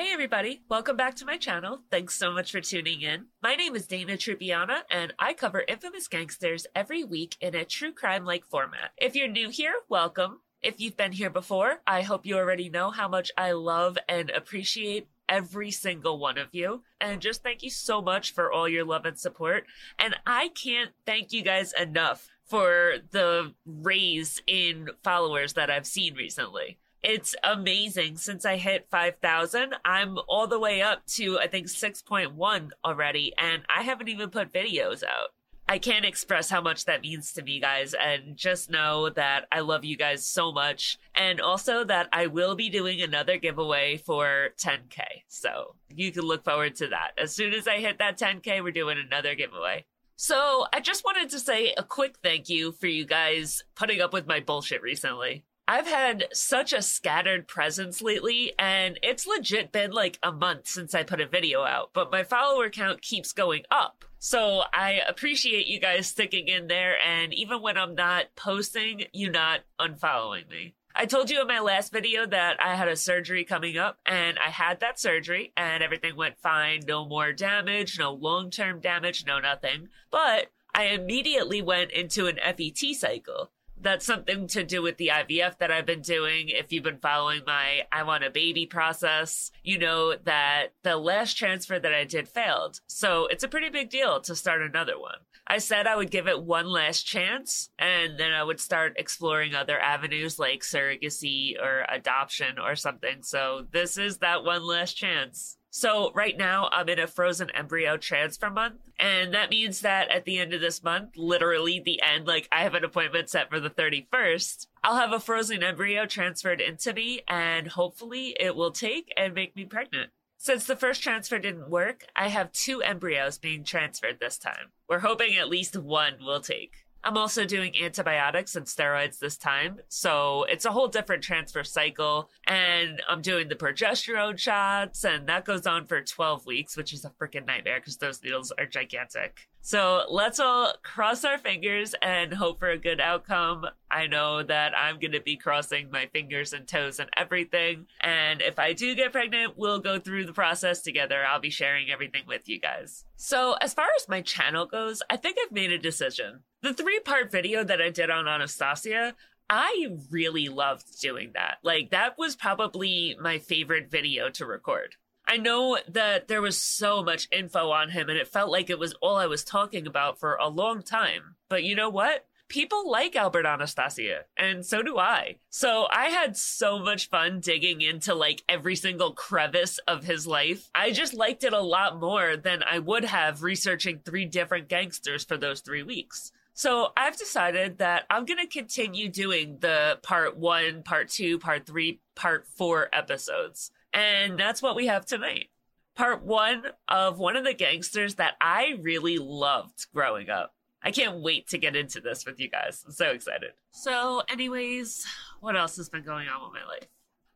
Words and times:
Hey 0.00 0.14
everybody, 0.14 0.62
welcome 0.70 0.96
back 0.96 1.14
to 1.16 1.26
my 1.26 1.36
channel. 1.36 1.82
Thanks 1.90 2.14
so 2.14 2.32
much 2.32 2.52
for 2.52 2.62
tuning 2.62 3.02
in. 3.02 3.26
My 3.42 3.54
name 3.54 3.76
is 3.76 3.86
Dana 3.86 4.14
Truppiana 4.14 4.78
and 4.90 5.12
I 5.18 5.34
cover 5.34 5.62
infamous 5.68 6.08
gangsters 6.08 6.66
every 6.74 7.04
week 7.04 7.36
in 7.38 7.54
a 7.54 7.66
true 7.66 7.92
crime 7.92 8.24
like 8.24 8.46
format. 8.46 8.92
If 8.96 9.14
you're 9.14 9.28
new 9.28 9.50
here, 9.50 9.74
welcome. 9.90 10.40
If 10.62 10.80
you've 10.80 10.96
been 10.96 11.12
here 11.12 11.28
before, 11.28 11.82
I 11.86 12.00
hope 12.00 12.24
you 12.24 12.38
already 12.38 12.70
know 12.70 12.90
how 12.90 13.08
much 13.08 13.30
I 13.36 13.52
love 13.52 13.98
and 14.08 14.30
appreciate 14.30 15.06
every 15.28 15.70
single 15.70 16.18
one 16.18 16.38
of 16.38 16.48
you. 16.52 16.82
And 16.98 17.20
just 17.20 17.42
thank 17.42 17.62
you 17.62 17.68
so 17.68 18.00
much 18.00 18.32
for 18.32 18.50
all 18.50 18.66
your 18.66 18.86
love 18.86 19.04
and 19.04 19.18
support. 19.18 19.66
And 19.98 20.16
I 20.26 20.48
can't 20.48 20.92
thank 21.04 21.30
you 21.34 21.42
guys 21.42 21.74
enough 21.78 22.26
for 22.46 22.94
the 23.10 23.52
raise 23.66 24.40
in 24.46 24.88
followers 25.04 25.52
that 25.52 25.68
I've 25.68 25.86
seen 25.86 26.14
recently. 26.14 26.78
It's 27.02 27.34
amazing. 27.42 28.18
Since 28.18 28.44
I 28.44 28.56
hit 28.56 28.88
5,000, 28.90 29.74
I'm 29.84 30.18
all 30.28 30.46
the 30.46 30.58
way 30.58 30.82
up 30.82 31.06
to, 31.14 31.38
I 31.38 31.46
think, 31.46 31.68
6.1 31.68 32.70
already, 32.84 33.32
and 33.38 33.62
I 33.74 33.82
haven't 33.82 34.08
even 34.08 34.30
put 34.30 34.52
videos 34.52 35.02
out. 35.02 35.28
I 35.70 35.78
can't 35.78 36.04
express 36.04 36.50
how 36.50 36.60
much 36.60 36.86
that 36.86 37.02
means 37.02 37.32
to 37.34 37.42
me, 37.42 37.60
guys, 37.60 37.94
and 37.94 38.36
just 38.36 38.70
know 38.70 39.08
that 39.10 39.46
I 39.52 39.60
love 39.60 39.84
you 39.84 39.96
guys 39.96 40.26
so 40.26 40.50
much. 40.50 40.98
And 41.14 41.40
also 41.40 41.84
that 41.84 42.08
I 42.12 42.26
will 42.26 42.56
be 42.56 42.68
doing 42.68 43.00
another 43.00 43.38
giveaway 43.38 43.96
for 43.96 44.48
10K. 44.58 45.00
So 45.28 45.76
you 45.88 46.10
can 46.10 46.24
look 46.24 46.44
forward 46.44 46.74
to 46.76 46.88
that. 46.88 47.12
As 47.16 47.32
soon 47.32 47.54
as 47.54 47.68
I 47.68 47.78
hit 47.78 47.98
that 47.98 48.18
10K, 48.18 48.64
we're 48.64 48.72
doing 48.72 48.98
another 48.98 49.36
giveaway. 49.36 49.84
So 50.16 50.66
I 50.72 50.80
just 50.80 51.04
wanted 51.04 51.30
to 51.30 51.38
say 51.38 51.72
a 51.78 51.84
quick 51.84 52.16
thank 52.20 52.48
you 52.48 52.72
for 52.72 52.88
you 52.88 53.06
guys 53.06 53.62
putting 53.76 54.00
up 54.00 54.12
with 54.12 54.26
my 54.26 54.40
bullshit 54.40 54.82
recently. 54.82 55.44
I've 55.70 55.86
had 55.86 56.24
such 56.32 56.72
a 56.72 56.82
scattered 56.82 57.46
presence 57.46 58.02
lately, 58.02 58.52
and 58.58 58.98
it's 59.04 59.24
legit 59.24 59.70
been 59.70 59.92
like 59.92 60.18
a 60.20 60.32
month 60.32 60.66
since 60.66 60.96
I 60.96 61.04
put 61.04 61.20
a 61.20 61.28
video 61.28 61.62
out, 61.62 61.90
but 61.92 62.10
my 62.10 62.24
follower 62.24 62.68
count 62.70 63.02
keeps 63.02 63.32
going 63.32 63.62
up. 63.70 64.04
So 64.18 64.64
I 64.74 65.00
appreciate 65.06 65.68
you 65.68 65.78
guys 65.78 66.08
sticking 66.08 66.48
in 66.48 66.66
there, 66.66 66.96
and 67.00 67.32
even 67.32 67.62
when 67.62 67.78
I'm 67.78 67.94
not 67.94 68.34
posting, 68.34 69.04
you 69.12 69.30
not 69.30 69.60
unfollowing 69.78 70.50
me. 70.50 70.74
I 70.92 71.06
told 71.06 71.30
you 71.30 71.40
in 71.40 71.46
my 71.46 71.60
last 71.60 71.92
video 71.92 72.26
that 72.26 72.56
I 72.60 72.74
had 72.74 72.88
a 72.88 72.96
surgery 72.96 73.44
coming 73.44 73.78
up, 73.78 73.96
and 74.04 74.40
I 74.44 74.50
had 74.50 74.80
that 74.80 74.98
surgery, 74.98 75.52
and 75.56 75.84
everything 75.84 76.16
went 76.16 76.40
fine. 76.40 76.80
No 76.84 77.06
more 77.06 77.32
damage, 77.32 77.96
no 77.96 78.12
long 78.12 78.50
term 78.50 78.80
damage, 78.80 79.24
no 79.24 79.38
nothing. 79.38 79.90
But 80.10 80.48
I 80.74 80.86
immediately 80.86 81.62
went 81.62 81.92
into 81.92 82.26
an 82.26 82.40
FET 82.42 82.96
cycle 82.96 83.52
that's 83.82 84.06
something 84.06 84.46
to 84.48 84.64
do 84.64 84.82
with 84.82 84.96
the 84.96 85.08
IVF 85.08 85.58
that 85.58 85.70
I've 85.70 85.86
been 85.86 86.02
doing. 86.02 86.48
If 86.48 86.72
you've 86.72 86.84
been 86.84 86.98
following 86.98 87.42
my 87.46 87.82
I 87.92 88.02
want 88.02 88.24
a 88.24 88.30
baby 88.30 88.66
process, 88.66 89.50
you 89.62 89.78
know 89.78 90.14
that 90.16 90.68
the 90.82 90.96
last 90.96 91.34
transfer 91.34 91.78
that 91.78 91.94
I 91.94 92.04
did 92.04 92.28
failed. 92.28 92.80
So 92.86 93.26
it's 93.26 93.44
a 93.44 93.48
pretty 93.48 93.70
big 93.70 93.90
deal 93.90 94.20
to 94.20 94.34
start 94.34 94.62
another 94.62 94.98
one. 94.98 95.18
I 95.46 95.58
said 95.58 95.86
I 95.86 95.96
would 95.96 96.12
give 96.12 96.28
it 96.28 96.42
one 96.42 96.66
last 96.66 97.02
chance 97.02 97.70
and 97.78 98.18
then 98.18 98.32
I 98.32 98.44
would 98.44 98.60
start 98.60 98.94
exploring 98.96 99.54
other 99.54 99.80
avenues 99.80 100.38
like 100.38 100.60
surrogacy 100.60 101.60
or 101.60 101.84
adoption 101.88 102.58
or 102.58 102.76
something. 102.76 103.22
So 103.22 103.66
this 103.72 103.98
is 103.98 104.18
that 104.18 104.44
one 104.44 104.64
last 104.64 104.94
chance. 104.94 105.56
So 105.70 106.10
right 106.14 106.36
now 106.36 106.68
I'm 106.72 106.88
in 106.88 106.98
a 106.98 107.06
frozen 107.06 107.48
embryo 107.50 107.96
transfer 107.96 108.50
month. 108.50 108.80
And 108.98 109.32
that 109.32 109.50
means 109.50 109.80
that 109.80 110.08
at 110.10 110.24
the 110.24 110.38
end 110.38 110.52
of 110.52 110.60
this 110.60 110.82
month, 110.82 111.16
literally 111.16 111.80
the 111.80 112.02
end, 112.02 112.26
like 112.26 112.48
I 112.50 112.62
have 112.62 112.74
an 112.74 112.84
appointment 112.84 113.30
set 113.30 113.48
for 113.48 113.60
the 113.60 113.70
31st, 113.70 114.66
I'll 114.82 114.96
have 114.96 115.12
a 115.12 115.20
frozen 115.20 115.62
embryo 115.62 116.06
transferred 116.06 116.60
into 116.60 116.92
me 116.92 117.22
and 117.28 117.68
hopefully 117.68 118.36
it 118.38 118.56
will 118.56 118.72
take 118.72 119.12
and 119.16 119.32
make 119.32 119.54
me 119.54 119.64
pregnant. 119.64 120.10
Since 120.38 120.64
the 120.64 120.76
first 120.76 121.02
transfer 121.02 121.38
didn't 121.38 121.70
work, 121.70 122.06
I 122.16 122.28
have 122.28 122.50
two 122.52 122.82
embryos 122.82 123.38
being 123.38 123.62
transferred 123.62 124.18
this 124.20 124.38
time. 124.38 124.72
We're 124.88 125.00
hoping 125.00 125.36
at 125.36 125.50
least 125.50 125.76
one 125.76 126.14
will 126.24 126.40
take. 126.40 126.86
I'm 127.02 127.16
also 127.16 127.44
doing 127.44 127.74
antibiotics 127.80 128.56
and 128.56 128.66
steroids 128.66 129.18
this 129.18 129.36
time. 129.36 129.80
So 129.88 130.44
it's 130.44 130.64
a 130.64 130.72
whole 130.72 130.88
different 130.88 131.22
transfer 131.22 131.64
cycle. 131.64 132.30
And 132.46 133.02
I'm 133.08 133.22
doing 133.22 133.48
the 133.48 133.54
progesterone 133.54 134.38
shots, 134.38 135.04
and 135.04 135.26
that 135.28 135.44
goes 135.44 135.66
on 135.66 135.86
for 135.86 136.00
12 136.02 136.46
weeks, 136.46 136.76
which 136.76 136.92
is 136.92 137.04
a 137.04 137.10
freaking 137.10 137.46
nightmare 137.46 137.80
because 137.80 137.96
those 137.96 138.22
needles 138.22 138.52
are 138.58 138.66
gigantic. 138.66 139.49
So 139.62 140.04
let's 140.08 140.40
all 140.40 140.72
cross 140.82 141.24
our 141.24 141.38
fingers 141.38 141.94
and 142.00 142.32
hope 142.32 142.58
for 142.58 142.70
a 142.70 142.78
good 142.78 143.00
outcome. 143.00 143.66
I 143.90 144.06
know 144.06 144.42
that 144.42 144.72
I'm 144.76 144.98
going 144.98 145.12
to 145.12 145.20
be 145.20 145.36
crossing 145.36 145.90
my 145.90 146.06
fingers 146.06 146.52
and 146.52 146.66
toes 146.66 146.98
and 146.98 147.10
everything. 147.16 147.86
And 148.00 148.40
if 148.40 148.58
I 148.58 148.72
do 148.72 148.94
get 148.94 149.12
pregnant, 149.12 149.58
we'll 149.58 149.80
go 149.80 149.98
through 149.98 150.24
the 150.24 150.32
process 150.32 150.80
together. 150.80 151.24
I'll 151.24 151.40
be 151.40 151.50
sharing 151.50 151.90
everything 151.90 152.22
with 152.26 152.48
you 152.48 152.58
guys. 152.58 153.04
So, 153.16 153.54
as 153.60 153.74
far 153.74 153.88
as 153.96 154.08
my 154.08 154.22
channel 154.22 154.64
goes, 154.64 155.02
I 155.10 155.16
think 155.16 155.36
I've 155.40 155.52
made 155.52 155.72
a 155.72 155.78
decision. 155.78 156.40
The 156.62 156.74
three 156.74 157.00
part 157.00 157.30
video 157.30 157.62
that 157.64 157.82
I 157.82 157.90
did 157.90 158.10
on 158.10 158.28
Anastasia, 158.28 159.14
I 159.50 159.88
really 160.10 160.48
loved 160.48 161.00
doing 161.00 161.32
that. 161.34 161.58
Like, 161.62 161.90
that 161.90 162.16
was 162.16 162.36
probably 162.36 163.16
my 163.20 163.38
favorite 163.38 163.90
video 163.90 164.30
to 164.30 164.46
record. 164.46 164.94
I 165.30 165.36
know 165.36 165.78
that 165.86 166.26
there 166.26 166.42
was 166.42 166.60
so 166.60 167.04
much 167.04 167.28
info 167.30 167.70
on 167.70 167.90
him 167.90 168.08
and 168.08 168.18
it 168.18 168.26
felt 168.26 168.50
like 168.50 168.68
it 168.68 168.80
was 168.80 168.94
all 168.94 169.14
I 169.14 169.26
was 169.26 169.44
talking 169.44 169.86
about 169.86 170.18
for 170.18 170.34
a 170.34 170.48
long 170.48 170.82
time. 170.82 171.36
But 171.48 171.62
you 171.62 171.76
know 171.76 171.88
what? 171.88 172.26
People 172.48 172.90
like 172.90 173.14
Albert 173.14 173.46
Anastasia, 173.46 174.24
and 174.36 174.66
so 174.66 174.82
do 174.82 174.98
I. 174.98 175.36
So 175.48 175.86
I 175.88 176.06
had 176.06 176.36
so 176.36 176.80
much 176.80 177.08
fun 177.08 177.38
digging 177.38 177.80
into 177.80 178.12
like 178.12 178.42
every 178.48 178.74
single 178.74 179.12
crevice 179.12 179.78
of 179.86 180.02
his 180.02 180.26
life. 180.26 180.68
I 180.74 180.90
just 180.90 181.14
liked 181.14 181.44
it 181.44 181.52
a 181.52 181.60
lot 181.60 182.00
more 182.00 182.36
than 182.36 182.64
I 182.64 182.80
would 182.80 183.04
have 183.04 183.44
researching 183.44 184.00
three 184.00 184.24
different 184.24 184.68
gangsters 184.68 185.22
for 185.22 185.36
those 185.36 185.60
three 185.60 185.84
weeks. 185.84 186.32
So 186.54 186.88
I've 186.96 187.16
decided 187.16 187.78
that 187.78 188.04
I'm 188.10 188.24
going 188.24 188.40
to 188.40 188.48
continue 188.48 189.08
doing 189.08 189.58
the 189.60 190.00
part 190.02 190.36
one, 190.36 190.82
part 190.82 191.08
two, 191.08 191.38
part 191.38 191.66
three, 191.66 192.00
part 192.16 192.48
four 192.48 192.88
episodes. 192.92 193.70
And 193.92 194.38
that's 194.38 194.62
what 194.62 194.76
we 194.76 194.86
have 194.86 195.06
tonight. 195.06 195.48
Part 195.96 196.24
one 196.24 196.64
of 196.88 197.18
one 197.18 197.36
of 197.36 197.44
the 197.44 197.54
gangsters 197.54 198.14
that 198.16 198.34
I 198.40 198.78
really 198.80 199.18
loved 199.18 199.86
growing 199.92 200.30
up. 200.30 200.54
I 200.82 200.92
can't 200.92 201.20
wait 201.20 201.48
to 201.48 201.58
get 201.58 201.76
into 201.76 202.00
this 202.00 202.24
with 202.24 202.40
you 202.40 202.48
guys. 202.48 202.82
I'm 202.86 202.92
so 202.92 203.10
excited. 203.10 203.50
So, 203.70 204.22
anyways, 204.28 205.06
what 205.40 205.56
else 205.56 205.76
has 205.76 205.90
been 205.90 206.04
going 206.04 206.28
on 206.28 206.42
with 206.42 206.54
my 206.54 206.66
life? 206.66 206.88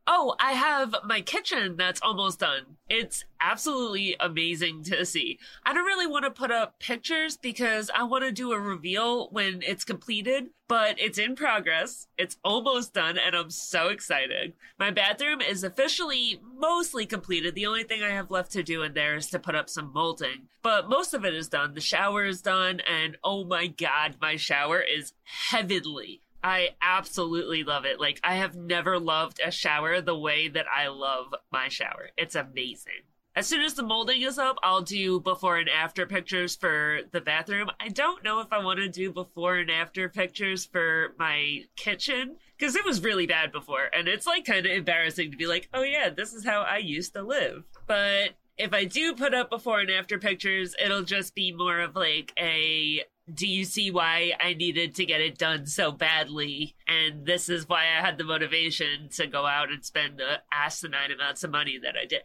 Oh, 0.07 0.35
I 0.39 0.51
have 0.51 0.95
my 1.03 1.21
kitchen 1.21 1.77
that's 1.77 2.01
almost 2.01 2.39
done. 2.39 2.77
It's 2.87 3.25
absolutely 3.41 4.15
amazing 4.19 4.83
to 4.83 5.03
see. 5.03 5.39
I 5.65 5.73
don't 5.73 5.85
really 5.85 6.05
want 6.05 6.25
to 6.25 6.31
put 6.31 6.51
up 6.51 6.79
pictures 6.79 7.37
because 7.37 7.89
I 7.93 8.03
want 8.03 8.23
to 8.23 8.31
do 8.31 8.51
a 8.51 8.59
reveal 8.59 9.29
when 9.29 9.63
it's 9.63 9.83
completed, 9.83 10.51
but 10.67 10.99
it's 10.99 11.17
in 11.17 11.35
progress. 11.35 12.07
It's 12.19 12.37
almost 12.43 12.93
done 12.93 13.17
and 13.17 13.35
I'm 13.35 13.49
so 13.49 13.87
excited. 13.87 14.53
My 14.77 14.91
bathroom 14.91 15.41
is 15.41 15.63
officially 15.63 16.39
mostly 16.55 17.07
completed. 17.07 17.55
The 17.55 17.65
only 17.65 17.83
thing 17.83 18.03
I 18.03 18.11
have 18.11 18.29
left 18.29 18.51
to 18.51 18.61
do 18.61 18.83
in 18.83 18.93
there 18.93 19.15
is 19.15 19.31
to 19.31 19.39
put 19.39 19.55
up 19.55 19.71
some 19.71 19.91
molding, 19.91 20.49
but 20.61 20.87
most 20.87 21.15
of 21.15 21.25
it 21.25 21.33
is 21.33 21.49
done. 21.49 21.73
The 21.73 21.81
shower 21.81 22.25
is 22.25 22.43
done 22.43 22.79
and 22.81 23.17
oh 23.23 23.43
my 23.43 23.65
god, 23.65 24.17
my 24.21 24.35
shower 24.35 24.81
is 24.81 25.13
heavenly. 25.23 26.21
I 26.45 26.75
absolutely 26.79 27.63
love 27.63 27.85
it. 27.85 27.99
Like, 27.99 28.19
I 28.23 28.35
have 28.35 28.55
never 28.55 28.99
loved 28.99 29.41
a 29.43 29.49
shower 29.49 29.99
the 29.99 30.15
way 30.15 30.47
that 30.47 30.67
I 30.71 30.89
love 30.89 31.33
my 31.51 31.69
shower. 31.69 32.11
It's 32.17 32.35
amazing. 32.35 33.01
As 33.35 33.47
soon 33.47 33.63
as 33.63 33.73
the 33.73 33.81
molding 33.81 34.21
is 34.21 34.37
up, 34.37 34.57
I'll 34.61 34.83
do 34.83 35.19
before 35.19 35.57
and 35.57 35.67
after 35.67 36.05
pictures 36.05 36.55
for 36.55 36.99
the 37.11 37.19
bathroom. 37.19 37.71
I 37.79 37.87
don't 37.87 38.23
know 38.23 38.41
if 38.41 38.53
I 38.53 38.63
want 38.63 38.77
to 38.77 38.87
do 38.87 39.11
before 39.11 39.55
and 39.55 39.71
after 39.71 40.07
pictures 40.07 40.65
for 40.65 41.15
my 41.17 41.63
kitchen 41.75 42.35
because 42.55 42.75
it 42.75 42.85
was 42.85 43.01
really 43.01 43.25
bad 43.25 43.51
before. 43.51 43.89
And 43.91 44.07
it's 44.07 44.27
like 44.27 44.45
kind 44.45 44.67
of 44.67 44.71
embarrassing 44.71 45.31
to 45.31 45.37
be 45.37 45.47
like, 45.47 45.67
oh 45.73 45.81
yeah, 45.81 46.09
this 46.09 46.31
is 46.31 46.45
how 46.45 46.61
I 46.61 46.77
used 46.77 47.13
to 47.13 47.23
live. 47.23 47.63
But 47.87 48.35
if 48.55 48.71
I 48.71 48.85
do 48.85 49.15
put 49.15 49.33
up 49.33 49.49
before 49.49 49.79
and 49.79 49.89
after 49.89 50.19
pictures, 50.19 50.75
it'll 50.79 51.01
just 51.01 51.33
be 51.33 51.51
more 51.51 51.79
of 51.79 51.95
like 51.95 52.33
a 52.37 53.01
do 53.33 53.47
you 53.47 53.65
see 53.65 53.89
why 53.89 54.33
I 54.39 54.53
needed 54.53 54.95
to 54.95 55.05
get 55.05 55.21
it 55.21 55.37
done 55.37 55.65
so 55.65 55.91
badly? 55.91 56.75
And 56.87 57.25
this 57.25 57.49
is 57.49 57.67
why 57.67 57.83
I 57.83 58.01
had 58.01 58.17
the 58.17 58.23
motivation 58.23 59.09
to 59.15 59.27
go 59.27 59.45
out 59.45 59.71
and 59.71 59.83
spend 59.83 60.17
the 60.17 60.41
asinine 60.51 61.11
amounts 61.11 61.43
of 61.43 61.51
money 61.51 61.79
that 61.81 61.95
I 62.01 62.05
did. 62.05 62.23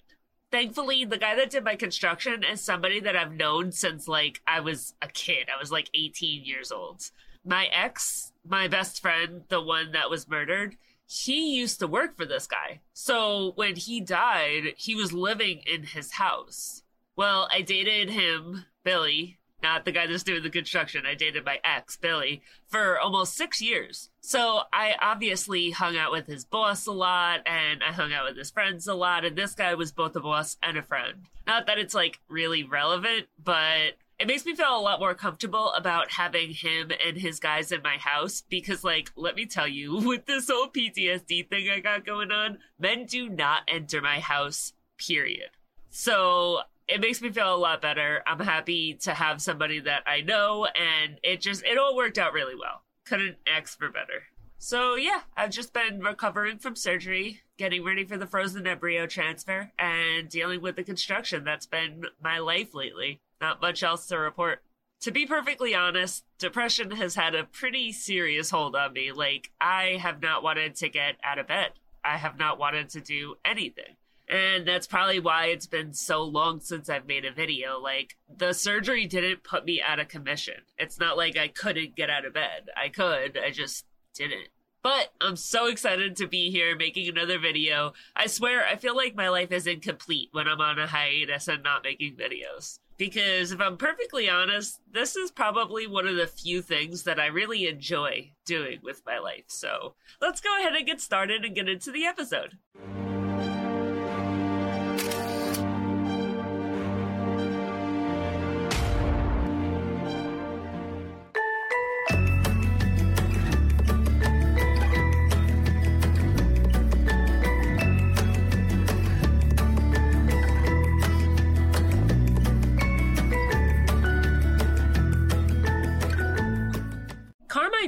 Thankfully, 0.51 1.05
the 1.05 1.17
guy 1.17 1.37
that 1.37 1.51
did 1.51 1.65
my 1.65 1.77
construction 1.77 2.43
is 2.45 2.61
somebody 2.61 3.01
that 3.01 3.17
I've 3.17 3.33
known 3.33 3.73
since 3.73 4.09
like 4.09 4.43
I 4.47 4.61
was 4.61 4.95
a 5.01 5.07
kid. 5.07 5.49
I 5.55 5.59
was 5.59 5.71
like 5.71 5.89
18 5.95 6.45
years 6.45 6.73
old. 6.73 7.11
My 7.45 7.67
ex, 7.73 8.33
my 8.45 8.69
best 8.69 9.01
friend, 9.01 9.43
the 9.49 9.63
one 9.63 9.93
that 9.93 10.11
was 10.11 10.29
murdered, 10.29 10.77
he 11.07 11.57
used 11.57 11.79
to 11.81 11.87
work 11.87 12.17
for 12.17 12.27
this 12.27 12.47
guy. 12.47 12.81
So 12.93 13.53
when 13.55 13.77
he 13.77 14.01
died, 14.01 14.75
he 14.77 14.95
was 14.95 15.13
living 15.13 15.63
in 15.67 15.85
his 15.85 16.13
house. 16.13 16.83
Well, 17.17 17.49
I 17.53 17.63
dated 17.63 18.11
him, 18.11 18.65
Billy, 18.85 19.40
not 19.63 19.85
the 19.85 19.93
guy 19.93 20.07
that's 20.07 20.23
doing 20.23 20.43
the 20.43 20.51
construction. 20.51 21.07
I 21.07 21.15
dated 21.15 21.45
my 21.45 21.59
ex, 21.65 21.97
Billy, 21.97 22.43
for 22.69 22.99
almost 22.99 23.37
six 23.37 23.61
years. 23.61 24.11
So 24.21 24.63
I 24.73 24.95
obviously 25.01 25.71
hung 25.71 25.97
out 25.97 26.13
with 26.13 26.27
his 26.27 26.45
boss 26.45 26.87
a 26.87 26.93
lot 26.93 27.41
and 27.47 27.83
I 27.83 27.93
hung 27.93 28.13
out 28.13 28.27
with 28.27 28.37
his 28.37 28.51
friends 28.51 28.87
a 28.87 28.95
lot. 28.95 29.25
And 29.25 29.37
this 29.37 29.55
guy 29.55 29.75
was 29.75 29.93
both 29.93 30.17
a 30.17 30.21
boss 30.21 30.57
and 30.63 30.77
a 30.77 30.83
friend. 30.83 31.27
Not 31.47 31.67
that 31.67 31.79
it's 31.79 31.95
like 31.95 32.21
really 32.29 32.65
relevant, 32.65 33.27
but 33.43 33.97
it 34.21 34.27
makes 34.27 34.45
me 34.45 34.55
feel 34.55 34.77
a 34.77 34.79
lot 34.79 35.01
more 35.01 35.15
comfortable 35.15 35.73
about 35.73 36.13
having 36.13 36.51
him 36.51 36.93
and 37.05 37.17
his 37.17 37.41
guys 37.41 37.73
in 37.73 37.81
my 37.83 37.97
house 37.97 38.43
because, 38.51 38.85
like, 38.85 39.11
let 39.17 39.35
me 39.35 39.47
tell 39.47 39.67
you, 39.67 39.97
with 40.07 40.27
this 40.27 40.49
whole 40.51 40.69
PTSD 40.69 41.49
thing 41.49 41.71
I 41.71 41.81
got 41.81 42.05
going 42.05 42.31
on, 42.31 42.59
men 42.79 43.07
do 43.07 43.31
not 43.31 43.63
enter 43.67 44.03
my 44.03 44.21
house, 44.21 44.75
period. 44.99 45.49
So 45.89 46.61
it 46.91 47.01
makes 47.01 47.23
me 47.23 47.31
feel 47.31 47.55
a 47.55 47.57
lot 47.57 47.81
better. 47.81 48.23
I'm 48.27 48.41
happy 48.41 48.95
to 49.03 49.15
have 49.15 49.41
somebody 49.41 49.81
that 49.81 50.03
I 50.07 50.21
know, 50.21 50.67
and 50.67 51.19
it 51.23 51.41
just, 51.41 51.65
it 51.65 51.79
all 51.79 51.97
worked 51.97 52.19
out 52.19 52.33
really 52.33 52.55
well. 52.55 52.83
Couldn't 53.07 53.37
ask 53.47 53.79
for 53.79 53.91
better. 53.91 54.25
So 54.59 54.95
yeah, 54.95 55.21
I've 55.37 55.51
just 55.51 55.73
been 55.73 56.01
recovering 56.01 56.59
from 56.59 56.77
surgery, 56.77 57.41
getting 57.57 57.83
ready 57.83 58.05
for 58.05 58.19
the 58.19 58.27
frozen 58.27 58.67
embryo 58.67 59.07
transfer, 59.07 59.73
and 59.79 60.29
dealing 60.29 60.61
with 60.61 60.77
the 60.77 60.85
construction. 60.85 61.45
That's 61.45 61.67
been 61.67 62.03
my 62.23 62.39
life 62.39 62.75
lately. 62.75 63.21
Not 63.41 63.63
much 63.63 63.83
else 63.83 64.07
to 64.09 64.19
report. 64.19 64.63
To 65.01 65.11
be 65.11 65.25
perfectly 65.25 65.75
honest, 65.75 66.25
depression 66.39 66.91
has 66.91 67.15
had 67.15 67.35
a 67.35 67.45
pretty 67.45 67.91
serious 67.91 68.51
hold 68.51 68.77
on 68.77 68.93
me. 68.93 69.13
Like, 69.13 69.51
I 69.59 69.99
have 69.99 70.21
not 70.21 70.43
wanted 70.43 70.77
to 70.77 70.91
get 70.91 71.17
out 71.25 71.39
of 71.39 71.47
bed. 71.47 71.71
I 72.05 72.19
have 72.19 72.39
not 72.39 72.59
wanted 72.59 72.91
to 72.91 73.01
do 73.01 73.37
anything. 73.43 73.97
And 74.31 74.67
that's 74.67 74.87
probably 74.87 75.19
why 75.19 75.47
it's 75.47 75.67
been 75.67 75.93
so 75.93 76.23
long 76.23 76.61
since 76.61 76.89
I've 76.89 77.09
made 77.09 77.25
a 77.25 77.33
video. 77.33 77.81
Like, 77.81 78.17
the 78.35 78.53
surgery 78.53 79.07
didn't 79.07 79.43
put 79.43 79.65
me 79.65 79.83
out 79.83 79.99
of 79.99 80.07
commission. 80.07 80.55
It's 80.79 81.01
not 81.01 81.17
like 81.17 81.37
I 81.37 81.49
couldn't 81.49 81.97
get 81.97 82.11
out 82.11 82.25
of 82.25 82.35
bed. 82.35 82.69
I 82.77 82.91
could, 82.91 83.37
I 83.37 83.51
just 83.51 83.87
didn't. 84.15 84.49
But 84.83 85.13
I'm 85.21 85.37
so 85.37 85.67
excited 85.67 86.17
to 86.17 86.29
be 86.29 86.51
here 86.51 86.77
making 86.77 87.09
another 87.09 87.39
video. 87.39 87.93
I 88.15 88.29
swear, 88.29 88.65
I 88.65 88.77
feel 88.77 88.97
like 88.97 89.17
my 89.17 89.29
life 89.29 89.51
is 89.51 89.67
incomplete 89.67 90.29
when 90.33 90.47
I'm 90.47 90.61
on 90.61 90.79
a 90.79 90.87
hiatus 90.87 91.49
and 91.49 91.63
not 91.63 91.83
making 91.83 92.17
videos. 92.17 92.79
Because 92.97 93.51
if 93.51 93.61
I'm 93.61 93.77
perfectly 93.77 94.31
honest, 94.31 94.79
this 94.93 95.17
is 95.17 95.33
probably 95.33 95.87
one 95.87 96.07
of 96.07 96.17
the 96.17 96.27
few 96.27 96.63
things 96.63 97.03
that 97.03 97.19
I 97.19 97.27
really 97.27 97.67
enjoy 97.67 98.31
doing 98.47 98.79
with 98.83 99.03
my 99.05 99.19
life. 99.19 99.45
So 99.49 99.95
let's 100.21 100.41
go 100.41 100.57
ahead 100.59 100.75
and 100.75 100.87
get 100.87 101.01
started 101.01 101.45
and 101.45 101.55
get 101.55 101.69
into 101.69 101.91
the 101.91 102.07
episode. 102.07 102.57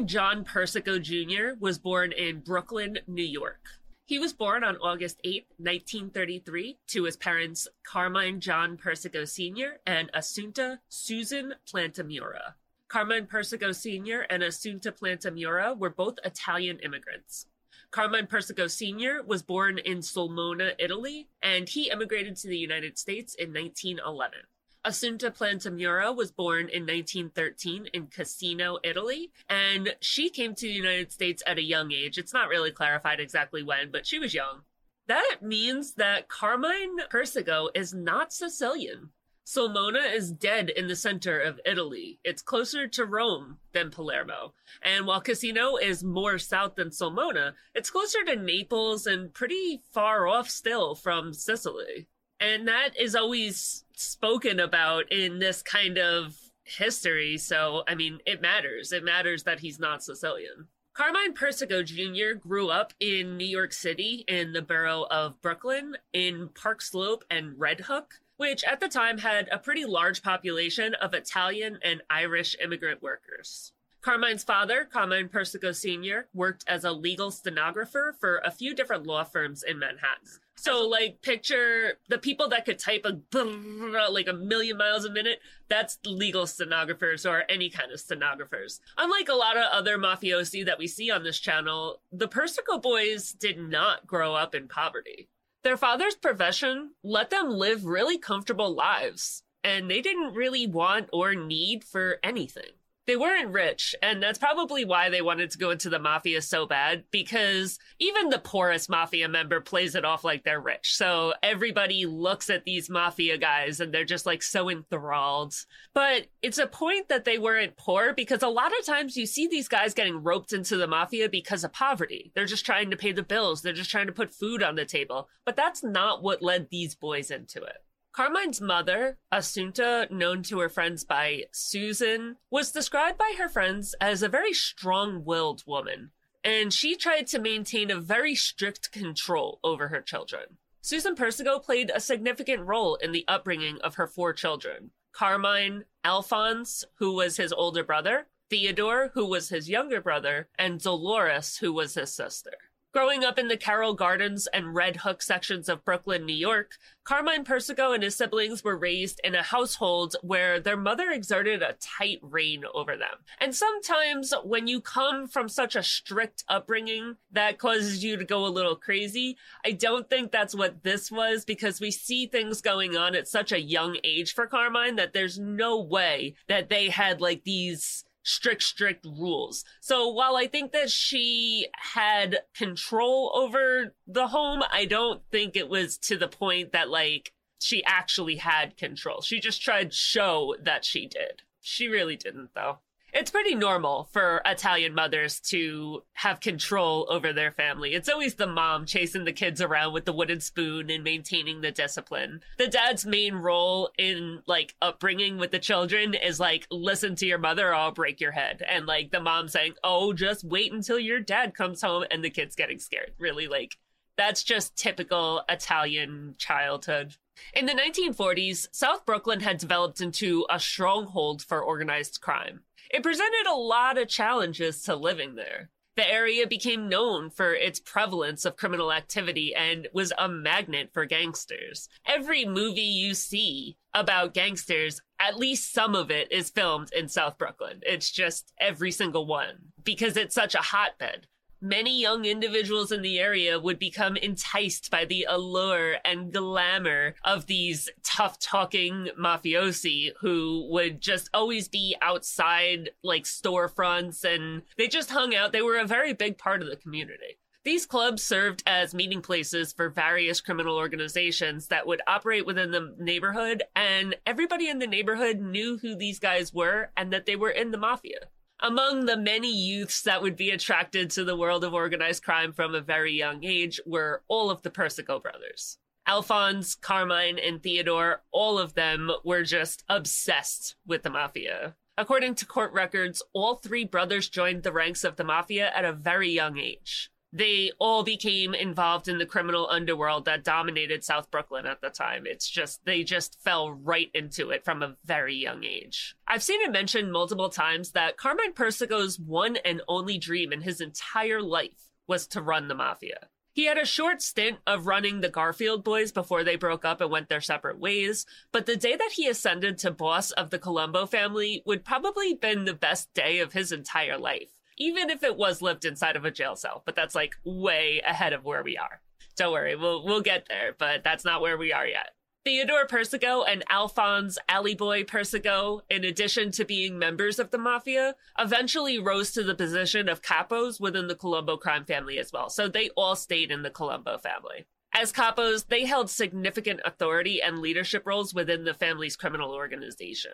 John 0.06 0.44
Persico 0.44 0.98
Jr. 0.98 1.54
was 1.60 1.78
born 1.78 2.12
in 2.12 2.40
Brooklyn, 2.40 2.98
New 3.06 3.24
York. 3.24 3.60
He 4.04 4.18
was 4.18 4.32
born 4.32 4.64
on 4.64 4.76
August 4.78 5.20
8, 5.24 5.46
1933, 5.58 6.78
to 6.88 7.04
his 7.04 7.16
parents 7.16 7.68
Carmine 7.84 8.40
John 8.40 8.76
Persico 8.76 9.24
Sr. 9.24 9.78
and 9.86 10.10
Assunta 10.12 10.78
Susan 10.88 11.54
Plantamura. 11.66 12.54
Carmine 12.88 13.26
Persico 13.26 13.72
Sr. 13.72 14.26
and 14.28 14.42
Assunta 14.42 14.92
Plantamura 14.92 15.78
were 15.78 15.90
both 15.90 16.18
Italian 16.24 16.78
immigrants. 16.80 17.46
Carmine 17.90 18.26
Persico 18.26 18.66
Sr. 18.66 19.22
was 19.22 19.42
born 19.42 19.78
in 19.78 19.98
Sulmona, 19.98 20.74
Italy, 20.78 21.28
and 21.42 21.68
he 21.68 21.90
immigrated 21.90 22.36
to 22.36 22.48
the 22.48 22.58
United 22.58 22.98
States 22.98 23.34
in 23.34 23.52
1911. 23.52 24.38
Assunta 24.84 25.30
Plantamura 25.30 26.14
was 26.14 26.32
born 26.32 26.68
in 26.68 26.82
1913 26.82 27.86
in 27.92 28.08
Cassino, 28.08 28.78
Italy, 28.82 29.30
and 29.48 29.94
she 30.00 30.28
came 30.28 30.54
to 30.54 30.66
the 30.66 30.72
United 30.72 31.12
States 31.12 31.42
at 31.46 31.58
a 31.58 31.62
young 31.62 31.92
age. 31.92 32.18
It's 32.18 32.32
not 32.32 32.48
really 32.48 32.72
clarified 32.72 33.20
exactly 33.20 33.62
when, 33.62 33.92
but 33.92 34.06
she 34.06 34.18
was 34.18 34.34
young. 34.34 34.62
That 35.06 35.38
means 35.40 35.94
that 35.94 36.28
Carmine 36.28 36.96
Persico 37.10 37.68
is 37.74 37.94
not 37.94 38.32
Sicilian. 38.32 39.10
Sulmona 39.44 40.14
is 40.14 40.32
dead 40.32 40.70
in 40.70 40.86
the 40.86 40.96
center 40.96 41.38
of 41.38 41.60
Italy. 41.66 42.20
It's 42.24 42.42
closer 42.42 42.86
to 42.88 43.04
Rome 43.04 43.58
than 43.72 43.90
Palermo. 43.90 44.54
And 44.82 45.06
while 45.06 45.20
Cassino 45.20 45.76
is 45.76 46.04
more 46.04 46.38
south 46.38 46.76
than 46.76 46.90
Sulmona, 46.90 47.54
it's 47.74 47.90
closer 47.90 48.22
to 48.24 48.36
Naples 48.36 49.06
and 49.06 49.34
pretty 49.34 49.82
far 49.92 50.28
off 50.28 50.48
still 50.48 50.94
from 50.94 51.32
Sicily. 51.32 52.06
And 52.38 52.66
that 52.66 52.98
is 52.98 53.14
always 53.14 53.84
spoken 53.96 54.60
about 54.60 55.10
in 55.10 55.38
this 55.38 55.62
kind 55.62 55.98
of 55.98 56.36
history. 56.64 57.38
So, 57.38 57.82
I 57.88 57.94
mean, 57.94 58.20
it 58.26 58.40
matters. 58.40 58.92
It 58.92 59.04
matters 59.04 59.42
that 59.44 59.60
he's 59.60 59.78
not 59.78 60.02
Sicilian. 60.02 60.68
Carmine 60.94 61.32
Persico 61.32 61.82
Jr. 61.82 62.38
grew 62.38 62.68
up 62.68 62.92
in 63.00 63.38
New 63.38 63.46
York 63.46 63.72
City 63.72 64.24
in 64.28 64.52
the 64.52 64.60
borough 64.60 65.06
of 65.10 65.40
Brooklyn 65.40 65.96
in 66.12 66.50
Park 66.50 66.82
Slope 66.82 67.24
and 67.30 67.58
Red 67.58 67.80
Hook, 67.80 68.20
which 68.36 68.62
at 68.64 68.78
the 68.78 68.88
time 68.88 69.16
had 69.16 69.48
a 69.50 69.58
pretty 69.58 69.86
large 69.86 70.22
population 70.22 70.94
of 70.94 71.14
Italian 71.14 71.78
and 71.82 72.02
Irish 72.10 72.56
immigrant 72.62 73.02
workers. 73.02 73.72
Carmine's 74.02 74.44
father, 74.44 74.84
Carmine 74.84 75.28
Persico 75.28 75.72
Sr., 75.72 76.26
worked 76.34 76.64
as 76.66 76.84
a 76.84 76.92
legal 76.92 77.30
stenographer 77.30 78.14
for 78.20 78.42
a 78.44 78.50
few 78.50 78.74
different 78.74 79.06
law 79.06 79.24
firms 79.24 79.62
in 79.62 79.78
Manhattan. 79.78 80.28
So, 80.62 80.86
like, 80.86 81.22
picture 81.22 81.98
the 82.08 82.18
people 82.18 82.48
that 82.50 82.64
could 82.64 82.78
type 82.78 83.04
a 83.04 83.18
like 84.12 84.28
a 84.28 84.32
million 84.32 84.76
miles 84.76 85.04
a 85.04 85.10
minute. 85.10 85.40
That's 85.68 85.98
legal 86.06 86.46
stenographers 86.46 87.26
or 87.26 87.42
any 87.48 87.68
kind 87.68 87.90
of 87.90 87.98
stenographers. 87.98 88.80
Unlike 88.96 89.28
a 89.28 89.34
lot 89.34 89.56
of 89.56 89.64
other 89.72 89.98
mafiosi 89.98 90.64
that 90.64 90.78
we 90.78 90.86
see 90.86 91.10
on 91.10 91.24
this 91.24 91.40
channel, 91.40 92.00
the 92.12 92.28
Persico 92.28 92.78
boys 92.78 93.32
did 93.32 93.58
not 93.58 94.06
grow 94.06 94.36
up 94.36 94.54
in 94.54 94.68
poverty. 94.68 95.28
Their 95.64 95.76
father's 95.76 96.14
profession 96.14 96.92
let 97.02 97.30
them 97.30 97.50
live 97.50 97.84
really 97.84 98.16
comfortable 98.16 98.72
lives, 98.72 99.42
and 99.64 99.90
they 99.90 100.00
didn't 100.00 100.34
really 100.34 100.68
want 100.68 101.08
or 101.12 101.34
need 101.34 101.82
for 101.82 102.20
anything 102.22 102.70
they 103.06 103.16
weren't 103.16 103.52
rich, 103.52 103.94
and 104.00 104.22
that's 104.22 104.38
probably 104.38 104.84
why 104.84 105.10
they 105.10 105.22
wanted 105.22 105.50
to 105.50 105.58
go 105.58 105.70
into 105.70 105.90
the 105.90 105.98
mafia 105.98 106.40
so 106.40 106.66
bad, 106.66 107.04
because 107.10 107.78
even 107.98 108.28
the 108.28 108.38
poorest 108.38 108.88
mafia 108.88 109.28
member 109.28 109.60
plays 109.60 109.96
it 109.96 110.04
off 110.04 110.22
like 110.22 110.44
they're 110.44 110.60
rich. 110.60 110.94
So 110.94 111.34
everybody 111.42 112.06
looks 112.06 112.48
at 112.48 112.64
these 112.64 112.88
mafia 112.88 113.38
guys 113.38 113.80
and 113.80 113.92
they're 113.92 114.04
just 114.04 114.24
like 114.24 114.42
so 114.42 114.70
enthralled. 114.70 115.54
But 115.94 116.28
it's 116.42 116.58
a 116.58 116.66
point 116.66 117.08
that 117.08 117.24
they 117.24 117.38
weren't 117.38 117.76
poor 117.76 118.14
because 118.14 118.42
a 118.42 118.48
lot 118.48 118.72
of 118.78 118.86
times 118.86 119.16
you 119.16 119.26
see 119.26 119.48
these 119.48 119.68
guys 119.68 119.94
getting 119.94 120.22
roped 120.22 120.52
into 120.52 120.76
the 120.76 120.86
mafia 120.86 121.28
because 121.28 121.64
of 121.64 121.72
poverty. 121.72 122.30
They're 122.34 122.46
just 122.46 122.66
trying 122.66 122.90
to 122.90 122.96
pay 122.96 123.12
the 123.12 123.22
bills, 123.24 123.62
they're 123.62 123.72
just 123.72 123.90
trying 123.90 124.06
to 124.06 124.12
put 124.12 124.32
food 124.32 124.62
on 124.62 124.76
the 124.76 124.84
table. 124.84 125.28
But 125.44 125.56
that's 125.56 125.82
not 125.82 126.22
what 126.22 126.42
led 126.42 126.68
these 126.70 126.94
boys 126.94 127.30
into 127.32 127.62
it. 127.62 127.78
Carmine's 128.12 128.60
mother, 128.60 129.16
Assunta, 129.32 130.10
known 130.10 130.42
to 130.42 130.58
her 130.58 130.68
friends 130.68 131.02
by 131.02 131.44
Susan, 131.50 132.36
was 132.50 132.70
described 132.70 133.16
by 133.16 133.34
her 133.38 133.48
friends 133.48 133.94
as 134.02 134.22
a 134.22 134.28
very 134.28 134.52
strong 134.52 135.24
willed 135.24 135.62
woman, 135.66 136.10
and 136.44 136.74
she 136.74 136.94
tried 136.94 137.26
to 137.28 137.38
maintain 137.38 137.90
a 137.90 137.98
very 137.98 138.34
strict 138.34 138.92
control 138.92 139.60
over 139.64 139.88
her 139.88 140.02
children. 140.02 140.58
Susan 140.82 141.14
Persico 141.14 141.58
played 141.58 141.90
a 141.94 142.00
significant 142.00 142.62
role 142.66 142.96
in 142.96 143.12
the 143.12 143.24
upbringing 143.28 143.78
of 143.80 143.94
her 143.94 144.06
four 144.06 144.34
children 144.34 144.90
Carmine, 145.12 145.84
Alphonse, 146.04 146.84
who 146.96 147.14
was 147.14 147.38
his 147.38 147.52
older 147.52 147.84
brother, 147.84 148.26
Theodore, 148.50 149.12
who 149.14 149.24
was 149.24 149.48
his 149.48 149.70
younger 149.70 150.02
brother, 150.02 150.48
and 150.58 150.80
Dolores, 150.80 151.56
who 151.58 151.72
was 151.72 151.94
his 151.94 152.12
sister. 152.12 152.52
Growing 152.92 153.24
up 153.24 153.38
in 153.38 153.48
the 153.48 153.56
Carroll 153.56 153.94
Gardens 153.94 154.46
and 154.48 154.74
Red 154.74 154.96
Hook 154.96 155.22
sections 155.22 155.70
of 155.70 155.82
Brooklyn, 155.82 156.26
New 156.26 156.34
York, 156.34 156.72
Carmine 157.04 157.42
Persico 157.42 157.92
and 157.92 158.02
his 158.02 158.14
siblings 158.14 158.62
were 158.62 158.76
raised 158.76 159.18
in 159.24 159.34
a 159.34 159.42
household 159.42 160.14
where 160.20 160.60
their 160.60 160.76
mother 160.76 161.10
exerted 161.10 161.62
a 161.62 161.74
tight 161.80 162.18
rein 162.20 162.64
over 162.74 162.98
them. 162.98 163.24
And 163.40 163.54
sometimes 163.54 164.34
when 164.44 164.66
you 164.66 164.82
come 164.82 165.26
from 165.26 165.48
such 165.48 165.74
a 165.74 165.82
strict 165.82 166.44
upbringing 166.50 167.16
that 167.30 167.56
causes 167.56 168.04
you 168.04 168.18
to 168.18 168.26
go 168.26 168.44
a 168.44 168.48
little 168.48 168.76
crazy, 168.76 169.38
I 169.64 169.72
don't 169.72 170.10
think 170.10 170.30
that's 170.30 170.54
what 170.54 170.82
this 170.82 171.10
was 171.10 171.46
because 171.46 171.80
we 171.80 171.90
see 171.90 172.26
things 172.26 172.60
going 172.60 172.94
on 172.94 173.14
at 173.14 173.26
such 173.26 173.52
a 173.52 173.62
young 173.62 173.96
age 174.04 174.34
for 174.34 174.46
Carmine 174.46 174.96
that 174.96 175.14
there's 175.14 175.38
no 175.38 175.80
way 175.80 176.34
that 176.46 176.68
they 176.68 176.90
had 176.90 177.22
like 177.22 177.44
these 177.44 178.04
strict, 178.22 178.62
strict 178.62 179.04
rules. 179.04 179.64
So 179.80 180.08
while 180.08 180.36
I 180.36 180.46
think 180.46 180.72
that 180.72 180.90
she 180.90 181.68
had 181.72 182.40
control 182.54 183.32
over 183.34 183.94
the 184.06 184.28
home, 184.28 184.62
I 184.70 184.84
don't 184.84 185.22
think 185.30 185.56
it 185.56 185.68
was 185.68 185.98
to 185.98 186.16
the 186.16 186.28
point 186.28 186.72
that 186.72 186.88
like 186.88 187.32
she 187.60 187.84
actually 187.84 188.36
had 188.36 188.76
control. 188.76 189.20
She 189.22 189.40
just 189.40 189.62
tried 189.62 189.90
to 189.90 189.96
show 189.96 190.54
that 190.62 190.84
she 190.84 191.06
did. 191.06 191.42
She 191.60 191.88
really 191.88 192.16
didn't, 192.16 192.50
though. 192.54 192.78
It's 193.12 193.30
pretty 193.30 193.54
normal 193.54 194.08
for 194.10 194.40
Italian 194.46 194.94
mothers 194.94 195.38
to 195.40 196.02
have 196.14 196.40
control 196.40 197.06
over 197.10 197.34
their 197.34 197.50
family. 197.50 197.92
It's 197.92 198.08
always 198.08 198.36
the 198.36 198.46
mom 198.46 198.86
chasing 198.86 199.26
the 199.26 199.34
kids 199.34 199.60
around 199.60 199.92
with 199.92 200.06
the 200.06 200.14
wooden 200.14 200.40
spoon 200.40 200.88
and 200.88 201.04
maintaining 201.04 201.60
the 201.60 201.70
discipline. 201.70 202.40
The 202.56 202.68
dad's 202.68 203.04
main 203.04 203.34
role 203.34 203.90
in 203.98 204.42
like 204.46 204.74
upbringing 204.80 205.36
with 205.36 205.50
the 205.50 205.58
children 205.58 206.14
is 206.14 206.40
like, 206.40 206.66
listen 206.70 207.14
to 207.16 207.26
your 207.26 207.36
mother 207.36 207.68
or 207.68 207.74
I'll 207.74 207.92
break 207.92 208.18
your 208.18 208.32
head. 208.32 208.62
And 208.66 208.86
like 208.86 209.10
the 209.10 209.20
mom 209.20 209.48
saying, 209.48 209.74
oh, 209.84 210.14
just 210.14 210.42
wait 210.42 210.72
until 210.72 210.98
your 210.98 211.20
dad 211.20 211.54
comes 211.54 211.82
home 211.82 212.04
and 212.10 212.24
the 212.24 212.30
kid's 212.30 212.56
getting 212.56 212.78
scared. 212.78 213.12
Really, 213.18 213.46
like, 213.46 213.76
that's 214.16 214.42
just 214.42 214.76
typical 214.76 215.42
Italian 215.50 216.34
childhood. 216.38 217.16
In 217.54 217.66
the 217.66 217.72
1940s, 217.72 218.68
South 218.72 219.04
Brooklyn 219.04 219.40
had 219.40 219.58
developed 219.58 220.00
into 220.00 220.46
a 220.50 220.60
stronghold 220.60 221.42
for 221.42 221.60
organized 221.62 222.20
crime. 222.20 222.60
It 222.92 223.02
presented 223.02 223.46
a 223.48 223.54
lot 223.54 223.96
of 223.96 224.08
challenges 224.08 224.82
to 224.82 224.94
living 224.94 225.34
there. 225.34 225.70
The 225.96 226.10
area 226.10 226.46
became 226.46 226.90
known 226.90 227.30
for 227.30 227.54
its 227.54 227.80
prevalence 227.80 228.44
of 228.44 228.56
criminal 228.56 228.92
activity 228.92 229.54
and 229.54 229.88
was 229.94 230.12
a 230.18 230.28
magnet 230.28 230.90
for 230.92 231.06
gangsters. 231.06 231.88
Every 232.06 232.44
movie 232.44 232.80
you 232.80 233.14
see 233.14 233.78
about 233.94 234.34
gangsters, 234.34 235.00
at 235.18 235.38
least 235.38 235.72
some 235.72 235.94
of 235.94 236.10
it 236.10 236.30
is 236.30 236.50
filmed 236.50 236.92
in 236.92 237.08
South 237.08 237.38
Brooklyn. 237.38 237.80
It's 237.82 238.10
just 238.10 238.52
every 238.58 238.90
single 238.90 239.26
one 239.26 239.72
because 239.84 240.16
it's 240.16 240.34
such 240.34 240.54
a 240.54 240.58
hotbed 240.58 241.26
many 241.62 241.98
young 241.98 242.24
individuals 242.24 242.92
in 242.92 243.02
the 243.02 243.18
area 243.18 243.58
would 243.58 243.78
become 243.78 244.16
enticed 244.16 244.90
by 244.90 245.04
the 245.04 245.26
allure 245.28 245.96
and 246.04 246.32
glamour 246.32 247.14
of 247.24 247.46
these 247.46 247.88
tough 248.02 248.38
talking 248.38 249.08
mafiosi 249.18 250.12
who 250.20 250.66
would 250.70 251.00
just 251.00 251.30
always 251.32 251.68
be 251.68 251.96
outside 252.02 252.90
like 253.02 253.24
storefronts 253.24 254.24
and 254.24 254.62
they 254.76 254.88
just 254.88 255.10
hung 255.10 255.34
out. 255.34 255.52
They 255.52 255.62
were 255.62 255.78
a 255.78 255.86
very 255.86 256.12
big 256.12 256.36
part 256.36 256.62
of 256.62 256.68
the 256.68 256.76
community. 256.76 257.38
These 257.64 257.86
clubs 257.86 258.24
served 258.24 258.64
as 258.66 258.92
meeting 258.92 259.22
places 259.22 259.72
for 259.72 259.88
various 259.88 260.40
criminal 260.40 260.76
organizations 260.76 261.68
that 261.68 261.86
would 261.86 262.02
operate 262.08 262.44
within 262.44 262.72
the 262.72 262.92
neighborhood, 262.98 263.62
and 263.76 264.16
everybody 264.26 264.68
in 264.68 264.80
the 264.80 264.86
neighborhood 264.88 265.38
knew 265.38 265.78
who 265.78 265.94
these 265.94 266.18
guys 266.18 266.52
were 266.52 266.90
and 266.96 267.12
that 267.12 267.24
they 267.24 267.36
were 267.36 267.50
in 267.50 267.70
the 267.70 267.78
mafia 267.78 268.18
among 268.62 269.04
the 269.04 269.16
many 269.16 269.52
youths 269.52 270.02
that 270.02 270.22
would 270.22 270.36
be 270.36 270.50
attracted 270.50 271.10
to 271.10 271.24
the 271.24 271.36
world 271.36 271.64
of 271.64 271.74
organized 271.74 272.22
crime 272.22 272.52
from 272.52 272.74
a 272.74 272.80
very 272.80 273.12
young 273.12 273.44
age 273.44 273.80
were 273.84 274.22
all 274.28 274.50
of 274.50 274.62
the 274.62 274.70
Persico 274.70 275.18
brothers. 275.18 275.78
Alphonse, 276.06 276.74
Carmine, 276.74 277.38
and 277.38 277.62
Theodore, 277.62 278.22
all 278.32 278.58
of 278.58 278.74
them 278.74 279.10
were 279.24 279.42
just 279.42 279.84
obsessed 279.88 280.76
with 280.86 281.02
the 281.02 281.10
mafia. 281.10 281.76
According 281.98 282.36
to 282.36 282.46
court 282.46 282.72
records, 282.72 283.22
all 283.32 283.56
three 283.56 283.84
brothers 283.84 284.28
joined 284.28 284.62
the 284.62 284.72
ranks 284.72 285.04
of 285.04 285.16
the 285.16 285.24
mafia 285.24 285.70
at 285.74 285.84
a 285.84 285.92
very 285.92 286.30
young 286.30 286.58
age 286.58 287.11
they 287.32 287.72
all 287.78 288.02
became 288.02 288.54
involved 288.54 289.08
in 289.08 289.18
the 289.18 289.26
criminal 289.26 289.66
underworld 289.70 290.26
that 290.26 290.44
dominated 290.44 291.02
South 291.02 291.30
Brooklyn 291.30 291.66
at 291.66 291.80
the 291.80 291.88
time. 291.88 292.24
It's 292.26 292.48
just, 292.48 292.84
they 292.84 293.02
just 293.02 293.40
fell 293.42 293.72
right 293.72 294.10
into 294.12 294.50
it 294.50 294.64
from 294.64 294.82
a 294.82 294.96
very 295.04 295.34
young 295.34 295.64
age. 295.64 296.14
I've 296.28 296.42
seen 296.42 296.60
it 296.60 296.70
mentioned 296.70 297.10
multiple 297.10 297.48
times 297.48 297.92
that 297.92 298.18
Carmine 298.18 298.52
Persico's 298.52 299.18
one 299.18 299.56
and 299.64 299.80
only 299.88 300.18
dream 300.18 300.52
in 300.52 300.60
his 300.60 300.80
entire 300.80 301.40
life 301.40 301.90
was 302.06 302.26
to 302.28 302.42
run 302.42 302.68
the 302.68 302.74
mafia. 302.74 303.28
He 303.54 303.64
had 303.66 303.78
a 303.78 303.84
short 303.84 304.22
stint 304.22 304.58
of 304.66 304.86
running 304.86 305.20
the 305.20 305.28
Garfield 305.28 305.84
boys 305.84 306.10
before 306.10 306.42
they 306.42 306.56
broke 306.56 306.86
up 306.86 307.00
and 307.02 307.10
went 307.10 307.28
their 307.28 307.42
separate 307.42 307.78
ways, 307.78 308.24
but 308.50 308.64
the 308.64 308.76
day 308.76 308.96
that 308.96 309.12
he 309.14 309.28
ascended 309.28 309.76
to 309.78 309.90
boss 309.90 310.30
of 310.32 310.50
the 310.50 310.58
Colombo 310.58 311.04
family 311.06 311.62
would 311.66 311.84
probably 311.84 312.34
been 312.34 312.64
the 312.64 312.72
best 312.74 313.12
day 313.12 313.40
of 313.40 313.52
his 313.52 313.70
entire 313.70 314.16
life 314.16 314.58
even 314.82 315.10
if 315.10 315.22
it 315.22 315.36
was 315.36 315.62
lived 315.62 315.84
inside 315.84 316.16
of 316.16 316.24
a 316.24 316.30
jail 316.30 316.56
cell. 316.56 316.82
But 316.84 316.96
that's 316.96 317.14
like 317.14 317.34
way 317.44 318.02
ahead 318.06 318.32
of 318.32 318.44
where 318.44 318.62
we 318.62 318.76
are. 318.76 319.00
Don't 319.36 319.52
worry, 319.52 319.76
we'll 319.76 320.04
we'll 320.04 320.20
get 320.20 320.46
there, 320.48 320.74
but 320.78 321.02
that's 321.04 321.24
not 321.24 321.40
where 321.40 321.56
we 321.56 321.72
are 321.72 321.86
yet. 321.86 322.10
Theodore 322.44 322.86
Persico 322.86 323.44
and 323.44 323.62
Alphonse 323.70 324.36
Boy 324.76 325.04
Persico, 325.04 325.82
in 325.88 326.04
addition 326.04 326.50
to 326.52 326.64
being 326.64 326.98
members 326.98 327.38
of 327.38 327.52
the 327.52 327.58
mafia, 327.58 328.16
eventually 328.36 328.98
rose 328.98 329.30
to 329.32 329.44
the 329.44 329.54
position 329.54 330.08
of 330.08 330.22
capos 330.22 330.80
within 330.80 331.06
the 331.06 331.14
Colombo 331.14 331.56
crime 331.56 331.84
family 331.84 332.18
as 332.18 332.32
well. 332.32 332.50
So 332.50 332.66
they 332.66 332.90
all 332.96 333.14
stayed 333.14 333.52
in 333.52 333.62
the 333.62 333.70
Colombo 333.70 334.18
family. 334.18 334.66
As 334.92 335.12
capos, 335.12 335.68
they 335.68 335.86
held 335.86 336.10
significant 336.10 336.80
authority 336.84 337.40
and 337.40 337.60
leadership 337.60 338.02
roles 338.04 338.34
within 338.34 338.64
the 338.64 338.74
family's 338.74 339.16
criminal 339.16 339.52
organization. 339.52 340.32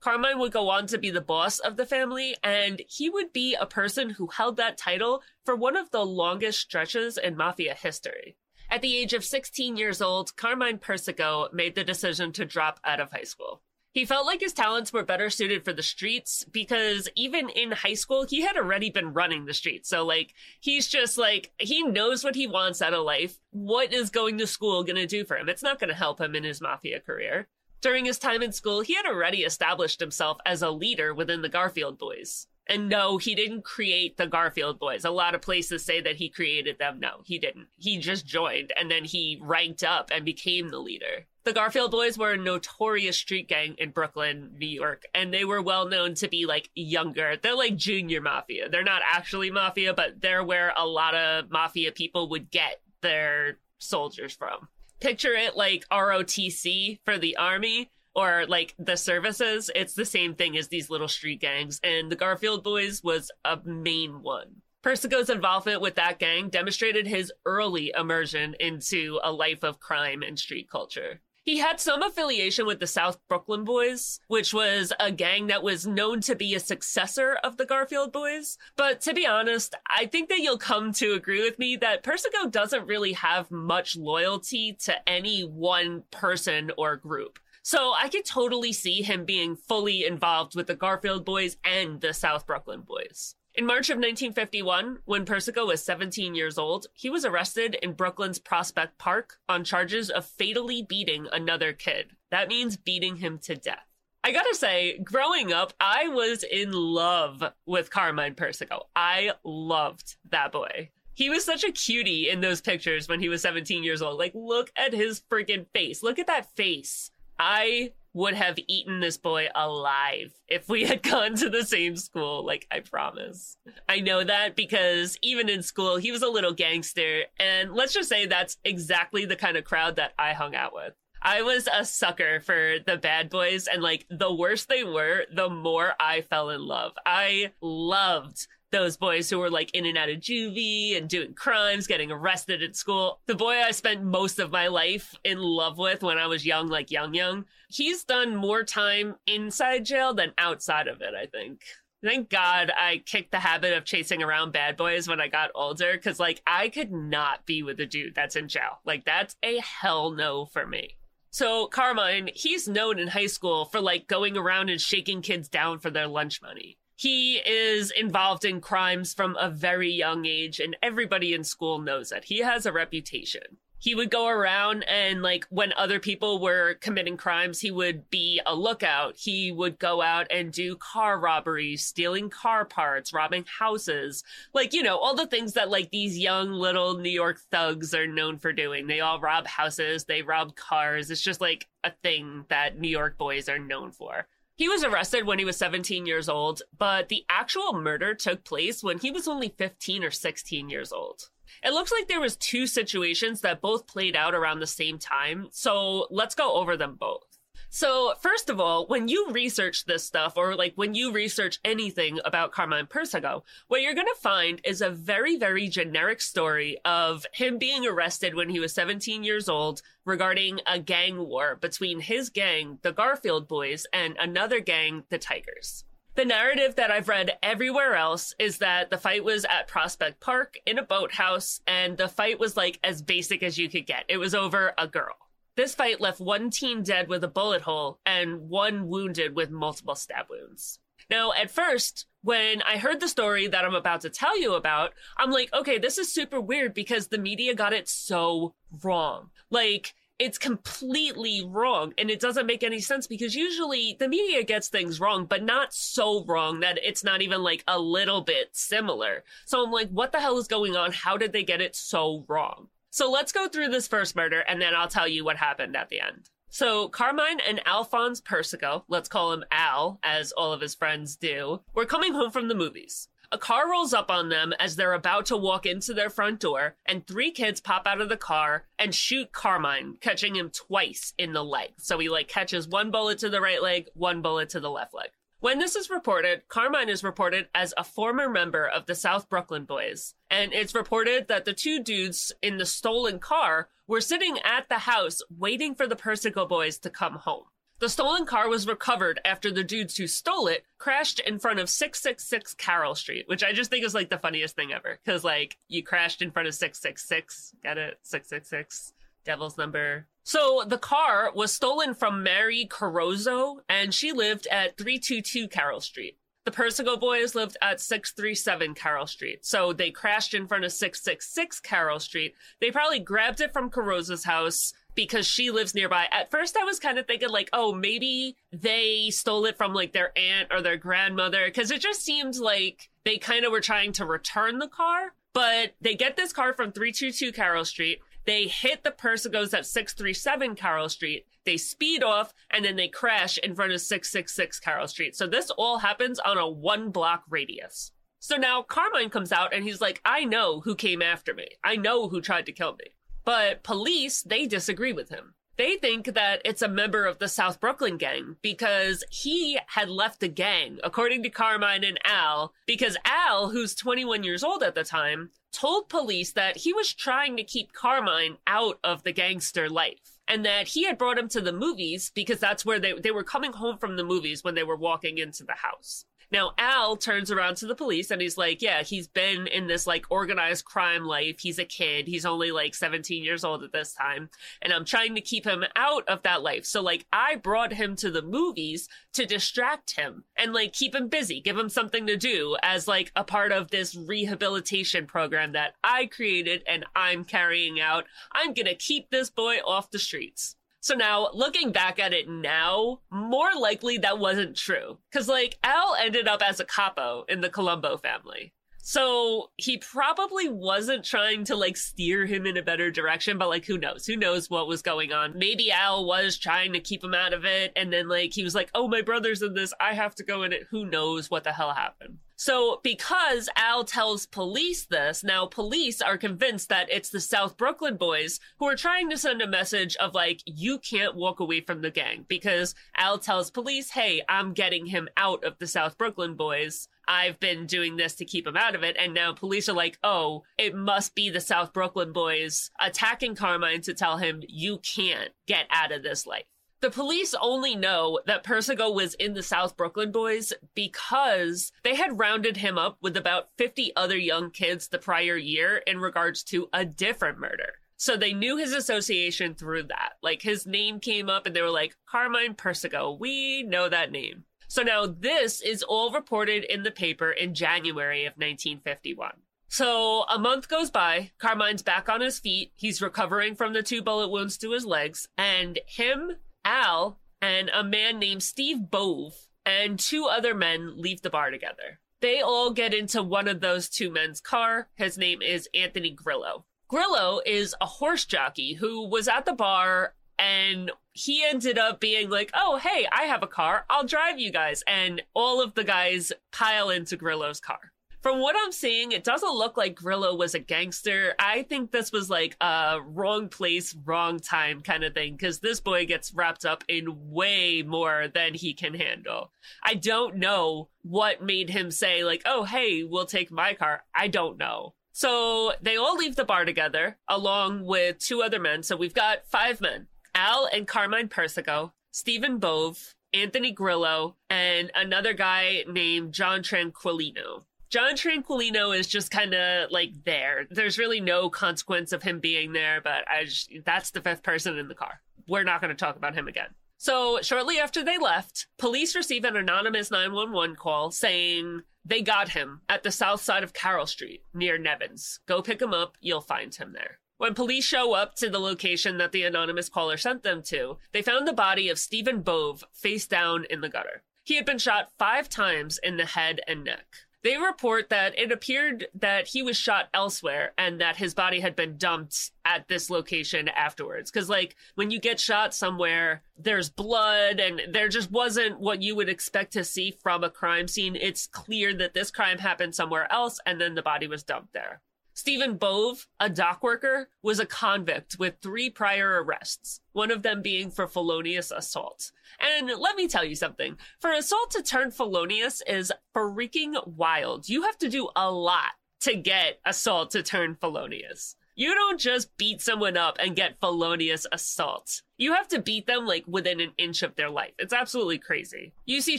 Carmine 0.00 0.38
would 0.38 0.52
go 0.52 0.68
on 0.68 0.86
to 0.86 0.98
be 0.98 1.10
the 1.10 1.20
boss 1.20 1.58
of 1.58 1.76
the 1.76 1.86
family, 1.86 2.36
and 2.42 2.82
he 2.88 3.10
would 3.10 3.32
be 3.32 3.54
a 3.54 3.66
person 3.66 4.10
who 4.10 4.28
held 4.28 4.56
that 4.56 4.78
title 4.78 5.22
for 5.44 5.56
one 5.56 5.76
of 5.76 5.90
the 5.90 6.04
longest 6.04 6.60
stretches 6.60 7.18
in 7.18 7.36
mafia 7.36 7.74
history. 7.74 8.36
At 8.70 8.82
the 8.82 8.96
age 8.96 9.14
of 9.14 9.24
16 9.24 9.76
years 9.76 10.02
old, 10.02 10.36
Carmine 10.36 10.78
Persico 10.78 11.48
made 11.52 11.74
the 11.74 11.84
decision 11.84 12.32
to 12.32 12.44
drop 12.44 12.78
out 12.84 13.00
of 13.00 13.10
high 13.10 13.24
school. 13.24 13.62
He 13.92 14.04
felt 14.04 14.26
like 14.26 14.40
his 14.40 14.52
talents 14.52 14.92
were 14.92 15.02
better 15.02 15.30
suited 15.30 15.64
for 15.64 15.72
the 15.72 15.82
streets 15.82 16.44
because 16.44 17.08
even 17.16 17.48
in 17.48 17.72
high 17.72 17.94
school, 17.94 18.26
he 18.28 18.42
had 18.42 18.56
already 18.56 18.90
been 18.90 19.14
running 19.14 19.46
the 19.46 19.54
streets. 19.54 19.88
So, 19.88 20.04
like, 20.04 20.34
he's 20.60 20.86
just 20.86 21.16
like, 21.16 21.50
he 21.58 21.82
knows 21.82 22.22
what 22.22 22.36
he 22.36 22.46
wants 22.46 22.82
out 22.82 22.92
of 22.92 23.04
life. 23.04 23.40
What 23.50 23.92
is 23.92 24.10
going 24.10 24.38
to 24.38 24.46
school 24.46 24.84
going 24.84 24.96
to 24.96 25.06
do 25.06 25.24
for 25.24 25.36
him? 25.36 25.48
It's 25.48 25.62
not 25.62 25.80
going 25.80 25.88
to 25.88 25.96
help 25.96 26.20
him 26.20 26.34
in 26.34 26.44
his 26.44 26.60
mafia 26.60 27.00
career. 27.00 27.48
During 27.80 28.04
his 28.04 28.18
time 28.18 28.42
in 28.42 28.52
school, 28.52 28.80
he 28.80 28.94
had 28.94 29.06
already 29.06 29.42
established 29.42 30.00
himself 30.00 30.38
as 30.44 30.62
a 30.62 30.70
leader 30.70 31.14
within 31.14 31.42
the 31.42 31.48
Garfield 31.48 31.98
Boys. 31.98 32.48
And 32.66 32.88
no, 32.88 33.16
he 33.16 33.34
didn't 33.34 33.64
create 33.64 34.16
the 34.16 34.26
Garfield 34.26 34.78
Boys. 34.78 35.04
A 35.04 35.10
lot 35.10 35.34
of 35.34 35.40
places 35.40 35.84
say 35.84 36.00
that 36.02 36.16
he 36.16 36.28
created 36.28 36.78
them. 36.78 37.00
No, 37.00 37.22
he 37.24 37.38
didn't. 37.38 37.68
He 37.78 37.98
just 37.98 38.26
joined 38.26 38.72
and 38.78 38.90
then 38.90 39.04
he 39.04 39.38
ranked 39.40 39.82
up 39.82 40.10
and 40.12 40.24
became 40.24 40.68
the 40.68 40.78
leader. 40.78 41.26
The 41.44 41.54
Garfield 41.54 41.92
Boys 41.92 42.18
were 42.18 42.32
a 42.32 42.36
notorious 42.36 43.16
street 43.16 43.48
gang 43.48 43.74
in 43.78 43.90
Brooklyn, 43.90 44.50
New 44.58 44.68
York, 44.68 45.04
and 45.14 45.32
they 45.32 45.46
were 45.46 45.62
well 45.62 45.88
known 45.88 46.12
to 46.16 46.28
be 46.28 46.44
like 46.44 46.68
younger. 46.74 47.36
They're 47.40 47.56
like 47.56 47.76
junior 47.76 48.20
mafia. 48.20 48.68
They're 48.68 48.84
not 48.84 49.00
actually 49.02 49.50
mafia, 49.50 49.94
but 49.94 50.20
they're 50.20 50.44
where 50.44 50.74
a 50.76 50.86
lot 50.86 51.14
of 51.14 51.50
mafia 51.50 51.92
people 51.92 52.28
would 52.28 52.50
get 52.50 52.82
their 53.00 53.56
soldiers 53.78 54.34
from 54.34 54.68
picture 55.00 55.34
it 55.34 55.56
like 55.56 55.84
ROTC 55.90 56.98
for 57.04 57.18
the 57.18 57.36
army 57.36 57.90
or 58.14 58.46
like 58.46 58.74
the 58.78 58.96
services. 58.96 59.70
It's 59.74 59.94
the 59.94 60.04
same 60.04 60.34
thing 60.34 60.56
as 60.56 60.68
these 60.68 60.90
little 60.90 61.08
street 61.08 61.40
gangs, 61.40 61.80
and 61.82 62.10
the 62.10 62.16
Garfield 62.16 62.64
Boys 62.64 63.02
was 63.02 63.30
a 63.44 63.58
main 63.64 64.22
one. 64.22 64.62
Persico's 64.82 65.30
involvement 65.30 65.80
with 65.80 65.96
that 65.96 66.18
gang 66.18 66.48
demonstrated 66.48 67.06
his 67.06 67.32
early 67.44 67.92
immersion 67.96 68.54
into 68.60 69.18
a 69.22 69.32
life 69.32 69.62
of 69.62 69.80
crime 69.80 70.22
and 70.22 70.38
street 70.38 70.70
culture. 70.70 71.20
He 71.48 71.56
had 71.56 71.80
some 71.80 72.02
affiliation 72.02 72.66
with 72.66 72.78
the 72.78 72.86
South 72.86 73.26
Brooklyn 73.26 73.64
Boys, 73.64 74.20
which 74.26 74.52
was 74.52 74.92
a 75.00 75.10
gang 75.10 75.46
that 75.46 75.62
was 75.62 75.86
known 75.86 76.20
to 76.20 76.34
be 76.34 76.54
a 76.54 76.60
successor 76.60 77.38
of 77.42 77.56
the 77.56 77.64
Garfield 77.64 78.12
Boys. 78.12 78.58
But 78.76 79.00
to 79.00 79.14
be 79.14 79.26
honest, 79.26 79.74
I 79.88 80.04
think 80.04 80.28
that 80.28 80.40
you'll 80.40 80.58
come 80.58 80.92
to 80.92 81.14
agree 81.14 81.42
with 81.42 81.58
me 81.58 81.74
that 81.76 82.02
Persico 82.02 82.48
doesn't 82.50 82.86
really 82.86 83.14
have 83.14 83.50
much 83.50 83.96
loyalty 83.96 84.76
to 84.80 85.08
any 85.08 85.40
one 85.40 86.02
person 86.10 86.70
or 86.76 86.96
group. 86.96 87.38
So 87.62 87.94
I 87.98 88.10
could 88.10 88.26
totally 88.26 88.74
see 88.74 89.00
him 89.00 89.24
being 89.24 89.56
fully 89.56 90.04
involved 90.04 90.54
with 90.54 90.66
the 90.66 90.74
Garfield 90.74 91.24
Boys 91.24 91.56
and 91.64 92.02
the 92.02 92.12
South 92.12 92.46
Brooklyn 92.46 92.82
Boys. 92.82 93.36
In 93.58 93.66
March 93.66 93.90
of 93.90 93.96
1951, 93.96 95.00
when 95.04 95.24
Persico 95.24 95.66
was 95.66 95.82
17 95.82 96.36
years 96.36 96.58
old, 96.58 96.86
he 96.92 97.10
was 97.10 97.24
arrested 97.24 97.76
in 97.82 97.92
Brooklyn's 97.92 98.38
Prospect 98.38 98.98
Park 98.98 99.40
on 99.48 99.64
charges 99.64 100.10
of 100.10 100.26
fatally 100.26 100.80
beating 100.80 101.26
another 101.32 101.72
kid. 101.72 102.12
That 102.30 102.46
means 102.46 102.76
beating 102.76 103.16
him 103.16 103.40
to 103.40 103.56
death. 103.56 103.84
I 104.22 104.30
gotta 104.30 104.54
say, 104.54 105.00
growing 105.00 105.52
up, 105.52 105.72
I 105.80 106.06
was 106.06 106.44
in 106.44 106.70
love 106.70 107.42
with 107.66 107.90
Carmine 107.90 108.36
Persico. 108.36 108.86
I 108.94 109.32
loved 109.42 110.18
that 110.30 110.52
boy. 110.52 110.90
He 111.14 111.28
was 111.28 111.44
such 111.44 111.64
a 111.64 111.72
cutie 111.72 112.30
in 112.30 112.40
those 112.40 112.60
pictures 112.60 113.08
when 113.08 113.18
he 113.18 113.28
was 113.28 113.42
17 113.42 113.82
years 113.82 114.02
old. 114.02 114.20
Like, 114.20 114.36
look 114.36 114.70
at 114.76 114.92
his 114.92 115.22
freaking 115.28 115.66
face. 115.74 116.00
Look 116.04 116.20
at 116.20 116.28
that 116.28 116.54
face. 116.54 117.10
I 117.40 117.90
would 118.14 118.34
have 118.34 118.58
eaten 118.66 119.00
this 119.00 119.16
boy 119.16 119.48
alive 119.54 120.32
if 120.48 120.68
we 120.68 120.84
had 120.84 121.02
gone 121.10 121.34
to 121.36 121.48
the 121.48 121.64
same 121.64 121.96
school. 121.96 122.44
Like, 122.44 122.66
I 122.70 122.80
promise. 122.80 123.56
I 123.88 124.00
know 124.00 124.24
that 124.24 124.56
because 124.56 125.18
even 125.22 125.48
in 125.48 125.62
school, 125.62 125.96
he 125.96 126.10
was 126.10 126.22
a 126.22 126.28
little 126.28 126.52
gangster. 126.52 127.24
And 127.38 127.74
let's 127.74 127.92
just 127.92 128.08
say 128.08 128.26
that's 128.26 128.56
exactly 128.64 129.24
the 129.24 129.36
kind 129.36 129.56
of 129.56 129.64
crowd 129.64 129.96
that 129.96 130.12
I 130.18 130.32
hung 130.32 130.54
out 130.54 130.74
with. 130.74 130.94
I 131.20 131.42
was 131.42 131.68
a 131.72 131.84
sucker 131.84 132.40
for 132.40 132.76
the 132.86 132.96
bad 132.96 133.28
boys, 133.28 133.66
and 133.66 133.82
like 133.82 134.06
the 134.08 134.32
worse 134.32 134.66
they 134.66 134.84
were, 134.84 135.24
the 135.34 135.48
more 135.48 135.94
I 135.98 136.20
fell 136.20 136.50
in 136.50 136.64
love. 136.64 136.92
I 137.04 137.52
loved 137.60 138.46
those 138.70 138.96
boys 138.96 139.30
who 139.30 139.38
were 139.38 139.50
like 139.50 139.70
in 139.74 139.86
and 139.86 139.96
out 139.96 140.10
of 140.10 140.20
juvie 140.20 140.96
and 140.96 141.08
doing 141.08 141.34
crimes, 141.34 141.86
getting 141.86 142.10
arrested 142.10 142.62
at 142.62 142.76
school. 142.76 143.20
The 143.26 143.34
boy 143.34 143.62
I 143.62 143.70
spent 143.70 144.02
most 144.02 144.38
of 144.38 144.50
my 144.50 144.68
life 144.68 145.14
in 145.24 145.38
love 145.38 145.78
with 145.78 146.02
when 146.02 146.18
I 146.18 146.26
was 146.26 146.44
young, 146.44 146.68
like 146.68 146.90
young, 146.90 147.14
young, 147.14 147.44
he's 147.68 148.04
done 148.04 148.36
more 148.36 148.64
time 148.64 149.16
inside 149.26 149.84
jail 149.84 150.14
than 150.14 150.32
outside 150.38 150.88
of 150.88 151.00
it, 151.00 151.14
I 151.14 151.26
think. 151.26 151.62
Thank 152.02 152.30
God 152.30 152.70
I 152.76 153.02
kicked 153.04 153.32
the 153.32 153.40
habit 153.40 153.76
of 153.76 153.84
chasing 153.84 154.22
around 154.22 154.52
bad 154.52 154.76
boys 154.76 155.08
when 155.08 155.20
I 155.20 155.26
got 155.26 155.50
older 155.56 155.94
because, 155.94 156.20
like, 156.20 156.40
I 156.46 156.68
could 156.68 156.92
not 156.92 157.44
be 157.44 157.64
with 157.64 157.80
a 157.80 157.86
dude 157.86 158.14
that's 158.14 158.36
in 158.36 158.46
jail. 158.46 158.78
Like, 158.84 159.04
that's 159.04 159.34
a 159.42 159.58
hell 159.58 160.12
no 160.12 160.46
for 160.46 160.64
me. 160.64 160.96
So, 161.30 161.66
Carmine, 161.66 162.30
he's 162.34 162.68
known 162.68 163.00
in 163.00 163.08
high 163.08 163.26
school 163.26 163.64
for, 163.64 163.80
like, 163.80 164.06
going 164.06 164.36
around 164.36 164.70
and 164.70 164.80
shaking 164.80 165.22
kids 165.22 165.48
down 165.48 165.80
for 165.80 165.90
their 165.90 166.06
lunch 166.06 166.40
money. 166.40 166.77
He 166.98 167.36
is 167.36 167.92
involved 167.92 168.44
in 168.44 168.60
crimes 168.60 169.14
from 169.14 169.36
a 169.36 169.48
very 169.48 169.88
young 169.88 170.26
age, 170.26 170.58
and 170.58 170.76
everybody 170.82 171.32
in 171.32 171.44
school 171.44 171.78
knows 171.78 172.10
it. 172.10 172.24
He 172.24 172.38
has 172.40 172.66
a 172.66 172.72
reputation. 172.72 173.58
He 173.78 173.94
would 173.94 174.10
go 174.10 174.26
around 174.26 174.82
and 174.88 175.22
like 175.22 175.46
when 175.48 175.72
other 175.74 176.00
people 176.00 176.40
were 176.40 176.74
committing 176.80 177.16
crimes 177.16 177.60
he 177.60 177.70
would 177.70 178.10
be 178.10 178.40
a 178.44 178.52
lookout. 178.52 179.16
He 179.16 179.52
would 179.52 179.78
go 179.78 180.02
out 180.02 180.26
and 180.32 180.52
do 180.52 180.74
car 180.74 181.20
robberies 181.20 181.84
stealing 181.84 182.30
car 182.30 182.64
parts 182.64 183.12
robbing 183.12 183.44
houses 183.60 184.24
like 184.52 184.74
you 184.74 184.82
know 184.82 184.98
all 184.98 185.14
the 185.14 185.28
things 185.28 185.52
that 185.52 185.70
like 185.70 185.92
these 185.92 186.18
young 186.18 186.50
little 186.50 186.98
new 186.98 187.08
york 187.08 187.38
thugs 187.52 187.94
are 187.94 188.08
known 188.08 188.38
for 188.38 188.52
doing. 188.52 188.88
They 188.88 188.98
all 188.98 189.20
rob 189.20 189.46
houses 189.46 190.06
they 190.06 190.22
rob 190.22 190.56
cars. 190.56 191.12
It's 191.12 191.22
just 191.22 191.40
like 191.40 191.68
a 191.84 191.92
thing 192.02 192.46
that 192.48 192.80
new 192.80 192.90
york 192.90 193.16
boys 193.16 193.48
are 193.48 193.60
known 193.60 193.92
for 193.92 194.26
he 194.58 194.68
was 194.68 194.82
arrested 194.82 195.24
when 195.24 195.38
he 195.38 195.44
was 195.44 195.56
17 195.56 196.04
years 196.04 196.28
old, 196.28 196.62
but 196.76 197.08
the 197.08 197.24
actual 197.28 197.74
murder 197.74 198.12
took 198.12 198.44
place 198.44 198.82
when 198.82 198.98
he 198.98 199.12
was 199.12 199.28
only 199.28 199.54
15 199.56 200.02
or 200.02 200.10
16 200.10 200.68
years 200.68 200.92
old. 200.92 201.30
It 201.62 201.72
looks 201.72 201.92
like 201.92 202.08
there 202.08 202.20
was 202.20 202.36
two 202.36 202.66
situations 202.66 203.40
that 203.42 203.60
both 203.60 203.86
played 203.86 204.16
out 204.16 204.34
around 204.34 204.58
the 204.58 204.66
same 204.66 204.98
time. 204.98 205.46
So 205.52 206.08
let's 206.10 206.34
go 206.34 206.54
over 206.54 206.76
them 206.76 206.96
both. 206.98 207.37
So, 207.70 208.14
first 208.20 208.48
of 208.48 208.58
all, 208.58 208.86
when 208.86 209.08
you 209.08 209.28
research 209.30 209.84
this 209.84 210.02
stuff, 210.02 210.38
or 210.38 210.56
like 210.56 210.72
when 210.76 210.94
you 210.94 211.12
research 211.12 211.58
anything 211.66 212.18
about 212.24 212.50
Carmine 212.50 212.86
Persico, 212.86 213.44
what 213.68 213.82
you're 213.82 213.94
going 213.94 214.06
to 214.06 214.20
find 214.20 214.60
is 214.64 214.80
a 214.80 214.88
very, 214.88 215.36
very 215.36 215.68
generic 215.68 216.22
story 216.22 216.78
of 216.86 217.26
him 217.34 217.58
being 217.58 217.86
arrested 217.86 218.34
when 218.34 218.48
he 218.48 218.58
was 218.58 218.72
17 218.72 219.22
years 219.22 219.50
old 219.50 219.82
regarding 220.06 220.60
a 220.66 220.78
gang 220.78 221.18
war 221.18 221.56
between 221.56 222.00
his 222.00 222.30
gang, 222.30 222.78
the 222.80 222.92
Garfield 222.92 223.46
Boys, 223.46 223.86
and 223.92 224.16
another 224.18 224.60
gang, 224.60 225.04
the 225.10 225.18
Tigers. 225.18 225.84
The 226.14 226.24
narrative 226.24 226.74
that 226.76 226.90
I've 226.90 227.06
read 227.06 227.36
everywhere 227.42 227.94
else 227.94 228.34
is 228.38 228.58
that 228.58 228.88
the 228.88 228.98
fight 228.98 229.24
was 229.24 229.44
at 229.44 229.68
Prospect 229.68 230.20
Park 230.20 230.56
in 230.64 230.78
a 230.78 230.82
boathouse, 230.82 231.60
and 231.66 231.98
the 231.98 232.08
fight 232.08 232.40
was 232.40 232.56
like 232.56 232.80
as 232.82 233.02
basic 233.02 233.42
as 233.42 233.58
you 233.58 233.68
could 233.68 233.86
get. 233.86 234.06
It 234.08 234.16
was 234.16 234.34
over 234.34 234.72
a 234.78 234.88
girl. 234.88 235.27
This 235.58 235.74
fight 235.74 236.00
left 236.00 236.20
one 236.20 236.50
teen 236.50 236.84
dead 236.84 237.08
with 237.08 237.24
a 237.24 237.28
bullet 237.28 237.62
hole 237.62 237.98
and 238.06 238.48
one 238.48 238.86
wounded 238.86 239.34
with 239.34 239.50
multiple 239.50 239.96
stab 239.96 240.26
wounds. 240.30 240.78
Now, 241.10 241.32
at 241.32 241.50
first, 241.50 242.06
when 242.22 242.62
I 242.62 242.76
heard 242.76 243.00
the 243.00 243.08
story 243.08 243.48
that 243.48 243.64
I'm 243.64 243.74
about 243.74 244.02
to 244.02 244.08
tell 244.08 244.40
you 244.40 244.54
about, 244.54 244.92
I'm 245.16 245.32
like, 245.32 245.52
okay, 245.52 245.76
this 245.76 245.98
is 245.98 246.12
super 246.14 246.40
weird 246.40 246.74
because 246.74 247.08
the 247.08 247.18
media 247.18 247.56
got 247.56 247.72
it 247.72 247.88
so 247.88 248.54
wrong. 248.84 249.30
Like, 249.50 249.94
it's 250.20 250.38
completely 250.38 251.44
wrong 251.44 251.92
and 251.98 252.08
it 252.08 252.20
doesn't 252.20 252.46
make 252.46 252.62
any 252.62 252.78
sense 252.78 253.08
because 253.08 253.34
usually 253.34 253.96
the 253.98 254.08
media 254.08 254.44
gets 254.44 254.68
things 254.68 255.00
wrong 255.00 255.26
but 255.26 255.42
not 255.42 255.72
so 255.72 256.24
wrong 256.24 256.60
that 256.60 256.78
it's 256.84 257.04
not 257.04 257.22
even 257.22 257.42
like 257.42 257.62
a 257.68 257.78
little 257.78 258.20
bit 258.20 258.48
similar 258.50 259.22
so 259.46 259.64
i'm 259.64 259.70
like 259.70 259.88
what 259.90 260.10
the 260.10 260.18
hell 260.18 260.36
is 260.36 260.48
going 260.48 260.74
on 260.74 260.90
how 260.90 261.16
did 261.16 261.32
they 261.32 261.44
get 261.44 261.60
it 261.60 261.76
so 261.76 262.24
wrong 262.26 262.66
so 262.90 263.10
let's 263.10 263.32
go 263.32 263.48
through 263.48 263.68
this 263.68 263.88
first 263.88 264.16
murder 264.16 264.40
and 264.40 264.60
then 264.60 264.74
i'll 264.74 264.88
tell 264.88 265.08
you 265.08 265.24
what 265.24 265.36
happened 265.36 265.76
at 265.76 265.88
the 265.88 266.00
end 266.00 266.30
so 266.50 266.88
Carmine 266.88 267.40
and 267.46 267.60
Alphonse 267.66 268.22
Persico, 268.22 268.84
let's 268.88 269.08
call 269.08 269.32
him 269.32 269.44
Al, 269.50 270.00
as 270.02 270.32
all 270.32 270.52
of 270.52 270.62
his 270.62 270.74
friends 270.74 271.14
do, 271.14 271.60
were 271.74 271.84
coming 271.84 272.14
home 272.14 272.30
from 272.30 272.48
the 272.48 272.54
movies. 272.54 273.08
A 273.30 273.36
car 273.36 273.70
rolls 273.70 273.92
up 273.92 274.10
on 274.10 274.30
them 274.30 274.54
as 274.58 274.76
they're 274.76 274.94
about 274.94 275.26
to 275.26 275.36
walk 275.36 275.66
into 275.66 275.92
their 275.92 276.08
front 276.08 276.40
door, 276.40 276.76
and 276.86 277.06
three 277.06 277.30
kids 277.30 277.60
pop 277.60 277.86
out 277.86 278.00
of 278.00 278.08
the 278.08 278.16
car 278.16 278.64
and 278.78 278.94
shoot 278.94 279.32
Carmine, 279.32 279.98
catching 280.00 280.34
him 280.34 280.48
twice 280.48 281.12
in 281.18 281.34
the 281.34 281.44
leg. 281.44 281.72
So 281.76 281.98
he 281.98 282.08
like 282.08 282.28
catches 282.28 282.66
one 282.66 282.90
bullet 282.90 283.18
to 283.18 283.28
the 283.28 283.42
right 283.42 283.62
leg, 283.62 283.88
one 283.92 284.22
bullet 284.22 284.48
to 284.50 284.60
the 284.60 284.70
left 284.70 284.94
leg. 284.94 285.10
When 285.40 285.60
this 285.60 285.76
is 285.76 285.88
reported, 285.88 286.48
Carmine 286.48 286.88
is 286.88 287.04
reported 287.04 287.46
as 287.54 287.72
a 287.76 287.84
former 287.84 288.28
member 288.28 288.66
of 288.66 288.86
the 288.86 288.96
South 288.96 289.28
Brooklyn 289.28 289.64
Boys. 289.64 290.16
And 290.28 290.52
it's 290.52 290.74
reported 290.74 291.28
that 291.28 291.44
the 291.44 291.52
two 291.52 291.80
dudes 291.80 292.32
in 292.42 292.58
the 292.58 292.66
stolen 292.66 293.20
car 293.20 293.68
were 293.86 294.00
sitting 294.00 294.38
at 294.44 294.68
the 294.68 294.78
house 294.78 295.22
waiting 295.30 295.76
for 295.76 295.86
the 295.86 295.94
Persico 295.94 296.44
Boys 296.44 296.76
to 296.78 296.90
come 296.90 297.14
home. 297.14 297.44
The 297.78 297.88
stolen 297.88 298.26
car 298.26 298.48
was 298.48 298.66
recovered 298.66 299.20
after 299.24 299.52
the 299.52 299.62
dudes 299.62 299.96
who 299.96 300.08
stole 300.08 300.48
it 300.48 300.64
crashed 300.76 301.20
in 301.20 301.38
front 301.38 301.60
of 301.60 301.70
666 301.70 302.54
Carroll 302.54 302.96
Street, 302.96 303.28
which 303.28 303.44
I 303.44 303.52
just 303.52 303.70
think 303.70 303.84
is 303.84 303.94
like 303.94 304.10
the 304.10 304.18
funniest 304.18 304.56
thing 304.56 304.72
ever. 304.72 304.98
Cause 305.06 305.22
like 305.22 305.56
you 305.68 305.84
crashed 305.84 306.20
in 306.20 306.32
front 306.32 306.48
of 306.48 306.54
666. 306.56 307.54
Get 307.62 307.78
it? 307.78 308.00
666. 308.02 308.92
Devil's 309.24 309.56
number. 309.56 310.08
So 310.28 310.62
the 310.66 310.76
car 310.76 311.32
was 311.34 311.52
stolen 311.52 311.94
from 311.94 312.22
Mary 312.22 312.68
Carozzo 312.70 313.60
and 313.66 313.94
she 313.94 314.12
lived 314.12 314.46
at 314.48 314.76
322 314.76 315.48
Carroll 315.48 315.80
Street. 315.80 316.18
The 316.44 316.50
Persico 316.50 316.98
boys 316.98 317.34
lived 317.34 317.56
at 317.62 317.80
637 317.80 318.74
Carroll 318.74 319.06
Street. 319.06 319.46
So 319.46 319.72
they 319.72 319.90
crashed 319.90 320.34
in 320.34 320.46
front 320.46 320.66
of 320.66 320.72
666 320.72 321.60
Carroll 321.60 321.98
Street. 321.98 322.34
They 322.60 322.70
probably 322.70 322.98
grabbed 322.98 323.40
it 323.40 323.54
from 323.54 323.70
Carozzo's 323.70 324.24
house, 324.24 324.74
because 324.94 325.26
she 325.26 325.50
lives 325.50 325.74
nearby. 325.74 326.06
At 326.10 326.30
first, 326.30 326.56
I 326.56 326.64
was 326.64 326.80
kind 326.80 326.98
of 326.98 327.06
thinking, 327.06 327.28
like, 327.28 327.48
oh, 327.52 327.72
maybe 327.72 328.36
they 328.52 329.10
stole 329.10 329.46
it 329.46 329.56
from 329.56 329.72
like 329.72 329.92
their 329.92 330.12
aunt 330.18 330.48
or 330.50 330.60
their 330.60 330.76
grandmother, 330.76 331.46
because 331.46 331.70
it 331.70 331.80
just 331.80 332.04
seems 332.04 332.38
like 332.38 332.90
they 333.04 333.16
kind 333.16 333.46
of 333.46 333.52
were 333.52 333.60
trying 333.60 333.92
to 333.92 334.04
return 334.04 334.58
the 334.58 334.68
car. 334.68 335.14
But 335.32 335.74
they 335.80 335.94
get 335.94 336.16
this 336.16 336.32
car 336.32 336.52
from 336.52 336.72
322 336.72 337.32
Carroll 337.32 337.64
Street. 337.64 338.00
They 338.28 338.46
hit 338.46 338.84
the 338.84 338.90
Persicos 338.90 339.54
at 339.54 339.64
637 339.64 340.54
Carroll 340.54 340.90
Street. 340.90 341.24
They 341.46 341.56
speed 341.56 342.02
off 342.02 342.34
and 342.50 342.62
then 342.62 342.76
they 342.76 342.86
crash 342.86 343.38
in 343.38 343.54
front 343.54 343.72
of 343.72 343.80
666 343.80 344.60
Carroll 344.60 344.86
Street. 344.86 345.16
So 345.16 345.26
this 345.26 345.50
all 345.52 345.78
happens 345.78 346.18
on 346.18 346.36
a 346.36 346.46
one 346.46 346.90
block 346.90 347.22
radius. 347.30 347.90
So 348.18 348.36
now 348.36 348.60
Carmine 348.60 349.08
comes 349.08 349.32
out 349.32 349.54
and 349.54 349.64
he's 349.64 349.80
like, 349.80 350.02
I 350.04 350.24
know 350.24 350.60
who 350.60 350.74
came 350.74 351.00
after 351.00 351.32
me. 351.32 351.48
I 351.64 351.76
know 351.76 352.10
who 352.10 352.20
tried 352.20 352.44
to 352.44 352.52
kill 352.52 352.72
me. 352.72 352.90
But 353.24 353.62
police, 353.62 354.20
they 354.20 354.44
disagree 354.46 354.92
with 354.92 355.08
him. 355.08 355.32
They 355.58 355.76
think 355.76 356.14
that 356.14 356.40
it's 356.44 356.62
a 356.62 356.68
member 356.68 357.04
of 357.04 357.18
the 357.18 357.26
South 357.26 357.58
Brooklyn 357.58 357.96
gang 357.96 358.36
because 358.42 359.02
he 359.10 359.58
had 359.66 359.90
left 359.90 360.20
the 360.20 360.28
gang, 360.28 360.78
according 360.84 361.24
to 361.24 361.30
Carmine 361.30 361.82
and 361.82 361.98
Al, 362.04 362.54
because 362.64 362.96
Al, 363.04 363.48
who's 363.50 363.74
21 363.74 364.22
years 364.22 364.44
old 364.44 364.62
at 364.62 364.76
the 364.76 364.84
time, 364.84 365.30
told 365.50 365.88
police 365.88 366.32
that 366.32 366.58
he 366.58 366.72
was 366.72 366.94
trying 366.94 367.36
to 367.36 367.42
keep 367.42 367.72
Carmine 367.72 368.36
out 368.46 368.78
of 368.84 369.02
the 369.02 369.12
gangster 369.12 369.68
life 369.68 370.20
and 370.28 370.44
that 370.44 370.68
he 370.68 370.84
had 370.84 370.96
brought 370.96 371.18
him 371.18 371.28
to 371.30 371.40
the 371.40 371.52
movies 371.52 372.12
because 372.14 372.38
that's 372.38 372.64
where 372.64 372.78
they, 372.78 372.92
they 372.92 373.10
were 373.10 373.24
coming 373.24 373.52
home 373.52 373.78
from 373.78 373.96
the 373.96 374.04
movies 374.04 374.44
when 374.44 374.54
they 374.54 374.62
were 374.62 374.76
walking 374.76 375.18
into 375.18 375.42
the 375.42 375.54
house. 375.54 376.04
Now, 376.30 376.52
Al 376.58 376.96
turns 376.96 377.30
around 377.30 377.56
to 377.56 377.66
the 377.66 377.74
police 377.74 378.10
and 378.10 378.20
he's 378.20 378.36
like, 378.36 378.60
Yeah, 378.60 378.82
he's 378.82 379.06
been 379.06 379.46
in 379.46 379.66
this 379.66 379.86
like 379.86 380.06
organized 380.10 380.64
crime 380.64 381.04
life. 381.04 381.40
He's 381.40 381.58
a 381.58 381.64
kid. 381.64 382.06
He's 382.06 382.26
only 382.26 382.50
like 382.50 382.74
17 382.74 383.24
years 383.24 383.44
old 383.44 383.62
at 383.62 383.72
this 383.72 383.94
time. 383.94 384.28
And 384.60 384.72
I'm 384.72 384.84
trying 384.84 385.14
to 385.14 385.20
keep 385.20 385.46
him 385.46 385.64
out 385.74 386.06
of 386.08 386.22
that 386.22 386.42
life. 386.42 386.66
So, 386.66 386.82
like, 386.82 387.06
I 387.12 387.36
brought 387.36 387.72
him 387.72 387.96
to 387.96 388.10
the 388.10 388.22
movies 388.22 388.88
to 389.14 389.24
distract 389.24 389.96
him 389.96 390.24
and 390.36 390.52
like 390.52 390.72
keep 390.72 390.94
him 390.94 391.08
busy, 391.08 391.40
give 391.40 391.56
him 391.56 391.68
something 391.68 392.06
to 392.06 392.16
do 392.16 392.56
as 392.62 392.86
like 392.86 393.10
a 393.16 393.24
part 393.24 393.52
of 393.52 393.70
this 393.70 393.94
rehabilitation 393.94 395.06
program 395.06 395.52
that 395.52 395.74
I 395.82 396.06
created 396.06 396.62
and 396.66 396.84
I'm 396.94 397.24
carrying 397.24 397.80
out. 397.80 398.04
I'm 398.32 398.52
going 398.52 398.66
to 398.66 398.74
keep 398.74 399.10
this 399.10 399.30
boy 399.30 399.56
off 399.66 399.90
the 399.90 399.98
streets. 399.98 400.56
So 400.80 400.94
now, 400.94 401.28
looking 401.32 401.72
back 401.72 401.98
at 401.98 402.12
it 402.12 402.28
now, 402.28 403.00
more 403.10 403.50
likely 403.58 403.98
that 403.98 404.18
wasn't 404.18 404.56
true. 404.56 404.98
Cause 405.12 405.28
like, 405.28 405.58
Al 405.64 405.96
ended 406.00 406.28
up 406.28 406.42
as 406.42 406.60
a 406.60 406.64
capo 406.64 407.24
in 407.28 407.40
the 407.40 407.50
Colombo 407.50 407.96
family. 407.96 408.54
So 408.88 409.50
he 409.58 409.76
probably 409.76 410.48
wasn't 410.48 411.04
trying 411.04 411.44
to 411.44 411.56
like 411.56 411.76
steer 411.76 412.24
him 412.24 412.46
in 412.46 412.56
a 412.56 412.62
better 412.62 412.90
direction, 412.90 413.36
but 413.36 413.50
like 413.50 413.66
who 413.66 413.76
knows? 413.76 414.06
Who 414.06 414.16
knows 414.16 414.48
what 414.48 414.66
was 414.66 414.80
going 414.80 415.12
on? 415.12 415.36
Maybe 415.36 415.70
Al 415.70 416.06
was 416.06 416.38
trying 416.38 416.72
to 416.72 416.80
keep 416.80 417.04
him 417.04 417.12
out 417.12 417.34
of 417.34 417.44
it, 417.44 417.70
and 417.76 417.92
then 417.92 418.08
like 418.08 418.32
he 418.32 418.42
was 418.42 418.54
like, 418.54 418.70
"Oh, 418.74 418.88
my 418.88 419.02
brother's 419.02 419.42
in 419.42 419.52
this. 419.52 419.74
I 419.78 419.92
have 419.92 420.14
to 420.14 420.24
go 420.24 420.42
in 420.42 420.54
it." 420.54 420.68
Who 420.70 420.86
knows 420.86 421.30
what 421.30 421.44
the 421.44 421.52
hell 421.52 421.74
happened? 421.74 422.16
So, 422.40 422.78
because 422.84 423.48
Al 423.56 423.82
tells 423.82 424.24
police 424.24 424.86
this, 424.86 425.24
now 425.24 425.46
police 425.46 426.00
are 426.00 426.16
convinced 426.16 426.68
that 426.68 426.88
it's 426.88 427.10
the 427.10 427.18
South 427.18 427.56
Brooklyn 427.56 427.96
boys 427.96 428.38
who 428.60 428.66
are 428.66 428.76
trying 428.76 429.10
to 429.10 429.18
send 429.18 429.42
a 429.42 429.48
message 429.48 429.96
of 429.96 430.14
like, 430.14 430.40
you 430.46 430.78
can't 430.78 431.16
walk 431.16 431.40
away 431.40 431.62
from 431.62 431.82
the 431.82 431.90
gang 431.90 432.26
because 432.28 432.76
Al 432.96 433.18
tells 433.18 433.50
police, 433.50 433.90
hey, 433.90 434.22
I'm 434.28 434.52
getting 434.52 434.86
him 434.86 435.08
out 435.16 435.42
of 435.42 435.58
the 435.58 435.66
South 435.66 435.98
Brooklyn 435.98 436.36
boys. 436.36 436.86
I've 437.08 437.40
been 437.40 437.66
doing 437.66 437.96
this 437.96 438.14
to 438.14 438.24
keep 438.24 438.46
him 438.46 438.56
out 438.56 438.76
of 438.76 438.84
it. 438.84 438.96
And 438.96 439.12
now 439.12 439.32
police 439.32 439.68
are 439.68 439.72
like, 439.72 439.98
oh, 440.04 440.44
it 440.56 440.76
must 440.76 441.16
be 441.16 441.30
the 441.30 441.40
South 441.40 441.72
Brooklyn 441.72 442.12
boys 442.12 442.70
attacking 442.80 443.34
Carmine 443.34 443.80
to 443.80 443.94
tell 443.94 444.18
him, 444.18 444.44
you 444.46 444.78
can't 444.78 445.32
get 445.48 445.66
out 445.70 445.90
of 445.90 446.04
this 446.04 446.24
life. 446.24 446.44
The 446.80 446.90
police 446.90 447.34
only 447.40 447.74
know 447.74 448.20
that 448.26 448.44
Persico 448.44 448.88
was 448.90 449.14
in 449.14 449.34
the 449.34 449.42
South 449.42 449.76
Brooklyn 449.76 450.12
Boys 450.12 450.52
because 450.74 451.72
they 451.82 451.96
had 451.96 452.20
rounded 452.20 452.58
him 452.58 452.78
up 452.78 452.98
with 453.02 453.16
about 453.16 453.48
50 453.58 453.92
other 453.96 454.16
young 454.16 454.52
kids 454.52 454.86
the 454.86 454.98
prior 454.98 455.36
year 455.36 455.78
in 455.88 455.98
regards 455.98 456.44
to 456.44 456.68
a 456.72 456.84
different 456.84 457.38
murder. 457.38 457.80
So 457.96 458.16
they 458.16 458.32
knew 458.32 458.56
his 458.56 458.72
association 458.72 459.56
through 459.56 459.84
that. 459.84 460.12
Like 460.22 460.42
his 460.42 460.66
name 460.66 461.00
came 461.00 461.28
up 461.28 461.46
and 461.46 461.56
they 461.56 461.62
were 461.62 461.70
like, 461.70 461.96
Carmine 462.06 462.54
Persico, 462.54 463.16
we 463.18 463.64
know 463.64 463.88
that 463.88 464.12
name. 464.12 464.44
So 464.68 464.82
now 464.82 465.06
this 465.06 465.60
is 465.60 465.82
all 465.82 466.12
reported 466.12 466.62
in 466.62 466.84
the 466.84 466.92
paper 466.92 467.32
in 467.32 467.54
January 467.54 468.24
of 468.24 468.34
1951. 468.34 469.32
So 469.68 470.24
a 470.28 470.38
month 470.38 470.68
goes 470.68 470.90
by. 470.90 471.32
Carmine's 471.38 471.82
back 471.82 472.08
on 472.08 472.20
his 472.20 472.38
feet. 472.38 472.72
He's 472.76 473.02
recovering 473.02 473.56
from 473.56 473.72
the 473.72 473.82
two 473.82 474.00
bullet 474.00 474.28
wounds 474.28 474.56
to 474.58 474.70
his 474.70 474.84
legs. 474.84 475.28
And 475.36 475.80
him, 475.86 476.36
Al, 476.68 477.18
and 477.40 477.70
a 477.70 477.82
man 477.82 478.18
named 478.18 478.42
Steve 478.42 478.90
Bove 478.90 479.34
and 479.64 479.98
two 479.98 480.26
other 480.26 480.54
men 480.54 481.00
leave 481.00 481.22
the 481.22 481.30
bar 481.30 481.50
together. 481.50 482.00
They 482.20 482.42
all 482.42 482.72
get 482.72 482.92
into 482.92 483.22
one 483.22 483.48
of 483.48 483.60
those 483.60 483.88
two 483.88 484.10
men's 484.10 484.40
car. 484.40 484.90
His 484.94 485.16
name 485.16 485.40
is 485.40 485.68
Anthony 485.72 486.10
Grillo. 486.10 486.66
Grillo 486.86 487.40
is 487.46 487.74
a 487.80 487.86
horse 487.86 488.26
jockey 488.26 488.74
who 488.74 489.08
was 489.08 489.28
at 489.28 489.46
the 489.46 489.54
bar 489.54 490.14
and 490.38 490.92
he 491.12 491.42
ended 491.42 491.78
up 491.78 492.00
being 492.00 492.28
like, 492.28 492.50
"Oh, 492.54 492.76
hey, 492.76 493.06
I 493.10 493.24
have 493.24 493.42
a 493.42 493.48
car. 493.48 493.86
I'll 493.88 494.04
drive 494.04 494.38
you 494.38 494.52
guys." 494.52 494.84
And 494.86 495.22
all 495.34 495.62
of 495.62 495.74
the 495.74 495.84
guys 495.84 496.32
pile 496.52 496.90
into 496.90 497.16
Grillo's 497.16 497.60
car. 497.60 497.92
From 498.20 498.40
what 498.40 498.56
I'm 498.58 498.72
seeing, 498.72 499.12
it 499.12 499.22
doesn't 499.22 499.54
look 499.54 499.76
like 499.76 499.94
Grillo 499.94 500.34
was 500.34 500.54
a 500.54 500.58
gangster. 500.58 501.34
I 501.38 501.62
think 501.62 501.92
this 501.92 502.10
was 502.10 502.28
like 502.28 502.56
a 502.60 502.98
wrong 503.04 503.48
place, 503.48 503.94
wrong 504.04 504.40
time 504.40 504.80
kind 504.80 505.04
of 505.04 505.14
thing 505.14 505.34
because 505.34 505.60
this 505.60 505.80
boy 505.80 506.04
gets 506.04 506.34
wrapped 506.34 506.64
up 506.64 506.82
in 506.88 507.30
way 507.30 507.82
more 507.86 508.26
than 508.26 508.54
he 508.54 508.74
can 508.74 508.94
handle. 508.94 509.52
I 509.84 509.94
don't 509.94 510.36
know 510.36 510.88
what 511.02 511.42
made 511.42 511.70
him 511.70 511.92
say 511.92 512.24
like, 512.24 512.42
"Oh, 512.44 512.64
hey, 512.64 513.04
we'll 513.04 513.26
take 513.26 513.52
my 513.52 513.74
car." 513.74 514.02
I 514.12 514.26
don't 514.26 514.58
know. 514.58 514.94
So 515.12 515.72
they 515.80 515.96
all 515.96 516.16
leave 516.16 516.36
the 516.36 516.44
bar 516.44 516.64
together 516.64 517.18
along 517.28 517.84
with 517.84 518.18
two 518.18 518.42
other 518.42 518.58
men. 518.58 518.82
So 518.82 518.96
we've 518.96 519.14
got 519.14 519.46
five 519.46 519.80
men 519.80 520.08
Al 520.34 520.68
and 520.72 520.88
Carmine 520.88 521.28
Persico, 521.28 521.92
Stephen 522.10 522.58
Bove, 522.58 523.14
Anthony 523.32 523.70
Grillo, 523.70 524.36
and 524.48 524.90
another 524.94 525.34
guy 525.34 525.84
named 525.88 526.32
John 526.32 526.62
Tranquilino. 526.62 527.64
John 527.90 528.14
Tranquilino 528.14 528.96
is 528.96 529.06
just 529.06 529.30
kind 529.30 529.54
of 529.54 529.90
like 529.90 530.12
there. 530.24 530.66
There's 530.70 530.98
really 530.98 531.20
no 531.20 531.48
consequence 531.48 532.12
of 532.12 532.22
him 532.22 532.38
being 532.38 532.72
there, 532.72 533.00
but 533.02 533.24
I 533.30 533.44
just, 533.44 533.72
that's 533.84 534.10
the 534.10 534.20
fifth 534.20 534.42
person 534.42 534.78
in 534.78 534.88
the 534.88 534.94
car. 534.94 535.20
We're 535.46 535.64
not 535.64 535.80
going 535.80 535.88
to 535.88 535.96
talk 535.96 536.16
about 536.16 536.34
him 536.34 536.48
again. 536.48 536.68
So, 536.98 537.40
shortly 537.42 537.78
after 537.78 538.04
they 538.04 538.18
left, 538.18 538.66
police 538.76 539.14
receive 539.14 539.44
an 539.44 539.56
anonymous 539.56 540.10
911 540.10 540.76
call 540.76 541.12
saying 541.12 541.82
they 542.04 542.22
got 542.22 542.50
him 542.50 542.80
at 542.88 543.04
the 543.04 543.12
south 543.12 543.40
side 543.40 543.62
of 543.62 543.72
Carroll 543.72 544.06
Street 544.06 544.42
near 544.52 544.76
Nevins. 544.76 545.40
Go 545.46 545.62
pick 545.62 545.80
him 545.80 545.94
up, 545.94 546.16
you'll 546.20 546.40
find 546.40 546.74
him 546.74 546.92
there. 546.92 547.20
When 547.38 547.54
police 547.54 547.84
show 547.84 548.14
up 548.14 548.34
to 548.36 548.50
the 548.50 548.58
location 548.58 549.16
that 549.18 549.30
the 549.30 549.44
anonymous 549.44 549.88
caller 549.88 550.16
sent 550.16 550.42
them 550.42 550.60
to, 550.64 550.98
they 551.12 551.22
found 551.22 551.46
the 551.46 551.52
body 551.52 551.88
of 551.88 552.00
Stephen 552.00 552.42
Bove 552.42 552.82
face 552.92 553.28
down 553.28 553.64
in 553.70 553.80
the 553.80 553.88
gutter. 553.88 554.24
He 554.42 554.56
had 554.56 554.66
been 554.66 554.78
shot 554.78 555.12
five 555.18 555.48
times 555.48 556.00
in 556.02 556.16
the 556.16 556.26
head 556.26 556.60
and 556.66 556.82
neck. 556.82 557.06
They 557.44 557.56
report 557.56 558.08
that 558.08 558.36
it 558.36 558.50
appeared 558.50 559.06
that 559.14 559.46
he 559.48 559.62
was 559.62 559.76
shot 559.76 560.08
elsewhere 560.12 560.72
and 560.76 561.00
that 561.00 561.16
his 561.16 561.34
body 561.34 561.60
had 561.60 561.76
been 561.76 561.96
dumped 561.96 562.50
at 562.64 562.88
this 562.88 563.10
location 563.10 563.68
afterwards. 563.68 564.30
Because, 564.30 564.48
like, 564.48 564.74
when 564.96 565.10
you 565.10 565.20
get 565.20 565.38
shot 565.38 565.72
somewhere, 565.72 566.42
there's 566.56 566.90
blood 566.90 567.60
and 567.60 567.80
there 567.90 568.08
just 568.08 568.32
wasn't 568.32 568.80
what 568.80 569.02
you 569.02 569.14
would 569.14 569.28
expect 569.28 569.72
to 569.74 569.84
see 569.84 570.10
from 570.10 570.42
a 570.42 570.50
crime 570.50 570.88
scene. 570.88 571.14
It's 571.14 571.46
clear 571.46 571.94
that 571.94 572.12
this 572.12 572.32
crime 572.32 572.58
happened 572.58 572.96
somewhere 572.96 573.32
else 573.32 573.60
and 573.64 573.80
then 573.80 573.94
the 573.94 574.02
body 574.02 574.26
was 574.26 574.42
dumped 574.42 574.72
there. 574.72 575.00
Stephen 575.38 575.76
Bove, 575.76 576.26
a 576.40 576.50
dock 576.50 576.82
worker, 576.82 577.28
was 577.44 577.60
a 577.60 577.64
convict 577.64 578.40
with 578.40 578.56
three 578.60 578.90
prior 578.90 579.40
arrests, 579.40 580.00
one 580.10 580.32
of 580.32 580.42
them 580.42 580.62
being 580.62 580.90
for 580.90 581.06
felonious 581.06 581.70
assault. 581.70 582.32
And 582.58 582.90
let 582.98 583.14
me 583.14 583.28
tell 583.28 583.44
you 583.44 583.54
something. 583.54 583.96
For 584.18 584.32
assault 584.32 584.72
to 584.72 584.82
turn 584.82 585.12
felonious 585.12 585.80
is 585.86 586.12
freaking 586.34 587.06
wild. 587.06 587.68
You 587.68 587.82
have 587.82 587.96
to 587.98 588.08
do 588.08 588.28
a 588.34 588.50
lot 588.50 588.96
to 589.20 589.36
get 589.36 589.78
assault 589.86 590.32
to 590.32 590.42
turn 590.42 590.74
felonious. 590.74 591.54
You 591.78 591.94
don't 591.94 592.18
just 592.18 592.56
beat 592.56 592.80
someone 592.80 593.16
up 593.16 593.36
and 593.38 593.54
get 593.54 593.78
felonious 593.78 594.48
assault. 594.50 595.22
You 595.36 595.54
have 595.54 595.68
to 595.68 595.80
beat 595.80 596.08
them 596.08 596.26
like 596.26 596.42
within 596.48 596.80
an 596.80 596.90
inch 596.98 597.22
of 597.22 597.36
their 597.36 597.50
life. 597.50 597.70
It's 597.78 597.92
absolutely 597.92 598.38
crazy. 598.38 598.92
You 599.06 599.20
see 599.20 599.38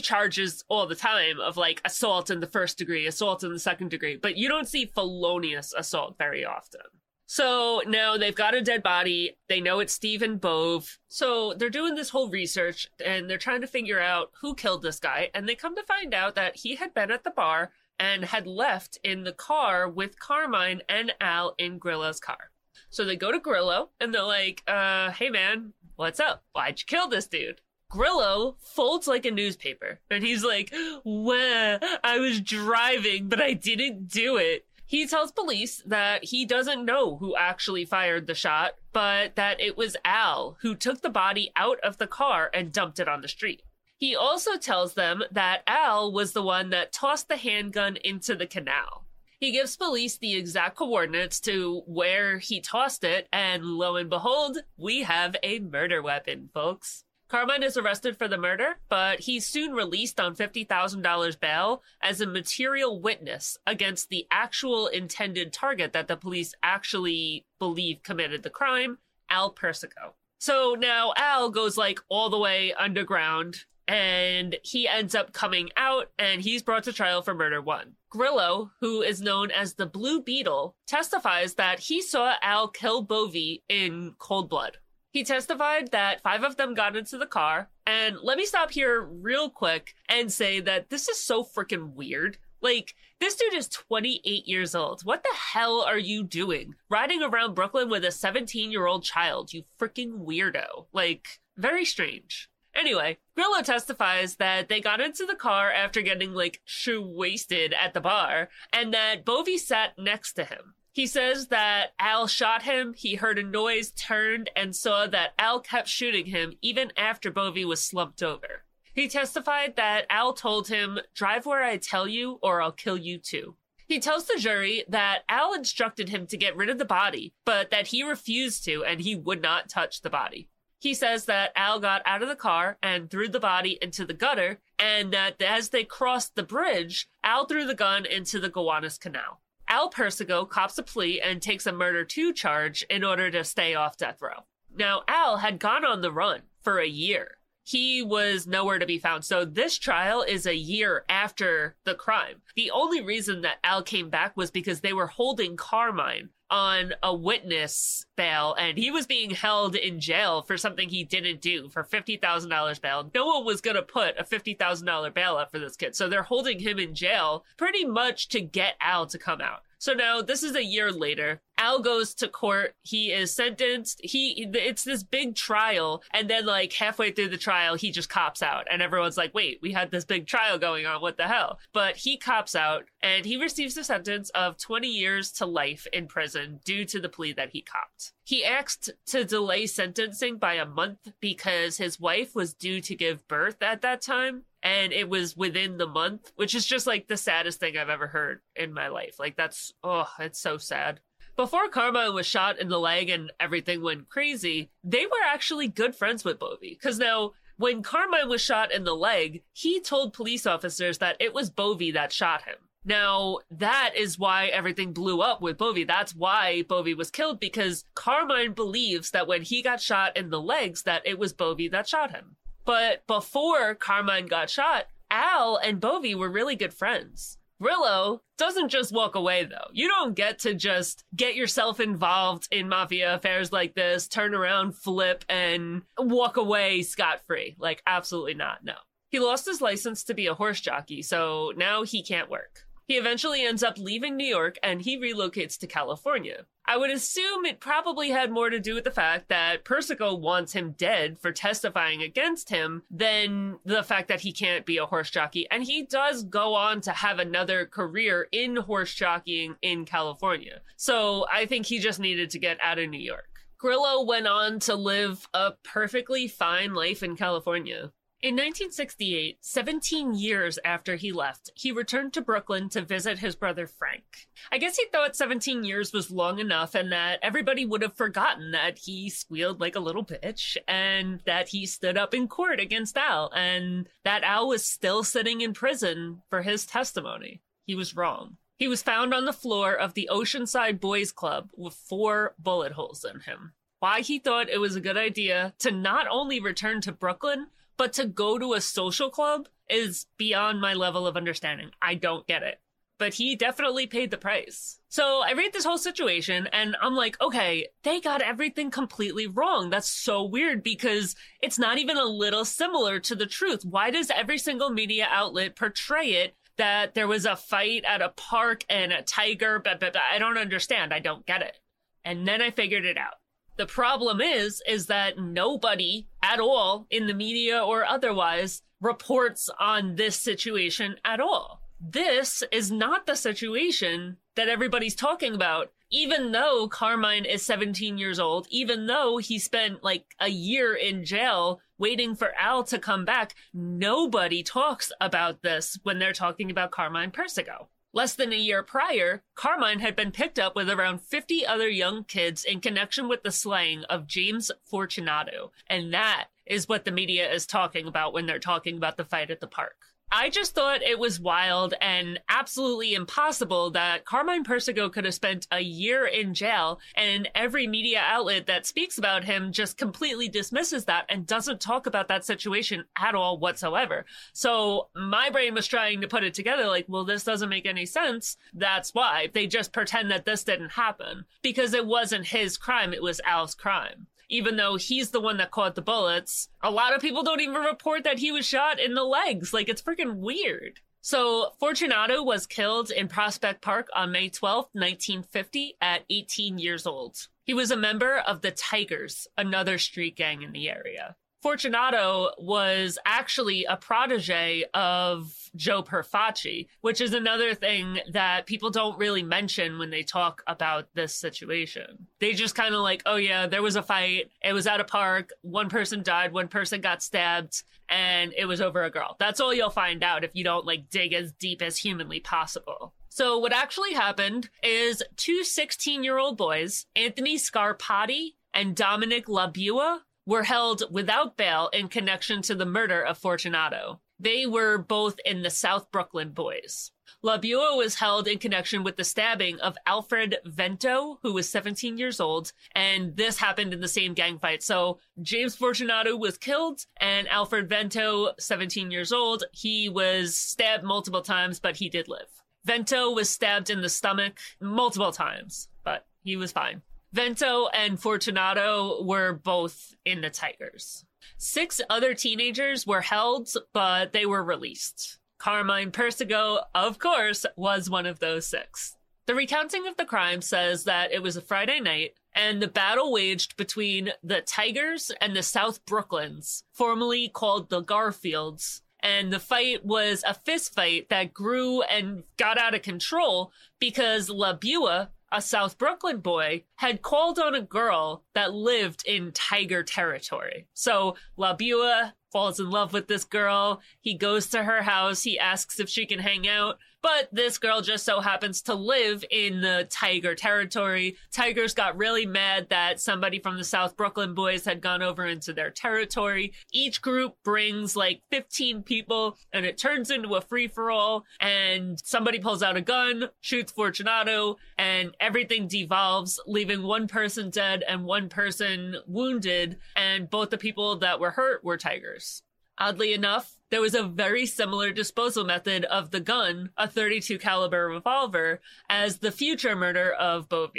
charges 0.00 0.64
all 0.68 0.86
the 0.86 0.94
time 0.94 1.38
of 1.38 1.58
like 1.58 1.82
assault 1.84 2.30
in 2.30 2.40
the 2.40 2.46
first 2.46 2.78
degree, 2.78 3.06
assault 3.06 3.44
in 3.44 3.52
the 3.52 3.58
second 3.58 3.90
degree, 3.90 4.16
but 4.16 4.38
you 4.38 4.48
don't 4.48 4.66
see 4.66 4.86
felonious 4.86 5.74
assault 5.76 6.16
very 6.16 6.42
often. 6.42 6.80
So 7.26 7.82
now 7.86 8.16
they've 8.16 8.34
got 8.34 8.54
a 8.54 8.62
dead 8.62 8.82
body. 8.82 9.36
They 9.50 9.60
know 9.60 9.80
it's 9.80 9.92
Stephen 9.92 10.38
Bove. 10.38 10.98
So 11.08 11.52
they're 11.52 11.68
doing 11.68 11.94
this 11.94 12.08
whole 12.08 12.30
research 12.30 12.88
and 13.04 13.28
they're 13.28 13.36
trying 13.36 13.60
to 13.60 13.66
figure 13.66 14.00
out 14.00 14.30
who 14.40 14.54
killed 14.54 14.80
this 14.80 14.98
guy. 14.98 15.28
And 15.34 15.46
they 15.46 15.54
come 15.54 15.76
to 15.76 15.82
find 15.82 16.14
out 16.14 16.36
that 16.36 16.56
he 16.56 16.76
had 16.76 16.94
been 16.94 17.10
at 17.10 17.22
the 17.22 17.30
bar 17.30 17.70
and 18.00 18.24
had 18.24 18.46
left 18.46 18.98
in 19.04 19.22
the 19.22 19.32
car 19.32 19.88
with 19.88 20.18
Carmine 20.18 20.80
and 20.88 21.14
Al 21.20 21.54
in 21.58 21.78
Grillo's 21.78 22.18
car. 22.18 22.50
So 22.88 23.04
they 23.04 23.14
go 23.14 23.30
to 23.30 23.38
Grillo 23.38 23.90
and 24.00 24.12
they're 24.12 24.22
like, 24.22 24.62
uh, 24.66 25.10
hey 25.10 25.28
man, 25.28 25.74
what's 25.96 26.18
up? 26.18 26.42
Why'd 26.52 26.80
you 26.80 26.86
kill 26.86 27.08
this 27.08 27.28
dude? 27.28 27.60
Grillo 27.90 28.56
folds 28.60 29.06
like 29.06 29.26
a 29.26 29.30
newspaper 29.30 30.00
and 30.10 30.24
he's 30.24 30.42
like, 30.42 30.72
well, 31.04 31.78
I 32.02 32.18
was 32.18 32.40
driving, 32.40 33.28
but 33.28 33.40
I 33.40 33.52
didn't 33.52 34.08
do 34.08 34.38
it. 34.38 34.64
He 34.86 35.06
tells 35.06 35.30
police 35.30 35.82
that 35.86 36.24
he 36.24 36.44
doesn't 36.44 36.84
know 36.84 37.18
who 37.18 37.36
actually 37.36 37.84
fired 37.84 38.26
the 38.26 38.34
shot, 38.34 38.72
but 38.92 39.36
that 39.36 39.60
it 39.60 39.76
was 39.76 39.96
Al 40.04 40.56
who 40.62 40.74
took 40.74 41.02
the 41.02 41.10
body 41.10 41.52
out 41.54 41.78
of 41.80 41.98
the 41.98 42.08
car 42.08 42.50
and 42.52 42.72
dumped 42.72 42.98
it 42.98 43.08
on 43.08 43.20
the 43.20 43.28
street. 43.28 43.62
He 44.00 44.16
also 44.16 44.56
tells 44.56 44.94
them 44.94 45.22
that 45.30 45.62
Al 45.66 46.10
was 46.10 46.32
the 46.32 46.42
one 46.42 46.70
that 46.70 46.90
tossed 46.90 47.28
the 47.28 47.36
handgun 47.36 47.96
into 47.96 48.34
the 48.34 48.46
canal. 48.46 49.04
He 49.38 49.52
gives 49.52 49.76
police 49.76 50.16
the 50.16 50.36
exact 50.36 50.76
coordinates 50.76 51.38
to 51.40 51.82
where 51.86 52.38
he 52.38 52.62
tossed 52.62 53.04
it, 53.04 53.28
and 53.30 53.62
lo 53.62 53.96
and 53.96 54.08
behold, 54.08 54.56
we 54.78 55.02
have 55.02 55.36
a 55.42 55.58
murder 55.58 56.02
weapon, 56.02 56.48
folks. 56.54 57.04
Carmine 57.28 57.62
is 57.62 57.76
arrested 57.76 58.16
for 58.16 58.26
the 58.26 58.38
murder, 58.38 58.78
but 58.88 59.20
he's 59.20 59.46
soon 59.46 59.72
released 59.72 60.18
on 60.18 60.34
$50,000 60.34 61.38
bail 61.38 61.82
as 62.00 62.22
a 62.22 62.26
material 62.26 63.00
witness 63.00 63.58
against 63.66 64.08
the 64.08 64.26
actual 64.30 64.86
intended 64.86 65.52
target 65.52 65.92
that 65.92 66.08
the 66.08 66.16
police 66.16 66.54
actually 66.62 67.44
believe 67.58 68.02
committed 68.02 68.42
the 68.42 68.50
crime, 68.50 68.96
Al 69.28 69.50
Persico. 69.50 70.14
So 70.38 70.74
now 70.74 71.12
Al 71.18 71.50
goes 71.50 71.76
like 71.76 72.00
all 72.08 72.30
the 72.30 72.38
way 72.38 72.72
underground 72.72 73.66
and 73.90 74.56
he 74.62 74.86
ends 74.86 75.16
up 75.16 75.32
coming 75.32 75.68
out 75.76 76.12
and 76.16 76.42
he's 76.42 76.62
brought 76.62 76.84
to 76.84 76.92
trial 76.92 77.22
for 77.22 77.34
murder 77.34 77.60
one. 77.60 77.94
Grillo, 78.08 78.70
who 78.80 79.02
is 79.02 79.20
known 79.20 79.50
as 79.50 79.74
the 79.74 79.84
Blue 79.84 80.22
Beetle, 80.22 80.76
testifies 80.86 81.54
that 81.54 81.80
he 81.80 82.00
saw 82.00 82.34
Al 82.40 82.68
kill 82.68 83.02
Bovey 83.02 83.64
in 83.68 84.14
cold 84.18 84.48
blood. 84.48 84.78
He 85.10 85.24
testified 85.24 85.90
that 85.90 86.22
five 86.22 86.44
of 86.44 86.56
them 86.56 86.74
got 86.74 86.94
into 86.94 87.18
the 87.18 87.26
car. 87.26 87.68
And 87.84 88.16
let 88.22 88.38
me 88.38 88.46
stop 88.46 88.70
here 88.70 89.02
real 89.02 89.50
quick 89.50 89.94
and 90.08 90.32
say 90.32 90.60
that 90.60 90.88
this 90.90 91.08
is 91.08 91.18
so 91.18 91.42
freaking 91.42 91.94
weird. 91.94 92.38
Like, 92.60 92.94
this 93.18 93.34
dude 93.34 93.54
is 93.54 93.66
28 93.68 94.46
years 94.46 94.76
old. 94.76 95.00
What 95.02 95.24
the 95.24 95.34
hell 95.34 95.80
are 95.80 95.98
you 95.98 96.22
doing? 96.22 96.74
Riding 96.88 97.24
around 97.24 97.54
Brooklyn 97.54 97.88
with 97.88 98.04
a 98.04 98.12
17 98.12 98.70
year 98.70 98.86
old 98.86 99.02
child, 99.02 99.52
you 99.52 99.64
freaking 99.80 100.24
weirdo. 100.24 100.86
Like, 100.92 101.40
very 101.56 101.84
strange. 101.84 102.49
Anyway, 102.74 103.18
Grillo 103.34 103.62
testifies 103.62 104.36
that 104.36 104.68
they 104.68 104.80
got 104.80 105.00
into 105.00 105.26
the 105.26 105.34
car 105.34 105.70
after 105.70 106.02
getting 106.02 106.32
like 106.32 106.60
shoe 106.64 107.02
wasted 107.02 107.74
at 107.74 107.94
the 107.94 108.00
bar 108.00 108.48
and 108.72 108.94
that 108.94 109.24
Bovey 109.24 109.58
sat 109.58 109.98
next 109.98 110.34
to 110.34 110.44
him. 110.44 110.74
He 110.92 111.06
says 111.06 111.48
that 111.48 111.92
Al 111.98 112.26
shot 112.26 112.62
him, 112.62 112.94
he 112.94 113.14
heard 113.14 113.38
a 113.38 113.42
noise, 113.42 113.92
turned, 113.92 114.50
and 114.56 114.74
saw 114.74 115.06
that 115.06 115.34
Al 115.38 115.60
kept 115.60 115.88
shooting 115.88 116.26
him 116.26 116.54
even 116.60 116.92
after 116.96 117.30
Bovey 117.30 117.64
was 117.64 117.80
slumped 117.80 118.22
over. 118.22 118.64
He 118.92 119.08
testified 119.08 119.76
that 119.76 120.06
Al 120.10 120.32
told 120.32 120.68
him, 120.68 120.98
drive 121.14 121.46
where 121.46 121.62
I 121.62 121.76
tell 121.76 122.08
you 122.08 122.38
or 122.42 122.60
I'll 122.60 122.72
kill 122.72 122.96
you 122.96 123.18
too. 123.18 123.56
He 123.86 123.98
tells 123.98 124.26
the 124.26 124.38
jury 124.38 124.84
that 124.88 125.22
Al 125.28 125.54
instructed 125.54 126.10
him 126.10 126.26
to 126.26 126.36
get 126.36 126.56
rid 126.56 126.68
of 126.68 126.78
the 126.78 126.84
body, 126.84 127.34
but 127.44 127.70
that 127.70 127.88
he 127.88 128.02
refused 128.02 128.64
to 128.66 128.84
and 128.84 129.00
he 129.00 129.16
would 129.16 129.42
not 129.42 129.68
touch 129.68 130.02
the 130.02 130.10
body. 130.10 130.49
He 130.80 130.94
says 130.94 131.26
that 131.26 131.52
Al 131.54 131.78
got 131.78 132.00
out 132.06 132.22
of 132.22 132.28
the 132.28 132.34
car 132.34 132.78
and 132.82 133.10
threw 133.10 133.28
the 133.28 133.38
body 133.38 133.78
into 133.82 134.06
the 134.06 134.14
gutter, 134.14 134.60
and 134.78 135.12
that 135.12 135.40
as 135.42 135.68
they 135.68 135.84
crossed 135.84 136.34
the 136.34 136.42
bridge, 136.42 137.06
Al 137.22 137.44
threw 137.44 137.66
the 137.66 137.74
gun 137.74 138.06
into 138.06 138.40
the 138.40 138.48
Gowanus 138.48 138.98
Canal. 138.98 139.42
Al 139.68 139.90
Persico 139.90 140.46
cops 140.46 140.78
a 140.78 140.82
plea 140.82 141.20
and 141.20 141.42
takes 141.42 141.66
a 141.66 141.72
murder 141.72 142.02
two 142.02 142.32
charge 142.32 142.82
in 142.88 143.04
order 143.04 143.30
to 143.30 143.44
stay 143.44 143.74
off 143.74 143.98
death 143.98 144.22
row. 144.22 144.46
Now, 144.74 145.02
Al 145.06 145.36
had 145.36 145.60
gone 145.60 145.84
on 145.84 146.00
the 146.00 146.10
run 146.10 146.42
for 146.62 146.78
a 146.78 146.88
year. 146.88 147.36
He 147.62 148.02
was 148.02 148.46
nowhere 148.46 148.78
to 148.78 148.86
be 148.86 148.98
found. 148.98 149.24
So 149.24 149.44
this 149.44 149.78
trial 149.78 150.22
is 150.22 150.46
a 150.46 150.56
year 150.56 151.04
after 151.10 151.76
the 151.84 151.94
crime. 151.94 152.40
The 152.56 152.70
only 152.70 153.02
reason 153.02 153.42
that 153.42 153.58
Al 153.62 153.82
came 153.82 154.08
back 154.08 154.34
was 154.34 154.50
because 154.50 154.80
they 154.80 154.94
were 154.94 155.08
holding 155.08 155.56
Carmine 155.56 156.30
on 156.50 156.92
a 157.02 157.14
witness 157.14 158.06
bail 158.16 158.54
and 158.58 158.76
he 158.76 158.90
was 158.90 159.06
being 159.06 159.30
held 159.30 159.76
in 159.76 160.00
jail 160.00 160.42
for 160.42 160.56
something 160.56 160.88
he 160.88 161.04
didn't 161.04 161.40
do 161.40 161.68
for 161.68 161.84
$50,000 161.84 162.80
bail. 162.80 163.10
No 163.14 163.26
one 163.26 163.44
was 163.44 163.60
going 163.60 163.76
to 163.76 163.82
put 163.82 164.18
a 164.18 164.24
$50,000 164.24 165.14
bail 165.14 165.36
up 165.36 165.50
for 165.50 165.58
this 165.58 165.76
kid. 165.76 165.94
So 165.94 166.08
they're 166.08 166.22
holding 166.22 166.58
him 166.58 166.78
in 166.78 166.94
jail 166.94 167.44
pretty 167.56 167.84
much 167.84 168.28
to 168.28 168.40
get 168.40 168.74
Al 168.80 169.06
to 169.06 169.18
come 169.18 169.40
out. 169.40 169.62
So 169.80 169.94
now 169.94 170.20
this 170.20 170.42
is 170.42 170.54
a 170.54 170.64
year 170.64 170.92
later. 170.92 171.40
Al 171.56 171.80
goes 171.80 172.14
to 172.16 172.28
court. 172.28 172.74
He 172.82 173.12
is 173.12 173.34
sentenced. 173.34 174.00
He 174.04 174.46
it's 174.54 174.84
this 174.84 175.02
big 175.02 175.34
trial, 175.34 176.02
and 176.12 176.28
then 176.28 176.44
like 176.44 176.72
halfway 176.74 177.12
through 177.12 177.28
the 177.28 177.38
trial, 177.38 177.76
he 177.76 177.90
just 177.90 178.10
cops 178.10 178.42
out, 178.42 178.66
and 178.70 178.82
everyone's 178.82 179.16
like, 179.16 179.34
"Wait, 179.34 179.58
we 179.62 179.72
had 179.72 179.90
this 179.90 180.04
big 180.04 180.26
trial 180.26 180.58
going 180.58 180.86
on. 180.86 181.00
What 181.00 181.16
the 181.16 181.28
hell?" 181.28 181.58
But 181.72 181.96
he 181.96 182.18
cops 182.18 182.54
out, 182.54 182.84
and 183.02 183.24
he 183.24 183.38
receives 183.38 183.76
a 183.76 183.84
sentence 183.84 184.30
of 184.30 184.58
20 184.58 184.88
years 184.88 185.32
to 185.32 185.46
life 185.46 185.86
in 185.92 186.06
prison 186.06 186.39
due 186.64 186.84
to 186.86 187.00
the 187.00 187.08
plea 187.08 187.32
that 187.32 187.50
he 187.50 187.62
copped. 187.62 188.12
He 188.24 188.44
asked 188.44 188.90
to 189.06 189.24
delay 189.24 189.66
sentencing 189.66 190.38
by 190.38 190.54
a 190.54 190.66
month 190.66 191.12
because 191.20 191.76
his 191.76 191.98
wife 191.98 192.34
was 192.34 192.54
due 192.54 192.80
to 192.82 192.94
give 192.94 193.26
birth 193.28 193.62
at 193.62 193.82
that 193.82 194.02
time, 194.02 194.42
and 194.62 194.92
it 194.92 195.08
was 195.08 195.36
within 195.36 195.78
the 195.78 195.86
month, 195.86 196.32
which 196.36 196.54
is 196.54 196.66
just 196.66 196.86
like 196.86 197.08
the 197.08 197.16
saddest 197.16 197.60
thing 197.60 197.76
I've 197.76 197.88
ever 197.88 198.08
heard 198.08 198.40
in 198.54 198.72
my 198.72 198.88
life. 198.88 199.16
Like 199.18 199.36
that's 199.36 199.72
oh, 199.82 200.08
it's 200.18 200.40
so 200.40 200.58
sad. 200.58 201.00
Before 201.36 201.68
Carmine 201.68 202.14
was 202.14 202.26
shot 202.26 202.58
in 202.58 202.68
the 202.68 202.78
leg 202.78 203.08
and 203.08 203.32
everything 203.40 203.82
went 203.82 204.08
crazy, 204.08 204.70
they 204.84 205.06
were 205.06 205.24
actually 205.26 205.68
good 205.68 205.96
friends 205.96 206.22
with 206.22 206.38
Bovey. 206.38 206.76
Because 206.78 206.98
now, 206.98 207.32
when 207.56 207.82
Carmine 207.82 208.28
was 208.28 208.42
shot 208.42 208.72
in 208.72 208.84
the 208.84 208.94
leg, 208.94 209.42
he 209.52 209.80
told 209.80 210.12
police 210.12 210.46
officers 210.46 210.98
that 210.98 211.16
it 211.18 211.32
was 211.32 211.48
Bovey 211.48 211.92
that 211.92 212.12
shot 212.12 212.42
him. 212.42 212.56
Now, 212.84 213.38
that 213.50 213.92
is 213.96 214.18
why 214.18 214.46
everything 214.46 214.92
blew 214.92 215.20
up 215.20 215.42
with 215.42 215.58
Bovey. 215.58 215.84
That's 215.84 216.14
why 216.14 216.62
Bovey 216.62 216.94
was 216.94 217.10
killed 217.10 217.38
because 217.38 217.84
Carmine 217.94 218.52
believes 218.52 219.10
that 219.10 219.26
when 219.26 219.42
he 219.42 219.62
got 219.62 219.80
shot 219.80 220.16
in 220.16 220.30
the 220.30 220.40
legs, 220.40 220.82
that 220.84 221.02
it 221.04 221.18
was 221.18 221.32
Bovey 221.32 221.68
that 221.68 221.88
shot 221.88 222.10
him. 222.10 222.36
But 222.64 223.06
before 223.06 223.74
Carmine 223.74 224.26
got 224.26 224.48
shot, 224.48 224.86
Al 225.10 225.56
and 225.56 225.80
Bovey 225.80 226.14
were 226.14 226.30
really 226.30 226.56
good 226.56 226.72
friends. 226.72 227.36
Grillo 227.60 228.22
doesn't 228.38 228.70
just 228.70 228.92
walk 228.92 229.14
away 229.14 229.44
though. 229.44 229.68
You 229.72 229.86
don't 229.88 230.14
get 230.14 230.38
to 230.40 230.54
just 230.54 231.04
get 231.14 231.34
yourself 231.34 231.78
involved 231.78 232.48
in 232.50 232.70
mafia 232.70 233.14
affairs 233.14 233.52
like 233.52 233.74
this, 233.74 234.08
turn 234.08 234.34
around, 234.34 234.74
flip, 234.74 235.26
and 235.28 235.82
walk 235.98 236.38
away 236.38 236.80
scot 236.80 237.20
free. 237.26 237.56
Like, 237.58 237.82
absolutely 237.86 238.34
not. 238.34 238.64
No. 238.64 238.76
He 239.10 239.18
lost 239.18 239.44
his 239.44 239.60
license 239.60 240.04
to 240.04 240.14
be 240.14 240.26
a 240.26 240.34
horse 240.34 240.60
jockey, 240.60 241.02
so 241.02 241.52
now 241.56 241.82
he 241.82 242.02
can't 242.02 242.30
work. 242.30 242.66
He 242.90 242.96
eventually 242.96 243.44
ends 243.44 243.62
up 243.62 243.78
leaving 243.78 244.16
New 244.16 244.26
York 244.26 244.58
and 244.64 244.82
he 244.82 244.98
relocates 244.98 245.56
to 245.58 245.68
California. 245.68 246.46
I 246.66 246.76
would 246.76 246.90
assume 246.90 247.44
it 247.44 247.60
probably 247.60 248.10
had 248.10 248.32
more 248.32 248.50
to 248.50 248.58
do 248.58 248.74
with 248.74 248.82
the 248.82 248.90
fact 248.90 249.28
that 249.28 249.64
Persico 249.64 250.12
wants 250.16 250.54
him 250.54 250.72
dead 250.72 251.16
for 251.16 251.30
testifying 251.30 252.02
against 252.02 252.48
him 252.48 252.82
than 252.90 253.60
the 253.64 253.84
fact 253.84 254.08
that 254.08 254.22
he 254.22 254.32
can't 254.32 254.66
be 254.66 254.78
a 254.78 254.86
horse 254.86 255.08
jockey. 255.08 255.46
And 255.52 255.62
he 255.62 255.84
does 255.84 256.24
go 256.24 256.54
on 256.54 256.80
to 256.80 256.90
have 256.90 257.20
another 257.20 257.64
career 257.64 258.26
in 258.32 258.56
horse 258.56 258.92
jockeying 258.92 259.54
in 259.62 259.84
California. 259.84 260.60
So 260.76 261.26
I 261.32 261.46
think 261.46 261.66
he 261.66 261.78
just 261.78 262.00
needed 262.00 262.30
to 262.30 262.40
get 262.40 262.58
out 262.60 262.80
of 262.80 262.90
New 262.90 262.98
York. 262.98 263.30
Grillo 263.56 264.02
went 264.04 264.26
on 264.26 264.58
to 264.60 264.74
live 264.74 265.28
a 265.32 265.52
perfectly 265.62 266.26
fine 266.26 266.74
life 266.74 267.04
in 267.04 267.14
California. 267.14 267.92
In 268.22 268.34
1968, 268.34 269.38
17 269.40 270.12
years 270.14 270.58
after 270.62 270.96
he 270.96 271.10
left, 271.10 271.50
he 271.54 271.72
returned 271.72 272.12
to 272.12 272.20
Brooklyn 272.20 272.68
to 272.68 272.82
visit 272.82 273.18
his 273.18 273.34
brother 273.34 273.66
Frank. 273.66 274.28
I 274.52 274.58
guess 274.58 274.76
he 274.76 274.84
thought 274.92 275.16
17 275.16 275.64
years 275.64 275.94
was 275.94 276.10
long 276.10 276.38
enough 276.38 276.74
and 276.74 276.92
that 276.92 277.18
everybody 277.22 277.64
would 277.64 277.80
have 277.80 277.96
forgotten 277.96 278.50
that 278.50 278.76
he 278.80 279.08
squealed 279.08 279.58
like 279.58 279.74
a 279.74 279.80
little 279.80 280.04
bitch 280.04 280.58
and 280.68 281.22
that 281.24 281.48
he 281.48 281.64
stood 281.64 281.96
up 281.96 282.12
in 282.12 282.28
court 282.28 282.60
against 282.60 282.98
Al 282.98 283.32
and 283.34 283.88
that 284.04 284.22
Al 284.22 284.48
was 284.48 284.66
still 284.66 285.02
sitting 285.02 285.40
in 285.40 285.54
prison 285.54 286.20
for 286.28 286.42
his 286.42 286.66
testimony. 286.66 287.40
He 287.64 287.74
was 287.74 287.96
wrong. 287.96 288.36
He 288.58 288.68
was 288.68 288.82
found 288.82 289.14
on 289.14 289.24
the 289.24 289.32
floor 289.32 289.72
of 289.72 289.94
the 289.94 290.10
Oceanside 290.12 290.78
Boys 290.78 291.10
Club 291.10 291.48
with 291.56 291.72
four 291.72 292.34
bullet 292.38 292.72
holes 292.72 293.02
in 293.02 293.20
him. 293.20 293.54
Why 293.78 294.02
he 294.02 294.18
thought 294.18 294.50
it 294.50 294.60
was 294.60 294.76
a 294.76 294.80
good 294.82 294.98
idea 294.98 295.54
to 295.60 295.70
not 295.70 296.06
only 296.06 296.38
return 296.38 296.82
to 296.82 296.92
Brooklyn, 296.92 297.46
but 297.80 297.94
to 297.94 298.04
go 298.04 298.38
to 298.38 298.52
a 298.52 298.60
social 298.60 299.08
club 299.08 299.48
is 299.66 300.04
beyond 300.18 300.60
my 300.60 300.74
level 300.74 301.06
of 301.06 301.16
understanding. 301.16 301.70
I 301.80 301.94
don't 301.94 302.26
get 302.26 302.42
it. 302.42 302.60
But 302.98 303.14
he 303.14 303.36
definitely 303.36 303.86
paid 303.86 304.10
the 304.10 304.18
price. 304.18 304.78
So 304.90 305.22
I 305.24 305.32
read 305.32 305.54
this 305.54 305.64
whole 305.64 305.78
situation 305.78 306.46
and 306.52 306.76
I'm 306.82 306.94
like, 306.94 307.18
okay, 307.22 307.68
they 307.82 307.98
got 307.98 308.20
everything 308.20 308.70
completely 308.70 309.26
wrong. 309.26 309.70
That's 309.70 309.88
so 309.88 310.22
weird 310.22 310.62
because 310.62 311.16
it's 311.40 311.58
not 311.58 311.78
even 311.78 311.96
a 311.96 312.04
little 312.04 312.44
similar 312.44 313.00
to 313.00 313.14
the 313.14 313.24
truth. 313.24 313.64
Why 313.64 313.90
does 313.90 314.10
every 314.10 314.36
single 314.36 314.68
media 314.68 315.08
outlet 315.10 315.56
portray 315.56 316.08
it 316.08 316.34
that 316.58 316.92
there 316.92 317.08
was 317.08 317.24
a 317.24 317.34
fight 317.34 317.86
at 317.86 318.02
a 318.02 318.10
park 318.10 318.62
and 318.68 318.92
a 318.92 319.00
tiger? 319.00 319.58
But, 319.58 319.80
but, 319.80 319.94
but 319.94 320.02
I 320.12 320.18
don't 320.18 320.36
understand. 320.36 320.92
I 320.92 320.98
don't 320.98 321.24
get 321.24 321.40
it. 321.40 321.58
And 322.04 322.28
then 322.28 322.42
I 322.42 322.50
figured 322.50 322.84
it 322.84 322.98
out. 322.98 323.14
The 323.60 323.66
problem 323.66 324.22
is, 324.22 324.62
is 324.66 324.86
that 324.86 325.18
nobody 325.18 326.06
at 326.22 326.40
all 326.40 326.86
in 326.88 327.06
the 327.06 327.12
media 327.12 327.62
or 327.62 327.84
otherwise 327.84 328.62
reports 328.80 329.50
on 329.60 329.96
this 329.96 330.16
situation 330.16 330.96
at 331.04 331.20
all. 331.20 331.60
This 331.78 332.42
is 332.52 332.70
not 332.70 333.06
the 333.06 333.14
situation 333.14 334.16
that 334.34 334.48
everybody's 334.48 334.94
talking 334.94 335.34
about. 335.34 335.72
Even 335.90 336.32
though 336.32 336.68
Carmine 336.68 337.26
is 337.26 337.44
17 337.44 337.98
years 337.98 338.18
old, 338.18 338.46
even 338.48 338.86
though 338.86 339.18
he 339.18 339.38
spent 339.38 339.84
like 339.84 340.06
a 340.18 340.28
year 340.28 340.74
in 340.74 341.04
jail 341.04 341.60
waiting 341.76 342.14
for 342.14 342.32
Al 342.40 342.64
to 342.64 342.78
come 342.78 343.04
back, 343.04 343.34
nobody 343.52 344.42
talks 344.42 344.90
about 345.02 345.42
this 345.42 345.78
when 345.82 345.98
they're 345.98 346.14
talking 346.14 346.50
about 346.50 346.70
Carmine 346.70 347.10
Persico. 347.10 347.68
Less 347.92 348.14
than 348.14 348.32
a 348.32 348.36
year 348.36 348.62
prior, 348.62 349.24
Carmine 349.34 349.80
had 349.80 349.96
been 349.96 350.12
picked 350.12 350.38
up 350.38 350.54
with 350.54 350.70
around 350.70 351.00
50 351.00 351.44
other 351.44 351.68
young 351.68 352.04
kids 352.04 352.44
in 352.44 352.60
connection 352.60 353.08
with 353.08 353.24
the 353.24 353.32
slaying 353.32 353.82
of 353.84 354.06
James 354.06 354.52
Fortunato. 354.64 355.50
And 355.66 355.92
that 355.92 356.28
is 356.46 356.68
what 356.68 356.84
the 356.84 356.92
media 356.92 357.32
is 357.32 357.46
talking 357.46 357.88
about 357.88 358.12
when 358.12 358.26
they're 358.26 358.38
talking 358.38 358.76
about 358.76 358.96
the 358.96 359.04
fight 359.04 359.30
at 359.30 359.40
the 359.40 359.48
park. 359.48 359.89
I 360.12 360.28
just 360.28 360.56
thought 360.56 360.82
it 360.82 360.98
was 360.98 361.20
wild 361.20 361.74
and 361.80 362.18
absolutely 362.28 362.94
impossible 362.94 363.70
that 363.70 364.04
Carmine 364.04 364.42
Persico 364.42 364.88
could 364.88 365.04
have 365.04 365.14
spent 365.14 365.46
a 365.52 365.60
year 365.60 366.04
in 366.04 366.34
jail 366.34 366.80
and 366.96 367.28
every 367.32 367.68
media 367.68 368.02
outlet 368.04 368.46
that 368.46 368.66
speaks 368.66 368.98
about 368.98 369.22
him 369.22 369.52
just 369.52 369.78
completely 369.78 370.28
dismisses 370.28 370.86
that 370.86 371.04
and 371.08 371.28
doesn't 371.28 371.60
talk 371.60 371.86
about 371.86 372.08
that 372.08 372.24
situation 372.24 372.84
at 372.98 373.14
all 373.14 373.38
whatsoever. 373.38 374.04
So 374.32 374.88
my 374.96 375.30
brain 375.30 375.54
was 375.54 375.68
trying 375.68 376.00
to 376.00 376.08
put 376.08 376.24
it 376.24 376.34
together 376.34 376.66
like, 376.66 376.86
well, 376.88 377.04
this 377.04 377.22
doesn't 377.22 377.48
make 377.48 377.66
any 377.66 377.86
sense. 377.86 378.36
That's 378.52 378.92
why 378.92 379.28
they 379.32 379.46
just 379.46 379.72
pretend 379.72 380.10
that 380.10 380.24
this 380.24 380.42
didn't 380.42 380.72
happen 380.72 381.24
because 381.40 381.72
it 381.72 381.86
wasn't 381.86 382.26
his 382.26 382.58
crime. 382.58 382.92
It 382.92 383.02
was 383.02 383.20
Al's 383.24 383.54
crime 383.54 384.08
even 384.30 384.56
though 384.56 384.76
he's 384.76 385.10
the 385.10 385.20
one 385.20 385.36
that 385.36 385.50
caught 385.50 385.74
the 385.74 385.82
bullets. 385.82 386.48
A 386.62 386.70
lot 386.70 386.94
of 386.94 387.02
people 387.02 387.22
don't 387.22 387.40
even 387.40 387.56
report 387.56 388.04
that 388.04 388.18
he 388.18 388.32
was 388.32 388.46
shot 388.46 388.80
in 388.80 388.94
the 388.94 389.04
legs. 389.04 389.52
Like, 389.52 389.68
it's 389.68 389.82
freaking 389.82 390.16
weird. 390.16 390.80
So, 391.02 391.52
Fortunato 391.58 392.22
was 392.22 392.46
killed 392.46 392.90
in 392.90 393.08
Prospect 393.08 393.60
Park 393.60 393.88
on 393.94 394.12
May 394.12 394.28
12, 394.28 394.68
1950, 394.72 395.76
at 395.80 396.04
18 396.08 396.58
years 396.58 396.86
old. 396.86 397.16
He 397.44 397.54
was 397.54 397.70
a 397.70 397.76
member 397.76 398.18
of 398.18 398.42
the 398.42 398.50
Tigers, 398.50 399.26
another 399.36 399.78
street 399.78 400.16
gang 400.16 400.42
in 400.42 400.52
the 400.52 400.68
area. 400.68 401.16
Fortunato 401.42 402.30
was 402.38 402.98
actually 403.06 403.64
a 403.64 403.76
protege 403.76 404.64
of 404.74 405.32
Joe 405.56 405.82
Profaci, 405.82 406.68
which 406.82 407.00
is 407.00 407.14
another 407.14 407.54
thing 407.54 407.98
that 408.12 408.46
people 408.46 408.70
don't 408.70 408.98
really 408.98 409.22
mention 409.22 409.78
when 409.78 409.90
they 409.90 410.02
talk 410.02 410.42
about 410.46 410.88
this 410.94 411.14
situation. 411.14 412.06
They 412.18 412.32
just 412.34 412.54
kind 412.54 412.74
of 412.74 412.82
like, 412.82 413.02
oh 413.06 413.16
yeah, 413.16 413.46
there 413.46 413.62
was 413.62 413.76
a 413.76 413.82
fight. 413.82 414.30
It 414.42 414.52
was 414.52 414.66
at 414.66 414.80
a 414.80 414.84
park. 414.84 415.30
One 415.42 415.68
person 415.68 416.02
died. 416.02 416.32
One 416.32 416.48
person 416.48 416.80
got 416.80 417.02
stabbed 417.02 417.62
and 417.88 418.32
it 418.36 418.44
was 418.44 418.60
over 418.60 418.82
a 418.84 418.90
girl. 418.90 419.16
That's 419.18 419.40
all 419.40 419.54
you'll 419.54 419.70
find 419.70 420.04
out 420.04 420.24
if 420.24 420.30
you 420.34 420.44
don't 420.44 420.66
like 420.66 420.90
dig 420.90 421.12
as 421.12 421.32
deep 421.32 421.62
as 421.62 421.78
humanly 421.78 422.20
possible. 422.20 422.94
So 423.08 423.38
what 423.38 423.52
actually 423.52 423.94
happened 423.94 424.50
is 424.62 425.02
two 425.16 425.42
16 425.42 426.04
year 426.04 426.18
old 426.18 426.36
boys, 426.36 426.86
Anthony 426.94 427.36
Scarpati 427.36 428.34
and 428.54 428.76
Dominic 428.76 429.26
Labua, 429.26 430.00
were 430.30 430.44
held 430.44 430.84
without 430.92 431.36
bail 431.36 431.68
in 431.72 431.88
connection 431.88 432.40
to 432.40 432.54
the 432.54 432.64
murder 432.64 433.02
of 433.04 433.18
Fortunato. 433.18 433.98
They 434.20 434.46
were 434.46 434.78
both 434.78 435.18
in 435.24 435.42
the 435.42 435.50
South 435.50 435.90
Brooklyn 435.90 436.30
Boys. 436.30 436.92
Labua 437.24 437.76
was 437.76 437.96
held 437.96 438.28
in 438.28 438.38
connection 438.38 438.84
with 438.84 438.96
the 438.96 439.02
stabbing 439.02 439.58
of 439.58 439.76
Alfred 439.86 440.36
Vento, 440.44 441.18
who 441.24 441.32
was 441.32 441.48
17 441.48 441.98
years 441.98 442.20
old, 442.20 442.52
and 442.76 443.16
this 443.16 443.38
happened 443.38 443.74
in 443.74 443.80
the 443.80 443.88
same 443.88 444.14
gang 444.14 444.38
fight. 444.38 444.62
So 444.62 445.00
James 445.20 445.56
Fortunato 445.56 446.16
was 446.16 446.38
killed, 446.38 446.86
and 447.00 447.26
Alfred 447.26 447.68
Vento, 447.68 448.28
17 448.38 448.92
years 448.92 449.12
old, 449.12 449.42
he 449.50 449.88
was 449.88 450.38
stabbed 450.38 450.84
multiple 450.84 451.22
times, 451.22 451.58
but 451.58 451.74
he 451.74 451.88
did 451.88 452.06
live. 452.06 452.28
Vento 452.64 453.10
was 453.10 453.28
stabbed 453.28 453.68
in 453.68 453.80
the 453.80 453.88
stomach 453.88 454.38
multiple 454.60 455.10
times, 455.10 455.66
but 455.82 456.06
he 456.22 456.36
was 456.36 456.52
fine. 456.52 456.82
Vento 457.12 457.66
and 457.68 458.00
Fortunato 458.00 459.02
were 459.02 459.32
both 459.32 459.94
in 460.04 460.20
the 460.20 460.30
Tigers. 460.30 461.04
Six 461.36 461.80
other 461.90 462.14
teenagers 462.14 462.86
were 462.86 463.00
held, 463.00 463.48
but 463.72 464.12
they 464.12 464.26
were 464.26 464.44
released. 464.44 465.18
Carmine 465.38 465.90
Persico, 465.90 466.60
of 466.74 466.98
course, 466.98 467.46
was 467.56 467.90
one 467.90 468.06
of 468.06 468.20
those 468.20 468.46
six. 468.46 468.96
The 469.26 469.34
recounting 469.34 469.86
of 469.86 469.96
the 469.96 470.04
crime 470.04 470.40
says 470.42 470.84
that 470.84 471.12
it 471.12 471.22
was 471.22 471.36
a 471.36 471.40
Friday 471.40 471.80
night 471.80 472.14
and 472.34 472.60
the 472.60 472.68
battle 472.68 473.12
waged 473.12 473.56
between 473.56 474.12
the 474.22 474.40
Tigers 474.40 475.10
and 475.20 475.34
the 475.34 475.42
South 475.42 475.84
Brooklyns, 475.86 476.62
formerly 476.72 477.28
called 477.28 477.70
the 477.70 477.82
Garfields. 477.82 478.82
And 479.00 479.32
the 479.32 479.40
fight 479.40 479.84
was 479.84 480.22
a 480.26 480.34
fist 480.34 480.74
fight 480.74 481.08
that 481.08 481.32
grew 481.32 481.82
and 481.82 482.22
got 482.36 482.58
out 482.58 482.74
of 482.74 482.82
control 482.82 483.52
because 483.78 484.28
Labua, 484.28 485.08
a 485.32 485.40
South 485.40 485.78
Brooklyn 485.78 486.18
boy, 486.18 486.64
had 486.76 487.02
called 487.02 487.38
on 487.38 487.54
a 487.54 487.62
girl 487.62 488.24
that 488.34 488.52
lived 488.52 489.04
in 489.06 489.32
Tiger 489.32 489.82
territory. 489.82 490.66
So 490.74 491.16
Labua 491.38 492.12
falls 492.32 492.60
in 492.60 492.70
love 492.70 492.92
with 492.92 493.08
this 493.08 493.24
girl. 493.24 493.80
He 494.00 494.14
goes 494.14 494.48
to 494.48 494.62
her 494.64 494.82
house. 494.82 495.22
He 495.22 495.38
asks 495.38 495.80
if 495.80 495.88
she 495.88 496.06
can 496.06 496.18
hang 496.18 496.48
out. 496.48 496.78
But 497.02 497.28
this 497.32 497.58
girl 497.58 497.80
just 497.80 498.04
so 498.04 498.20
happens 498.20 498.60
to 498.62 498.74
live 498.74 499.24
in 499.30 499.60
the 499.60 499.86
Tiger 499.90 500.34
territory. 500.34 501.16
Tigers 501.32 501.72
got 501.72 501.96
really 501.96 502.26
mad 502.26 502.68
that 502.68 503.00
somebody 503.00 503.38
from 503.38 503.56
the 503.56 503.64
South 503.64 503.96
Brooklyn 503.96 504.34
boys 504.34 504.64
had 504.64 504.82
gone 504.82 505.02
over 505.02 505.24
into 505.24 505.52
their 505.52 505.70
territory. 505.70 506.52
Each 506.72 507.00
group 507.00 507.36
brings 507.42 507.96
like 507.96 508.22
15 508.30 508.82
people 508.82 509.38
and 509.52 509.64
it 509.64 509.78
turns 509.78 510.10
into 510.10 510.34
a 510.34 510.42
free 510.42 510.68
for 510.68 510.90
all. 510.90 511.24
And 511.40 511.98
somebody 512.04 512.38
pulls 512.38 512.62
out 512.62 512.76
a 512.76 512.82
gun, 512.82 513.30
shoots 513.40 513.72
Fortunato, 513.72 514.56
and 514.76 515.16
everything 515.20 515.68
devolves, 515.68 516.38
leaving 516.46 516.82
one 516.82 517.08
person 517.08 517.50
dead 517.50 517.82
and 517.88 518.04
one 518.04 518.28
person 518.28 518.96
wounded. 519.06 519.78
And 519.96 520.28
both 520.28 520.50
the 520.50 520.58
people 520.58 520.96
that 520.96 521.20
were 521.20 521.30
hurt 521.30 521.64
were 521.64 521.78
Tigers. 521.78 522.42
Oddly 522.78 523.12
enough, 523.12 523.59
there 523.70 523.80
was 523.80 523.94
a 523.94 524.02
very 524.02 524.46
similar 524.46 524.90
disposal 524.90 525.44
method 525.44 525.84
of 525.84 526.10
the 526.10 526.20
gun, 526.20 526.70
a 526.76 526.88
32 526.88 527.38
caliber 527.38 527.88
revolver, 527.88 528.60
as 528.88 529.18
the 529.18 529.30
future 529.30 529.76
murder 529.76 530.12
of 530.12 530.48
Bove. 530.48 530.72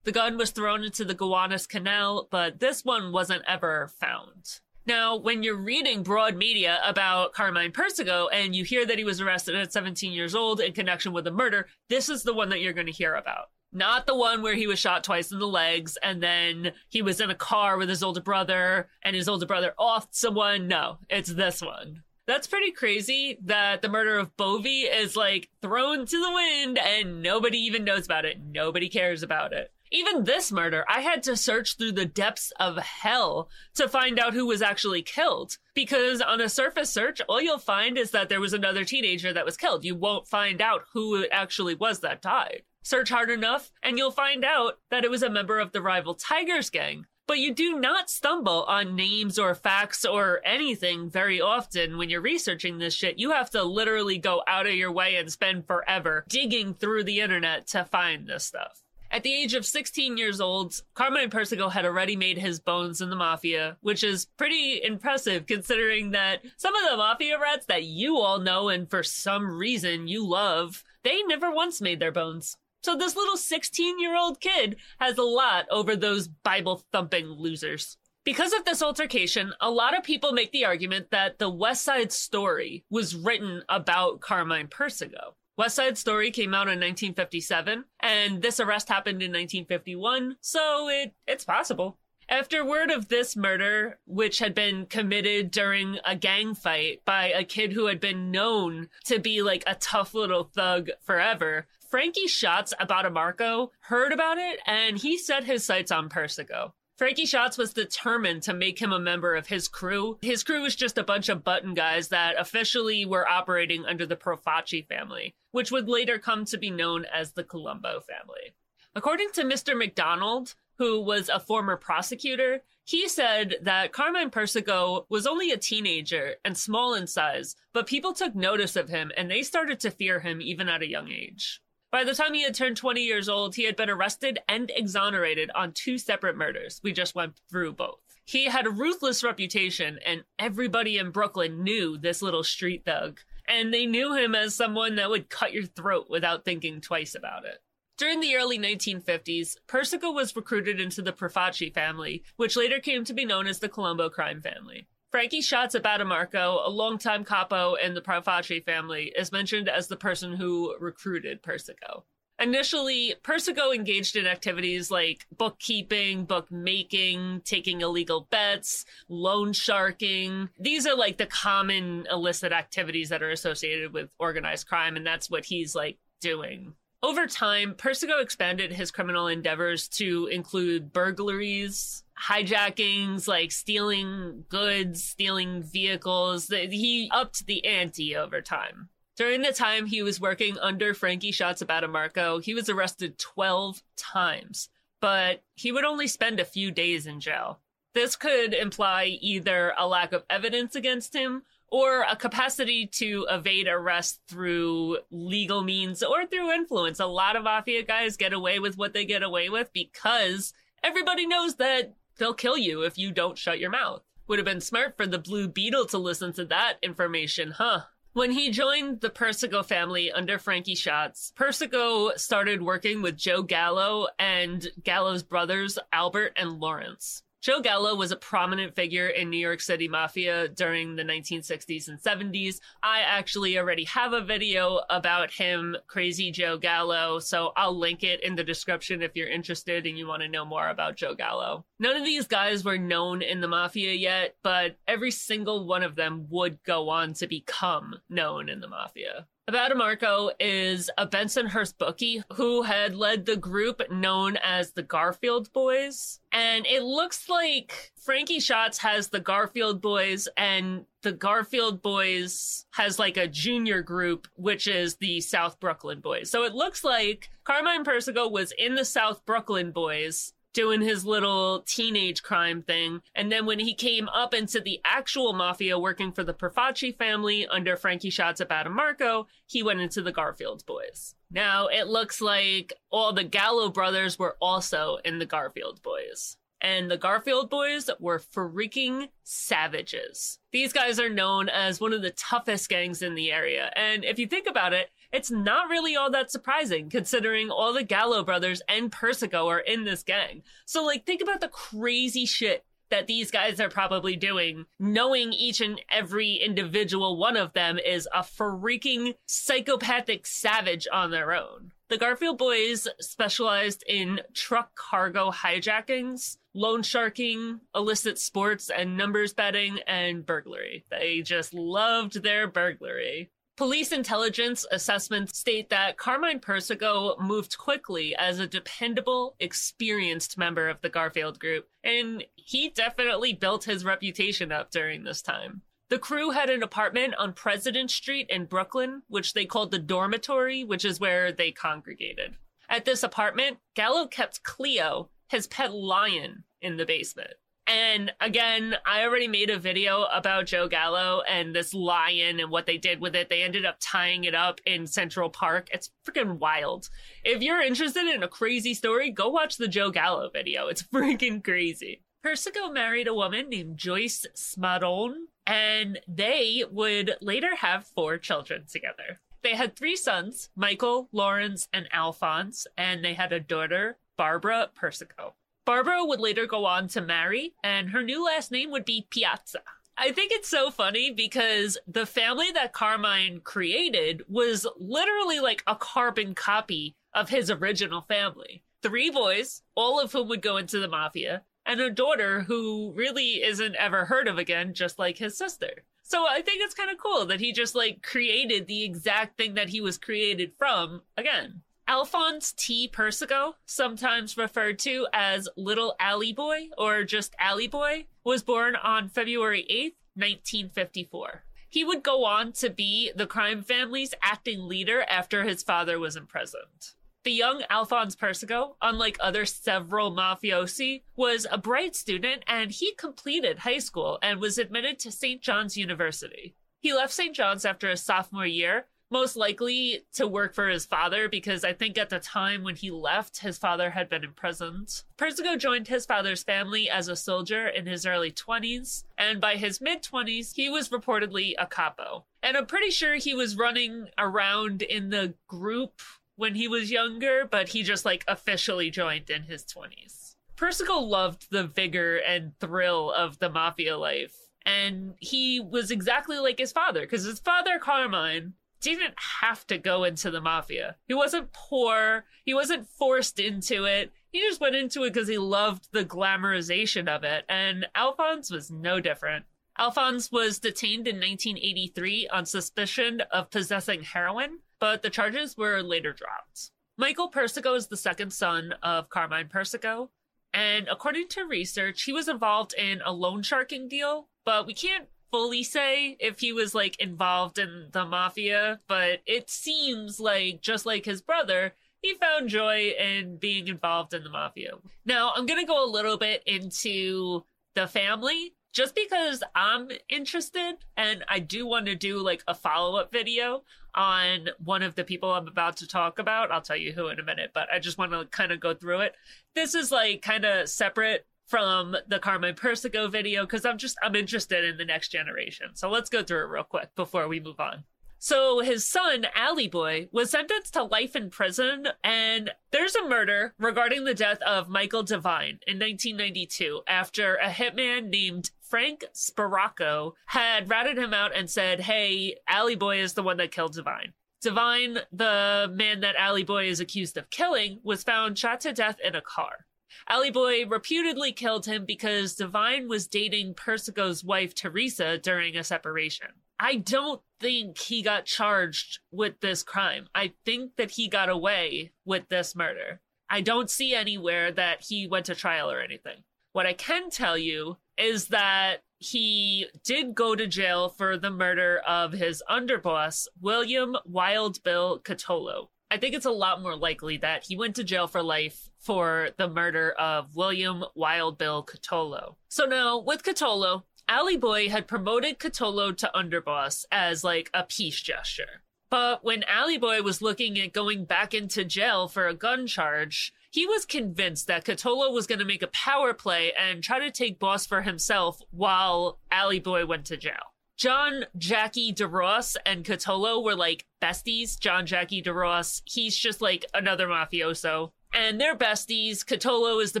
The 0.04 0.12
gun 0.12 0.36
was 0.36 0.50
thrown 0.50 0.84
into 0.84 1.04
the 1.04 1.14
Gowanus 1.14 1.66
Canal, 1.66 2.28
but 2.30 2.60
this 2.60 2.84
one 2.84 3.12
wasn't 3.12 3.44
ever 3.46 3.88
found. 4.00 4.60
Now, 4.84 5.16
when 5.16 5.44
you're 5.44 5.56
reading 5.56 6.02
broad 6.02 6.36
media 6.36 6.80
about 6.84 7.32
Carmine 7.32 7.70
Persico 7.70 8.26
and 8.28 8.54
you 8.54 8.64
hear 8.64 8.84
that 8.84 8.98
he 8.98 9.04
was 9.04 9.20
arrested 9.20 9.54
at 9.54 9.72
17 9.72 10.12
years 10.12 10.34
old 10.34 10.60
in 10.60 10.72
connection 10.72 11.12
with 11.12 11.26
a 11.28 11.30
murder, 11.30 11.68
this 11.88 12.08
is 12.08 12.24
the 12.24 12.34
one 12.34 12.48
that 12.48 12.60
you're 12.60 12.72
going 12.72 12.86
to 12.86 12.92
hear 12.92 13.14
about. 13.14 13.50
Not 13.72 14.06
the 14.06 14.16
one 14.16 14.42
where 14.42 14.56
he 14.56 14.66
was 14.66 14.80
shot 14.80 15.04
twice 15.04 15.30
in 15.30 15.38
the 15.38 15.46
legs 15.46 15.96
and 16.02 16.22
then 16.22 16.72
he 16.88 17.00
was 17.00 17.20
in 17.20 17.30
a 17.30 17.34
car 17.34 17.78
with 17.78 17.88
his 17.88 18.02
older 18.02 18.20
brother 18.20 18.88
and 19.02 19.14
his 19.14 19.28
older 19.28 19.46
brother 19.46 19.72
offed 19.78 20.08
someone. 20.10 20.66
No, 20.66 20.98
it's 21.08 21.32
this 21.32 21.62
one. 21.62 22.02
That's 22.26 22.46
pretty 22.46 22.70
crazy 22.70 23.38
that 23.44 23.82
the 23.82 23.88
murder 23.88 24.16
of 24.18 24.36
Bove 24.36 24.66
is 24.66 25.16
like 25.16 25.48
thrown 25.60 26.06
to 26.06 26.20
the 26.20 26.32
wind 26.32 26.78
and 26.78 27.20
nobody 27.20 27.58
even 27.58 27.84
knows 27.84 28.04
about 28.04 28.24
it. 28.24 28.40
Nobody 28.40 28.88
cares 28.88 29.22
about 29.22 29.52
it. 29.52 29.72
Even 29.90 30.24
this 30.24 30.50
murder, 30.50 30.86
I 30.88 31.00
had 31.00 31.22
to 31.24 31.36
search 31.36 31.76
through 31.76 31.92
the 31.92 32.06
depths 32.06 32.50
of 32.58 32.78
hell 32.78 33.50
to 33.74 33.88
find 33.88 34.18
out 34.18 34.32
who 34.32 34.46
was 34.46 34.62
actually 34.62 35.02
killed. 35.02 35.58
Because 35.74 36.22
on 36.22 36.40
a 36.40 36.48
surface 36.48 36.88
search, 36.88 37.20
all 37.28 37.42
you'll 37.42 37.58
find 37.58 37.98
is 37.98 38.12
that 38.12 38.30
there 38.30 38.40
was 38.40 38.54
another 38.54 38.84
teenager 38.84 39.34
that 39.34 39.44
was 39.44 39.58
killed. 39.58 39.84
You 39.84 39.94
won't 39.94 40.28
find 40.28 40.62
out 40.62 40.84
who 40.94 41.16
it 41.16 41.28
actually 41.30 41.74
was 41.74 42.00
that 42.00 42.22
died. 42.22 42.62
Search 42.82 43.10
hard 43.10 43.30
enough, 43.30 43.70
and 43.82 43.98
you'll 43.98 44.10
find 44.10 44.44
out 44.44 44.78
that 44.90 45.04
it 45.04 45.10
was 45.10 45.22
a 45.22 45.30
member 45.30 45.58
of 45.58 45.72
the 45.72 45.82
rival 45.82 46.14
Tigers 46.14 46.70
gang. 46.70 47.06
But 47.32 47.38
you 47.38 47.54
do 47.54 47.80
not 47.80 48.10
stumble 48.10 48.64
on 48.64 48.94
names 48.94 49.38
or 49.38 49.54
facts 49.54 50.04
or 50.04 50.42
anything 50.44 51.08
very 51.08 51.40
often 51.40 51.96
when 51.96 52.10
you're 52.10 52.20
researching 52.20 52.76
this 52.76 52.92
shit. 52.92 53.18
You 53.18 53.30
have 53.30 53.48
to 53.52 53.62
literally 53.62 54.18
go 54.18 54.42
out 54.46 54.66
of 54.66 54.74
your 54.74 54.92
way 54.92 55.16
and 55.16 55.32
spend 55.32 55.66
forever 55.66 56.26
digging 56.28 56.74
through 56.74 57.04
the 57.04 57.20
internet 57.20 57.68
to 57.68 57.86
find 57.86 58.26
this 58.26 58.44
stuff. 58.44 58.82
At 59.10 59.22
the 59.22 59.32
age 59.32 59.54
of 59.54 59.64
16 59.64 60.18
years 60.18 60.42
old, 60.42 60.82
Carmine 60.92 61.30
Persico 61.30 61.70
had 61.70 61.86
already 61.86 62.16
made 62.16 62.36
his 62.36 62.60
bones 62.60 63.00
in 63.00 63.08
the 63.08 63.16
mafia, 63.16 63.78
which 63.80 64.04
is 64.04 64.26
pretty 64.36 64.82
impressive 64.84 65.46
considering 65.46 66.10
that 66.10 66.44
some 66.58 66.76
of 66.76 66.90
the 66.90 66.98
mafia 66.98 67.40
rats 67.40 67.64
that 67.64 67.84
you 67.84 68.18
all 68.18 68.40
know 68.40 68.68
and 68.68 68.90
for 68.90 69.02
some 69.02 69.56
reason 69.56 70.06
you 70.06 70.28
love, 70.28 70.84
they 71.02 71.22
never 71.22 71.50
once 71.50 71.80
made 71.80 71.98
their 71.98 72.12
bones. 72.12 72.58
So 72.82 72.96
this 72.96 73.14
little 73.14 73.36
16 73.36 74.00
year 74.00 74.16
old 74.16 74.40
kid 74.40 74.76
has 74.98 75.16
a 75.16 75.22
lot 75.22 75.66
over 75.70 75.94
those 75.94 76.28
Bible 76.28 76.82
thumping 76.92 77.26
losers. 77.26 77.96
Because 78.24 78.52
of 78.52 78.64
this 78.64 78.82
altercation, 78.82 79.52
a 79.60 79.70
lot 79.70 79.96
of 79.96 80.04
people 80.04 80.32
make 80.32 80.52
the 80.52 80.64
argument 80.64 81.10
that 81.10 81.38
the 81.38 81.50
West 81.50 81.84
Side 81.84 82.12
Story 82.12 82.84
was 82.90 83.16
written 83.16 83.62
about 83.68 84.20
Carmine 84.20 84.68
Persico. 84.68 85.34
West 85.56 85.76
Side 85.76 85.98
Story 85.98 86.30
came 86.30 86.54
out 86.54 86.68
in 86.68 86.78
1957, 86.78 87.84
and 88.00 88.40
this 88.40 88.58
arrest 88.58 88.88
happened 88.88 89.22
in 89.22 89.30
1951, 89.30 90.36
so 90.40 90.88
it, 90.88 91.14
it's 91.26 91.44
possible. 91.44 91.98
After 92.28 92.64
word 92.64 92.90
of 92.90 93.08
this 93.08 93.36
murder, 93.36 93.98
which 94.06 94.38
had 94.38 94.54
been 94.54 94.86
committed 94.86 95.50
during 95.50 95.98
a 96.04 96.16
gang 96.16 96.54
fight 96.54 97.04
by 97.04 97.26
a 97.26 97.44
kid 97.44 97.72
who 97.72 97.86
had 97.86 98.00
been 98.00 98.30
known 98.30 98.88
to 99.04 99.18
be 99.18 99.42
like 99.42 99.64
a 99.66 99.74
tough 99.74 100.14
little 100.14 100.44
thug 100.44 100.90
forever, 101.02 101.66
Frankie 101.92 102.26
Shots 102.26 102.72
Abbatemarco 102.80 103.68
heard 103.80 104.12
about 104.12 104.38
it 104.38 104.60
and 104.64 104.96
he 104.96 105.18
set 105.18 105.44
his 105.44 105.62
sights 105.62 105.90
on 105.92 106.08
Persico. 106.08 106.72
Frankie 106.96 107.26
Shots 107.26 107.58
was 107.58 107.74
determined 107.74 108.42
to 108.44 108.54
make 108.54 108.78
him 108.78 108.92
a 108.92 108.98
member 108.98 109.34
of 109.34 109.46
his 109.46 109.68
crew. 109.68 110.16
His 110.22 110.42
crew 110.42 110.62
was 110.62 110.74
just 110.74 110.96
a 110.96 111.04
bunch 111.04 111.28
of 111.28 111.44
button 111.44 111.74
guys 111.74 112.08
that 112.08 112.40
officially 112.40 113.04
were 113.04 113.28
operating 113.28 113.84
under 113.84 114.06
the 114.06 114.16
Profaci 114.16 114.88
family, 114.88 115.34
which 115.50 115.70
would 115.70 115.86
later 115.86 116.18
come 116.18 116.46
to 116.46 116.56
be 116.56 116.70
known 116.70 117.04
as 117.12 117.32
the 117.32 117.44
Colombo 117.44 118.00
family. 118.00 118.54
According 118.94 119.32
to 119.32 119.44
Mr. 119.44 119.76
McDonald, 119.76 120.54
who 120.78 120.98
was 120.98 121.28
a 121.28 121.40
former 121.40 121.76
prosecutor, 121.76 122.62
he 122.84 123.06
said 123.06 123.56
that 123.60 123.92
Carmine 123.92 124.30
Persico 124.30 125.04
was 125.10 125.26
only 125.26 125.50
a 125.50 125.58
teenager 125.58 126.36
and 126.42 126.56
small 126.56 126.94
in 126.94 127.06
size, 127.06 127.54
but 127.74 127.86
people 127.86 128.14
took 128.14 128.34
notice 128.34 128.76
of 128.76 128.88
him 128.88 129.12
and 129.14 129.30
they 129.30 129.42
started 129.42 129.78
to 129.80 129.90
fear 129.90 130.20
him 130.20 130.40
even 130.40 130.70
at 130.70 130.80
a 130.80 130.88
young 130.88 131.10
age. 131.10 131.60
By 131.92 132.04
the 132.04 132.14
time 132.14 132.32
he 132.32 132.42
had 132.42 132.54
turned 132.54 132.78
20 132.78 133.02
years 133.02 133.28
old, 133.28 133.54
he 133.54 133.64
had 133.64 133.76
been 133.76 133.90
arrested 133.90 134.38
and 134.48 134.72
exonerated 134.74 135.50
on 135.54 135.72
two 135.72 135.98
separate 135.98 136.38
murders. 136.38 136.80
We 136.82 136.90
just 136.90 137.14
went 137.14 137.38
through 137.50 137.74
both. 137.74 138.00
He 138.24 138.46
had 138.46 138.66
a 138.66 138.70
ruthless 138.70 139.22
reputation, 139.22 139.98
and 140.06 140.24
everybody 140.38 140.96
in 140.96 141.10
Brooklyn 141.10 141.62
knew 141.62 141.98
this 141.98 142.22
little 142.22 142.44
street 142.44 142.86
thug. 142.86 143.20
And 143.46 143.74
they 143.74 143.84
knew 143.84 144.14
him 144.14 144.34
as 144.34 144.54
someone 144.54 144.96
that 144.96 145.10
would 145.10 145.28
cut 145.28 145.52
your 145.52 145.66
throat 145.66 146.06
without 146.08 146.46
thinking 146.46 146.80
twice 146.80 147.14
about 147.14 147.44
it. 147.44 147.58
During 147.98 148.20
the 148.20 148.36
early 148.36 148.58
1950s, 148.58 149.56
Persico 149.66 150.12
was 150.12 150.34
recruited 150.34 150.80
into 150.80 151.02
the 151.02 151.12
Profaci 151.12 151.74
family, 151.74 152.24
which 152.36 152.56
later 152.56 152.80
came 152.80 153.04
to 153.04 153.12
be 153.12 153.26
known 153.26 153.46
as 153.46 153.58
the 153.58 153.68
Colombo 153.68 154.08
crime 154.08 154.40
family. 154.40 154.86
Frankie 155.12 155.42
Shots 155.42 155.74
Abbatemarco, 155.74 156.66
a 156.66 156.70
longtime 156.70 157.22
capo 157.22 157.74
in 157.74 157.92
the 157.92 158.00
Profaci 158.00 158.64
family, 158.64 159.12
is 159.14 159.30
mentioned 159.30 159.68
as 159.68 159.86
the 159.86 159.96
person 159.96 160.32
who 160.32 160.74
recruited 160.80 161.42
Persico. 161.42 162.04
Initially, 162.38 163.14
Persico 163.22 163.72
engaged 163.72 164.16
in 164.16 164.26
activities 164.26 164.90
like 164.90 165.26
bookkeeping, 165.36 166.24
bookmaking, 166.24 167.42
taking 167.44 167.82
illegal 167.82 168.26
bets, 168.30 168.86
loan 169.10 169.52
sharking. 169.52 170.48
These 170.58 170.86
are 170.86 170.96
like 170.96 171.18
the 171.18 171.26
common 171.26 172.06
illicit 172.10 172.52
activities 172.52 173.10
that 173.10 173.22
are 173.22 173.30
associated 173.30 173.92
with 173.92 174.08
organized 174.18 174.66
crime, 174.66 174.96
and 174.96 175.06
that's 175.06 175.28
what 175.28 175.44
he's 175.44 175.74
like 175.74 175.98
doing 176.22 176.72
over 177.02 177.26
time, 177.26 177.74
Persico 177.74 178.20
expanded 178.20 178.72
his 178.72 178.90
criminal 178.90 179.26
endeavors 179.26 179.88
to 179.88 180.26
include 180.28 180.92
burglaries, 180.92 182.04
hijackings, 182.20 183.26
like 183.26 183.50
stealing 183.50 184.44
goods, 184.48 185.02
stealing 185.02 185.62
vehicles. 185.62 186.46
He 186.48 187.10
upped 187.12 187.46
the 187.46 187.64
ante 187.64 188.14
over 188.16 188.40
time. 188.40 188.88
During 189.16 189.42
the 189.42 189.52
time 189.52 189.86
he 189.86 190.02
was 190.02 190.20
working 190.20 190.58
under 190.58 190.94
Frankie 190.94 191.32
Shots 191.32 191.62
Abbatemarco, 191.62 192.42
he 192.42 192.54
was 192.54 192.68
arrested 192.68 193.18
12 193.18 193.82
times, 193.96 194.68
but 195.00 195.42
he 195.54 195.72
would 195.72 195.84
only 195.84 196.06
spend 196.06 196.40
a 196.40 196.44
few 196.44 196.70
days 196.70 197.06
in 197.06 197.20
jail. 197.20 197.60
This 197.94 198.16
could 198.16 198.54
imply 198.54 199.18
either 199.20 199.74
a 199.76 199.86
lack 199.86 200.12
of 200.12 200.24
evidence 200.30 200.74
against 200.74 201.14
him 201.14 201.42
or 201.72 202.02
a 202.02 202.14
capacity 202.14 202.86
to 202.86 203.26
evade 203.30 203.66
arrest 203.66 204.20
through 204.28 204.98
legal 205.10 205.64
means 205.64 206.02
or 206.02 206.26
through 206.26 206.52
influence. 206.52 207.00
A 207.00 207.06
lot 207.06 207.34
of 207.34 207.44
mafia 207.44 207.82
guys 207.82 208.18
get 208.18 208.34
away 208.34 208.58
with 208.58 208.76
what 208.76 208.92
they 208.92 209.06
get 209.06 209.22
away 209.22 209.48
with 209.48 209.72
because 209.72 210.52
everybody 210.84 211.26
knows 211.26 211.54
that 211.56 211.94
they'll 212.18 212.34
kill 212.34 212.58
you 212.58 212.82
if 212.82 212.98
you 212.98 213.10
don't 213.10 213.38
shut 213.38 213.58
your 213.58 213.70
mouth. 213.70 214.02
Would 214.28 214.38
have 214.38 214.44
been 214.44 214.60
smart 214.60 214.98
for 214.98 215.06
the 215.06 215.18
Blue 215.18 215.48
Beetle 215.48 215.86
to 215.86 215.98
listen 215.98 216.34
to 216.34 216.44
that 216.44 216.74
information, 216.82 217.52
huh? 217.52 217.84
When 218.12 218.32
he 218.32 218.50
joined 218.50 219.00
the 219.00 219.08
Persico 219.08 219.62
family 219.62 220.12
under 220.12 220.38
Frankie 220.38 220.74
Shots, 220.74 221.32
Persico 221.34 222.14
started 222.16 222.60
working 222.60 223.00
with 223.00 223.16
Joe 223.16 223.42
Gallo 223.42 224.08
and 224.18 224.68
Gallo's 224.84 225.22
brothers, 225.22 225.78
Albert 225.90 226.34
and 226.36 226.60
Lawrence. 226.60 227.22
Joe 227.42 227.60
Gallo 227.60 227.96
was 227.96 228.12
a 228.12 228.16
prominent 228.16 228.76
figure 228.76 229.08
in 229.08 229.28
New 229.28 229.36
York 229.36 229.60
City 229.60 229.88
Mafia 229.88 230.46
during 230.46 230.94
the 230.94 231.02
1960s 231.02 231.88
and 231.88 232.00
70s. 232.00 232.60
I 232.84 233.00
actually 233.00 233.58
already 233.58 233.82
have 233.82 234.12
a 234.12 234.20
video 234.20 234.82
about 234.88 235.32
him, 235.32 235.76
Crazy 235.88 236.30
Joe 236.30 236.56
Gallo, 236.56 237.18
so 237.18 237.52
I'll 237.56 237.76
link 237.76 238.04
it 238.04 238.22
in 238.22 238.36
the 238.36 238.44
description 238.44 239.02
if 239.02 239.16
you're 239.16 239.26
interested 239.26 239.86
and 239.86 239.98
you 239.98 240.06
want 240.06 240.22
to 240.22 240.28
know 240.28 240.44
more 240.44 240.68
about 240.68 240.94
Joe 240.94 241.16
Gallo. 241.16 241.64
None 241.80 241.96
of 241.96 242.04
these 242.04 242.28
guys 242.28 242.64
were 242.64 242.78
known 242.78 243.22
in 243.22 243.40
the 243.40 243.48
Mafia 243.48 243.92
yet, 243.92 244.36
but 244.44 244.76
every 244.86 245.10
single 245.10 245.66
one 245.66 245.82
of 245.82 245.96
them 245.96 246.28
would 246.30 246.62
go 246.62 246.90
on 246.90 247.12
to 247.14 247.26
become 247.26 247.96
known 248.08 248.48
in 248.48 248.60
the 248.60 248.68
Mafia. 248.68 249.26
Abbatemarco 249.50 250.30
is 250.38 250.88
a 250.96 251.06
Bensonhurst 251.06 251.76
bookie 251.76 252.22
who 252.34 252.62
had 252.62 252.94
led 252.94 253.26
the 253.26 253.36
group 253.36 253.82
known 253.90 254.36
as 254.36 254.70
the 254.70 254.84
Garfield 254.84 255.52
Boys. 255.52 256.20
And 256.30 256.64
it 256.64 256.84
looks 256.84 257.28
like 257.28 257.92
Frankie 257.96 258.38
Shots 258.38 258.78
has 258.78 259.08
the 259.08 259.18
Garfield 259.18 259.82
Boys 259.82 260.28
and 260.36 260.86
the 261.02 261.12
Garfield 261.12 261.82
Boys 261.82 262.66
has 262.70 263.00
like 263.00 263.16
a 263.16 263.26
junior 263.26 263.82
group, 263.82 264.28
which 264.36 264.68
is 264.68 264.96
the 264.96 265.20
South 265.20 265.58
Brooklyn 265.58 265.98
Boys. 265.98 266.30
So 266.30 266.44
it 266.44 266.54
looks 266.54 266.84
like 266.84 267.30
Carmine 267.42 267.82
Persico 267.82 268.28
was 268.28 268.52
in 268.56 268.76
the 268.76 268.84
South 268.84 269.26
Brooklyn 269.26 269.72
Boys 269.72 270.34
doing 270.52 270.80
his 270.80 271.04
little 271.04 271.62
teenage 271.66 272.22
crime 272.22 272.62
thing. 272.62 273.00
And 273.14 273.30
then 273.30 273.46
when 273.46 273.58
he 273.58 273.74
came 273.74 274.08
up 274.08 274.34
into 274.34 274.60
the 274.60 274.80
actual 274.84 275.32
mafia 275.32 275.78
working 275.78 276.12
for 276.12 276.24
the 276.24 276.34
Profaci 276.34 276.96
family 276.96 277.46
under 277.46 277.76
Frankie 277.76 278.10
Shots 278.10 278.40
at 278.40 278.48
Abbatemarco, 278.48 279.26
he 279.46 279.62
went 279.62 279.80
into 279.80 280.02
the 280.02 280.12
Garfield 280.12 280.64
boys. 280.66 281.14
Now 281.30 281.68
it 281.68 281.88
looks 281.88 282.20
like 282.20 282.74
all 282.90 283.12
the 283.12 283.24
Gallo 283.24 283.70
brothers 283.70 284.18
were 284.18 284.36
also 284.40 284.98
in 285.04 285.18
the 285.18 285.26
Garfield 285.26 285.82
boys. 285.82 286.36
And 286.64 286.88
the 286.88 286.96
Garfield 286.96 287.50
boys 287.50 287.90
were 287.98 288.20
freaking 288.20 289.08
savages. 289.24 290.38
These 290.52 290.72
guys 290.72 291.00
are 291.00 291.08
known 291.08 291.48
as 291.48 291.80
one 291.80 291.92
of 291.92 292.02
the 292.02 292.12
toughest 292.12 292.68
gangs 292.68 293.02
in 293.02 293.16
the 293.16 293.32
area. 293.32 293.72
And 293.74 294.04
if 294.04 294.16
you 294.20 294.28
think 294.28 294.46
about 294.46 294.72
it, 294.72 294.90
it's 295.12 295.30
not 295.30 295.68
really 295.68 295.94
all 295.96 296.10
that 296.10 296.30
surprising 296.30 296.88
considering 296.88 297.50
all 297.50 297.72
the 297.72 297.82
Gallo 297.82 298.22
brothers 298.24 298.62
and 298.68 298.90
Persico 298.90 299.48
are 299.48 299.60
in 299.60 299.84
this 299.84 300.02
gang. 300.02 300.42
So 300.64 300.84
like 300.84 301.04
think 301.06 301.22
about 301.22 301.40
the 301.40 301.48
crazy 301.48 302.26
shit 302.26 302.64
that 302.92 303.06
these 303.06 303.30
guys 303.30 303.58
are 303.58 303.70
probably 303.70 304.16
doing, 304.16 304.66
knowing 304.78 305.32
each 305.32 305.62
and 305.62 305.80
every 305.90 306.34
individual 306.34 307.16
one 307.16 307.38
of 307.38 307.54
them 307.54 307.78
is 307.78 308.06
a 308.14 308.20
freaking 308.20 309.14
psychopathic 309.24 310.26
savage 310.26 310.86
on 310.92 311.10
their 311.10 311.32
own. 311.32 311.72
The 311.88 311.96
Garfield 311.96 312.36
boys 312.36 312.86
specialized 313.00 313.82
in 313.88 314.20
truck 314.34 314.74
cargo 314.74 315.30
hijackings, 315.30 316.36
loan 316.54 316.82
sharking, 316.82 317.60
illicit 317.74 318.18
sports, 318.18 318.70
and 318.70 318.96
numbers 318.96 319.32
betting 319.32 319.78
and 319.86 320.24
burglary. 320.24 320.84
They 320.90 321.22
just 321.22 321.54
loved 321.54 322.22
their 322.22 322.46
burglary. 322.46 323.30
Police 323.56 323.92
intelligence 323.92 324.64
assessments 324.70 325.38
state 325.38 325.68
that 325.68 325.98
Carmine 325.98 326.40
Persico 326.40 327.16
moved 327.20 327.58
quickly 327.58 328.16
as 328.16 328.38
a 328.38 328.46
dependable, 328.46 329.36
experienced 329.40 330.38
member 330.38 330.70
of 330.70 330.80
the 330.80 330.88
Garfield 330.88 331.38
group, 331.38 331.68
and 331.84 332.24
he 332.34 332.70
definitely 332.70 333.34
built 333.34 333.64
his 333.64 333.84
reputation 333.84 334.52
up 334.52 334.70
during 334.70 335.04
this 335.04 335.20
time. 335.20 335.60
The 335.90 335.98
crew 335.98 336.30
had 336.30 336.48
an 336.48 336.62
apartment 336.62 337.14
on 337.18 337.34
President 337.34 337.90
Street 337.90 338.30
in 338.30 338.46
Brooklyn, 338.46 339.02
which 339.08 339.34
they 339.34 339.44
called 339.44 339.70
the 339.70 339.78
dormitory, 339.78 340.64
which 340.64 340.86
is 340.86 340.98
where 340.98 341.30
they 341.30 341.52
congregated. 341.52 342.36
At 342.70 342.86
this 342.86 343.02
apartment, 343.02 343.58
Gallo 343.74 344.06
kept 344.06 344.42
Cleo, 344.42 345.10
his 345.28 345.46
pet 345.46 345.74
lion, 345.74 346.44
in 346.62 346.78
the 346.78 346.86
basement. 346.86 347.34
And 347.66 348.12
again, 348.20 348.76
I 348.84 349.04
already 349.04 349.28
made 349.28 349.50
a 349.50 349.58
video 349.58 350.04
about 350.12 350.46
Joe 350.46 350.66
Gallo 350.66 351.22
and 351.28 351.54
this 351.54 351.72
lion 351.72 352.40
and 352.40 352.50
what 352.50 352.66
they 352.66 352.76
did 352.76 353.00
with 353.00 353.14
it. 353.14 353.28
They 353.30 353.42
ended 353.42 353.64
up 353.64 353.76
tying 353.80 354.24
it 354.24 354.34
up 354.34 354.60
in 354.66 354.86
Central 354.86 355.30
Park. 355.30 355.68
It's 355.72 355.90
freaking 356.04 356.38
wild. 356.38 356.88
If 357.24 357.40
you're 357.40 357.62
interested 357.62 358.06
in 358.06 358.22
a 358.22 358.28
crazy 358.28 358.74
story, 358.74 359.10
go 359.10 359.28
watch 359.28 359.56
the 359.56 359.68
Joe 359.68 359.90
Gallo 359.90 360.28
video. 360.30 360.66
It's 360.66 360.82
freaking 360.94 361.42
crazy. 361.42 362.02
Persico 362.22 362.70
married 362.70 363.08
a 363.08 363.14
woman 363.14 363.48
named 363.48 363.76
Joyce 363.76 364.26
Smaldone, 364.34 365.26
and 365.46 366.00
they 366.06 366.64
would 366.70 367.16
later 367.20 367.56
have 367.56 367.86
four 367.86 368.16
children 368.18 368.64
together. 368.70 369.20
They 369.42 369.56
had 369.56 369.74
three 369.74 369.96
sons, 369.96 370.50
Michael, 370.54 371.08
Lawrence, 371.10 371.68
and 371.72 371.88
Alphonse, 371.92 372.66
and 372.76 373.04
they 373.04 373.14
had 373.14 373.32
a 373.32 373.40
daughter, 373.40 373.98
Barbara 374.16 374.70
Persico. 374.72 375.34
Barbara 375.64 376.04
would 376.04 376.20
later 376.20 376.46
go 376.46 376.64
on 376.64 376.88
to 376.88 377.00
marry, 377.00 377.54
and 377.62 377.90
her 377.90 378.02
new 378.02 378.24
last 378.24 378.50
name 378.50 378.70
would 378.72 378.84
be 378.84 379.06
Piazza. 379.10 379.62
I 379.96 380.10
think 380.10 380.32
it's 380.32 380.48
so 380.48 380.70
funny 380.70 381.12
because 381.12 381.78
the 381.86 382.06
family 382.06 382.50
that 382.52 382.72
Carmine 382.72 383.40
created 383.40 384.24
was 384.28 384.66
literally 384.76 385.38
like 385.38 385.62
a 385.66 385.76
carbon 385.76 386.34
copy 386.34 386.96
of 387.14 387.28
his 387.28 387.50
original 387.50 388.00
family. 388.00 388.64
Three 388.82 389.10
boys, 389.10 389.62
all 389.76 390.00
of 390.00 390.10
whom 390.10 390.28
would 390.28 390.42
go 390.42 390.56
into 390.56 390.80
the 390.80 390.88
mafia, 390.88 391.42
and 391.64 391.80
a 391.80 391.90
daughter 391.90 392.40
who 392.40 392.92
really 392.96 393.42
isn't 393.44 393.76
ever 393.76 394.06
heard 394.06 394.26
of 394.26 394.38
again, 394.38 394.74
just 394.74 394.98
like 394.98 395.18
his 395.18 395.36
sister. 395.36 395.84
So 396.02 396.26
I 396.28 396.42
think 396.42 396.60
it's 396.62 396.74
kind 396.74 396.90
of 396.90 396.98
cool 396.98 397.24
that 397.26 397.40
he 397.40 397.52
just 397.52 397.76
like 397.76 398.02
created 398.02 398.66
the 398.66 398.82
exact 398.82 399.36
thing 399.36 399.54
that 399.54 399.68
he 399.68 399.80
was 399.80 399.98
created 399.98 400.52
from 400.58 401.02
again. 401.16 401.62
Alphonse 401.88 402.52
T. 402.52 402.88
Persico, 402.88 403.56
sometimes 403.66 404.36
referred 404.36 404.78
to 404.80 405.06
as 405.12 405.48
Little 405.56 405.94
Alley 405.98 406.32
Boy 406.32 406.68
or 406.78 407.04
just 407.04 407.34
Alley 407.38 407.66
Boy, 407.66 408.06
was 408.24 408.42
born 408.42 408.76
on 408.76 409.08
February 409.08 409.66
8th, 409.70 409.96
1954. 410.14 411.44
He 411.68 411.84
would 411.84 412.02
go 412.02 412.24
on 412.24 412.52
to 412.52 412.70
be 412.70 413.12
the 413.16 413.26
crime 413.26 413.62
family's 413.62 414.14
acting 414.22 414.68
leader 414.68 415.04
after 415.08 415.44
his 415.44 415.62
father 415.62 415.98
was 415.98 416.16
imprisoned. 416.16 416.92
The 417.24 417.32
young 417.32 417.62
Alphonse 417.70 418.16
Persico, 418.16 418.76
unlike 418.82 419.16
other 419.20 419.46
several 419.46 420.10
mafiosi, 420.10 421.02
was 421.14 421.46
a 421.50 421.56
bright 421.56 421.94
student 421.94 422.42
and 422.46 422.72
he 422.72 422.94
completed 422.94 423.60
high 423.60 423.78
school 423.78 424.18
and 424.22 424.40
was 424.40 424.58
admitted 424.58 424.98
to 425.00 425.12
St. 425.12 425.40
John's 425.40 425.76
University. 425.76 426.56
He 426.80 426.92
left 426.92 427.12
St. 427.12 427.34
John's 427.34 427.64
after 427.64 427.88
his 427.88 428.02
sophomore 428.02 428.44
year 428.44 428.86
most 429.12 429.36
likely 429.36 430.04
to 430.14 430.26
work 430.26 430.54
for 430.54 430.68
his 430.68 430.86
father 430.86 431.28
because 431.28 431.62
I 431.64 431.74
think 431.74 431.98
at 431.98 432.08
the 432.08 432.18
time 432.18 432.64
when 432.64 432.74
he 432.74 432.90
left, 432.90 433.40
his 433.40 433.58
father 433.58 433.90
had 433.90 434.08
been 434.08 434.24
imprisoned. 434.24 435.02
Persico 435.18 435.56
joined 435.56 435.88
his 435.88 436.06
father's 436.06 436.42
family 436.42 436.88
as 436.88 437.08
a 437.08 437.14
soldier 437.14 437.68
in 437.68 437.86
his 437.86 438.06
early 438.06 438.32
20s, 438.32 439.04
and 439.18 439.40
by 439.40 439.56
his 439.56 439.80
mid 439.80 440.02
20s, 440.02 440.54
he 440.54 440.70
was 440.70 440.88
reportedly 440.88 441.52
a 441.58 441.66
capo. 441.66 442.24
And 442.42 442.56
I'm 442.56 442.66
pretty 442.66 442.90
sure 442.90 443.14
he 443.14 443.34
was 443.34 443.56
running 443.56 444.08
around 444.16 444.82
in 444.82 445.10
the 445.10 445.34
group 445.46 446.00
when 446.36 446.54
he 446.54 446.66
was 446.66 446.90
younger, 446.90 447.46
but 447.48 447.68
he 447.68 447.82
just 447.82 448.04
like 448.04 448.24
officially 448.26 448.90
joined 448.90 449.28
in 449.30 449.42
his 449.42 449.62
20s. 449.64 450.36
Persico 450.56 450.98
loved 450.98 451.48
the 451.50 451.64
vigor 451.64 452.16
and 452.16 452.58
thrill 452.60 453.12
of 453.12 453.38
the 453.38 453.50
mafia 453.50 453.98
life. 453.98 454.34
And 454.64 455.14
he 455.18 455.60
was 455.60 455.90
exactly 455.90 456.38
like 456.38 456.58
his 456.58 456.72
father, 456.72 457.00
because 457.00 457.24
his 457.24 457.40
father, 457.40 457.78
Carmine, 457.78 458.54
didn't 458.82 459.14
have 459.40 459.66
to 459.68 459.78
go 459.78 460.04
into 460.04 460.30
the 460.30 460.40
mafia. 460.40 460.96
He 461.08 461.14
wasn't 461.14 461.52
poor. 461.52 462.24
He 462.44 462.52
wasn't 462.52 462.88
forced 462.88 463.38
into 463.38 463.84
it. 463.84 464.12
He 464.30 464.40
just 464.40 464.60
went 464.60 464.74
into 464.74 465.04
it 465.04 465.14
because 465.14 465.28
he 465.28 465.38
loved 465.38 465.88
the 465.92 466.04
glamorization 466.04 467.08
of 467.08 467.24
it. 467.24 467.44
And 467.48 467.86
Alphonse 467.94 468.50
was 468.50 468.70
no 468.70 469.00
different. 469.00 469.46
Alphonse 469.78 470.30
was 470.30 470.58
detained 470.58 471.06
in 471.08 471.16
1983 471.16 472.28
on 472.28 472.44
suspicion 472.44 473.22
of 473.30 473.50
possessing 473.50 474.02
heroin, 474.02 474.58
but 474.78 475.02
the 475.02 475.10
charges 475.10 475.56
were 475.56 475.82
later 475.82 476.12
dropped. 476.12 476.70
Michael 476.98 477.28
Persico 477.28 477.74
is 477.74 477.86
the 477.86 477.96
second 477.96 478.32
son 478.32 478.74
of 478.82 479.08
Carmine 479.08 479.48
Persico. 479.48 480.10
And 480.52 480.88
according 480.88 481.28
to 481.28 481.46
research, 481.46 482.02
he 482.02 482.12
was 482.12 482.28
involved 482.28 482.74
in 482.74 483.00
a 483.04 483.12
loan 483.12 483.42
sharking 483.42 483.88
deal, 483.88 484.28
but 484.44 484.66
we 484.66 484.74
can't 484.74 485.08
fully 485.32 485.62
say 485.64 486.16
if 486.20 486.38
he 486.38 486.52
was 486.52 486.74
like 486.74 487.00
involved 487.00 487.58
in 487.58 487.88
the 487.90 488.04
mafia, 488.04 488.78
but 488.86 489.22
it 489.26 489.50
seems 489.50 490.20
like 490.20 490.60
just 490.60 490.86
like 490.86 491.04
his 491.04 491.22
brother, 491.22 491.72
he 492.02 492.14
found 492.14 492.48
joy 492.48 492.92
in 492.98 493.38
being 493.38 493.66
involved 493.68 494.12
in 494.12 494.22
the 494.22 494.30
mafia. 494.30 494.72
Now, 495.06 495.32
I'm 495.34 495.46
going 495.46 495.60
to 495.60 495.66
go 495.66 495.84
a 495.84 495.90
little 495.90 496.18
bit 496.18 496.42
into 496.46 497.44
the 497.74 497.88
family 497.88 498.54
just 498.72 498.94
because 498.94 499.42
I'm 499.54 499.88
interested 500.08 500.76
and 500.96 501.24
I 501.28 501.38
do 501.38 501.66
want 501.66 501.86
to 501.86 501.94
do 501.94 502.18
like 502.18 502.42
a 502.48 502.54
follow 502.54 502.98
up 502.98 503.12
video 503.12 503.62
on 503.94 504.48
one 504.64 504.82
of 504.82 504.94
the 504.94 505.04
people 505.04 505.32
I'm 505.32 505.48
about 505.48 505.76
to 505.78 505.86
talk 505.86 506.18
about. 506.18 506.50
I'll 506.50 506.62
tell 506.62 506.76
you 506.76 506.92
who 506.92 507.08
in 507.08 507.20
a 507.20 507.24
minute, 507.24 507.50
but 507.54 507.68
I 507.72 507.78
just 507.78 507.98
want 507.98 508.12
to 508.12 508.24
kind 508.26 508.50
of 508.52 508.60
go 508.60 508.74
through 508.74 509.00
it. 509.00 509.14
This 509.54 509.74
is 509.74 509.92
like 509.92 510.22
kind 510.22 510.44
of 510.44 510.68
separate 510.68 511.26
from 511.46 511.96
the 512.08 512.18
Carmine 512.18 512.54
Persico 512.54 513.08
video 513.08 513.44
because 513.44 513.64
I'm 513.64 513.78
just 513.78 513.96
I'm 514.02 514.16
interested 514.16 514.64
in 514.64 514.76
the 514.76 514.84
next 514.84 515.08
generation. 515.08 515.70
So 515.74 515.90
let's 515.90 516.10
go 516.10 516.22
through 516.22 516.44
it 516.44 516.48
real 516.48 516.64
quick 516.64 516.94
before 516.94 517.28
we 517.28 517.40
move 517.40 517.60
on. 517.60 517.84
So 518.24 518.60
his 518.60 518.86
son, 518.86 519.26
Ali 519.36 519.66
Boy, 519.66 520.08
was 520.12 520.30
sentenced 520.30 520.74
to 520.74 520.84
life 520.84 521.16
in 521.16 521.28
prison, 521.28 521.88
and 522.04 522.52
there's 522.70 522.94
a 522.94 523.08
murder 523.08 523.52
regarding 523.58 524.04
the 524.04 524.14
death 524.14 524.40
of 524.42 524.68
Michael 524.68 525.02
Devine 525.02 525.58
in 525.66 525.80
1992 525.80 526.82
after 526.86 527.34
a 527.34 527.48
hitman 527.48 528.10
named 528.10 528.52
Frank 528.60 529.04
Sparaco 529.12 530.12
had 530.26 530.70
ratted 530.70 530.98
him 530.98 531.12
out 531.12 531.36
and 531.36 531.50
said, 531.50 531.80
Hey, 531.80 532.36
Ali 532.48 532.76
Boy 532.76 533.00
is 533.00 533.14
the 533.14 533.24
one 533.24 533.38
that 533.38 533.50
killed 533.50 533.74
Devine. 533.74 534.12
Devine, 534.40 534.98
the 535.10 535.68
man 535.72 535.98
that 536.02 536.14
Ali 536.16 536.44
Boy 536.44 536.68
is 536.68 536.78
accused 536.78 537.16
of 537.16 537.28
killing, 537.28 537.80
was 537.82 538.04
found 538.04 538.38
shot 538.38 538.60
to 538.60 538.72
death 538.72 538.98
in 539.04 539.16
a 539.16 539.20
car. 539.20 539.66
Ali 540.08 540.30
Boy 540.30 540.66
reputedly 540.66 541.32
killed 541.32 541.66
him 541.66 541.84
because 541.84 542.34
Devine 542.34 542.88
was 542.88 543.06
dating 543.06 543.54
Persico's 543.54 544.24
wife, 544.24 544.54
Teresa, 544.54 545.18
during 545.18 545.56
a 545.56 545.64
separation. 545.64 546.28
I 546.58 546.76
don't 546.76 547.20
think 547.40 547.78
he 547.78 548.02
got 548.02 548.24
charged 548.24 549.00
with 549.10 549.40
this 549.40 549.62
crime. 549.62 550.08
I 550.14 550.32
think 550.44 550.76
that 550.76 550.92
he 550.92 551.08
got 551.08 551.28
away 551.28 551.92
with 552.04 552.28
this 552.28 552.54
murder. 552.54 553.00
I 553.28 553.40
don't 553.40 553.70
see 553.70 553.94
anywhere 553.94 554.52
that 554.52 554.82
he 554.82 555.06
went 555.06 555.26
to 555.26 555.34
trial 555.34 555.70
or 555.70 555.80
anything. 555.80 556.22
What 556.52 556.66
I 556.66 556.74
can 556.74 557.10
tell 557.10 557.38
you 557.38 557.78
is 557.96 558.28
that 558.28 558.82
he 558.98 559.66
did 559.84 560.14
go 560.14 560.36
to 560.36 560.46
jail 560.46 560.90
for 560.90 561.16
the 561.16 561.30
murder 561.30 561.80
of 561.86 562.12
his 562.12 562.42
underboss, 562.48 563.26
William 563.40 563.96
Wild 564.04 564.62
Bill 564.62 565.00
Cutolo. 565.00 565.68
I 565.90 565.96
think 565.96 566.14
it's 566.14 566.26
a 566.26 566.30
lot 566.30 566.62
more 566.62 566.76
likely 566.76 567.16
that 567.18 567.44
he 567.44 567.56
went 567.56 567.74
to 567.76 567.84
jail 567.84 568.06
for 568.06 568.22
life 568.22 568.70
for 568.82 569.30
the 569.38 569.48
murder 569.48 569.92
of 569.92 570.34
William 570.34 570.84
Wild 570.94 571.38
Bill 571.38 571.64
Cutolo. 571.64 572.34
So 572.48 572.64
now, 572.64 572.98
with 572.98 573.22
Cutolo, 573.22 573.84
Ali 574.08 574.36
Boy 574.36 574.68
had 574.68 574.88
promoted 574.88 575.38
Cutolo 575.38 575.96
to 575.96 576.10
underboss 576.14 576.84
as 576.90 577.24
like 577.24 577.48
a 577.54 577.62
peace 577.62 578.00
gesture. 578.00 578.62
But 578.90 579.24
when 579.24 579.44
Ali 579.44 579.78
Boy 579.78 580.02
was 580.02 580.20
looking 580.20 580.58
at 580.58 580.74
going 580.74 581.06
back 581.06 581.32
into 581.32 581.64
jail 581.64 582.08
for 582.08 582.26
a 582.26 582.34
gun 582.34 582.66
charge, 582.66 583.32
he 583.50 583.64
was 583.64 583.86
convinced 583.86 584.48
that 584.48 584.64
Cutolo 584.64 585.12
was 585.12 585.26
going 585.26 585.38
to 585.38 585.44
make 585.44 585.62
a 585.62 585.68
power 585.68 586.12
play 586.12 586.52
and 586.58 586.82
try 586.82 586.98
to 586.98 587.10
take 587.10 587.38
boss 587.38 587.64
for 587.64 587.82
himself 587.82 588.40
while 588.50 589.18
Ali 589.30 589.60
Boy 589.60 589.86
went 589.86 590.04
to 590.06 590.16
jail. 590.16 590.52
John 590.76 591.26
Jackie 591.38 591.92
DeRoss 591.94 592.56
and 592.66 592.84
Cutolo 592.84 593.42
were 593.42 593.54
like 593.54 593.86
besties. 594.02 594.58
John 594.58 594.84
Jackie 594.84 595.22
DeRoss, 595.22 595.82
he's 595.84 596.16
just 596.16 596.42
like 596.42 596.66
another 596.74 597.06
mafioso 597.06 597.92
and 598.14 598.40
they're 598.40 598.56
besties. 598.56 599.24
Cutolo 599.24 599.82
is 599.82 599.92
the 599.92 600.00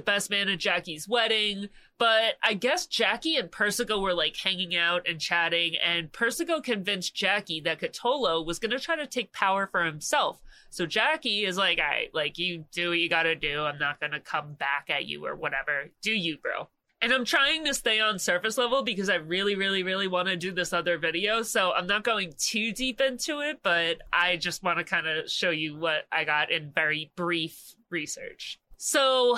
best 0.00 0.30
man 0.30 0.48
at 0.48 0.58
Jackie's 0.58 1.08
wedding, 1.08 1.68
but 1.98 2.34
I 2.42 2.54
guess 2.54 2.86
Jackie 2.86 3.36
and 3.36 3.50
Persico 3.50 4.00
were 4.00 4.14
like 4.14 4.36
hanging 4.36 4.76
out 4.76 5.08
and 5.08 5.20
chatting, 5.20 5.74
and 5.84 6.12
Persico 6.12 6.60
convinced 6.60 7.14
Jackie 7.14 7.60
that 7.60 7.80
Cutolo 7.80 8.44
was 8.44 8.58
gonna 8.58 8.78
try 8.78 8.96
to 8.96 9.06
take 9.06 9.32
power 9.32 9.66
for 9.66 9.84
himself. 9.84 10.40
So 10.70 10.86
Jackie 10.86 11.44
is 11.44 11.56
like, 11.56 11.78
I 11.78 12.08
like 12.12 12.38
you 12.38 12.64
do 12.72 12.90
what 12.90 12.98
you 12.98 13.08
gotta 13.08 13.34
do. 13.34 13.62
I'm 13.62 13.78
not 13.78 14.00
gonna 14.00 14.20
come 14.20 14.54
back 14.54 14.86
at 14.88 15.06
you 15.06 15.26
or 15.26 15.34
whatever. 15.34 15.90
Do 16.02 16.12
you, 16.12 16.38
bro? 16.38 16.68
And 17.02 17.12
I'm 17.12 17.24
trying 17.24 17.64
to 17.64 17.74
stay 17.74 17.98
on 17.98 18.20
surface 18.20 18.56
level 18.56 18.84
because 18.84 19.08
I 19.08 19.16
really, 19.16 19.56
really, 19.56 19.82
really 19.82 20.06
want 20.06 20.28
to 20.28 20.36
do 20.36 20.52
this 20.52 20.72
other 20.72 20.98
video. 20.98 21.42
So 21.42 21.72
I'm 21.72 21.88
not 21.88 22.04
going 22.04 22.32
too 22.38 22.72
deep 22.72 23.00
into 23.00 23.40
it, 23.40 23.58
but 23.64 23.98
I 24.12 24.36
just 24.36 24.62
want 24.62 24.78
to 24.78 24.84
kind 24.84 25.08
of 25.08 25.28
show 25.28 25.50
you 25.50 25.76
what 25.76 26.04
I 26.12 26.22
got 26.22 26.52
in 26.52 26.70
very 26.72 27.10
brief 27.16 27.74
research. 27.92 28.58
So 28.78 29.36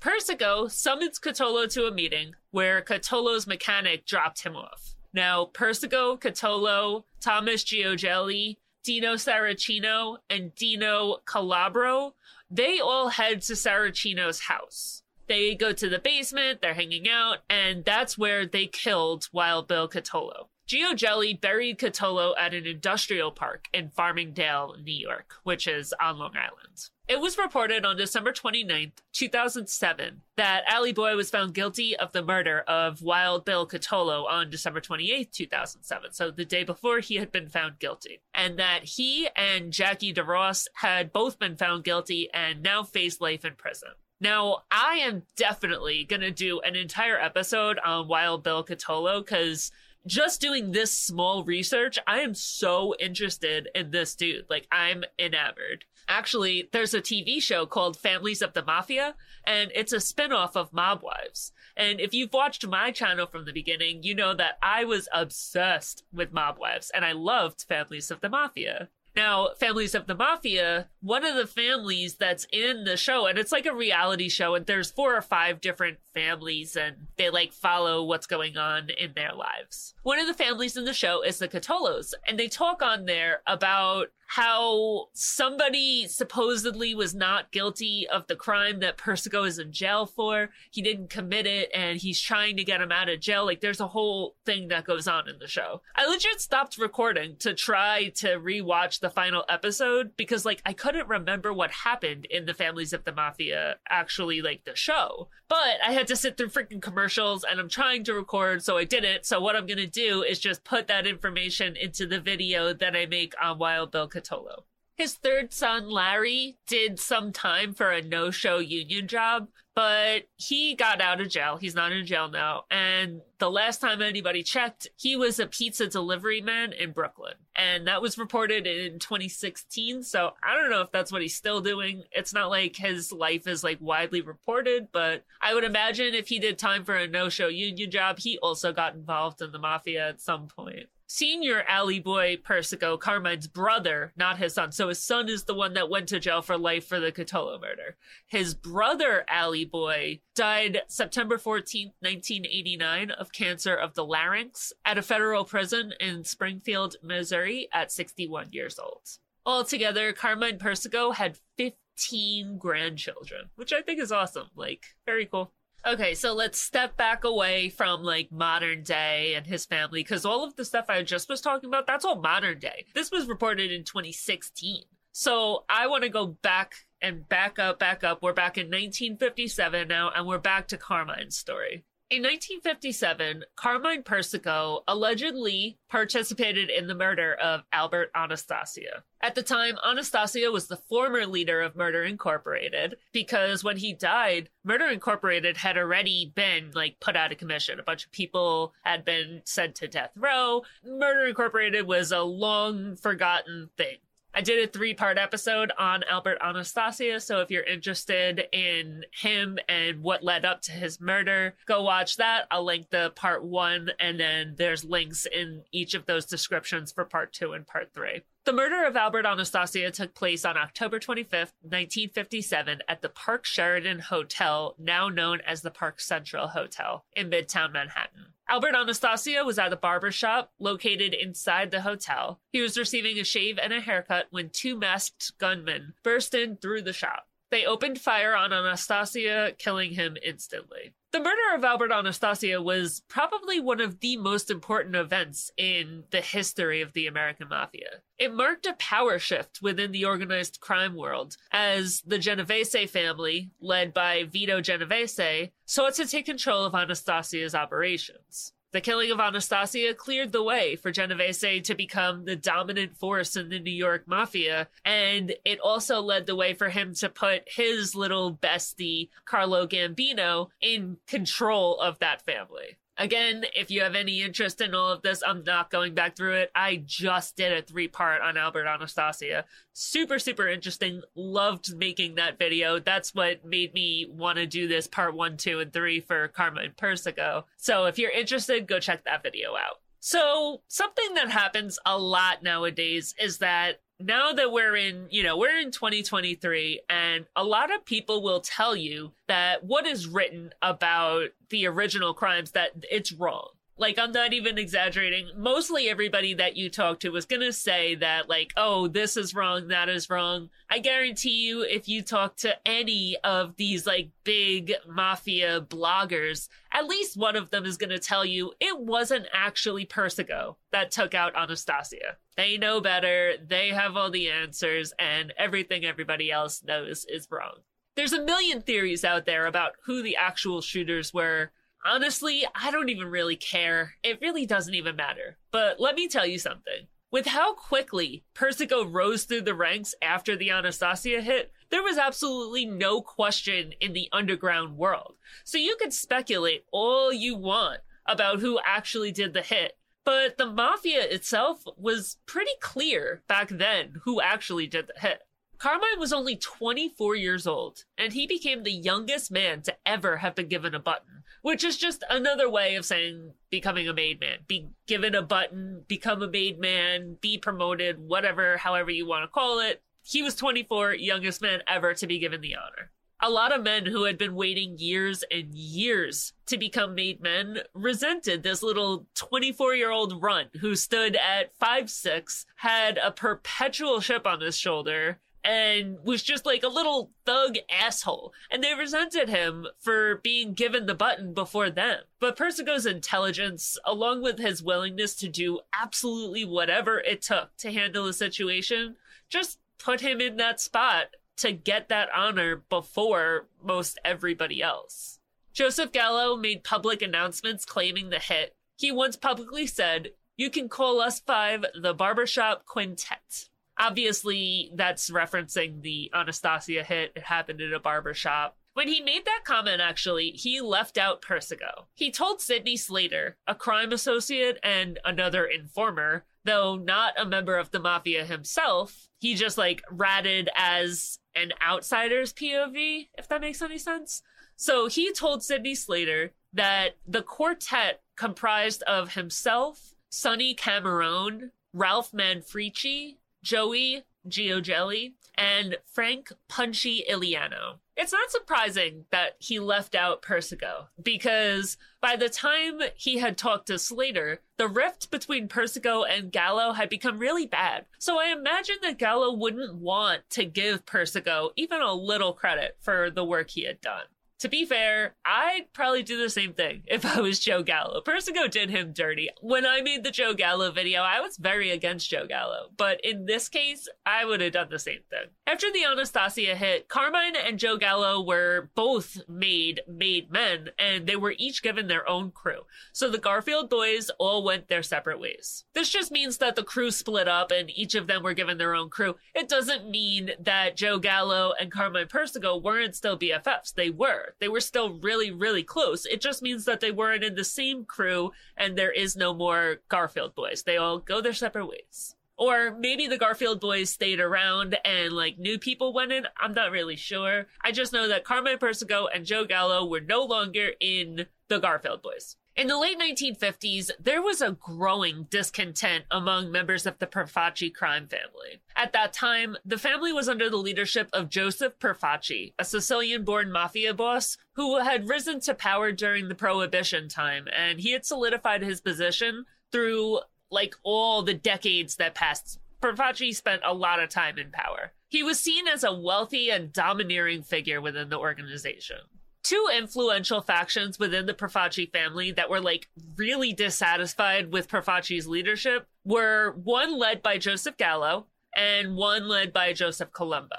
Persico 0.00 0.66
summons 0.66 1.18
Cutolo 1.18 1.70
to 1.74 1.86
a 1.86 1.92
meeting 1.92 2.34
where 2.50 2.82
Cutolo's 2.82 3.46
mechanic 3.46 4.06
dropped 4.06 4.42
him 4.42 4.56
off. 4.56 4.94
Now, 5.12 5.46
Persico, 5.46 6.16
Cutolo, 6.16 7.04
Thomas 7.20 7.62
Gioeli, 7.64 8.56
Dino 8.82 9.14
Saracino, 9.14 10.18
and 10.30 10.54
Dino 10.54 11.18
Calabro, 11.26 12.12
they 12.50 12.80
all 12.80 13.08
head 13.08 13.42
to 13.42 13.52
Saracino's 13.52 14.40
house. 14.40 15.02
They 15.26 15.54
go 15.54 15.72
to 15.72 15.88
the 15.88 15.98
basement, 15.98 16.60
they're 16.60 16.74
hanging 16.74 17.08
out, 17.08 17.38
and 17.48 17.84
that's 17.84 18.18
where 18.18 18.46
they 18.46 18.66
killed 18.66 19.28
Wild 19.32 19.68
Bill 19.68 19.88
Cutolo. 19.88 20.46
Gioeli 20.66 21.40
buried 21.40 21.78
Cutolo 21.78 22.34
at 22.38 22.54
an 22.54 22.64
industrial 22.64 23.32
park 23.32 23.68
in 23.72 23.90
Farmingdale, 23.90 24.82
New 24.82 24.92
York, 24.94 25.34
which 25.42 25.66
is 25.66 25.92
on 26.00 26.18
Long 26.18 26.34
Island. 26.36 26.88
It 27.10 27.20
was 27.20 27.36
reported 27.36 27.84
on 27.84 27.96
December 27.96 28.30
29th, 28.32 28.92
2007, 29.14 30.20
that 30.36 30.62
Ali 30.72 30.92
Boy 30.92 31.16
was 31.16 31.28
found 31.28 31.54
guilty 31.54 31.96
of 31.96 32.12
the 32.12 32.22
murder 32.22 32.60
of 32.68 33.02
Wild 33.02 33.44
Bill 33.44 33.66
Cutolo 33.66 34.30
on 34.30 34.48
December 34.48 34.80
28th, 34.80 35.32
2007, 35.32 36.12
so 36.12 36.30
the 36.30 36.44
day 36.44 36.62
before 36.62 37.00
he 37.00 37.16
had 37.16 37.32
been 37.32 37.48
found 37.48 37.80
guilty, 37.80 38.20
and 38.32 38.60
that 38.60 38.84
he 38.84 39.28
and 39.34 39.72
Jackie 39.72 40.14
DeRoss 40.14 40.68
had 40.74 41.12
both 41.12 41.40
been 41.40 41.56
found 41.56 41.82
guilty 41.82 42.30
and 42.32 42.62
now 42.62 42.84
face 42.84 43.20
life 43.20 43.44
in 43.44 43.56
prison. 43.56 43.88
Now, 44.20 44.58
I 44.70 44.98
am 45.02 45.24
definitely 45.34 46.04
going 46.04 46.20
to 46.20 46.30
do 46.30 46.60
an 46.60 46.76
entire 46.76 47.18
episode 47.18 47.80
on 47.84 48.06
Wild 48.06 48.44
Bill 48.44 48.64
Cutolo 48.64 49.24
because 49.24 49.72
just 50.06 50.40
doing 50.40 50.72
this 50.72 50.96
small 50.96 51.44
research, 51.44 51.98
I 52.06 52.20
am 52.20 52.34
so 52.34 52.94
interested 52.98 53.68
in 53.74 53.90
this 53.90 54.14
dude. 54.14 54.46
Like, 54.48 54.66
I'm 54.70 55.04
enamored. 55.18 55.84
Actually, 56.10 56.68
there's 56.72 56.92
a 56.92 57.00
TV 57.00 57.40
show 57.40 57.66
called 57.66 57.96
Families 57.96 58.42
of 58.42 58.52
the 58.52 58.64
Mafia, 58.64 59.14
and 59.44 59.70
it's 59.76 59.92
a 59.92 59.98
spinoff 59.98 60.56
of 60.56 60.72
Mob 60.72 61.04
Wives. 61.04 61.52
And 61.76 62.00
if 62.00 62.12
you've 62.12 62.32
watched 62.32 62.66
my 62.66 62.90
channel 62.90 63.26
from 63.26 63.44
the 63.44 63.52
beginning, 63.52 64.02
you 64.02 64.16
know 64.16 64.34
that 64.34 64.58
I 64.60 64.82
was 64.84 65.08
obsessed 65.12 66.02
with 66.12 66.32
Mob 66.32 66.58
Wives, 66.58 66.90
and 66.92 67.04
I 67.04 67.12
loved 67.12 67.62
Families 67.62 68.10
of 68.10 68.20
the 68.22 68.28
Mafia. 68.28 68.88
Now, 69.16 69.50
Families 69.58 69.94
of 69.94 70.06
the 70.06 70.14
Mafia, 70.14 70.88
one 71.00 71.24
of 71.24 71.36
the 71.36 71.46
families 71.46 72.14
that's 72.14 72.46
in 72.52 72.84
the 72.84 72.96
show, 72.96 73.26
and 73.26 73.38
it's 73.38 73.52
like 73.52 73.66
a 73.66 73.74
reality 73.74 74.28
show, 74.28 74.54
and 74.54 74.66
there's 74.66 74.90
four 74.90 75.16
or 75.16 75.22
five 75.22 75.60
different 75.60 75.98
families, 76.14 76.76
and 76.76 77.08
they 77.16 77.28
like 77.28 77.52
follow 77.52 78.04
what's 78.04 78.26
going 78.26 78.56
on 78.56 78.88
in 78.90 79.12
their 79.14 79.32
lives. 79.32 79.94
One 80.02 80.20
of 80.20 80.26
the 80.26 80.34
families 80.34 80.76
in 80.76 80.84
the 80.84 80.94
show 80.94 81.22
is 81.22 81.38
the 81.38 81.48
Cutolos, 81.48 82.14
and 82.26 82.38
they 82.38 82.48
talk 82.48 82.82
on 82.82 83.06
there 83.06 83.42
about 83.46 84.08
how 84.30 85.08
somebody 85.12 86.06
supposedly 86.06 86.94
was 86.94 87.16
not 87.16 87.50
guilty 87.50 88.06
of 88.06 88.28
the 88.28 88.36
crime 88.36 88.78
that 88.78 88.96
Persico 88.96 89.42
is 89.42 89.58
in 89.58 89.72
jail 89.72 90.06
for. 90.06 90.50
He 90.70 90.82
didn't 90.82 91.10
commit 91.10 91.48
it 91.48 91.68
and 91.74 91.98
he's 91.98 92.20
trying 92.20 92.56
to 92.56 92.62
get 92.62 92.80
him 92.80 92.92
out 92.92 93.08
of 93.08 93.18
jail. 93.18 93.44
Like 93.44 93.60
there's 93.60 93.80
a 93.80 93.88
whole 93.88 94.36
thing 94.46 94.68
that 94.68 94.84
goes 94.84 95.08
on 95.08 95.28
in 95.28 95.40
the 95.40 95.48
show. 95.48 95.82
I 95.96 96.06
legit 96.06 96.40
stopped 96.40 96.78
recording 96.78 97.38
to 97.40 97.54
try 97.54 98.12
to 98.18 98.38
rewatch 98.38 99.00
the 99.00 99.10
final 99.10 99.44
episode 99.48 100.16
because 100.16 100.44
like 100.44 100.62
I 100.64 100.74
couldn't 100.74 101.08
remember 101.08 101.52
what 101.52 101.72
happened 101.72 102.26
in 102.26 102.46
the 102.46 102.54
families 102.54 102.92
of 102.92 103.02
the 103.02 103.12
mafia 103.12 103.78
actually 103.88 104.42
like 104.42 104.62
the 104.64 104.76
show. 104.76 105.26
But 105.48 105.80
I 105.84 105.90
had 105.90 106.06
to 106.06 106.14
sit 106.14 106.36
through 106.36 106.50
freaking 106.50 106.80
commercials 106.80 107.42
and 107.42 107.58
I'm 107.58 107.68
trying 107.68 108.04
to 108.04 108.14
record 108.14 108.62
so 108.62 108.78
I 108.78 108.84
didn't. 108.84 109.26
So 109.26 109.40
what 109.40 109.56
I'm 109.56 109.66
going 109.66 109.78
to 109.78 109.88
do 109.88 110.22
is 110.22 110.38
just 110.38 110.62
put 110.62 110.86
that 110.86 111.08
information 111.08 111.74
into 111.74 112.06
the 112.06 112.20
video 112.20 112.72
that 112.72 112.94
I 112.94 113.06
make 113.06 113.34
on 113.42 113.58
Wild 113.58 113.90
Bill 113.90 114.06
Cutolo. 114.20 114.64
His 114.96 115.14
third 115.14 115.54
son, 115.54 115.88
Larry, 115.88 116.58
did 116.66 117.00
some 117.00 117.32
time 117.32 117.72
for 117.72 117.90
a 117.90 118.02
no 118.02 118.30
show 118.30 118.58
union 118.58 119.08
job, 119.08 119.48
but 119.74 120.24
he 120.36 120.74
got 120.74 121.00
out 121.00 121.22
of 121.22 121.30
jail. 121.30 121.56
He's 121.56 121.74
not 121.74 121.90
in 121.90 122.04
jail 122.04 122.28
now. 122.28 122.64
And 122.70 123.22
the 123.38 123.50
last 123.50 123.80
time 123.80 124.02
anybody 124.02 124.42
checked, 124.42 124.88
he 124.96 125.16
was 125.16 125.38
a 125.38 125.46
pizza 125.46 125.86
delivery 125.86 126.42
man 126.42 126.74
in 126.74 126.92
Brooklyn. 126.92 127.32
And 127.56 127.86
that 127.86 128.02
was 128.02 128.18
reported 128.18 128.66
in 128.66 128.98
2016. 128.98 130.02
So 130.02 130.32
I 130.42 130.54
don't 130.54 130.68
know 130.68 130.82
if 130.82 130.92
that's 130.92 131.10
what 131.10 131.22
he's 131.22 131.34
still 131.34 131.62
doing. 131.62 132.04
It's 132.12 132.34
not 132.34 132.50
like 132.50 132.76
his 132.76 133.10
life 133.10 133.46
is 133.46 133.64
like 133.64 133.78
widely 133.80 134.20
reported, 134.20 134.88
but 134.92 135.24
I 135.40 135.54
would 135.54 135.64
imagine 135.64 136.12
if 136.12 136.28
he 136.28 136.38
did 136.38 136.58
time 136.58 136.84
for 136.84 136.94
a 136.94 137.08
no 137.08 137.30
show 137.30 137.48
union 137.48 137.90
job, 137.90 138.18
he 138.18 138.38
also 138.40 138.70
got 138.70 138.94
involved 138.94 139.40
in 139.40 139.50
the 139.50 139.58
mafia 139.58 140.10
at 140.10 140.20
some 140.20 140.46
point 140.46 140.88
senior 141.10 141.64
alley 141.66 141.98
Boy 141.98 142.36
Persico, 142.36 142.96
Carmine's 142.96 143.48
brother, 143.48 144.12
not 144.16 144.38
his 144.38 144.54
son. 144.54 144.70
So 144.70 144.88
his 144.88 145.02
son 145.02 145.28
is 145.28 145.42
the 145.42 145.54
one 145.54 145.74
that 145.74 145.90
went 145.90 146.08
to 146.10 146.20
jail 146.20 146.40
for 146.40 146.56
life 146.56 146.86
for 146.86 147.00
the 147.00 147.10
Cutolo 147.10 147.60
murder. 147.60 147.96
His 148.28 148.54
brother, 148.54 149.24
alley 149.28 149.64
Boy, 149.64 150.20
died 150.36 150.82
September 150.86 151.36
14th, 151.36 151.94
1989 151.98 153.10
of 153.10 153.32
cancer 153.32 153.74
of 153.74 153.94
the 153.94 154.04
larynx 154.04 154.72
at 154.84 154.98
a 154.98 155.02
federal 155.02 155.44
prison 155.44 155.92
in 155.98 156.24
Springfield, 156.24 156.94
Missouri 157.02 157.68
at 157.72 157.90
61 157.90 158.52
years 158.52 158.78
old. 158.78 159.02
Altogether, 159.44 160.12
Carmine 160.12 160.58
Persico 160.58 161.10
had 161.10 161.38
15 161.58 162.56
grandchildren, 162.56 163.50
which 163.56 163.72
I 163.72 163.82
think 163.82 163.98
is 163.98 164.12
awesome. 164.12 164.46
Like, 164.54 164.84
very 165.06 165.26
cool. 165.26 165.52
Okay, 165.86 166.14
so 166.14 166.34
let's 166.34 166.60
step 166.60 166.96
back 166.98 167.24
away 167.24 167.70
from 167.70 168.02
like 168.02 168.30
modern 168.30 168.82
day 168.82 169.34
and 169.34 169.46
his 169.46 169.64
family 169.64 170.02
because 170.02 170.26
all 170.26 170.44
of 170.44 170.54
the 170.56 170.64
stuff 170.64 170.86
I 170.90 171.02
just 171.02 171.28
was 171.28 171.40
talking 171.40 171.68
about, 171.68 171.86
that's 171.86 172.04
all 172.04 172.20
modern 172.20 172.58
day. 172.58 172.84
This 172.94 173.10
was 173.10 173.26
reported 173.26 173.72
in 173.72 173.84
2016. 173.84 174.84
So 175.12 175.64
I 175.70 175.86
want 175.86 176.02
to 176.02 176.10
go 176.10 176.26
back 176.26 176.74
and 177.00 177.26
back 177.28 177.58
up, 177.58 177.78
back 177.78 178.04
up. 178.04 178.22
We're 178.22 178.34
back 178.34 178.58
in 178.58 178.66
1957 178.66 179.88
now, 179.88 180.10
and 180.14 180.26
we're 180.26 180.38
back 180.38 180.68
to 180.68 180.76
Carmine's 180.76 181.36
story. 181.36 181.84
In 182.10 182.22
1957, 182.22 183.44
Carmine 183.54 184.02
Persico 184.02 184.82
allegedly 184.88 185.78
participated 185.88 186.68
in 186.68 186.88
the 186.88 186.94
murder 186.96 187.34
of 187.34 187.62
Albert 187.72 188.10
Anastasia. 188.16 189.04
At 189.20 189.36
the 189.36 189.44
time, 189.44 189.76
Anastasia 189.88 190.50
was 190.50 190.66
the 190.66 190.76
former 190.88 191.24
leader 191.24 191.60
of 191.60 191.76
Murder 191.76 192.02
Incorporated 192.02 192.96
because 193.12 193.62
when 193.62 193.76
he 193.76 193.92
died, 193.92 194.50
Murder 194.64 194.86
Incorporated 194.86 195.58
had 195.58 195.78
already 195.78 196.32
been 196.34 196.72
like 196.74 196.98
put 196.98 197.14
out 197.14 197.30
of 197.30 197.38
commission. 197.38 197.78
A 197.78 197.84
bunch 197.84 198.06
of 198.06 198.10
people 198.10 198.74
had 198.82 199.04
been 199.04 199.42
sent 199.44 199.76
to 199.76 199.86
death 199.86 200.10
row. 200.16 200.62
Murder 200.84 201.26
Incorporated 201.26 201.86
was 201.86 202.10
a 202.10 202.22
long 202.22 202.96
forgotten 202.96 203.70
thing. 203.76 203.98
I 204.32 204.42
did 204.42 204.62
a 204.62 204.70
three 204.70 204.94
part 204.94 205.18
episode 205.18 205.72
on 205.78 206.04
Albert 206.04 206.38
Anastasia. 206.40 207.20
So 207.20 207.40
if 207.40 207.50
you're 207.50 207.64
interested 207.64 208.44
in 208.52 209.04
him 209.12 209.58
and 209.68 210.02
what 210.02 210.22
led 210.22 210.44
up 210.44 210.62
to 210.62 210.72
his 210.72 211.00
murder, 211.00 211.56
go 211.66 211.82
watch 211.82 212.16
that. 212.16 212.46
I'll 212.50 212.64
link 212.64 212.90
the 212.90 213.12
part 213.16 213.44
one, 213.44 213.90
and 213.98 214.20
then 214.20 214.54
there's 214.56 214.84
links 214.84 215.26
in 215.26 215.64
each 215.72 215.94
of 215.94 216.06
those 216.06 216.26
descriptions 216.26 216.92
for 216.92 217.04
part 217.04 217.32
two 217.32 217.52
and 217.52 217.66
part 217.66 217.92
three. 217.92 218.22
The 218.46 218.54
murder 218.54 218.84
of 218.84 218.96
Albert 218.96 219.26
Anastasia 219.26 219.90
took 219.90 220.14
place 220.14 220.46
on 220.46 220.56
October 220.56 220.98
25th, 220.98 221.52
1957, 221.60 222.82
at 222.88 223.02
the 223.02 223.10
Park 223.10 223.44
Sheraton 223.44 223.98
Hotel, 223.98 224.74
now 224.78 225.10
known 225.10 225.42
as 225.46 225.60
the 225.60 225.70
Park 225.70 226.00
Central 226.00 226.48
Hotel, 226.48 227.04
in 227.14 227.28
Midtown 227.28 227.70
Manhattan. 227.70 228.32
Albert 228.48 228.74
Anastasia 228.74 229.44
was 229.44 229.58
at 229.58 229.74
a 229.74 229.76
barber 229.76 230.10
shop 230.10 230.52
located 230.58 231.12
inside 231.12 231.70
the 231.70 231.82
hotel. 231.82 232.40
He 232.50 232.62
was 232.62 232.78
receiving 232.78 233.18
a 233.18 233.24
shave 233.24 233.58
and 233.58 233.74
a 233.74 233.80
haircut 233.80 234.26
when 234.30 234.48
two 234.48 234.74
masked 234.74 235.36
gunmen 235.38 235.92
burst 236.02 236.34
in 236.34 236.56
through 236.56 236.82
the 236.82 236.94
shop. 236.94 237.26
They 237.50 237.66
opened 237.66 238.00
fire 238.00 238.34
on 238.36 238.52
Anastasia, 238.52 239.52
killing 239.58 239.92
him 239.92 240.16
instantly. 240.24 240.94
The 241.12 241.18
murder 241.18 241.56
of 241.56 241.64
Albert 241.64 241.90
Anastasia 241.90 242.62
was 242.62 243.02
probably 243.08 243.58
one 243.58 243.80
of 243.80 243.98
the 243.98 244.16
most 244.16 244.48
important 244.48 244.94
events 244.94 245.50
in 245.56 246.04
the 246.10 246.20
history 246.20 246.80
of 246.82 246.92
the 246.92 247.08
American 247.08 247.48
Mafia. 247.48 248.02
It 248.16 248.32
marked 248.32 248.66
a 248.66 248.74
power 248.74 249.18
shift 249.18 249.60
within 249.60 249.90
the 249.90 250.04
organized 250.04 250.60
crime 250.60 250.94
world 250.94 251.36
as 251.50 252.02
the 252.06 252.18
Genovese 252.18 252.88
family, 252.88 253.50
led 253.60 253.92
by 253.92 254.22
Vito 254.22 254.60
Genovese, 254.60 255.50
sought 255.66 255.94
to 255.94 256.06
take 256.06 256.26
control 256.26 256.64
of 256.64 256.76
Anastasia's 256.76 257.56
operations. 257.56 258.52
The 258.72 258.80
killing 258.80 259.10
of 259.10 259.18
Anastasia 259.18 259.94
cleared 259.94 260.30
the 260.30 260.44
way 260.44 260.76
for 260.76 260.92
Genovese 260.92 261.62
to 261.64 261.74
become 261.74 262.24
the 262.24 262.36
dominant 262.36 262.96
force 262.96 263.34
in 263.34 263.48
the 263.48 263.58
New 263.58 263.72
York 263.72 264.06
Mafia, 264.06 264.68
and 264.84 265.34
it 265.44 265.58
also 265.58 266.00
led 266.00 266.26
the 266.26 266.36
way 266.36 266.54
for 266.54 266.68
him 266.68 266.94
to 266.94 267.08
put 267.08 267.42
his 267.48 267.96
little 267.96 268.36
bestie, 268.36 269.08
Carlo 269.24 269.66
Gambino, 269.66 270.50
in 270.60 270.98
control 271.08 271.80
of 271.80 271.98
that 271.98 272.22
family. 272.22 272.76
Again, 273.00 273.46
if 273.56 273.70
you 273.70 273.80
have 273.80 273.94
any 273.94 274.20
interest 274.20 274.60
in 274.60 274.74
all 274.74 274.92
of 274.92 275.00
this, 275.00 275.22
I'm 275.26 275.42
not 275.42 275.70
going 275.70 275.94
back 275.94 276.14
through 276.14 276.34
it. 276.34 276.50
I 276.54 276.82
just 276.84 277.34
did 277.34 277.50
a 277.50 277.62
three 277.62 277.88
part 277.88 278.20
on 278.20 278.36
Albert 278.36 278.66
Anastasia. 278.66 279.46
Super, 279.72 280.18
super 280.18 280.46
interesting. 280.46 281.00
Loved 281.14 281.74
making 281.74 282.16
that 282.16 282.38
video. 282.38 282.78
That's 282.78 283.14
what 283.14 283.42
made 283.42 283.72
me 283.72 284.06
want 284.10 284.36
to 284.36 284.46
do 284.46 284.68
this 284.68 284.86
part 284.86 285.14
one, 285.14 285.38
two, 285.38 285.60
and 285.60 285.72
three 285.72 286.00
for 286.00 286.28
Carmine 286.28 286.74
Persico. 286.76 287.46
So 287.56 287.86
if 287.86 287.98
you're 287.98 288.10
interested, 288.10 288.68
go 288.68 288.78
check 288.78 289.06
that 289.06 289.22
video 289.22 289.56
out. 289.56 289.80
So, 290.02 290.62
something 290.68 291.14
that 291.14 291.30
happens 291.30 291.78
a 291.84 291.98
lot 291.98 292.42
nowadays 292.42 293.14
is 293.20 293.38
that 293.38 293.80
now 294.00 294.32
that 294.32 294.52
we're 294.52 294.76
in, 294.76 295.06
you 295.10 295.22
know, 295.22 295.36
we're 295.36 295.58
in 295.58 295.70
2023 295.70 296.80
and 296.88 297.26
a 297.36 297.44
lot 297.44 297.74
of 297.74 297.84
people 297.84 298.22
will 298.22 298.40
tell 298.40 298.74
you 298.74 299.12
that 299.28 299.64
what 299.64 299.86
is 299.86 300.06
written 300.06 300.52
about 300.62 301.28
the 301.50 301.66
original 301.66 302.14
crimes 302.14 302.52
that 302.52 302.70
it's 302.90 303.12
wrong. 303.12 303.50
Like, 303.80 303.98
I'm 303.98 304.12
not 304.12 304.34
even 304.34 304.58
exaggerating. 304.58 305.30
Mostly 305.38 305.88
everybody 305.88 306.34
that 306.34 306.54
you 306.54 306.68
talk 306.68 307.00
to 307.00 307.08
was 307.08 307.24
going 307.24 307.40
to 307.40 307.50
say 307.50 307.94
that, 307.94 308.28
like, 308.28 308.52
oh, 308.58 308.88
this 308.88 309.16
is 309.16 309.34
wrong, 309.34 309.68
that 309.68 309.88
is 309.88 310.10
wrong. 310.10 310.50
I 310.68 310.80
guarantee 310.80 311.46
you, 311.46 311.62
if 311.62 311.88
you 311.88 312.02
talk 312.02 312.36
to 312.36 312.54
any 312.68 313.16
of 313.24 313.56
these, 313.56 313.86
like, 313.86 314.10
big 314.22 314.74
mafia 314.86 315.62
bloggers, 315.62 316.50
at 316.74 316.88
least 316.88 317.16
one 317.16 317.36
of 317.36 317.48
them 317.48 317.64
is 317.64 317.78
going 317.78 317.88
to 317.88 317.98
tell 317.98 318.22
you 318.22 318.52
it 318.60 318.78
wasn't 318.78 319.26
actually 319.32 319.86
Persico 319.86 320.58
that 320.72 320.90
took 320.90 321.14
out 321.14 321.34
Anastasia. 321.34 322.18
They 322.36 322.58
know 322.58 322.82
better, 322.82 323.36
they 323.42 323.70
have 323.70 323.96
all 323.96 324.10
the 324.10 324.30
answers, 324.30 324.92
and 324.98 325.32
everything 325.38 325.86
everybody 325.86 326.30
else 326.30 326.62
knows 326.62 327.06
is 327.08 327.28
wrong. 327.30 327.60
There's 327.96 328.12
a 328.12 328.22
million 328.22 328.60
theories 328.60 329.06
out 329.06 329.24
there 329.24 329.46
about 329.46 329.72
who 329.86 330.02
the 330.02 330.16
actual 330.16 330.60
shooters 330.60 331.14
were 331.14 331.52
Honestly, 331.84 332.44
I 332.54 332.70
don't 332.70 332.88
even 332.88 333.08
really 333.08 333.36
care. 333.36 333.94
It 334.02 334.20
really 334.20 334.46
doesn't 334.46 334.74
even 334.74 334.96
matter. 334.96 335.38
But 335.50 335.80
let 335.80 335.94
me 335.94 336.08
tell 336.08 336.26
you 336.26 336.38
something. 336.38 336.88
With 337.12 337.26
how 337.26 337.54
quickly 337.54 338.22
Persico 338.34 338.84
rose 338.84 339.24
through 339.24 339.42
the 339.42 339.54
ranks 339.54 339.94
after 340.00 340.36
the 340.36 340.50
Anastasia 340.50 341.20
hit, 341.20 341.52
there 341.70 341.82
was 341.82 341.98
absolutely 341.98 342.64
no 342.64 343.02
question 343.02 343.72
in 343.80 343.94
the 343.94 344.08
underground 344.12 344.76
world. 344.76 345.14
So 345.44 345.58
you 345.58 345.76
could 345.80 345.92
speculate 345.92 346.64
all 346.70 347.12
you 347.12 347.34
want 347.36 347.80
about 348.06 348.40
who 348.40 348.60
actually 348.64 349.10
did 349.10 349.32
the 349.32 349.42
hit, 349.42 349.76
but 350.04 350.38
the 350.38 350.46
mafia 350.46 351.02
itself 351.02 351.64
was 351.76 352.18
pretty 352.26 352.52
clear 352.60 353.22
back 353.26 353.48
then 353.48 353.94
who 354.04 354.20
actually 354.20 354.68
did 354.68 354.86
the 354.86 355.00
hit. 355.00 355.22
Carmine 355.60 355.98
was 355.98 356.14
only 356.14 356.36
24 356.36 357.16
years 357.16 357.46
old, 357.46 357.84
and 357.98 358.14
he 358.14 358.26
became 358.26 358.62
the 358.62 358.72
youngest 358.72 359.30
man 359.30 359.60
to 359.60 359.76
ever 359.84 360.16
have 360.16 360.34
been 360.34 360.48
given 360.48 360.74
a 360.74 360.80
button, 360.80 361.22
which 361.42 361.62
is 361.62 361.76
just 361.76 362.02
another 362.08 362.48
way 362.48 362.76
of 362.76 362.86
saying 362.86 363.34
becoming 363.50 363.86
a 363.86 363.92
made 363.92 364.18
man. 364.20 364.38
Be 364.48 364.70
given 364.86 365.14
a 365.14 365.20
button, 365.20 365.84
become 365.86 366.22
a 366.22 366.30
made 366.30 366.58
man, 366.58 367.18
be 367.20 367.36
promoted, 367.36 367.98
whatever, 367.98 368.56
however 368.56 368.90
you 368.90 369.06
want 369.06 369.24
to 369.24 369.28
call 369.28 369.60
it. 369.60 369.82
He 370.02 370.22
was 370.22 370.34
24, 370.34 370.94
youngest 370.94 371.42
man 371.42 371.62
ever 371.68 371.92
to 371.92 372.06
be 372.06 372.18
given 372.18 372.40
the 372.40 372.56
honor. 372.56 372.90
A 373.20 373.28
lot 373.28 373.52
of 373.52 373.62
men 373.62 373.84
who 373.84 374.04
had 374.04 374.16
been 374.16 374.34
waiting 374.34 374.78
years 374.78 375.22
and 375.30 375.54
years 375.54 376.32
to 376.46 376.56
become 376.56 376.94
made 376.94 377.20
men 377.20 377.58
resented 377.74 378.42
this 378.42 378.62
little 378.62 379.06
24 379.14 379.74
year 379.74 379.90
old 379.90 380.22
runt 380.22 380.56
who 380.56 380.74
stood 380.74 381.16
at 381.16 381.54
five 381.54 381.90
six, 381.90 382.46
had 382.56 382.96
a 382.96 383.10
perpetual 383.10 384.00
chip 384.00 384.26
on 384.26 384.40
his 384.40 384.56
shoulder, 384.56 385.20
and 385.44 385.98
was 386.04 386.22
just 386.22 386.44
like 386.44 386.62
a 386.62 386.68
little 386.68 387.10
thug 387.24 387.56
asshole. 387.70 388.32
And 388.50 388.62
they 388.62 388.74
resented 388.74 389.28
him 389.28 389.66
for 389.78 390.16
being 390.16 390.54
given 390.54 390.86
the 390.86 390.94
button 390.94 391.32
before 391.32 391.70
them. 391.70 392.00
But 392.18 392.36
Persico's 392.36 392.86
intelligence, 392.86 393.78
along 393.84 394.22
with 394.22 394.38
his 394.38 394.62
willingness 394.62 395.14
to 395.16 395.28
do 395.28 395.60
absolutely 395.72 396.44
whatever 396.44 396.98
it 397.00 397.22
took 397.22 397.56
to 397.58 397.72
handle 397.72 398.04
the 398.04 398.12
situation, 398.12 398.96
just 399.28 399.58
put 399.78 400.00
him 400.00 400.20
in 400.20 400.36
that 400.36 400.60
spot 400.60 401.06
to 401.38 401.52
get 401.52 401.88
that 401.88 402.10
honor 402.14 402.62
before 402.68 403.46
most 403.64 403.98
everybody 404.04 404.62
else. 404.62 405.18
Joseph 405.52 405.90
Gallo 405.90 406.36
made 406.36 406.64
public 406.64 407.02
announcements 407.02 407.64
claiming 407.64 408.10
the 408.10 408.18
hit. 408.18 408.54
He 408.76 408.92
once 408.92 409.16
publicly 409.16 409.66
said, 409.66 410.10
You 410.36 410.50
can 410.50 410.68
call 410.68 411.00
us 411.00 411.20
five 411.20 411.64
the 411.74 411.94
barbershop 411.94 412.66
quintet. 412.66 413.48
Obviously, 413.80 414.70
that's 414.74 415.10
referencing 415.10 415.80
the 415.80 416.10
Anastasia 416.14 416.84
hit. 416.84 417.12
It 417.16 417.22
happened 417.22 417.62
in 417.62 417.72
a 417.72 417.80
barber 417.80 418.12
shop. 418.12 418.58
When 418.74 418.88
he 418.88 419.00
made 419.00 419.24
that 419.24 419.44
comment, 419.44 419.80
actually, 419.80 420.30
he 420.30 420.60
left 420.60 420.98
out 420.98 421.22
Persico. 421.22 421.88
He 421.94 422.10
told 422.10 422.40
Sidney 422.40 422.76
Slater, 422.76 423.36
a 423.46 423.54
crime 423.54 423.90
associate 423.90 424.58
and 424.62 425.00
another 425.04 425.44
informer, 425.44 426.24
though 426.44 426.76
not 426.76 427.18
a 427.18 427.24
member 427.24 427.56
of 427.56 427.70
the 427.70 427.80
mafia 427.80 428.24
himself, 428.24 429.08
he 429.18 429.34
just 429.34 429.58
like 429.58 429.82
ratted 429.90 430.50
as 430.54 431.18
an 431.34 431.52
outsider's 431.66 432.32
POV, 432.32 433.08
if 433.18 433.28
that 433.28 433.40
makes 433.40 433.62
any 433.62 433.78
sense. 433.78 434.22
So 434.56 434.88
he 434.88 435.12
told 435.12 435.42
Sidney 435.42 435.74
Slater 435.74 436.32
that 436.52 436.96
the 437.06 437.22
quartet 437.22 438.02
comprised 438.16 438.82
of 438.82 439.14
himself, 439.14 439.94
Sonny 440.10 440.54
Camarone, 440.54 441.50
Ralph 441.72 442.12
Manfrici, 442.12 443.16
Joey 443.42 444.04
Gioielli, 444.28 445.14
and 445.36 445.78
Frank 445.86 446.32
Punchy 446.48 447.04
Illiano. 447.08 447.78
It's 447.96 448.12
not 448.12 448.30
surprising 448.30 449.04
that 449.10 449.36
he 449.38 449.58
left 449.58 449.94
out 449.94 450.22
Persico 450.22 450.88
because 451.02 451.76
by 452.00 452.16
the 452.16 452.28
time 452.28 452.80
he 452.94 453.18
had 453.18 453.36
talked 453.36 453.66
to 453.66 453.78
Slater, 453.78 454.40
the 454.56 454.68
rift 454.68 455.10
between 455.10 455.48
Persico 455.48 456.02
and 456.04 456.32
Gallo 456.32 456.72
had 456.72 456.88
become 456.88 457.18
really 457.18 457.46
bad. 457.46 457.86
So 457.98 458.18
I 458.18 458.26
imagine 458.26 458.76
that 458.82 458.98
Gallo 458.98 459.32
wouldn't 459.34 459.74
want 459.74 460.22
to 460.30 460.44
give 460.44 460.86
Persico 460.86 461.50
even 461.56 461.80
a 461.80 461.92
little 461.92 462.32
credit 462.32 462.76
for 462.80 463.10
the 463.10 463.24
work 463.24 463.50
he 463.50 463.64
had 463.64 463.80
done. 463.80 464.04
To 464.40 464.48
be 464.48 464.64
fair, 464.64 465.14
I'd 465.24 465.72
probably 465.74 466.02
do 466.02 466.20
the 466.20 466.30
same 466.30 466.54
thing 466.54 466.82
if 466.86 467.04
I 467.04 467.20
was 467.20 467.38
Joe 467.38 467.62
Gallo. 467.62 468.00
Persico 468.00 468.48
did 468.48 468.70
him 468.70 468.92
dirty. 468.92 469.28
When 469.40 469.66
I 469.66 469.82
made 469.82 470.02
the 470.02 470.10
Joe 470.10 470.34
Gallo 470.34 470.70
video, 470.72 471.02
I 471.02 471.20
was 471.20 471.36
very 471.36 471.70
against 471.70 472.10
Joe 472.10 472.26
Gallo, 472.26 472.70
but 472.76 473.00
in 473.04 473.26
this 473.26 473.48
case, 473.48 473.88
I 474.04 474.24
would 474.24 474.40
have 474.40 474.52
done 474.52 474.68
the 474.70 474.78
same 474.78 475.00
thing. 475.10 475.28
After 475.46 475.70
the 475.70 475.84
Anastasia 475.84 476.56
hit, 476.56 476.88
Carmine 476.88 477.36
and 477.36 477.58
Joe 477.58 477.76
Gallo 477.76 478.22
were 478.22 478.70
both 478.74 479.18
made 479.28 479.82
made 479.86 480.30
men, 480.30 480.70
and 480.78 481.06
they 481.06 481.16
were 481.16 481.34
each 481.36 481.62
given 481.62 481.86
their 481.86 482.08
own 482.08 482.30
crew. 482.30 482.62
So 482.92 483.10
the 483.10 483.18
Garfield 483.18 483.68
boys 483.68 484.10
all 484.18 484.42
went 484.42 484.68
their 484.68 484.82
separate 484.82 485.20
ways. 485.20 485.64
This 485.74 485.90
just 485.90 486.10
means 486.10 486.38
that 486.38 486.56
the 486.56 486.64
crew 486.64 486.90
split 486.90 487.28
up 487.28 487.50
and 487.50 487.70
each 487.70 487.94
of 487.94 488.06
them 488.06 488.22
were 488.22 488.34
given 488.34 488.58
their 488.58 488.74
own 488.74 488.88
crew. 488.88 489.16
It 489.34 489.48
doesn't 489.48 489.90
mean 489.90 490.30
that 490.40 490.76
Joe 490.76 490.98
Gallo 490.98 491.52
and 491.60 491.70
Carmine 491.70 492.08
Persico 492.08 492.56
weren't 492.56 492.96
still 492.96 493.18
BFFs. 493.18 493.74
They 493.74 493.90
were. 493.90 494.29
They 494.38 494.48
were 494.48 494.60
still 494.60 494.94
really, 494.94 495.30
really 495.30 495.62
close. 495.62 496.06
It 496.06 496.20
just 496.20 496.42
means 496.42 496.64
that 496.64 496.80
they 496.80 496.90
weren't 496.90 497.24
in 497.24 497.34
the 497.34 497.44
same 497.44 497.84
crew 497.84 498.32
and 498.56 498.76
there 498.76 498.92
is 498.92 499.16
no 499.16 499.34
more 499.34 499.78
Garfield 499.88 500.34
boys. 500.34 500.62
They 500.62 500.76
all 500.76 500.98
go 500.98 501.20
their 501.20 501.32
separate 501.32 501.66
ways. 501.66 502.14
Or 502.36 502.74
maybe 502.78 503.06
the 503.06 503.18
Garfield 503.18 503.60
boys 503.60 503.90
stayed 503.90 504.18
around 504.18 504.78
and 504.84 505.12
like 505.12 505.38
new 505.38 505.58
people 505.58 505.92
went 505.92 506.10
in. 506.10 506.26
I'm 506.38 506.54
not 506.54 506.70
really 506.70 506.96
sure. 506.96 507.48
I 507.60 507.70
just 507.70 507.92
know 507.92 508.08
that 508.08 508.24
Carmine 508.24 508.56
Persico 508.56 509.08
and 509.08 509.26
Joe 509.26 509.44
Gallo 509.44 509.84
were 509.84 510.00
no 510.00 510.22
longer 510.22 510.70
in 510.80 511.26
the 511.48 511.58
Garfield 511.58 512.00
boys. 512.00 512.36
In 512.60 512.66
the 512.66 512.76
late 512.76 512.98
1950s, 513.00 513.90
there 513.98 514.20
was 514.20 514.42
a 514.42 514.52
growing 514.52 515.26
discontent 515.30 516.04
among 516.10 516.52
members 516.52 516.84
of 516.84 516.98
the 516.98 517.06
Profaci 517.06 517.72
crime 517.72 518.06
family. 518.06 518.60
At 518.76 518.92
that 518.92 519.14
time, 519.14 519.56
the 519.64 519.78
family 519.78 520.12
was 520.12 520.28
under 520.28 520.50
the 520.50 520.58
leadership 520.58 521.08
of 521.14 521.30
Joseph 521.30 521.78
Profaci, 521.78 522.52
a 522.58 522.66
Sicilian 522.66 523.24
born 523.24 523.50
mafia 523.50 523.94
boss 523.94 524.36
who 524.56 524.78
had 524.78 525.08
risen 525.08 525.40
to 525.40 525.54
power 525.54 525.90
during 525.90 526.28
the 526.28 526.34
Prohibition 526.34 527.08
time, 527.08 527.46
and 527.56 527.80
he 527.80 527.92
had 527.92 528.04
solidified 528.04 528.60
his 528.60 528.82
position 528.82 529.46
through 529.72 530.20
like 530.50 530.74
all 530.82 531.22
the 531.22 531.32
decades 531.32 531.96
that 531.96 532.14
passed. 532.14 532.60
Profaci 532.82 533.34
spent 533.34 533.62
a 533.64 533.72
lot 533.72 534.00
of 534.00 534.10
time 534.10 534.36
in 534.36 534.50
power. 534.50 534.92
He 535.08 535.22
was 535.22 535.40
seen 535.40 535.66
as 535.66 535.82
a 535.82 535.98
wealthy 535.98 536.50
and 536.50 536.74
domineering 536.74 537.42
figure 537.42 537.80
within 537.80 538.10
the 538.10 538.18
organization 538.18 538.98
two 539.42 539.68
influential 539.76 540.40
factions 540.40 540.98
within 540.98 541.26
the 541.26 541.34
Profaci 541.34 541.90
family 541.90 542.32
that 542.32 542.50
were 542.50 542.60
like 542.60 542.88
really 543.16 543.52
dissatisfied 543.52 544.52
with 544.52 544.68
Profaci's 544.68 545.26
leadership 545.26 545.86
were 546.04 546.52
one 546.52 546.98
led 546.98 547.22
by 547.22 547.38
Joseph 547.38 547.76
Gallo 547.76 548.26
and 548.56 548.96
one 548.96 549.28
led 549.28 549.52
by 549.52 549.72
Joseph 549.72 550.12
Colombo. 550.12 550.56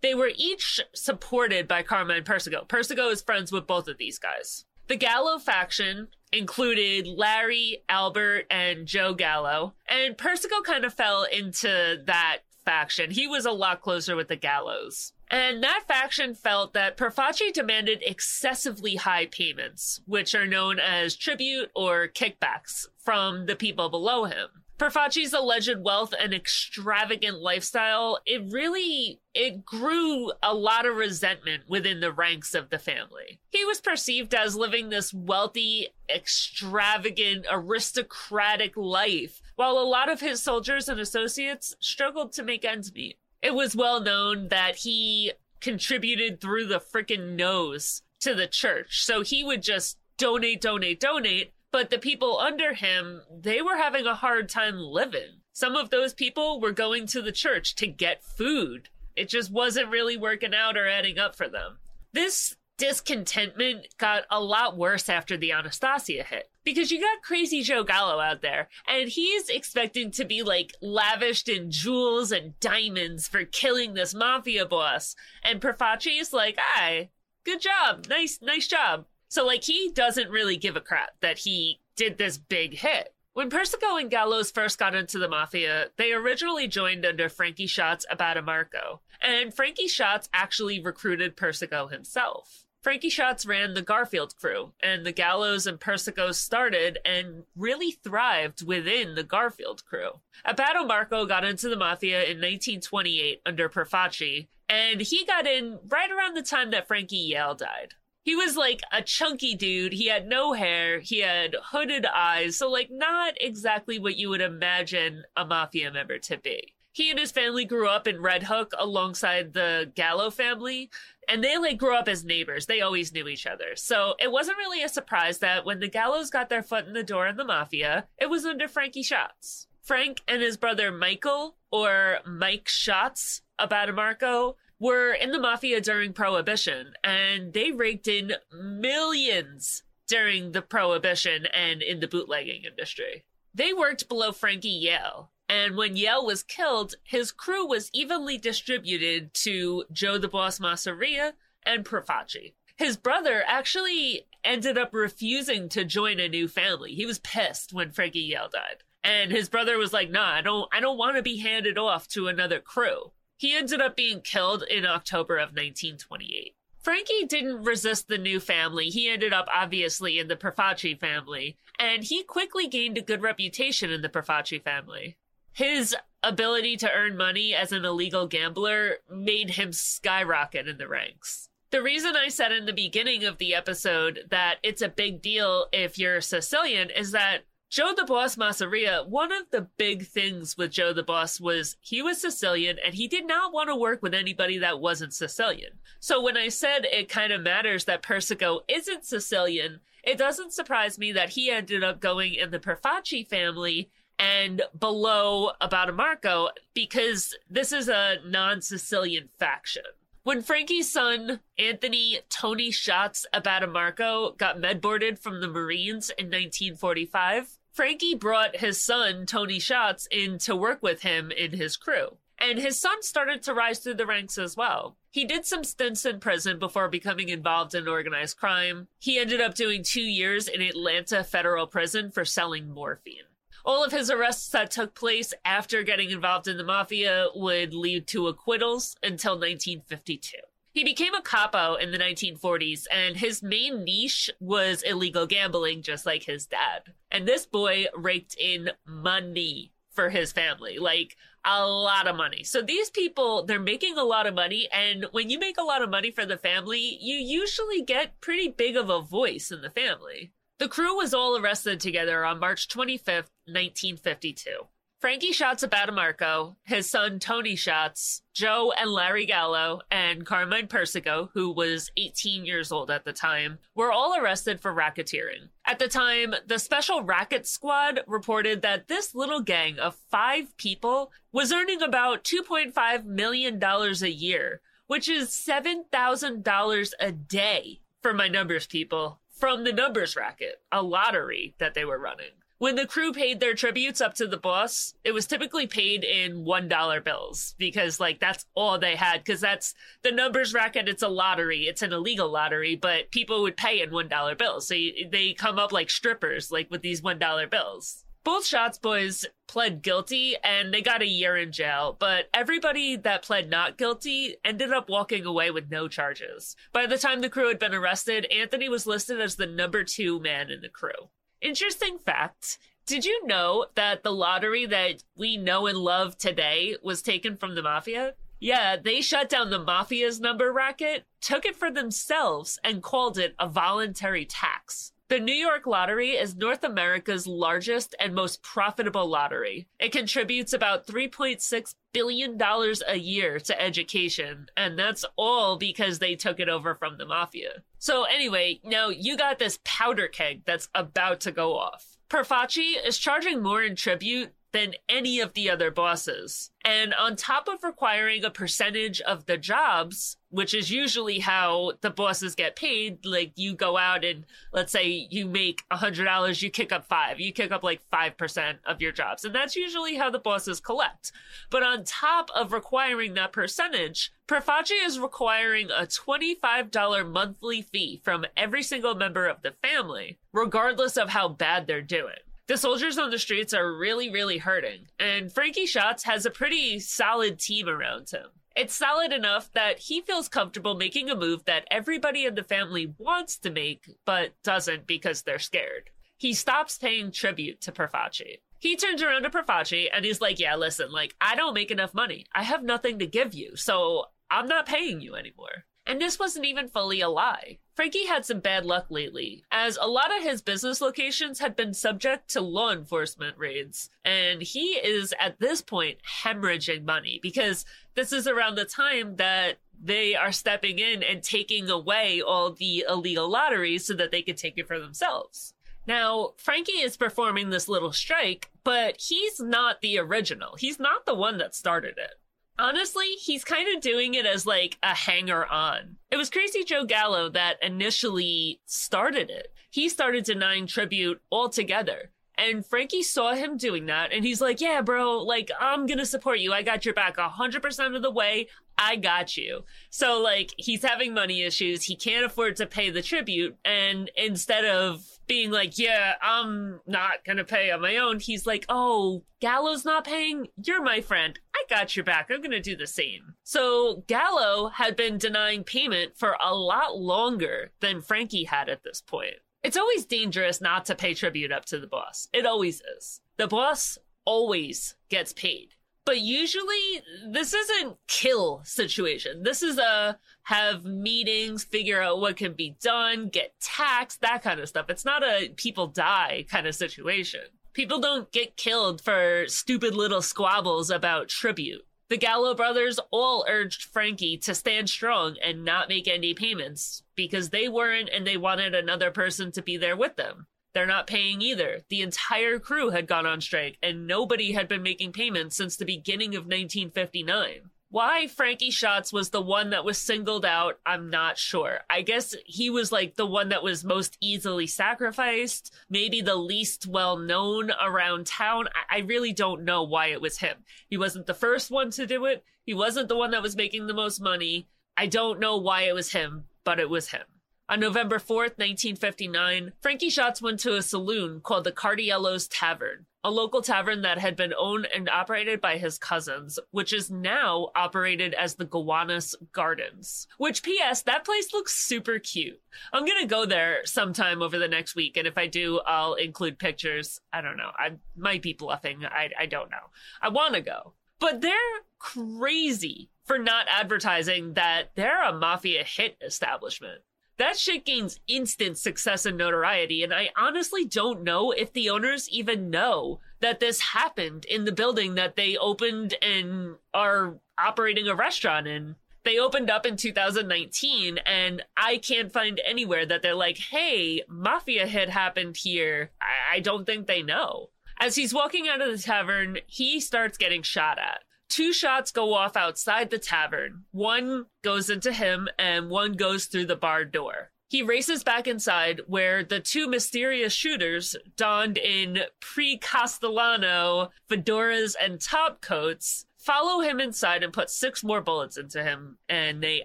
They 0.00 0.14
were 0.14 0.32
each 0.36 0.80
supported 0.94 1.66
by 1.68 1.82
Carmine 1.82 2.24
Persico. 2.24 2.64
Persico 2.64 3.08
is 3.08 3.22
friends 3.22 3.52
with 3.52 3.66
both 3.66 3.88
of 3.88 3.98
these 3.98 4.18
guys. 4.18 4.64
The 4.88 4.96
Gallo 4.96 5.38
faction 5.38 6.08
included 6.32 7.06
Larry, 7.06 7.82
Albert, 7.88 8.46
and 8.50 8.86
Joe 8.86 9.14
Gallo, 9.14 9.74
and 9.86 10.16
Persico 10.16 10.62
kind 10.62 10.84
of 10.84 10.94
fell 10.94 11.24
into 11.24 12.02
that 12.06 12.38
faction. 12.64 13.10
He 13.10 13.26
was 13.26 13.44
a 13.44 13.50
lot 13.50 13.82
closer 13.82 14.16
with 14.16 14.28
the 14.28 14.36
Gallos. 14.36 15.12
And 15.30 15.62
that 15.62 15.84
faction 15.86 16.34
felt 16.34 16.72
that 16.72 16.96
Profaci 16.96 17.52
demanded 17.52 18.02
excessively 18.04 18.96
high 18.96 19.26
payments, 19.26 20.00
which 20.06 20.34
are 20.34 20.46
known 20.46 20.78
as 20.78 21.16
tribute 21.16 21.70
or 21.74 22.08
kickbacks 22.08 22.86
from 22.98 23.46
the 23.46 23.56
people 23.56 23.90
below 23.90 24.24
him. 24.24 24.48
Profaci's 24.78 25.32
alleged 25.32 25.80
wealth 25.80 26.14
and 26.18 26.32
extravagant 26.32 27.40
lifestyle, 27.40 28.20
it 28.24 28.44
really 28.52 29.20
it 29.34 29.64
grew 29.64 30.30
a 30.40 30.54
lot 30.54 30.86
of 30.86 30.94
resentment 30.94 31.64
within 31.68 31.98
the 31.98 32.12
ranks 32.12 32.54
of 32.54 32.70
the 32.70 32.78
family. 32.78 33.40
He 33.50 33.64
was 33.64 33.80
perceived 33.80 34.34
as 34.34 34.54
living 34.54 34.88
this 34.88 35.12
wealthy, 35.12 35.88
extravagant, 36.08 37.46
aristocratic 37.50 38.76
life, 38.76 39.42
while 39.56 39.78
a 39.78 39.80
lot 39.80 40.08
of 40.08 40.20
his 40.20 40.40
soldiers 40.40 40.88
and 40.88 41.00
associates 41.00 41.74
struggled 41.80 42.32
to 42.34 42.44
make 42.44 42.64
ends 42.64 42.94
meet. 42.94 43.18
It 43.42 43.54
was 43.54 43.76
well 43.76 44.00
known 44.00 44.48
that 44.48 44.76
he 44.76 45.32
contributed 45.60 46.40
through 46.40 46.66
the 46.66 46.80
freaking 46.80 47.36
nose 47.36 48.02
to 48.20 48.34
the 48.34 48.46
church. 48.46 49.04
So 49.04 49.22
he 49.22 49.44
would 49.44 49.62
just 49.62 49.98
donate, 50.16 50.60
donate, 50.60 51.00
donate. 51.00 51.52
But 51.70 51.90
the 51.90 51.98
people 51.98 52.38
under 52.38 52.74
him, 52.74 53.22
they 53.30 53.60
were 53.62 53.76
having 53.76 54.06
a 54.06 54.14
hard 54.14 54.48
time 54.48 54.78
living. 54.78 55.40
Some 55.52 55.76
of 55.76 55.90
those 55.90 56.14
people 56.14 56.60
were 56.60 56.72
going 56.72 57.06
to 57.08 57.22
the 57.22 57.32
church 57.32 57.74
to 57.76 57.86
get 57.86 58.24
food. 58.24 58.88
It 59.16 59.28
just 59.28 59.50
wasn't 59.50 59.90
really 59.90 60.16
working 60.16 60.54
out 60.54 60.76
or 60.76 60.88
adding 60.88 61.18
up 61.18 61.34
for 61.34 61.48
them. 61.48 61.78
This 62.12 62.56
discontentment 62.78 63.88
got 63.98 64.24
a 64.30 64.40
lot 64.40 64.76
worse 64.76 65.08
after 65.08 65.36
the 65.36 65.52
Anastasia 65.52 66.22
hit 66.22 66.48
because 66.74 66.90
you 66.90 67.00
got 67.00 67.22
crazy 67.22 67.62
Joe 67.62 67.82
Gallo 67.82 68.20
out 68.20 68.42
there 68.42 68.68
and 68.86 69.08
he's 69.08 69.48
expecting 69.48 70.10
to 70.10 70.24
be 70.26 70.42
like 70.42 70.74
lavished 70.82 71.48
in 71.48 71.70
jewels 71.70 72.30
and 72.30 72.60
diamonds 72.60 73.26
for 73.26 73.46
killing 73.46 73.94
this 73.94 74.12
mafia 74.12 74.66
boss. 74.66 75.16
And 75.42 75.64
is 75.64 76.32
like, 76.34 76.56
"Hi, 76.58 77.08
good 77.44 77.62
job. 77.62 78.06
Nice, 78.10 78.40
nice 78.42 78.66
job. 78.66 79.06
So 79.28 79.46
like 79.46 79.64
he 79.64 79.90
doesn't 79.94 80.30
really 80.30 80.58
give 80.58 80.76
a 80.76 80.82
crap 80.82 81.12
that 81.20 81.38
he 81.38 81.80
did 81.96 82.18
this 82.18 82.36
big 82.36 82.74
hit. 82.74 83.14
When 83.32 83.48
Persico 83.48 83.96
and 83.96 84.10
Gallos 84.10 84.52
first 84.52 84.78
got 84.78 84.94
into 84.94 85.18
the 85.18 85.28
mafia, 85.28 85.86
they 85.96 86.12
originally 86.12 86.68
joined 86.68 87.06
under 87.06 87.30
Frankie 87.30 87.66
Shots 87.66 88.04
Abbatemarco, 88.12 88.98
and 89.22 89.54
Frankie 89.54 89.88
Shots 89.88 90.28
actually 90.34 90.80
recruited 90.80 91.36
Persico 91.36 91.86
himself. 91.86 92.66
Frankie 92.80 93.10
Shots 93.10 93.44
ran 93.44 93.74
the 93.74 93.82
Garfield 93.82 94.36
crew, 94.36 94.72
and 94.80 95.04
the 95.04 95.12
Gallos 95.12 95.66
and 95.66 95.80
Persico 95.80 96.30
started 96.30 96.98
and 97.04 97.42
really 97.56 97.90
thrived 97.90 98.64
within 98.64 99.16
the 99.16 99.24
Garfield 99.24 99.84
crew. 99.84 100.20
Abbatemarco 100.46 101.26
got 101.26 101.44
into 101.44 101.68
the 101.68 101.76
Mafia 101.76 102.22
in 102.22 102.38
1928 102.38 103.42
under 103.44 103.68
Profaci, 103.68 104.46
and 104.68 105.00
he 105.00 105.24
got 105.24 105.46
in 105.46 105.80
right 105.88 106.10
around 106.10 106.34
the 106.34 106.42
time 106.42 106.70
that 106.70 106.86
Frankie 106.86 107.16
Yale 107.16 107.56
died. 107.56 107.94
He 108.22 108.36
was 108.36 108.56
like 108.56 108.82
a 108.92 109.02
chunky 109.02 109.54
dude. 109.54 109.92
He 109.92 110.06
had 110.06 110.28
no 110.28 110.52
hair. 110.52 111.00
He 111.00 111.20
had 111.20 111.56
hooded 111.72 112.04
eyes. 112.06 112.56
So, 112.56 112.70
like, 112.70 112.90
not 112.90 113.34
exactly 113.40 113.98
what 113.98 114.16
you 114.16 114.28
would 114.28 114.42
imagine 114.42 115.24
a 115.36 115.44
mafia 115.46 115.90
member 115.90 116.18
to 116.18 116.36
be 116.36 116.74
he 116.98 117.10
and 117.10 117.18
his 117.18 117.30
family 117.30 117.64
grew 117.64 117.88
up 117.88 118.08
in 118.08 118.20
Red 118.20 118.42
Hook 118.42 118.72
alongside 118.76 119.52
the 119.52 119.92
Gallo 119.94 120.30
family, 120.30 120.90
and 121.28 121.44
they 121.44 121.56
like 121.56 121.78
grew 121.78 121.94
up 121.94 122.08
as 122.08 122.24
neighbors. 122.24 122.66
They 122.66 122.80
always 122.80 123.12
knew 123.12 123.28
each 123.28 123.46
other. 123.46 123.76
So 123.76 124.16
it 124.18 124.32
wasn't 124.32 124.58
really 124.58 124.82
a 124.82 124.88
surprise 124.88 125.38
that 125.38 125.64
when 125.64 125.78
the 125.78 125.88
Gallos 125.88 126.28
got 126.28 126.48
their 126.48 126.62
foot 126.62 126.86
in 126.86 126.94
the 126.94 127.04
door 127.04 127.28
in 127.28 127.36
the 127.36 127.44
mafia, 127.44 128.08
it 128.18 128.28
was 128.28 128.44
under 128.44 128.66
Frankie 128.66 129.04
Shots. 129.04 129.68
Frank 129.80 130.22
and 130.26 130.42
his 130.42 130.56
brother 130.56 130.90
Michael, 130.90 131.56
or 131.70 132.18
Mike 132.26 132.68
Shots, 132.68 133.42
Abbatemarco, 133.60 134.56
were 134.80 135.12
in 135.12 135.30
the 135.30 135.40
mafia 135.40 135.80
during 135.80 136.12
Prohibition, 136.12 136.94
and 137.04 137.52
they 137.52 137.70
raked 137.70 138.08
in 138.08 138.32
millions 138.52 139.84
during 140.08 140.50
the 140.50 140.62
Prohibition 140.62 141.46
and 141.54 141.80
in 141.80 142.00
the 142.00 142.08
bootlegging 142.08 142.64
industry. 142.64 143.22
They 143.54 143.72
worked 143.72 144.08
below 144.08 144.32
Frankie 144.32 144.68
Yale, 144.68 145.30
and 145.48 145.76
when 145.76 145.96
Yale 145.96 146.24
was 146.24 146.42
killed, 146.42 146.94
his 147.04 147.32
crew 147.32 147.66
was 147.66 147.90
evenly 147.94 148.36
distributed 148.36 149.32
to 149.34 149.84
Joe 149.90 150.18
the 150.18 150.28
Boss 150.28 150.58
Masseria 150.58 151.32
and 151.62 151.84
Profaci. 151.84 152.52
His 152.76 152.96
brother 152.96 153.42
actually 153.46 154.26
ended 154.44 154.78
up 154.78 154.92
refusing 154.92 155.68
to 155.70 155.84
join 155.84 156.20
a 156.20 156.28
new 156.28 156.48
family. 156.48 156.94
He 156.94 157.06
was 157.06 157.18
pissed 157.18 157.72
when 157.72 157.90
Frankie 157.90 158.20
Yale 158.20 158.50
died. 158.52 158.84
And 159.02 159.32
his 159.32 159.48
brother 159.48 159.78
was 159.78 159.92
like, 159.92 160.10
nah, 160.10 160.34
I 160.34 160.42
don't 160.42 160.68
I 160.72 160.80
don't 160.80 160.98
want 160.98 161.16
to 161.16 161.22
be 161.22 161.38
handed 161.38 161.78
off 161.78 162.08
to 162.08 162.28
another 162.28 162.60
crew. 162.60 163.12
He 163.36 163.56
ended 163.56 163.80
up 163.80 163.96
being 163.96 164.20
killed 164.20 164.64
in 164.68 164.84
October 164.84 165.36
of 165.36 165.50
1928. 165.50 166.54
Frankie 166.82 167.24
didn't 167.26 167.64
resist 167.64 168.08
the 168.08 168.18
new 168.18 168.38
family. 168.38 168.86
He 168.86 169.08
ended 169.08 169.32
up 169.32 169.48
obviously 169.54 170.18
in 170.18 170.28
the 170.28 170.36
Profaci 170.36 170.98
family, 170.98 171.56
and 171.78 172.04
he 172.04 172.22
quickly 172.22 172.66
gained 172.66 172.98
a 172.98 173.02
good 173.02 173.22
reputation 173.22 173.90
in 173.90 174.02
the 174.02 174.08
Profaci 174.08 174.62
family 174.62 175.16
his 175.58 175.94
ability 176.22 176.76
to 176.76 176.92
earn 176.92 177.16
money 177.16 177.52
as 177.52 177.72
an 177.72 177.84
illegal 177.84 178.28
gambler 178.28 178.98
made 179.10 179.50
him 179.50 179.72
skyrocket 179.72 180.68
in 180.68 180.78
the 180.78 180.86
ranks. 180.86 181.48
The 181.72 181.82
reason 181.82 182.14
I 182.14 182.28
said 182.28 182.52
in 182.52 182.64
the 182.64 182.72
beginning 182.72 183.24
of 183.24 183.38
the 183.38 183.56
episode 183.56 184.20
that 184.30 184.58
it's 184.62 184.82
a 184.82 184.88
big 184.88 185.20
deal 185.20 185.66
if 185.72 185.98
you're 185.98 186.20
Sicilian 186.20 186.90
is 186.90 187.10
that 187.10 187.38
Joe 187.70 187.92
the 187.94 188.04
Boss 188.04 188.36
Masseria, 188.36 189.06
one 189.08 189.32
of 189.32 189.50
the 189.50 189.62
big 189.76 190.06
things 190.06 190.56
with 190.56 190.70
Joe 190.70 190.92
the 190.92 191.02
Boss 191.02 191.40
was 191.40 191.76
he 191.80 192.02
was 192.02 192.20
Sicilian 192.20 192.78
and 192.82 192.94
he 192.94 193.08
did 193.08 193.26
not 193.26 193.52
want 193.52 193.68
to 193.68 193.74
work 193.74 194.00
with 194.00 194.14
anybody 194.14 194.58
that 194.58 194.78
wasn't 194.78 195.12
Sicilian. 195.12 195.72
So 195.98 196.22
when 196.22 196.36
I 196.36 196.50
said 196.50 196.84
it 196.84 197.08
kind 197.08 197.32
of 197.32 197.42
matters 197.42 197.84
that 197.86 198.02
Persico 198.02 198.60
isn't 198.68 199.04
Sicilian, 199.04 199.80
it 200.04 200.18
doesn't 200.18 200.52
surprise 200.52 200.98
me 200.98 201.10
that 201.12 201.30
he 201.30 201.50
ended 201.50 201.82
up 201.82 202.00
going 202.00 202.34
in 202.34 202.52
the 202.52 202.60
Profaci 202.60 203.26
family 203.26 203.90
and 204.18 204.62
below 204.78 205.52
Abbatemarco 205.60 206.50
because 206.74 207.36
this 207.48 207.72
is 207.72 207.88
a 207.88 208.16
non 208.24 208.60
Sicilian 208.60 209.28
faction. 209.38 209.84
When 210.24 210.42
Frankie's 210.42 210.92
son, 210.92 211.40
Anthony 211.58 212.20
Tony 212.28 212.70
Shots 212.70 213.26
Abbatemarco, 213.32 214.36
got 214.36 214.58
medboarded 214.58 215.18
from 215.18 215.40
the 215.40 215.48
Marines 215.48 216.10
in 216.10 216.26
1945, 216.26 217.58
Frankie 217.72 218.14
brought 218.14 218.56
his 218.56 218.82
son, 218.82 219.24
Tony 219.24 219.58
Shots, 219.58 220.06
in 220.10 220.38
to 220.38 220.56
work 220.56 220.82
with 220.82 221.02
him 221.02 221.30
in 221.30 221.52
his 221.52 221.76
crew. 221.76 222.16
And 222.38 222.58
his 222.58 222.78
son 222.80 223.02
started 223.02 223.42
to 223.44 223.54
rise 223.54 223.78
through 223.78 223.94
the 223.94 224.06
ranks 224.06 224.36
as 224.36 224.56
well. 224.56 224.96
He 225.10 225.24
did 225.24 225.46
some 225.46 225.64
stints 225.64 226.04
in 226.04 226.20
prison 226.20 226.58
before 226.58 226.88
becoming 226.88 227.28
involved 227.30 227.74
in 227.74 227.88
organized 227.88 228.36
crime. 228.36 228.88
He 228.98 229.18
ended 229.18 229.40
up 229.40 229.54
doing 229.54 229.82
two 229.82 230.02
years 230.02 230.46
in 230.46 230.60
Atlanta 230.60 231.24
federal 231.24 231.66
prison 231.66 232.10
for 232.10 232.24
selling 232.24 232.68
morphine. 232.68 233.24
All 233.64 233.84
of 233.84 233.92
his 233.92 234.10
arrests 234.10 234.48
that 234.50 234.70
took 234.70 234.94
place 234.94 235.34
after 235.44 235.82
getting 235.82 236.10
involved 236.10 236.48
in 236.48 236.56
the 236.56 236.64
mafia 236.64 237.28
would 237.34 237.74
lead 237.74 238.06
to 238.08 238.28
acquittals 238.28 238.96
until 239.02 239.32
1952. 239.32 240.36
He 240.72 240.84
became 240.84 241.14
a 241.14 241.22
capo 241.22 241.74
in 241.74 241.90
the 241.90 241.98
1940s, 241.98 242.86
and 242.90 243.16
his 243.16 243.42
main 243.42 243.84
niche 243.84 244.30
was 244.38 244.82
illegal 244.82 245.26
gambling, 245.26 245.82
just 245.82 246.06
like 246.06 246.22
his 246.22 246.46
dad. 246.46 246.92
And 247.10 247.26
this 247.26 247.46
boy 247.46 247.86
raked 247.96 248.36
in 248.38 248.70
money 248.86 249.72
for 249.90 250.10
his 250.10 250.30
family. 250.30 250.78
Like, 250.78 251.16
a 251.44 251.66
lot 251.66 252.06
of 252.06 252.16
money. 252.16 252.44
So 252.44 252.60
these 252.62 252.90
people, 252.90 253.44
they're 253.44 253.58
making 253.58 253.96
a 253.96 254.04
lot 254.04 254.26
of 254.26 254.34
money. 254.34 254.68
And 254.72 255.06
when 255.12 255.30
you 255.30 255.38
make 255.38 255.58
a 255.58 255.64
lot 255.64 255.82
of 255.82 255.90
money 255.90 256.10
for 256.10 256.26
the 256.26 256.36
family, 256.36 256.98
you 257.00 257.16
usually 257.16 257.82
get 257.82 258.20
pretty 258.20 258.48
big 258.48 258.76
of 258.76 258.90
a 258.90 259.00
voice 259.00 259.50
in 259.50 259.62
the 259.62 259.70
family. 259.70 260.32
The 260.58 260.68
crew 260.68 260.96
was 260.96 261.14
all 261.14 261.36
arrested 261.36 261.78
together 261.78 262.24
on 262.24 262.40
March 262.40 262.66
25th, 262.66 263.30
1952. 263.46 264.66
Frankie 265.00 265.30
Shots 265.30 265.62
Abbatemarco, 265.62 266.56
his 266.64 266.90
son 266.90 267.20
Tony 267.20 267.54
Shots, 267.54 268.22
Joe 268.34 268.72
and 268.76 268.90
Larry 268.90 269.24
Gallo, 269.24 269.82
and 269.92 270.26
Carmine 270.26 270.66
Persico, 270.66 271.30
who 271.32 271.52
was 271.52 271.92
18 271.96 272.44
years 272.44 272.72
old 272.72 272.90
at 272.90 273.04
the 273.04 273.12
time, 273.12 273.58
were 273.76 273.92
all 273.92 274.18
arrested 274.18 274.60
for 274.60 274.74
racketeering. 274.74 275.50
At 275.64 275.78
the 275.78 275.86
time, 275.86 276.34
the 276.48 276.58
Special 276.58 277.04
Racket 277.04 277.46
Squad 277.46 278.00
reported 278.08 278.62
that 278.62 278.88
this 278.88 279.14
little 279.14 279.40
gang 279.40 279.78
of 279.78 279.94
five 280.10 280.56
people 280.56 281.12
was 281.30 281.52
earning 281.52 281.82
about 281.82 282.24
$2.5 282.24 283.04
million 283.04 283.62
a 283.62 284.08
year, 284.08 284.60
which 284.88 285.08
is 285.08 285.28
$7,000 285.28 286.92
a 286.98 287.12
day 287.12 287.80
for 288.02 288.12
my 288.12 288.26
numbers 288.26 288.66
people 288.66 289.20
from 289.38 289.64
the 289.64 289.72
numbers 289.72 290.16
racket, 290.16 290.60
a 290.72 290.82
lottery 290.82 291.54
that 291.58 291.74
they 291.74 291.84
were 291.84 291.98
running. 291.98 292.30
When 292.58 292.74
the 292.74 292.88
crew 292.88 293.12
paid 293.12 293.38
their 293.38 293.54
tributes 293.54 294.00
up 294.00 294.14
to 294.14 294.26
the 294.26 294.36
boss, 294.36 294.94
it 295.04 295.12
was 295.12 295.28
typically 295.28 295.68
paid 295.68 296.02
in 296.02 296.44
$1 296.44 297.04
bills 297.04 297.54
because, 297.56 298.00
like, 298.00 298.18
that's 298.18 298.46
all 298.56 298.80
they 298.80 298.96
had. 298.96 299.18
Because 299.22 299.40
that's 299.40 299.74
the 300.02 300.10
numbers 300.10 300.52
racket. 300.52 300.88
It's 300.88 301.04
a 301.04 301.08
lottery. 301.08 301.68
It's 301.68 301.82
an 301.82 301.92
illegal 301.92 302.28
lottery, 302.28 302.74
but 302.74 303.12
people 303.12 303.42
would 303.42 303.56
pay 303.56 303.80
in 303.80 303.90
$1 303.90 304.38
bills. 304.38 304.66
So 304.66 304.74
you, 304.74 305.08
they 305.08 305.34
come 305.34 305.56
up 305.56 305.70
like 305.70 305.88
strippers, 305.88 306.50
like 306.50 306.68
with 306.68 306.82
these 306.82 307.00
$1 307.00 307.48
bills. 307.48 308.04
Both 308.28 308.44
Shots 308.44 308.76
boys 308.76 309.24
pled 309.46 309.80
guilty 309.80 310.36
and 310.44 310.72
they 310.72 310.82
got 310.82 311.00
a 311.00 311.06
year 311.06 311.38
in 311.38 311.50
jail, 311.50 311.96
but 311.98 312.28
everybody 312.34 312.94
that 312.94 313.22
pled 313.22 313.48
not 313.48 313.78
guilty 313.78 314.36
ended 314.44 314.70
up 314.70 314.90
walking 314.90 315.24
away 315.24 315.50
with 315.50 315.70
no 315.70 315.88
charges. 315.88 316.54
By 316.70 316.84
the 316.84 316.98
time 316.98 317.22
the 317.22 317.30
crew 317.30 317.48
had 317.48 317.58
been 317.58 317.72
arrested, 317.72 318.26
Anthony 318.26 318.68
was 318.68 318.86
listed 318.86 319.18
as 319.18 319.36
the 319.36 319.46
number 319.46 319.82
two 319.82 320.20
man 320.20 320.50
in 320.50 320.60
the 320.60 320.68
crew. 320.68 321.08
Interesting 321.40 321.98
fact. 321.98 322.58
Did 322.84 323.06
you 323.06 323.26
know 323.26 323.64
that 323.76 324.02
the 324.02 324.12
lottery 324.12 324.66
that 324.66 325.04
we 325.16 325.38
know 325.38 325.66
and 325.66 325.78
love 325.78 326.18
today 326.18 326.76
was 326.82 327.00
taken 327.00 327.34
from 327.34 327.54
the 327.54 327.62
mafia? 327.62 328.12
Yeah, 328.40 328.76
they 328.76 329.00
shut 329.00 329.30
down 329.30 329.48
the 329.48 329.64
mafia's 329.64 330.20
number 330.20 330.52
racket, 330.52 331.06
took 331.22 331.46
it 331.46 331.56
for 331.56 331.70
themselves, 331.70 332.58
and 332.62 332.82
called 332.82 333.16
it 333.16 333.34
a 333.38 333.48
voluntary 333.48 334.26
tax. 334.26 334.92
The 335.08 335.18
New 335.18 335.32
York 335.32 335.66
Lottery 335.66 336.10
is 336.10 336.36
North 336.36 336.64
America's 336.64 337.26
largest 337.26 337.94
and 337.98 338.14
most 338.14 338.42
profitable 338.42 339.08
lottery. 339.08 339.66
It 339.80 339.90
contributes 339.90 340.52
about 340.52 340.86
$3.6 340.86 341.74
billion 341.94 342.38
a 342.86 342.94
year 342.94 343.40
to 343.40 343.58
education, 343.58 344.48
and 344.54 344.78
that's 344.78 345.06
all 345.16 345.56
because 345.56 345.98
they 345.98 346.14
took 346.14 346.40
it 346.40 346.50
over 346.50 346.74
from 346.74 346.98
the 346.98 347.06
mafia. 347.06 347.62
So, 347.78 348.04
anyway, 348.04 348.60
now 348.62 348.90
you 348.90 349.16
got 349.16 349.38
this 349.38 349.58
powder 349.64 350.08
keg 350.08 350.42
that's 350.44 350.68
about 350.74 351.20
to 351.20 351.32
go 351.32 351.56
off. 351.56 351.96
Profaci 352.10 352.74
is 352.84 352.98
charging 352.98 353.42
more 353.42 353.62
in 353.62 353.76
tribute 353.76 354.34
than 354.52 354.74
any 354.88 355.20
of 355.20 355.34
the 355.34 355.50
other 355.50 355.70
bosses. 355.70 356.50
And 356.64 356.94
on 356.94 357.16
top 357.16 357.48
of 357.48 357.62
requiring 357.62 358.24
a 358.24 358.30
percentage 358.30 359.00
of 359.02 359.26
the 359.26 359.36
jobs, 359.36 360.16
which 360.30 360.52
is 360.52 360.70
usually 360.70 361.18
how 361.18 361.72
the 361.80 361.90
bosses 361.90 362.34
get 362.34 362.56
paid, 362.56 363.04
like 363.04 363.32
you 363.36 363.54
go 363.54 363.76
out 363.76 364.04
and 364.04 364.26
let's 364.52 364.72
say 364.72 365.08
you 365.10 365.26
make 365.26 365.62
a 365.70 365.76
hundred 365.76 366.04
dollars, 366.04 366.42
you 366.42 366.50
kick 366.50 366.72
up 366.72 366.86
five, 366.86 367.20
you 367.20 367.32
kick 367.32 367.52
up 367.52 367.62
like 367.62 367.80
5% 367.90 368.58
of 368.66 368.82
your 368.82 368.92
jobs. 368.92 369.24
And 369.24 369.34
that's 369.34 369.56
usually 369.56 369.96
how 369.96 370.10
the 370.10 370.18
bosses 370.18 370.60
collect. 370.60 371.12
But 371.50 371.62
on 371.62 371.84
top 371.84 372.30
of 372.34 372.52
requiring 372.52 373.14
that 373.14 373.32
percentage, 373.32 374.12
Profaci 374.26 374.84
is 374.84 374.98
requiring 374.98 375.70
a 375.70 375.86
$25 375.86 377.10
monthly 377.10 377.62
fee 377.62 378.00
from 378.04 378.26
every 378.36 378.62
single 378.62 378.94
member 378.94 379.26
of 379.26 379.40
the 379.42 379.54
family, 379.62 380.18
regardless 380.32 380.96
of 380.98 381.10
how 381.10 381.28
bad 381.28 381.66
they're 381.66 381.80
doing. 381.80 382.18
The 382.48 382.56
soldiers 382.56 382.96
on 382.96 383.10
the 383.10 383.18
streets 383.18 383.52
are 383.52 383.76
really, 383.76 384.08
really 384.08 384.38
hurting, 384.38 384.88
and 384.98 385.30
Frankie 385.30 385.66
Shots 385.66 386.04
has 386.04 386.24
a 386.24 386.30
pretty 386.30 386.80
solid 386.80 387.38
team 387.38 387.68
around 387.68 388.08
him. 388.08 388.24
It's 388.56 388.74
solid 388.74 389.12
enough 389.12 389.52
that 389.52 389.78
he 389.78 390.00
feels 390.00 390.30
comfortable 390.30 390.74
making 390.74 391.10
a 391.10 391.14
move 391.14 391.44
that 391.44 391.68
everybody 391.70 392.24
in 392.24 392.34
the 392.36 392.42
family 392.42 392.94
wants 392.96 393.36
to 393.40 393.50
make, 393.50 393.94
but 394.06 394.32
doesn't 394.42 394.86
because 394.86 395.20
they're 395.22 395.38
scared. 395.38 395.90
He 396.16 396.32
stops 396.32 396.78
paying 396.78 397.12
tribute 397.12 397.60
to 397.60 397.70
Profaci. 397.70 398.38
He 398.58 398.76
turns 398.76 399.02
around 399.02 399.24
to 399.24 399.30
Profaci 399.30 399.88
and 399.94 400.06
he's 400.06 400.22
like, 400.22 400.40
Yeah, 400.40 400.56
listen, 400.56 400.90
like, 400.90 401.14
I 401.20 401.36
don't 401.36 401.54
make 401.54 401.70
enough 401.70 401.92
money. 401.92 402.24
I 402.34 402.44
have 402.44 402.62
nothing 402.64 402.98
to 403.00 403.06
give 403.06 403.34
you, 403.34 403.56
so 403.56 404.06
I'm 404.30 404.48
not 404.48 404.64
paying 404.64 405.02
you 405.02 405.14
anymore. 405.14 405.66
And 405.88 406.00
this 406.00 406.18
wasn't 406.18 406.44
even 406.44 406.68
fully 406.68 407.00
a 407.00 407.08
lie. 407.08 407.58
Frankie 407.74 408.04
had 408.04 408.26
some 408.26 408.40
bad 408.40 408.66
luck 408.66 408.86
lately, 408.90 409.42
as 409.50 409.78
a 409.80 409.88
lot 409.88 410.14
of 410.14 410.22
his 410.22 410.42
business 410.42 410.82
locations 410.82 411.38
had 411.38 411.56
been 411.56 411.72
subject 411.72 412.28
to 412.28 412.42
law 412.42 412.70
enforcement 412.70 413.38
raids. 413.38 413.88
And 414.04 414.42
he 414.42 414.72
is 414.74 415.14
at 415.18 415.40
this 415.40 415.62
point 415.62 415.98
hemorrhaging 416.22 416.84
money 416.84 417.20
because 417.22 417.64
this 417.94 418.12
is 418.12 418.26
around 418.26 418.56
the 418.56 418.66
time 418.66 419.16
that 419.16 419.56
they 419.82 420.14
are 420.14 420.32
stepping 420.32 420.78
in 420.78 421.02
and 421.02 421.22
taking 421.22 421.70
away 421.70 422.20
all 422.20 422.52
the 422.52 422.84
illegal 422.86 423.30
lotteries 423.30 423.86
so 423.86 423.94
that 423.94 424.10
they 424.10 424.20
can 424.20 424.36
take 424.36 424.58
it 424.58 424.68
for 424.68 424.78
themselves. 424.78 425.54
Now, 425.86 426.34
Frankie 426.36 426.72
is 426.72 426.98
performing 426.98 427.48
this 427.48 427.66
little 427.66 427.92
strike, 427.92 428.50
but 428.62 429.00
he's 429.00 429.40
not 429.40 429.80
the 429.80 429.98
original. 429.98 430.56
He's 430.56 430.78
not 430.78 431.06
the 431.06 431.14
one 431.14 431.38
that 431.38 431.54
started 431.54 431.96
it. 431.96 432.16
Honestly, 432.58 433.06
he's 433.20 433.44
kind 433.44 433.74
of 433.74 433.80
doing 433.80 434.14
it 434.14 434.26
as 434.26 434.44
like 434.44 434.78
a 434.82 434.94
hanger 434.94 435.46
on. 435.46 435.96
It 436.10 436.16
was 436.16 436.30
Crazy 436.30 436.64
Joe 436.64 436.84
Gallo 436.84 437.28
that 437.30 437.62
initially 437.62 438.60
started 438.66 439.30
it. 439.30 439.52
He 439.70 439.88
started 439.88 440.24
denying 440.24 440.66
tribute 440.66 441.20
altogether. 441.30 442.10
And 442.36 442.64
Frankie 442.64 443.02
saw 443.02 443.34
him 443.34 443.56
doing 443.56 443.86
that 443.86 444.12
and 444.12 444.24
he's 444.24 444.40
like, 444.40 444.60
yeah, 444.60 444.80
bro, 444.80 445.18
like, 445.18 445.50
I'm 445.60 445.86
gonna 445.86 446.06
support 446.06 446.38
you. 446.38 446.52
I 446.52 446.62
got 446.62 446.84
your 446.84 446.94
back 446.94 447.16
100% 447.16 447.96
of 447.96 448.02
the 448.02 448.10
way. 448.10 448.48
I 448.78 448.94
got 448.94 449.36
you. 449.36 449.64
So, 449.90 450.20
like, 450.20 450.54
he's 450.56 450.84
having 450.84 451.12
money 451.12 451.42
issues. 451.42 451.82
He 451.82 451.96
can't 451.96 452.24
afford 452.24 452.54
to 452.56 452.66
pay 452.66 452.90
the 452.90 453.02
tribute. 453.02 453.56
And 453.64 454.08
instead 454.16 454.64
of 454.64 455.17
being 455.28 455.50
like, 455.50 455.78
yeah, 455.78 456.14
I'm 456.20 456.80
not 456.86 457.24
gonna 457.24 457.44
pay 457.44 457.70
on 457.70 457.82
my 457.82 457.96
own, 457.96 458.18
he's 458.20 458.46
like, 458.46 458.64
oh, 458.68 459.24
Gallo's 459.40 459.84
not 459.84 460.04
paying? 460.04 460.48
You're 460.64 460.82
my 460.82 461.00
friend. 461.00 461.38
I 461.54 461.62
got 461.70 461.94
your 461.94 462.04
back. 462.04 462.28
I'm 462.30 462.42
gonna 462.42 462.60
do 462.60 462.76
the 462.76 462.86
same. 462.86 463.34
So, 463.44 464.04
Gallo 464.06 464.68
had 464.68 464.96
been 464.96 465.18
denying 465.18 465.64
payment 465.64 466.16
for 466.16 466.36
a 466.42 466.54
lot 466.54 466.98
longer 466.98 467.70
than 467.80 468.02
Frankie 468.02 468.44
had 468.44 468.68
at 468.68 468.82
this 468.82 469.00
point. 469.00 469.36
It's 469.62 469.76
always 469.76 470.04
dangerous 470.04 470.60
not 470.60 470.84
to 470.86 470.94
pay 470.94 471.14
tribute 471.14 471.52
up 471.52 471.64
to 471.66 471.78
the 471.78 471.86
boss. 471.86 472.28
It 472.32 472.46
always 472.46 472.82
is. 472.96 473.20
The 473.36 473.48
boss 473.48 473.98
always 474.24 474.94
gets 475.08 475.32
paid. 475.32 475.74
But 476.08 476.22
usually 476.22 477.02
this 477.28 477.52
isn't 477.52 477.98
kill 478.06 478.62
situation. 478.64 479.42
This 479.42 479.62
is 479.62 479.76
a 479.76 480.18
have 480.44 480.82
meetings, 480.82 481.64
figure 481.64 482.00
out 482.00 482.18
what 482.18 482.38
can 482.38 482.54
be 482.54 482.76
done, 482.80 483.28
get 483.28 483.52
taxed, 483.60 484.22
that 484.22 484.42
kind 484.42 484.58
of 484.58 484.70
stuff. 484.70 484.88
It's 484.88 485.04
not 485.04 485.22
a 485.22 485.50
people 485.54 485.86
die 485.86 486.46
kind 486.50 486.66
of 486.66 486.74
situation. 486.74 487.42
People 487.74 488.00
don't 488.00 488.32
get 488.32 488.56
killed 488.56 489.02
for 489.02 489.44
stupid 489.48 489.94
little 489.94 490.22
squabbles 490.22 490.88
about 490.88 491.28
tribute. 491.28 491.82
The 492.08 492.16
Gallo 492.16 492.54
brothers 492.54 492.98
all 493.10 493.44
urged 493.46 493.82
Frankie 493.82 494.38
to 494.38 494.54
stand 494.54 494.88
strong 494.88 495.36
and 495.44 495.62
not 495.62 495.90
make 495.90 496.08
any 496.08 496.32
payments 496.32 497.02
because 497.16 497.50
they 497.50 497.68
weren't 497.68 498.08
and 498.08 498.26
they 498.26 498.38
wanted 498.38 498.74
another 498.74 499.10
person 499.10 499.52
to 499.52 499.60
be 499.60 499.76
there 499.76 499.94
with 499.94 500.16
them. 500.16 500.46
They're 500.74 500.86
not 500.86 501.06
paying 501.06 501.40
either. 501.42 501.82
The 501.88 502.02
entire 502.02 502.58
crew 502.58 502.90
had 502.90 503.06
gone 503.06 503.26
on 503.26 503.40
strike 503.40 503.78
and 503.82 504.06
nobody 504.06 504.52
had 504.52 504.68
been 504.68 504.82
making 504.82 505.12
payments 505.12 505.56
since 505.56 505.76
the 505.76 505.84
beginning 505.84 506.34
of 506.34 506.44
1959. 506.44 507.70
Why 507.90 508.26
Frankie 508.26 508.70
Shots 508.70 509.14
was 509.14 509.30
the 509.30 509.40
one 509.40 509.70
that 509.70 509.84
was 509.84 509.96
singled 509.96 510.44
out, 510.44 510.78
I'm 510.84 511.08
not 511.08 511.38
sure. 511.38 511.80
I 511.88 512.02
guess 512.02 512.34
he 512.44 512.68
was 512.68 512.92
like 512.92 513.14
the 513.14 513.24
one 513.24 513.48
that 513.48 513.62
was 513.62 513.82
most 513.82 514.18
easily 514.20 514.66
sacrificed, 514.66 515.74
maybe 515.88 516.20
the 516.20 516.36
least 516.36 516.86
well 516.86 517.16
known 517.16 517.70
around 517.82 518.26
town. 518.26 518.68
I, 518.90 518.98
I 518.98 519.00
really 519.00 519.32
don't 519.32 519.64
know 519.64 519.84
why 519.84 520.08
it 520.08 520.20
was 520.20 520.36
him. 520.36 520.58
He 520.90 520.98
wasn't 520.98 521.24
the 521.24 521.32
first 521.32 521.70
one 521.70 521.90
to 521.92 522.06
do 522.06 522.26
it, 522.26 522.44
he 522.66 522.74
wasn't 522.74 523.08
the 523.08 523.16
one 523.16 523.30
that 523.30 523.42
was 523.42 523.56
making 523.56 523.86
the 523.86 523.94
most 523.94 524.20
money. 524.20 524.68
I 524.94 525.06
don't 525.06 525.40
know 525.40 525.56
why 525.56 525.82
it 525.82 525.94
was 525.94 526.12
him, 526.12 526.44
but 526.64 526.78
it 526.78 526.90
was 526.90 527.08
him. 527.08 527.24
On 527.70 527.78
November 527.78 528.18
4th, 528.18 528.56
1959, 528.56 529.72
Frankie 529.82 530.08
Shots 530.08 530.40
went 530.40 530.58
to 530.60 530.76
a 530.76 530.80
saloon 530.80 531.42
called 531.42 531.64
the 531.64 531.72
Cardiello's 531.72 532.48
Tavern, 532.48 533.04
a 533.22 533.30
local 533.30 533.60
tavern 533.60 534.00
that 534.00 534.16
had 534.16 534.36
been 534.36 534.54
owned 534.58 534.86
and 534.86 535.06
operated 535.10 535.60
by 535.60 535.76
his 535.76 535.98
cousins, 535.98 536.58
which 536.70 536.94
is 536.94 537.10
now 537.10 537.68
operated 537.76 538.32
as 538.32 538.54
the 538.54 538.64
Gowanus 538.64 539.34
Gardens. 539.52 540.26
Which, 540.38 540.62
P.S., 540.62 541.02
that 541.02 541.26
place 541.26 541.52
looks 541.52 541.74
super 541.74 542.18
cute. 542.18 542.58
I'm 542.90 543.04
gonna 543.04 543.26
go 543.26 543.44
there 543.44 543.84
sometime 543.84 544.40
over 544.40 544.58
the 544.58 544.66
next 544.66 544.96
week, 544.96 545.18
and 545.18 545.26
if 545.26 545.36
I 545.36 545.46
do, 545.46 545.80
I'll 545.84 546.14
include 546.14 546.58
pictures. 546.58 547.20
I 547.34 547.42
don't 547.42 547.58
know. 547.58 547.72
I 547.76 547.96
might 548.16 548.40
be 548.40 548.54
bluffing. 548.54 549.04
I, 549.04 549.28
I 549.38 549.44
don't 549.44 549.70
know. 549.70 549.90
I 550.22 550.30
wanna 550.30 550.62
go. 550.62 550.94
But 551.20 551.42
they're 551.42 551.52
crazy 551.98 553.10
for 553.26 553.38
not 553.38 553.66
advertising 553.68 554.54
that 554.54 554.92
they're 554.94 555.22
a 555.22 555.36
mafia 555.36 555.84
hit 555.84 556.16
establishment 556.24 557.02
that 557.38 557.56
shit 557.56 557.84
gains 557.84 558.20
instant 558.26 558.78
success 558.78 559.24
and 559.24 559.38
notoriety. 559.38 560.02
And 560.02 560.12
I 560.12 560.30
honestly 560.36 560.84
don't 560.84 561.22
know 561.22 561.52
if 561.52 561.72
the 561.72 561.88
owners 561.88 562.28
even 562.30 562.70
know 562.70 563.20
that 563.40 563.60
this 563.60 563.80
happened 563.80 564.44
in 564.44 564.64
the 564.64 564.72
building 564.72 565.14
that 565.14 565.36
they 565.36 565.56
opened 565.56 566.14
and 566.20 566.74
are 566.92 567.38
operating 567.58 568.08
a 568.08 568.14
restaurant 568.14 568.66
in. 568.66 568.96
They 569.24 569.38
opened 569.38 569.70
up 569.70 569.84
in 569.84 569.96
2019, 569.96 571.18
and 571.18 571.62
I 571.76 571.98
can't 571.98 572.32
find 572.32 572.60
anywhere 572.64 573.04
that 573.04 573.20
they're 573.20 573.34
like, 573.34 573.58
hey, 573.58 574.22
mafia 574.28 574.86
hit 574.86 575.10
happened 575.10 575.56
here. 575.56 576.10
I, 576.20 576.56
I 576.56 576.60
don't 576.60 576.86
think 576.86 577.06
they 577.06 577.22
know. 577.22 577.70
As 578.00 578.14
he's 578.14 578.32
walking 578.32 578.68
out 578.68 578.80
of 578.80 578.90
the 578.90 579.02
tavern, 579.02 579.58
he 579.66 580.00
starts 580.00 580.38
getting 580.38 580.62
shot 580.62 580.98
at. 580.98 581.24
Two 581.48 581.72
shots 581.72 582.10
go 582.10 582.34
off 582.34 582.56
outside 582.56 583.10
the 583.10 583.18
tavern. 583.18 583.84
One 583.90 584.46
goes 584.62 584.90
into 584.90 585.12
him 585.12 585.48
and 585.58 585.88
one 585.88 586.12
goes 586.12 586.46
through 586.46 586.66
the 586.66 586.76
barred 586.76 587.10
door. 587.10 587.50
He 587.70 587.82
races 587.82 588.24
back 588.24 588.46
inside 588.46 589.02
where 589.06 589.44
the 589.44 589.60
two 589.60 589.88
mysterious 589.88 590.54
shooters, 590.54 591.16
donned 591.36 591.76
in 591.76 592.20
pre 592.40 592.78
Castellano 592.78 594.10
fedoras 594.30 594.94
and 594.98 595.20
top 595.20 595.60
coats, 595.60 596.24
follow 596.38 596.80
him 596.80 596.98
inside 596.98 597.42
and 597.42 597.52
put 597.52 597.68
six 597.68 598.02
more 598.02 598.22
bullets 598.22 598.56
into 598.56 598.82
him, 598.82 599.18
and 599.28 599.62
they 599.62 599.84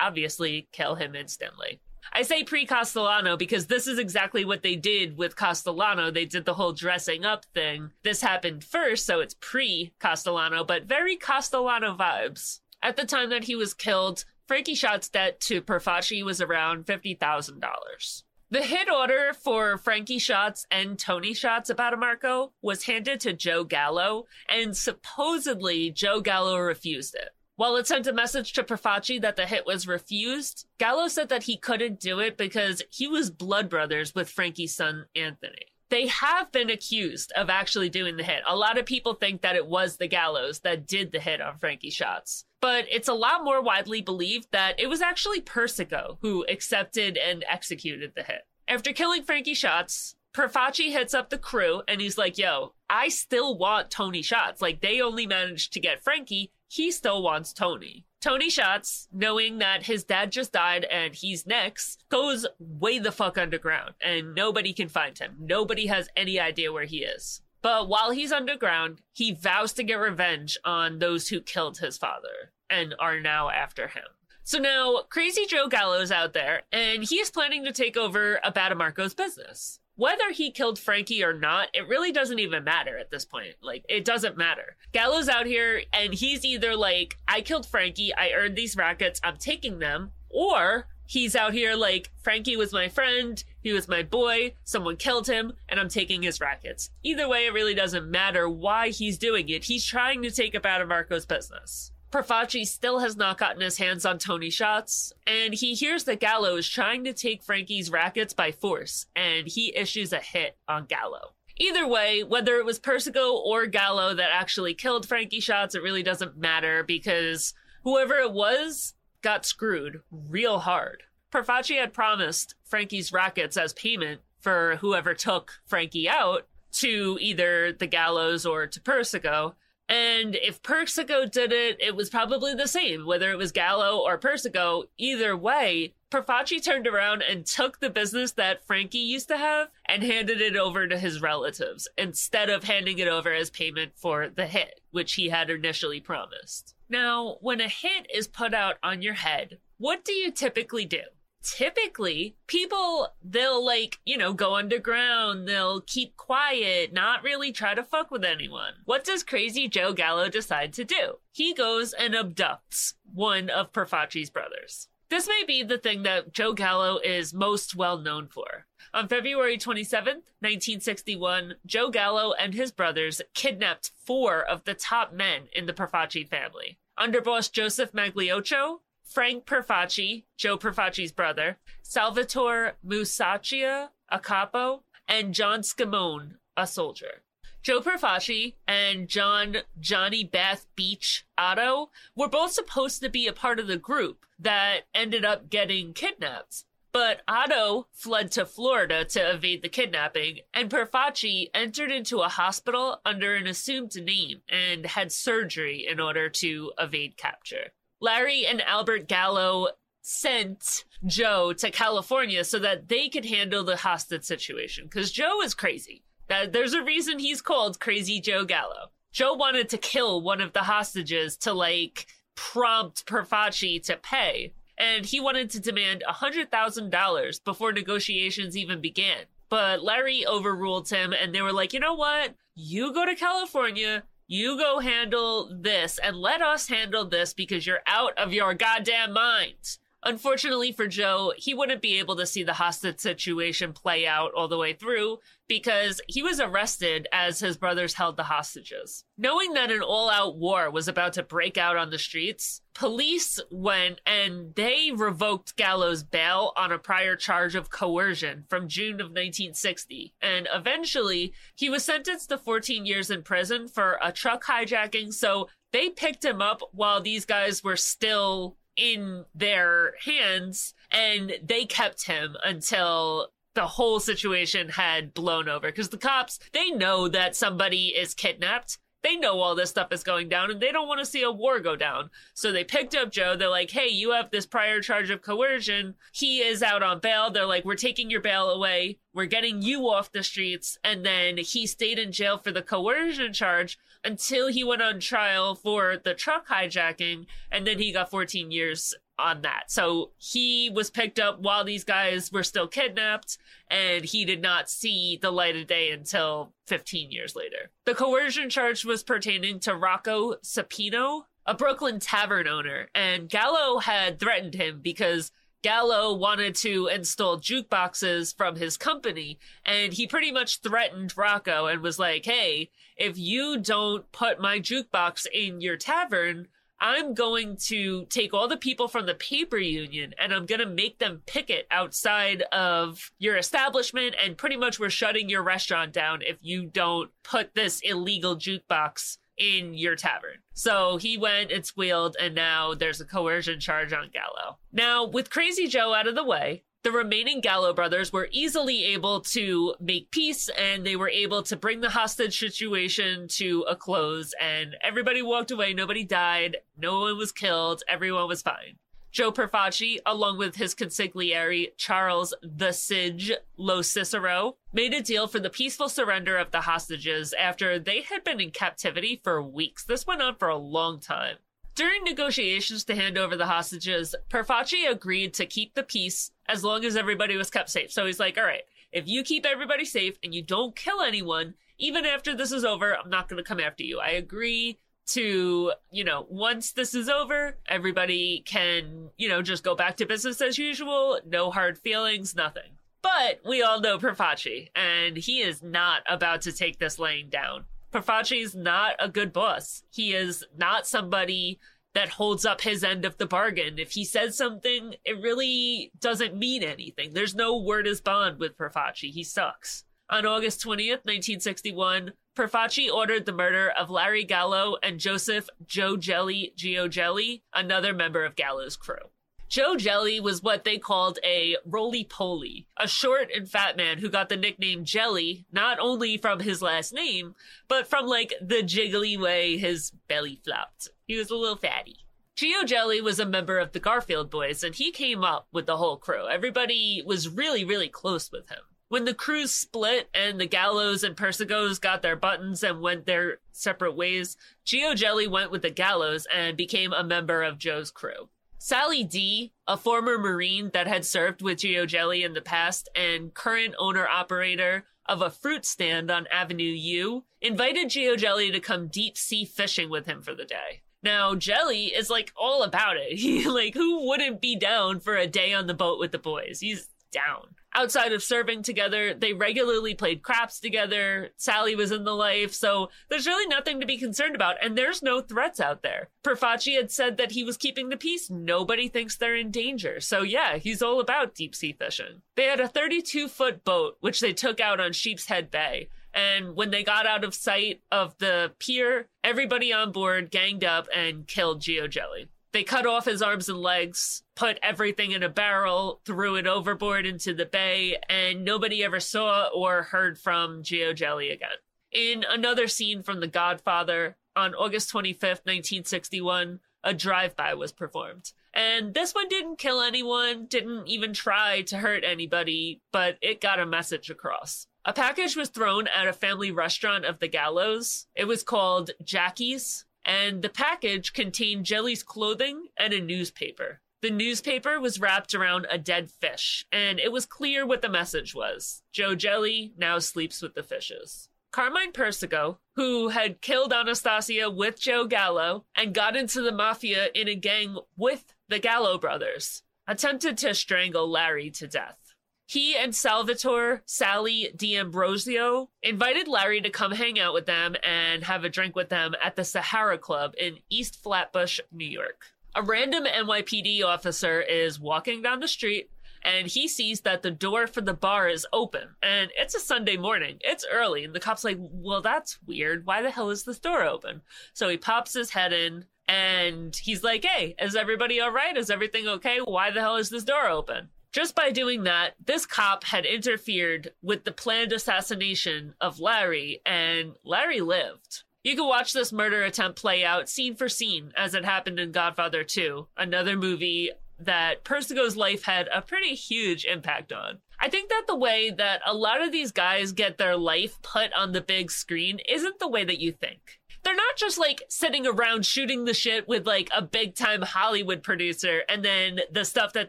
obviously 0.00 0.68
kill 0.72 0.96
him 0.96 1.14
instantly. 1.14 1.80
I 2.12 2.22
say 2.22 2.42
pre 2.42 2.66
Castellano 2.66 3.36
because 3.36 3.66
this 3.66 3.86
is 3.86 3.98
exactly 3.98 4.44
what 4.44 4.62
they 4.62 4.76
did 4.76 5.16
with 5.16 5.36
Castellano. 5.36 6.10
They 6.10 6.24
did 6.24 6.44
the 6.44 6.54
whole 6.54 6.72
dressing 6.72 7.24
up 7.24 7.44
thing. 7.54 7.92
This 8.02 8.20
happened 8.20 8.64
first, 8.64 9.06
so 9.06 9.20
it's 9.20 9.36
pre 9.40 9.92
Castellano, 9.98 10.64
but 10.64 10.84
very 10.84 11.16
Castellano 11.16 11.96
vibes. 11.96 12.60
At 12.82 12.96
the 12.96 13.04
time 13.04 13.30
that 13.30 13.44
he 13.44 13.56
was 13.56 13.74
killed, 13.74 14.24
Frankie 14.46 14.74
Shot's 14.74 15.08
debt 15.08 15.40
to 15.40 15.60
Profaci 15.60 16.24
was 16.24 16.40
around 16.40 16.86
$50,000. 16.86 18.22
The 18.50 18.62
hit 18.62 18.90
order 18.90 19.34
for 19.34 19.76
Frankie 19.76 20.18
Shots 20.18 20.64
and 20.70 20.98
Tony 20.98 21.34
Shots 21.34 21.70
Abbatemarco 21.70 22.52
was 22.62 22.84
handed 22.84 23.20
to 23.20 23.34
Joe 23.34 23.62
Gallo, 23.62 24.24
and 24.48 24.74
supposedly 24.74 25.90
Joe 25.90 26.22
Gallo 26.22 26.56
refused 26.56 27.14
it. 27.14 27.28
While 27.58 27.74
it 27.74 27.88
sent 27.88 28.06
a 28.06 28.12
message 28.12 28.52
to 28.52 28.62
Profaci 28.62 29.20
that 29.20 29.34
the 29.34 29.44
hit 29.44 29.66
was 29.66 29.88
refused, 29.88 30.64
Gallo 30.78 31.08
said 31.08 31.28
that 31.30 31.42
he 31.42 31.56
couldn't 31.56 31.98
do 31.98 32.20
it 32.20 32.36
because 32.36 32.84
he 32.88 33.08
was 33.08 33.32
blood 33.32 33.68
brothers 33.68 34.14
with 34.14 34.30
Frankie's 34.30 34.76
son, 34.76 35.06
Anthony. 35.16 35.66
They 35.90 36.06
have 36.06 36.52
been 36.52 36.70
accused 36.70 37.32
of 37.32 37.50
actually 37.50 37.88
doing 37.88 38.16
the 38.16 38.22
hit. 38.22 38.42
A 38.46 38.54
lot 38.54 38.78
of 38.78 38.86
people 38.86 39.14
think 39.14 39.40
that 39.40 39.56
it 39.56 39.66
was 39.66 39.96
the 39.96 40.06
Gallos 40.06 40.60
that 40.60 40.86
did 40.86 41.10
the 41.10 41.18
hit 41.18 41.40
on 41.40 41.58
Frankie 41.58 41.90
Shots. 41.90 42.44
But 42.60 42.84
it's 42.92 43.08
a 43.08 43.12
lot 43.12 43.42
more 43.42 43.60
widely 43.60 44.02
believed 44.02 44.46
that 44.52 44.78
it 44.78 44.88
was 44.88 45.02
actually 45.02 45.40
Persico 45.40 46.18
who 46.22 46.46
accepted 46.48 47.16
and 47.16 47.44
executed 47.48 48.12
the 48.14 48.22
hit. 48.22 48.42
After 48.68 48.92
killing 48.92 49.24
Frankie 49.24 49.54
Shots, 49.54 50.14
Profaci 50.32 50.92
hits 50.92 51.12
up 51.12 51.30
the 51.30 51.38
crew 51.38 51.82
and 51.88 52.00
he's 52.00 52.16
like, 52.16 52.38
yo, 52.38 52.74
I 52.88 53.08
still 53.08 53.58
want 53.58 53.90
Tony 53.90 54.22
Shots. 54.22 54.62
Like, 54.62 54.80
they 54.80 55.00
only 55.00 55.26
managed 55.26 55.72
to 55.72 55.80
get 55.80 56.04
Frankie 56.04 56.52
he 56.68 56.90
still 56.90 57.22
wants 57.22 57.52
Tony. 57.52 58.04
Tony 58.20 58.50
Shots, 58.50 59.08
knowing 59.12 59.58
that 59.58 59.84
his 59.84 60.04
dad 60.04 60.32
just 60.32 60.52
died 60.52 60.84
and 60.84 61.14
he's 61.14 61.46
next, 61.46 62.04
goes 62.08 62.46
way 62.58 62.98
the 62.98 63.12
fuck 63.12 63.38
underground 63.38 63.94
and 64.00 64.34
nobody 64.34 64.72
can 64.72 64.88
find 64.88 65.18
him. 65.18 65.36
Nobody 65.38 65.86
has 65.86 66.08
any 66.16 66.38
idea 66.38 66.72
where 66.72 66.84
he 66.84 66.98
is. 66.98 67.42
But 67.62 67.88
while 67.88 68.10
he's 68.10 68.32
underground, 68.32 69.00
he 69.12 69.32
vows 69.32 69.72
to 69.74 69.82
get 69.82 69.98
revenge 69.98 70.58
on 70.64 70.98
those 70.98 71.28
who 71.28 71.40
killed 71.40 71.78
his 71.78 71.98
father 71.98 72.52
and 72.70 72.94
are 72.98 73.20
now 73.20 73.50
after 73.50 73.88
him. 73.88 74.04
So 74.44 74.58
now, 74.58 75.02
Crazy 75.10 75.44
Joe 75.44 75.68
Gallo's 75.68 76.10
out 76.10 76.32
there, 76.32 76.62
and 76.72 77.04
he 77.04 77.16
is 77.16 77.30
planning 77.30 77.64
to 77.64 77.72
take 77.72 77.98
over 77.98 78.40
Abbatemarco's 78.44 79.12
business 79.12 79.80
whether 79.98 80.30
he 80.30 80.52
killed 80.52 80.78
Frankie 80.78 81.24
or 81.24 81.34
not, 81.34 81.68
it 81.74 81.88
really 81.88 82.12
doesn't 82.12 82.38
even 82.38 82.62
matter 82.62 82.96
at 82.96 83.10
this 83.10 83.24
point. 83.24 83.56
Like, 83.60 83.84
it 83.88 84.04
doesn't 84.04 84.36
matter. 84.36 84.76
Gallo's 84.92 85.28
out 85.28 85.46
here 85.46 85.82
and 85.92 86.14
he's 86.14 86.44
either 86.44 86.76
like, 86.76 87.18
I 87.26 87.40
killed 87.40 87.66
Frankie, 87.66 88.14
I 88.14 88.30
earned 88.30 88.54
these 88.56 88.76
rackets, 88.76 89.20
I'm 89.24 89.36
taking 89.38 89.80
them, 89.80 90.12
or 90.30 90.86
he's 91.04 91.34
out 91.34 91.52
here 91.52 91.74
like, 91.74 92.12
Frankie 92.22 92.56
was 92.56 92.72
my 92.72 92.88
friend, 92.88 93.42
he 93.60 93.72
was 93.72 93.88
my 93.88 94.04
boy, 94.04 94.54
someone 94.62 94.96
killed 94.96 95.26
him, 95.26 95.54
and 95.68 95.80
I'm 95.80 95.88
taking 95.88 96.22
his 96.22 96.40
rackets. 96.40 96.90
Either 97.02 97.28
way, 97.28 97.46
it 97.46 97.52
really 97.52 97.74
doesn't 97.74 98.08
matter 98.08 98.48
why 98.48 98.90
he's 98.90 99.18
doing 99.18 99.48
it. 99.48 99.64
He's 99.64 99.84
trying 99.84 100.22
to 100.22 100.30
take 100.30 100.54
Abbatemarco's 100.54 101.26
business. 101.26 101.90
Profaci 102.10 102.66
still 102.66 103.00
has 103.00 103.16
not 103.16 103.36
gotten 103.36 103.60
his 103.60 103.76
hands 103.76 104.06
on 104.06 104.18
Tony 104.18 104.48
Shots, 104.48 105.12
and 105.26 105.52
he 105.52 105.74
hears 105.74 106.04
that 106.04 106.20
Gallo 106.20 106.56
is 106.56 106.68
trying 106.68 107.04
to 107.04 107.12
take 107.12 107.42
Frankie's 107.42 107.90
rackets 107.90 108.32
by 108.32 108.50
force, 108.50 109.06
and 109.14 109.46
he 109.46 109.76
issues 109.76 110.12
a 110.12 110.18
hit 110.18 110.56
on 110.66 110.86
Gallo. 110.86 111.34
Either 111.58 111.86
way, 111.86 112.22
whether 112.22 112.56
it 112.56 112.64
was 112.64 112.78
Persico 112.78 113.36
or 113.36 113.66
Gallo 113.66 114.14
that 114.14 114.30
actually 114.32 114.72
killed 114.72 115.06
Frankie 115.06 115.40
Shots, 115.40 115.74
it 115.74 115.82
really 115.82 116.02
doesn't 116.02 116.38
matter 116.38 116.82
because 116.82 117.52
whoever 117.82 118.14
it 118.14 118.32
was 118.32 118.94
got 119.20 119.44
screwed 119.44 120.00
real 120.10 120.60
hard. 120.60 121.02
Profaci 121.30 121.78
had 121.78 121.92
promised 121.92 122.54
Frankie's 122.64 123.12
rackets 123.12 123.56
as 123.56 123.74
payment 123.74 124.22
for 124.40 124.76
whoever 124.76 125.12
took 125.12 125.60
Frankie 125.66 126.08
out 126.08 126.46
to 126.70 127.18
either 127.20 127.72
the 127.72 127.88
Gallos 127.88 128.48
or 128.48 128.66
to 128.66 128.80
Persico, 128.80 129.54
and 129.88 130.34
if 130.34 130.62
Persico 130.62 131.24
did 131.24 131.52
it, 131.52 131.80
it 131.80 131.96
was 131.96 132.10
probably 132.10 132.54
the 132.54 132.68
same, 132.68 133.06
whether 133.06 133.30
it 133.30 133.38
was 133.38 133.52
Gallo 133.52 133.98
or 133.98 134.18
Persico. 134.18 134.84
Either 134.98 135.34
way, 135.36 135.94
Profaci 136.10 136.62
turned 136.62 136.86
around 136.86 137.22
and 137.22 137.46
took 137.46 137.80
the 137.80 137.88
business 137.88 138.32
that 138.32 138.66
Frankie 138.66 138.98
used 138.98 139.28
to 139.28 139.38
have 139.38 139.68
and 139.86 140.02
handed 140.02 140.40
it 140.40 140.56
over 140.56 140.86
to 140.86 140.98
his 140.98 141.22
relatives 141.22 141.88
instead 141.96 142.50
of 142.50 142.64
handing 142.64 142.98
it 142.98 143.08
over 143.08 143.32
as 143.32 143.50
payment 143.50 143.92
for 143.96 144.28
the 144.28 144.46
hit, 144.46 144.80
which 144.90 145.14
he 145.14 145.30
had 145.30 145.48
initially 145.48 146.00
promised. 146.00 146.74
Now, 146.90 147.38
when 147.40 147.60
a 147.60 147.68
hit 147.68 148.06
is 148.12 148.26
put 148.26 148.52
out 148.52 148.76
on 148.82 149.02
your 149.02 149.14
head, 149.14 149.58
what 149.78 150.04
do 150.04 150.12
you 150.12 150.30
typically 150.30 150.84
do? 150.84 151.02
Typically 151.42 152.36
people 152.46 153.08
they'll 153.22 153.64
like 153.64 153.98
you 154.04 154.18
know 154.18 154.32
go 154.32 154.56
underground 154.56 155.46
they'll 155.48 155.80
keep 155.80 156.16
quiet 156.16 156.92
not 156.92 157.22
really 157.22 157.52
try 157.52 157.74
to 157.74 157.82
fuck 157.82 158.10
with 158.10 158.24
anyone. 158.24 158.74
What 158.84 159.04
does 159.04 159.22
crazy 159.22 159.68
joe 159.68 159.92
gallo 159.92 160.28
decide 160.28 160.72
to 160.74 160.84
do? 160.84 161.18
He 161.32 161.54
goes 161.54 161.92
and 161.92 162.14
abducts 162.14 162.94
one 163.12 163.50
of 163.50 163.72
profaci's 163.72 164.30
brothers. 164.30 164.88
This 165.10 165.26
may 165.26 165.42
be 165.46 165.62
the 165.62 165.78
thing 165.78 166.02
that 166.02 166.32
joe 166.32 166.52
gallo 166.52 166.98
is 166.98 167.32
most 167.32 167.74
well 167.74 167.98
known 167.98 168.28
for. 168.28 168.66
On 168.94 169.06
February 169.06 169.58
27th, 169.58 170.24
1961, 170.40 171.56
Joe 171.66 171.90
Gallo 171.90 172.32
and 172.32 172.54
his 172.54 172.72
brothers 172.72 173.20
kidnapped 173.34 173.92
four 174.06 174.40
of 174.40 174.64
the 174.64 174.72
top 174.72 175.12
men 175.12 175.42
in 175.52 175.66
the 175.66 175.74
Profaci 175.74 176.26
family. 176.26 176.78
Underboss 176.98 177.52
Joseph 177.52 177.92
Magliocco, 177.92 178.78
Frank 179.08 179.46
Profaci, 179.46 180.24
Joe 180.36 180.58
Profaci's 180.58 181.12
brother, 181.12 181.56
Salvatore 181.82 182.74
Musacchia, 182.86 183.88
a 184.10 184.18
capo, 184.20 184.82
and 185.08 185.32
John 185.32 185.60
Scamone, 185.62 186.34
a 186.58 186.66
soldier. 186.66 187.22
Joe 187.62 187.80
Profaci 187.80 188.54
and 188.66 189.08
John 189.08 189.56
Johnny 189.80 190.24
Bath 190.24 190.66
Beach 190.76 191.26
Oddo 191.38 191.90
were 192.14 192.28
both 192.28 192.52
supposed 192.52 193.00
to 193.02 193.08
be 193.08 193.26
a 193.26 193.32
part 193.32 193.58
of 193.58 193.66
the 193.66 193.78
group 193.78 194.26
that 194.38 194.82
ended 194.94 195.24
up 195.24 195.48
getting 195.48 195.94
kidnapped. 195.94 196.64
But 196.92 197.22
Oddo 197.26 197.88
fled 197.92 198.30
to 198.32 198.44
Florida 198.44 199.04
to 199.06 199.30
evade 199.30 199.62
the 199.62 199.68
kidnapping, 199.68 200.40
and 200.52 200.70
Profaci 200.70 201.48
entered 201.54 201.90
into 201.90 202.20
a 202.20 202.28
hospital 202.28 203.00
under 203.06 203.34
an 203.34 203.46
assumed 203.46 203.94
name 203.96 204.42
and 204.48 204.84
had 204.84 205.12
surgery 205.12 205.86
in 205.86 205.98
order 205.98 206.28
to 206.28 206.72
evade 206.78 207.16
capture. 207.16 207.72
Larry 208.00 208.46
and 208.46 208.62
Albert 208.62 209.08
Gallo 209.08 209.68
sent 210.00 210.84
Joe 211.06 211.52
to 211.52 211.70
California 211.70 212.44
so 212.44 212.58
that 212.58 212.88
they 212.88 213.08
could 213.08 213.26
handle 213.26 213.64
the 213.64 213.76
hostage 213.76 214.24
situation 214.24 214.84
because 214.84 215.12
Joe 215.12 215.42
is 215.42 215.54
crazy. 215.54 216.02
There's 216.28 216.74
a 216.74 216.82
reason 216.82 217.18
he's 217.18 217.42
called 217.42 217.80
Crazy 217.80 218.20
Joe 218.20 218.44
Gallo. 218.44 218.90
Joe 219.12 219.32
wanted 219.32 219.68
to 219.70 219.78
kill 219.78 220.20
one 220.20 220.40
of 220.40 220.52
the 220.52 220.62
hostages 220.62 221.36
to 221.38 221.52
like 221.52 222.06
prompt 222.34 223.06
Profaci 223.06 223.82
to 223.84 223.96
pay, 223.96 224.52
and 224.76 225.04
he 225.04 225.18
wanted 225.20 225.50
to 225.50 225.60
demand 225.60 226.04
$100,000 226.08 227.44
before 227.44 227.72
negotiations 227.72 228.56
even 228.56 228.80
began. 228.80 229.24
But 229.48 229.82
Larry 229.82 230.26
overruled 230.26 230.90
him, 230.90 231.12
and 231.14 231.34
they 231.34 231.40
were 231.40 231.52
like, 231.54 231.72
you 231.72 231.80
know 231.80 231.94
what? 231.94 232.34
You 232.54 232.92
go 232.92 233.06
to 233.06 233.14
California, 233.14 234.04
you 234.28 234.58
go 234.58 234.78
handle 234.78 235.50
this, 235.60 235.98
and 235.98 236.16
let 236.16 236.42
us 236.42 236.68
handle 236.68 237.08
this 237.08 237.32
because 237.32 237.66
you're 237.66 237.82
out 237.86 238.16
of 238.18 238.32
your 238.32 238.54
goddamn 238.54 239.12
mind. 239.14 239.78
Unfortunately 240.08 240.72
for 240.72 240.86
Joe, 240.86 241.34
he 241.36 241.52
wouldn't 241.52 241.82
be 241.82 241.98
able 241.98 242.16
to 242.16 242.24
see 242.24 242.42
the 242.42 242.54
hostage 242.54 242.98
situation 242.98 243.74
play 243.74 244.06
out 244.06 244.32
all 244.34 244.48
the 244.48 244.56
way 244.56 244.72
through 244.72 245.18
because 245.46 246.00
he 246.08 246.22
was 246.22 246.40
arrested 246.40 247.06
as 247.12 247.40
his 247.40 247.58
brothers 247.58 247.92
held 247.92 248.16
the 248.16 248.22
hostages. 248.22 249.04
Knowing 249.18 249.52
that 249.52 249.70
an 249.70 249.82
all 249.82 250.08
out 250.08 250.38
war 250.38 250.70
was 250.70 250.88
about 250.88 251.12
to 251.12 251.22
break 251.22 251.58
out 251.58 251.76
on 251.76 251.90
the 251.90 251.98
streets, 251.98 252.62
police 252.72 253.38
went 253.50 254.00
and 254.06 254.54
they 254.54 254.92
revoked 254.96 255.56
Gallo's 255.56 256.04
bail 256.04 256.54
on 256.56 256.72
a 256.72 256.78
prior 256.78 257.14
charge 257.14 257.54
of 257.54 257.68
coercion 257.68 258.46
from 258.48 258.66
June 258.66 259.02
of 259.02 259.08
1960. 259.08 260.14
And 260.22 260.48
eventually, 260.50 261.34
he 261.54 261.68
was 261.68 261.84
sentenced 261.84 262.30
to 262.30 262.38
14 262.38 262.86
years 262.86 263.10
in 263.10 263.22
prison 263.22 263.68
for 263.68 263.98
a 264.02 264.10
truck 264.10 264.46
hijacking. 264.46 265.12
So 265.12 265.50
they 265.70 265.90
picked 265.90 266.24
him 266.24 266.40
up 266.40 266.62
while 266.72 267.02
these 267.02 267.26
guys 267.26 267.62
were 267.62 267.76
still 267.76 268.56
in 268.78 269.24
their 269.34 269.94
hands 270.04 270.74
and 270.90 271.38
they 271.42 271.66
kept 271.66 272.06
him 272.06 272.36
until 272.44 273.28
the 273.54 273.66
whole 273.66 273.98
situation 273.98 274.68
had 274.68 275.12
blown 275.12 275.48
over 275.48 275.68
because 275.68 275.88
the 275.88 275.98
cops 275.98 276.38
they 276.52 276.70
know 276.70 277.08
that 277.08 277.34
somebody 277.34 277.88
is 277.88 278.14
kidnapped 278.14 278.78
they 279.02 279.16
know 279.16 279.40
all 279.40 279.54
this 279.54 279.70
stuff 279.70 279.92
is 279.92 280.02
going 280.02 280.28
down 280.28 280.50
and 280.50 280.60
they 280.60 280.72
don't 280.72 280.88
want 280.88 280.98
to 280.98 281.06
see 281.06 281.22
a 281.22 281.30
war 281.30 281.60
go 281.60 281.76
down. 281.76 282.10
So 282.34 282.50
they 282.50 282.64
picked 282.64 282.96
up 282.96 283.12
Joe. 283.12 283.36
They're 283.36 283.48
like, 283.48 283.70
hey, 283.70 283.88
you 283.88 284.10
have 284.10 284.30
this 284.30 284.46
prior 284.46 284.80
charge 284.80 285.10
of 285.10 285.22
coercion. 285.22 285.94
He 286.12 286.40
is 286.40 286.62
out 286.62 286.82
on 286.82 286.98
bail. 286.98 287.30
They're 287.30 287.46
like, 287.46 287.64
we're 287.64 287.76
taking 287.76 288.10
your 288.10 288.20
bail 288.20 288.50
away. 288.50 288.98
We're 289.14 289.26
getting 289.26 289.62
you 289.62 289.88
off 289.88 290.12
the 290.12 290.22
streets. 290.22 290.76
And 290.82 291.06
then 291.06 291.38
he 291.38 291.66
stayed 291.66 291.98
in 291.98 292.10
jail 292.10 292.38
for 292.38 292.50
the 292.50 292.62
coercion 292.62 293.32
charge 293.32 293.78
until 294.04 294.48
he 294.48 294.64
went 294.64 294.82
on 294.82 295.00
trial 295.00 295.54
for 295.54 295.96
the 296.02 296.14
truck 296.14 296.48
hijacking. 296.48 297.26
And 297.50 297.66
then 297.66 297.78
he 297.78 297.92
got 297.92 298.10
14 298.10 298.50
years 298.50 298.94
on 299.18 299.42
that. 299.42 299.64
So 299.70 300.10
he 300.16 300.70
was 300.70 300.90
picked 300.90 301.18
up 301.18 301.40
while 301.40 301.64
these 301.64 301.84
guys 301.84 302.30
were 302.30 302.44
still 302.44 302.68
kidnapped, 302.68 303.36
and 303.70 304.04
he 304.04 304.24
did 304.24 304.40
not 304.40 304.70
see 304.70 305.18
the 305.20 305.30
light 305.30 305.56
of 305.56 305.66
day 305.66 305.90
until 305.90 306.52
15 306.66 307.10
years 307.10 307.34
later. 307.34 307.70
The 307.84 307.94
coercion 307.94 308.48
charge 308.48 308.84
was 308.84 309.02
pertaining 309.02 309.58
to 309.60 309.74
Rocco 309.74 310.36
Sapino, 310.36 311.22
a 311.46 311.54
Brooklyn 311.54 311.98
tavern 311.98 312.46
owner, 312.46 312.88
and 312.94 313.28
Gallo 313.28 313.78
had 313.78 314.20
threatened 314.20 314.54
him 314.54 314.80
because 314.82 315.32
Gallo 315.62 316.14
wanted 316.14 316.54
to 316.56 316.86
install 316.86 317.40
jukeboxes 317.40 318.36
from 318.36 318.54
his 318.54 318.76
company, 318.76 319.38
and 319.66 319.92
he 319.92 320.06
pretty 320.06 320.30
much 320.30 320.60
threatened 320.60 321.16
Rocco 321.16 321.66
and 321.66 321.82
was 321.82 321.98
like, 321.98 322.24
hey, 322.24 322.70
if 322.98 323.16
you 323.16 323.58
don't 323.58 324.10
put 324.12 324.40
my 324.40 324.58
jukebox 324.58 325.26
in 325.32 325.60
your 325.60 325.76
tavern, 325.76 326.48
I'm 326.80 327.14
going 327.14 327.56
to 327.66 328.06
take 328.06 328.32
all 328.32 328.46
the 328.46 328.56
people 328.56 328.86
from 328.86 329.06
the 329.06 329.14
paper 329.14 329.58
union 329.58 330.14
and 330.18 330.32
I'm 330.32 330.46
going 330.46 330.60
to 330.60 330.66
make 330.66 330.98
them 330.98 331.22
picket 331.26 331.66
outside 331.70 332.42
of 332.52 333.10
your 333.18 333.36
establishment. 333.36 334.14
And 334.22 334.36
pretty 334.38 334.56
much 334.56 334.78
we're 334.78 334.90
shutting 334.90 335.28
your 335.28 335.42
restaurant 335.42 335.92
down 335.92 336.22
if 336.22 336.36
you 336.40 336.66
don't 336.66 337.10
put 337.24 337.54
this 337.54 337.80
illegal 337.80 338.36
jukebox 338.36 339.18
in 339.36 339.74
your 339.74 339.96
tavern. 339.96 340.38
So 340.52 340.96
he 340.96 341.16
went 341.16 341.52
and 341.52 341.64
squealed, 341.64 342.16
and 342.20 342.34
now 342.34 342.74
there's 342.74 343.00
a 343.00 343.04
coercion 343.04 343.60
charge 343.60 343.92
on 343.92 344.10
Gallo. 344.12 344.58
Now, 344.72 345.06
with 345.06 345.30
Crazy 345.30 345.68
Joe 345.68 345.94
out 345.94 346.08
of 346.08 346.16
the 346.16 346.24
way, 346.24 346.64
the 346.84 346.92
remaining 346.92 347.40
Gallo 347.40 347.72
brothers 347.72 348.12
were 348.12 348.28
easily 348.30 348.84
able 348.84 349.20
to 349.20 349.74
make 349.80 350.10
peace 350.10 350.48
and 350.50 350.86
they 350.86 350.96
were 350.96 351.08
able 351.08 351.42
to 351.42 351.56
bring 351.56 351.80
the 351.80 351.90
hostage 351.90 352.38
situation 352.38 353.26
to 353.28 353.64
a 353.68 353.74
close 353.74 354.32
and 354.40 354.76
everybody 354.82 355.20
walked 355.20 355.50
away. 355.50 355.74
Nobody 355.74 356.04
died. 356.04 356.58
No 356.76 357.00
one 357.00 357.18
was 357.18 357.32
killed. 357.32 357.82
Everyone 357.88 358.28
was 358.28 358.42
fine. 358.42 358.76
Joe 359.10 359.32
Profaci, 359.32 359.98
along 360.06 360.38
with 360.38 360.56
his 360.56 360.74
consigliere 360.74 361.72
Charles 361.76 362.34
the 362.42 362.68
Sige 362.68 363.32
Lo 363.56 363.82
Cicero, 363.82 364.56
made 364.72 364.92
a 364.94 365.02
deal 365.02 365.26
for 365.26 365.40
the 365.40 365.50
peaceful 365.50 365.88
surrender 365.88 366.36
of 366.36 366.50
the 366.50 366.60
hostages 366.60 367.32
after 367.32 367.78
they 367.78 368.02
had 368.02 368.22
been 368.22 368.40
in 368.40 368.50
captivity 368.50 369.20
for 369.24 369.42
weeks. 369.42 369.82
This 369.82 370.06
went 370.06 370.22
on 370.22 370.36
for 370.36 370.48
a 370.48 370.56
long 370.56 371.00
time. 371.00 371.38
During 371.78 372.02
negotiations 372.02 372.82
to 372.86 372.96
hand 372.96 373.16
over 373.16 373.36
the 373.36 373.46
hostages, 373.46 374.12
Profaci 374.28 374.90
agreed 374.90 375.32
to 375.34 375.46
keep 375.46 375.74
the 375.74 375.84
peace 375.84 376.32
as 376.48 376.64
long 376.64 376.84
as 376.84 376.96
everybody 376.96 377.36
was 377.36 377.50
kept 377.50 377.70
safe. 377.70 377.92
So 377.92 378.04
he's 378.04 378.18
like, 378.18 378.36
all 378.36 378.42
right, 378.42 378.64
if 378.90 379.06
you 379.06 379.22
keep 379.22 379.46
everybody 379.46 379.84
safe 379.84 380.18
and 380.24 380.34
you 380.34 380.42
don't 380.42 380.74
kill 380.74 381.02
anyone, 381.02 381.54
even 381.78 382.04
after 382.04 382.34
this 382.34 382.50
is 382.50 382.64
over, 382.64 382.96
I'm 382.96 383.08
not 383.08 383.28
going 383.28 383.36
to 383.36 383.48
come 383.48 383.60
after 383.60 383.84
you. 383.84 384.00
I 384.00 384.08
agree 384.08 384.80
to, 385.10 385.70
you 385.92 386.02
know, 386.02 386.26
once 386.28 386.72
this 386.72 386.96
is 386.96 387.08
over, 387.08 387.56
everybody 387.68 388.42
can, 388.44 389.10
you 389.16 389.28
know, 389.28 389.40
just 389.40 389.62
go 389.62 389.76
back 389.76 389.98
to 389.98 390.04
business 390.04 390.40
as 390.40 390.58
usual. 390.58 391.20
No 391.24 391.52
hard 391.52 391.78
feelings, 391.78 392.34
nothing. 392.34 392.72
But 393.02 393.40
we 393.46 393.62
all 393.62 393.80
know 393.80 393.98
Profaci, 393.98 394.70
and 394.74 395.16
he 395.16 395.42
is 395.42 395.62
not 395.62 396.02
about 396.08 396.40
to 396.42 396.52
take 396.52 396.80
this 396.80 396.98
laying 396.98 397.28
down. 397.28 397.66
Profaci's 397.92 398.54
not 398.54 398.94
a 398.98 399.08
good 399.08 399.32
boss. 399.32 399.82
He 399.90 400.12
is 400.12 400.44
not 400.56 400.86
somebody 400.86 401.58
that 401.94 402.10
holds 402.10 402.44
up 402.44 402.60
his 402.60 402.84
end 402.84 403.04
of 403.04 403.16
the 403.18 403.26
bargain. 403.26 403.78
If 403.78 403.92
he 403.92 404.04
says 404.04 404.36
something, 404.36 404.94
it 405.04 405.20
really 405.20 405.90
doesn't 405.98 406.36
mean 406.36 406.62
anything. 406.62 407.12
There's 407.12 407.34
no 407.34 407.56
word 407.56 407.86
is 407.86 408.00
bond 408.00 408.38
with 408.38 408.56
Profaci. 408.56 409.10
He 409.10 409.24
sucks. 409.24 409.84
On 410.10 410.24
August 410.24 410.62
20th, 410.64 411.04
1961, 411.04 412.12
Profaci 412.36 412.90
ordered 412.90 413.26
the 413.26 413.32
murder 413.32 413.70
of 413.70 413.90
Larry 413.90 414.24
Gallo 414.24 414.76
and 414.82 415.00
Joseph 415.00 415.48
Joe 415.66 415.96
Jelly 415.96 416.54
Gioielli, 416.56 417.42
another 417.52 417.92
member 417.92 418.24
of 418.24 418.36
Gallo's 418.36 418.76
crew. 418.76 419.10
Joe 419.48 419.76
Jelly 419.76 420.20
was 420.20 420.42
what 420.42 420.64
they 420.64 420.76
called 420.76 421.18
a 421.24 421.56
roly 421.64 422.04
poly, 422.04 422.66
a 422.76 422.86
short 422.86 423.30
and 423.34 423.48
fat 423.48 423.78
man 423.78 423.96
who 423.96 424.10
got 424.10 424.28
the 424.28 424.36
nickname 424.36 424.84
Jelly 424.84 425.46
not 425.50 425.78
only 425.80 426.18
from 426.18 426.40
his 426.40 426.60
last 426.60 426.92
name, 426.92 427.34
but 427.66 427.86
from 427.86 428.06
like 428.06 428.34
the 428.42 428.62
jiggly 428.62 429.18
way 429.18 429.56
his 429.56 429.90
belly 430.06 430.38
flopped. 430.44 430.90
He 431.06 431.16
was 431.16 431.30
a 431.30 431.36
little 431.36 431.56
fatty. 431.56 432.04
Gioielli 432.36 433.02
was 433.02 433.18
a 433.18 433.26
member 433.26 433.58
of 433.58 433.72
the 433.72 433.80
Garfield 433.80 434.30
Boys 434.30 434.62
and 434.62 434.74
he 434.74 434.92
came 434.92 435.24
up 435.24 435.48
with 435.50 435.64
the 435.64 435.78
whole 435.78 435.96
crew. 435.96 436.28
Everybody 436.28 437.02
was 437.04 437.28
really, 437.28 437.64
really 437.64 437.88
close 437.88 438.30
with 438.30 438.50
him. 438.50 438.60
When 438.90 439.06
the 439.06 439.14
crews 439.14 439.54
split 439.54 440.08
and 440.14 440.38
the 440.38 440.46
Gallos 440.46 441.02
and 441.02 441.16
Persicos 441.16 441.80
got 441.80 442.02
their 442.02 442.16
buttons 442.16 442.62
and 442.62 442.80
went 442.80 443.06
their 443.06 443.38
separate 443.52 443.96
ways, 443.96 444.36
Gioielli 444.66 445.26
went 445.26 445.50
with 445.50 445.62
the 445.62 445.70
Gallos 445.70 446.26
and 446.34 446.56
became 446.56 446.92
a 446.92 447.02
member 447.02 447.42
of 447.42 447.58
Joe's 447.58 447.90
crew. 447.90 448.28
Sally 448.60 449.04
D, 449.04 449.52
a 449.68 449.76
former 449.76 450.18
Marine 450.18 450.70
that 450.74 450.88
had 450.88 451.06
served 451.06 451.42
with 451.42 451.58
Gioielli 451.58 452.24
in 452.24 452.34
the 452.34 452.40
past 452.40 452.88
and 452.94 453.32
current 453.32 453.74
owner 453.78 454.06
operator 454.06 454.84
of 455.06 455.22
a 455.22 455.30
fruit 455.30 455.64
stand 455.64 456.10
on 456.10 456.26
Avenue 456.26 456.64
U, 456.64 457.24
invited 457.40 457.88
Gioielli 457.88 458.52
to 458.52 458.60
come 458.60 458.88
deep 458.88 459.16
sea 459.16 459.44
fishing 459.44 459.90
with 459.90 460.06
him 460.06 460.22
for 460.22 460.34
the 460.34 460.44
day. 460.44 460.82
Now, 461.04 461.36
Jelly 461.36 461.86
is 461.86 462.10
like 462.10 462.32
all 462.36 462.64
about 462.64 462.96
it. 462.96 463.12
He 463.18 463.48
like 463.48 463.74
who 463.74 464.08
wouldn't 464.08 464.40
be 464.40 464.56
down 464.56 464.98
for 464.98 465.16
a 465.16 465.28
day 465.28 465.52
on 465.54 465.68
the 465.68 465.74
boat 465.74 466.00
with 466.00 466.10
the 466.10 466.18
boys? 466.18 466.58
He's 466.60 466.88
down. 467.10 467.54
Outside 467.74 468.12
of 468.12 468.22
serving 468.22 468.62
together, 468.62 469.14
they 469.14 469.34
regularly 469.34 469.94
played 469.94 470.22
craps 470.22 470.58
together. 470.58 471.30
Sally 471.36 471.76
was 471.76 471.92
in 471.92 472.04
the 472.04 472.14
life, 472.14 472.52
so 472.52 472.88
there's 473.08 473.26
really 473.26 473.46
nothing 473.46 473.78
to 473.80 473.86
be 473.86 473.98
concerned 473.98 474.34
about, 474.34 474.56
and 474.62 474.76
there's 474.76 475.02
no 475.02 475.20
threats 475.20 475.60
out 475.60 475.82
there. 475.82 476.08
Profaci 476.24 476.74
had 476.76 476.90
said 476.90 477.18
that 477.18 477.32
he 477.32 477.44
was 477.44 477.56
keeping 477.56 477.88
the 477.88 477.96
peace. 477.96 478.30
Nobody 478.30 478.88
thinks 478.88 479.16
they're 479.16 479.36
in 479.36 479.50
danger. 479.50 480.00
So 480.00 480.22
yeah, 480.22 480.56
he's 480.56 480.82
all 480.82 480.98
about 481.00 481.34
deep 481.34 481.54
sea 481.54 481.72
fishing. 481.78 482.22
They 482.36 482.44
had 482.44 482.60
a 482.60 482.68
32 482.68 483.28
foot 483.28 483.64
boat, 483.64 483.96
which 484.00 484.20
they 484.20 484.32
took 484.32 484.60
out 484.60 484.80
on 484.80 484.92
Sheepshead 484.92 485.50
Bay. 485.50 485.88
And 486.14 486.56
when 486.56 486.70
they 486.70 486.82
got 486.82 487.06
out 487.06 487.22
of 487.22 487.34
sight 487.34 487.82
of 487.92 488.16
the 488.18 488.52
pier, 488.58 489.08
everybody 489.22 489.72
on 489.72 489.92
board 489.92 490.30
ganged 490.30 490.64
up 490.64 490.88
and 490.94 491.26
killed 491.26 491.60
Gioielli. 491.60 492.28
They 492.52 492.62
cut 492.62 492.86
off 492.86 493.04
his 493.04 493.20
arms 493.20 493.48
and 493.48 493.58
legs, 493.58 494.22
put 494.34 494.58
everything 494.62 495.12
in 495.12 495.22
a 495.22 495.28
barrel, 495.28 496.00
threw 496.04 496.36
it 496.36 496.46
overboard 496.46 497.06
into 497.06 497.34
the 497.34 497.44
bay, 497.44 497.98
and 498.08 498.44
nobody 498.44 498.82
ever 498.82 499.00
saw 499.00 499.48
or 499.48 499.82
heard 499.82 500.18
from 500.18 500.62
Gioielli 500.62 501.32
again. 501.32 501.50
In 501.92 502.24
another 502.28 502.66
scene 502.66 503.02
from 503.02 503.20
The 503.20 503.26
Godfather, 503.26 504.16
on 504.34 504.54
August 504.54 504.92
25th, 504.92 505.44
1961, 505.44 506.60
a 506.84 506.94
drive 506.94 507.36
by 507.36 507.54
was 507.54 507.72
performed. 507.72 508.32
And 508.54 508.94
this 508.94 509.14
one 509.14 509.28
didn't 509.28 509.58
kill 509.58 509.80
anyone, 509.80 510.46
didn't 510.46 510.88
even 510.88 511.12
try 511.12 511.62
to 511.62 511.78
hurt 511.78 512.04
anybody, 512.04 512.80
but 512.92 513.18
it 513.20 513.40
got 513.40 513.60
a 513.60 513.66
message 513.66 514.10
across. 514.10 514.66
A 514.84 514.92
package 514.92 515.36
was 515.36 515.50
thrown 515.50 515.86
at 515.86 516.08
a 516.08 516.12
family 516.12 516.50
restaurant 516.50 517.04
of 517.04 517.18
the 517.18 517.28
Gallos. 517.28 518.06
It 518.14 518.26
was 518.26 518.42
called 518.42 518.90
Jackie's, 519.04 519.84
and 520.08 520.40
the 520.40 520.48
package 520.48 521.12
contained 521.12 521.66
Jelly's 521.66 522.02
clothing 522.02 522.68
and 522.78 522.94
a 522.94 523.00
newspaper. 523.00 523.82
The 524.00 524.10
newspaper 524.10 524.80
was 524.80 524.98
wrapped 524.98 525.34
around 525.34 525.66
a 525.70 525.76
dead 525.76 526.10
fish, 526.10 526.64
and 526.72 526.98
it 526.98 527.12
was 527.12 527.26
clear 527.26 527.66
what 527.66 527.82
the 527.82 527.88
message 527.88 528.34
was 528.34 528.82
Joe 528.92 529.14
Jelly 529.14 529.74
now 529.76 529.98
sleeps 529.98 530.40
with 530.40 530.54
the 530.54 530.62
fishes. 530.62 531.28
Carmine 531.50 531.92
Persico, 531.92 532.58
who 532.76 533.08
had 533.08 533.40
killed 533.40 533.72
Anastasia 533.72 534.50
with 534.50 534.80
Joe 534.80 535.06
Gallo 535.06 535.64
and 535.74 535.94
got 535.94 536.16
into 536.16 536.42
the 536.42 536.52
mafia 536.52 537.08
in 537.14 537.28
a 537.28 537.34
gang 537.34 537.76
with 537.96 538.34
the 538.48 538.58
Gallo 538.58 538.98
brothers, 538.98 539.62
attempted 539.86 540.38
to 540.38 540.54
strangle 540.54 541.10
Larry 541.10 541.50
to 541.52 541.66
death. 541.66 542.07
He 542.48 542.74
and 542.74 542.96
Salvatore 542.96 543.82
Sally 543.84 544.50
D'Ambrosio 544.56 545.68
invited 545.82 546.26
Larry 546.26 546.62
to 546.62 546.70
come 546.70 546.92
hang 546.92 547.20
out 547.20 547.34
with 547.34 547.44
them 547.44 547.76
and 547.84 548.24
have 548.24 548.42
a 548.42 548.48
drink 548.48 548.74
with 548.74 548.88
them 548.88 549.14
at 549.22 549.36
the 549.36 549.44
Sahara 549.44 549.98
Club 549.98 550.32
in 550.38 550.56
East 550.70 551.02
Flatbush, 551.02 551.60
New 551.70 551.86
York. 551.86 552.24
A 552.54 552.62
random 552.62 553.04
NYPD 553.04 553.84
officer 553.84 554.40
is 554.40 554.80
walking 554.80 555.20
down 555.20 555.40
the 555.40 555.46
street 555.46 555.90
and 556.22 556.46
he 556.46 556.68
sees 556.68 557.02
that 557.02 557.20
the 557.20 557.30
door 557.30 557.66
for 557.66 557.82
the 557.82 557.92
bar 557.92 558.30
is 558.30 558.46
open 558.50 558.96
and 559.02 559.30
it's 559.36 559.54
a 559.54 559.60
Sunday 559.60 559.98
morning. 559.98 560.38
It's 560.40 560.64
early 560.72 561.04
and 561.04 561.14
the 561.14 561.20
cop's 561.20 561.44
like, 561.44 561.58
well, 561.60 562.00
that's 562.00 562.38
weird. 562.46 562.86
Why 562.86 563.02
the 563.02 563.10
hell 563.10 563.28
is 563.28 563.44
this 563.44 563.58
door 563.58 563.82
open? 563.82 564.22
So 564.54 564.70
he 564.70 564.78
pops 564.78 565.12
his 565.12 565.32
head 565.32 565.52
in 565.52 565.84
and 566.08 566.74
he's 566.74 567.04
like, 567.04 567.26
hey, 567.26 567.56
is 567.60 567.76
everybody 567.76 568.22
all 568.22 568.32
right? 568.32 568.56
Is 568.56 568.70
everything 568.70 569.06
okay? 569.06 569.40
Why 569.44 569.70
the 569.70 569.82
hell 569.82 569.96
is 569.96 570.08
this 570.08 570.24
door 570.24 570.48
open? 570.48 570.88
Just 571.12 571.34
by 571.34 571.50
doing 571.50 571.84
that, 571.84 572.14
this 572.24 572.44
cop 572.44 572.84
had 572.84 573.06
interfered 573.06 573.92
with 574.02 574.24
the 574.24 574.32
planned 574.32 574.72
assassination 574.72 575.74
of 575.80 576.00
Larry 576.00 576.60
and 576.66 577.14
Larry 577.24 577.60
lived. 577.60 578.24
You 578.44 578.54
can 578.56 578.66
watch 578.66 578.92
this 578.92 579.12
murder 579.12 579.42
attempt 579.42 579.80
play 579.80 580.04
out 580.04 580.28
scene 580.28 580.54
for 580.54 580.68
scene 580.68 581.12
as 581.16 581.34
it 581.34 581.44
happened 581.44 581.80
in 581.80 581.92
Godfather 581.92 582.44
2, 582.44 582.88
another 582.96 583.36
movie 583.36 583.90
that 584.18 584.64
Persico's 584.64 585.16
life 585.16 585.44
had 585.44 585.68
a 585.72 585.82
pretty 585.82 586.14
huge 586.14 586.64
impact 586.64 587.12
on. 587.12 587.38
I 587.60 587.68
think 587.68 587.88
that 587.88 588.04
the 588.06 588.16
way 588.16 588.50
that 588.50 588.80
a 588.86 588.94
lot 588.94 589.22
of 589.22 589.32
these 589.32 589.50
guys 589.50 589.92
get 589.92 590.18
their 590.18 590.36
life 590.36 590.80
put 590.82 591.12
on 591.12 591.32
the 591.32 591.40
big 591.40 591.70
screen 591.70 592.20
isn't 592.28 592.58
the 592.58 592.68
way 592.68 592.84
that 592.84 593.00
you 593.00 593.12
think. 593.12 593.57
They're 593.82 593.94
not 593.94 594.16
just 594.16 594.38
like 594.38 594.62
sitting 594.68 595.06
around 595.06 595.46
shooting 595.46 595.84
the 595.84 595.94
shit 595.94 596.28
with 596.28 596.46
like 596.46 596.68
a 596.76 596.82
big 596.82 597.14
time 597.14 597.42
Hollywood 597.42 598.02
producer 598.02 598.62
and 598.68 598.84
then 598.84 599.20
the 599.32 599.44
stuff 599.44 599.72
that 599.74 599.88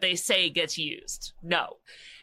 they 0.00 0.14
say 0.14 0.48
gets 0.48 0.78
used. 0.78 1.32
No. 1.42 1.78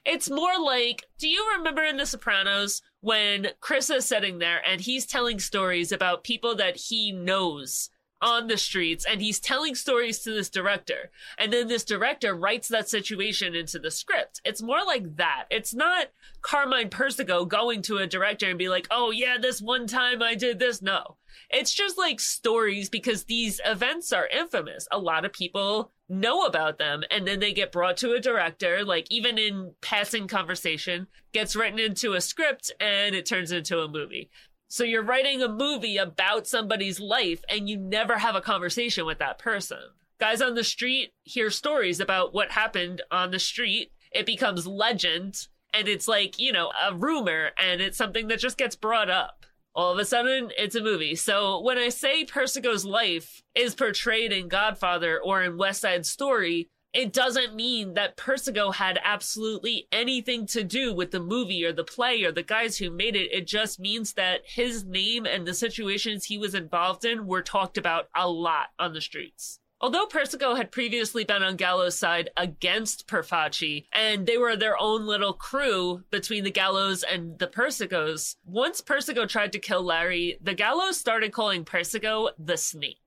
It's 0.05 0.29
more 0.29 0.57
like, 0.57 1.03
do 1.19 1.27
you 1.27 1.45
remember 1.57 1.83
in 1.83 1.97
The 1.97 2.05
Sopranos 2.05 2.81
when 3.01 3.49
Chris 3.59 3.89
is 3.89 4.05
sitting 4.05 4.39
there 4.39 4.61
and 4.65 4.79
he's 4.79 5.05
telling 5.05 5.39
stories 5.39 5.91
about 5.91 6.23
people 6.23 6.55
that 6.55 6.77
he 6.77 7.11
knows 7.11 7.89
on 8.21 8.47
the 8.47 8.57
streets 8.57 9.05
and 9.05 9.21
he's 9.21 9.39
telling 9.39 9.75
stories 9.75 10.19
to 10.19 10.31
this 10.31 10.49
director. 10.49 11.11
And 11.37 11.53
then 11.53 11.67
this 11.67 11.83
director 11.83 12.35
writes 12.35 12.67
that 12.69 12.89
situation 12.89 13.55
into 13.55 13.79
the 13.79 13.91
script. 13.91 14.41
It's 14.43 14.61
more 14.61 14.83
like 14.85 15.17
that. 15.17 15.45
It's 15.49 15.73
not 15.73 16.07
Carmine 16.41 16.89
Persico 16.89 17.45
going 17.45 17.81
to 17.83 17.97
a 17.97 18.07
director 18.07 18.49
and 18.49 18.57
be 18.57 18.69
like, 18.69 18.87
oh 18.91 19.11
yeah, 19.11 19.37
this 19.39 19.61
one 19.61 19.87
time 19.87 20.21
I 20.21 20.35
did 20.35 20.59
this. 20.59 20.81
No. 20.81 21.17
It's 21.49 21.73
just 21.73 21.97
like 21.97 22.19
stories 22.19 22.89
because 22.89 23.25
these 23.25 23.61
events 23.63 24.11
are 24.11 24.27
infamous. 24.27 24.87
A 24.91 24.97
lot 24.97 25.25
of 25.25 25.33
people 25.33 25.91
know 26.09 26.45
about 26.45 26.77
them 26.77 27.03
and 27.11 27.27
then 27.27 27.39
they 27.39 27.53
get 27.53 27.71
brought 27.71 27.97
to 27.97 28.13
a 28.13 28.19
director, 28.19 28.83
like 28.83 29.07
even 29.09 29.37
in 29.37 29.73
passing 29.81 30.27
conversation, 30.27 31.07
gets 31.33 31.55
written 31.55 31.79
into 31.79 32.13
a 32.13 32.21
script 32.21 32.71
and 32.79 33.15
it 33.15 33.25
turns 33.25 33.51
into 33.51 33.79
a 33.79 33.87
movie. 33.87 34.29
So 34.69 34.83
you're 34.83 35.03
writing 35.03 35.41
a 35.41 35.47
movie 35.47 35.97
about 35.97 36.45
somebody's 36.45 36.99
life 36.99 37.41
and 37.49 37.69
you 37.69 37.77
never 37.77 38.17
have 38.17 38.35
a 38.35 38.41
conversation 38.41 39.05
with 39.05 39.19
that 39.19 39.39
person. 39.39 39.79
Guys 40.19 40.41
on 40.41 40.55
the 40.55 40.63
street 40.63 41.13
hear 41.23 41.49
stories 41.49 41.99
about 41.99 42.33
what 42.33 42.51
happened 42.51 43.01
on 43.09 43.31
the 43.31 43.39
street. 43.39 43.91
It 44.11 44.25
becomes 44.25 44.67
legend 44.67 45.47
and 45.73 45.87
it's 45.87 46.07
like, 46.07 46.39
you 46.39 46.51
know, 46.51 46.71
a 46.85 46.93
rumor 46.93 47.51
and 47.57 47.81
it's 47.81 47.97
something 47.97 48.27
that 48.27 48.39
just 48.39 48.57
gets 48.57 48.75
brought 48.75 49.09
up. 49.09 49.45
All 49.73 49.91
of 49.91 49.99
a 49.99 50.05
sudden, 50.05 50.49
it's 50.57 50.75
a 50.75 50.81
movie. 50.81 51.15
So 51.15 51.61
when 51.61 51.77
I 51.77 51.89
say 51.89 52.25
Persico's 52.25 52.83
life 52.83 53.43
is 53.53 53.75
portrayed 53.75 54.33
in 54.33 54.47
Godfather 54.47 55.19
or 55.23 55.43
in 55.43 55.57
West 55.57 55.81
Side 55.81 56.05
Story, 56.05 56.67
it 56.97 57.13
doesn't 57.13 57.53
mean 57.53 57.93
that 57.93 58.17
Persico 58.17 58.71
had 58.71 58.99
absolutely 59.03 59.87
anything 59.91 60.47
to 60.47 60.63
do 60.63 60.95
with 60.95 61.11
the 61.11 61.19
movie 61.19 61.63
or 61.63 61.71
the 61.71 61.83
play 61.83 62.23
or 62.23 62.31
the 62.31 62.41
guys 62.41 62.75
who 62.75 62.89
made 62.89 63.15
it. 63.15 63.31
It 63.31 63.45
just 63.45 63.79
means 63.79 64.13
that 64.13 64.41
his 64.45 64.83
name 64.83 65.27
and 65.27 65.45
the 65.45 65.53
situations 65.53 66.25
he 66.25 66.39
was 66.39 66.55
involved 66.55 67.05
in 67.05 67.27
were 67.27 67.43
talked 67.43 67.77
about 67.77 68.07
a 68.15 68.27
lot 68.27 68.69
on 68.79 68.93
the 68.93 69.01
streets. 69.01 69.59
Although 69.79 70.07
Persico 70.07 70.55
had 70.55 70.71
previously 70.71 71.23
been 71.23 71.43
on 71.43 71.55
Gallo's 71.55 71.95
side 71.95 72.31
against 72.35 73.07
Profaci, 73.07 73.85
and 73.93 74.25
they 74.25 74.39
were 74.39 74.55
their 74.55 74.81
own 74.81 75.05
little 75.05 75.33
crew 75.33 76.03
between 76.09 76.43
the 76.43 76.51
Gallos 76.51 77.03
and 77.03 77.37
the 77.37 77.45
Persicos, 77.45 78.37
once 78.43 78.81
Persico 78.81 79.27
tried 79.27 79.53
to 79.53 79.59
kill 79.59 79.83
Larry, 79.83 80.39
the 80.41 80.55
Gallos 80.55 80.97
started 80.97 81.31
calling 81.31 81.63
Persico 81.63 82.29
the 82.39 82.57
Snake. 82.57 82.97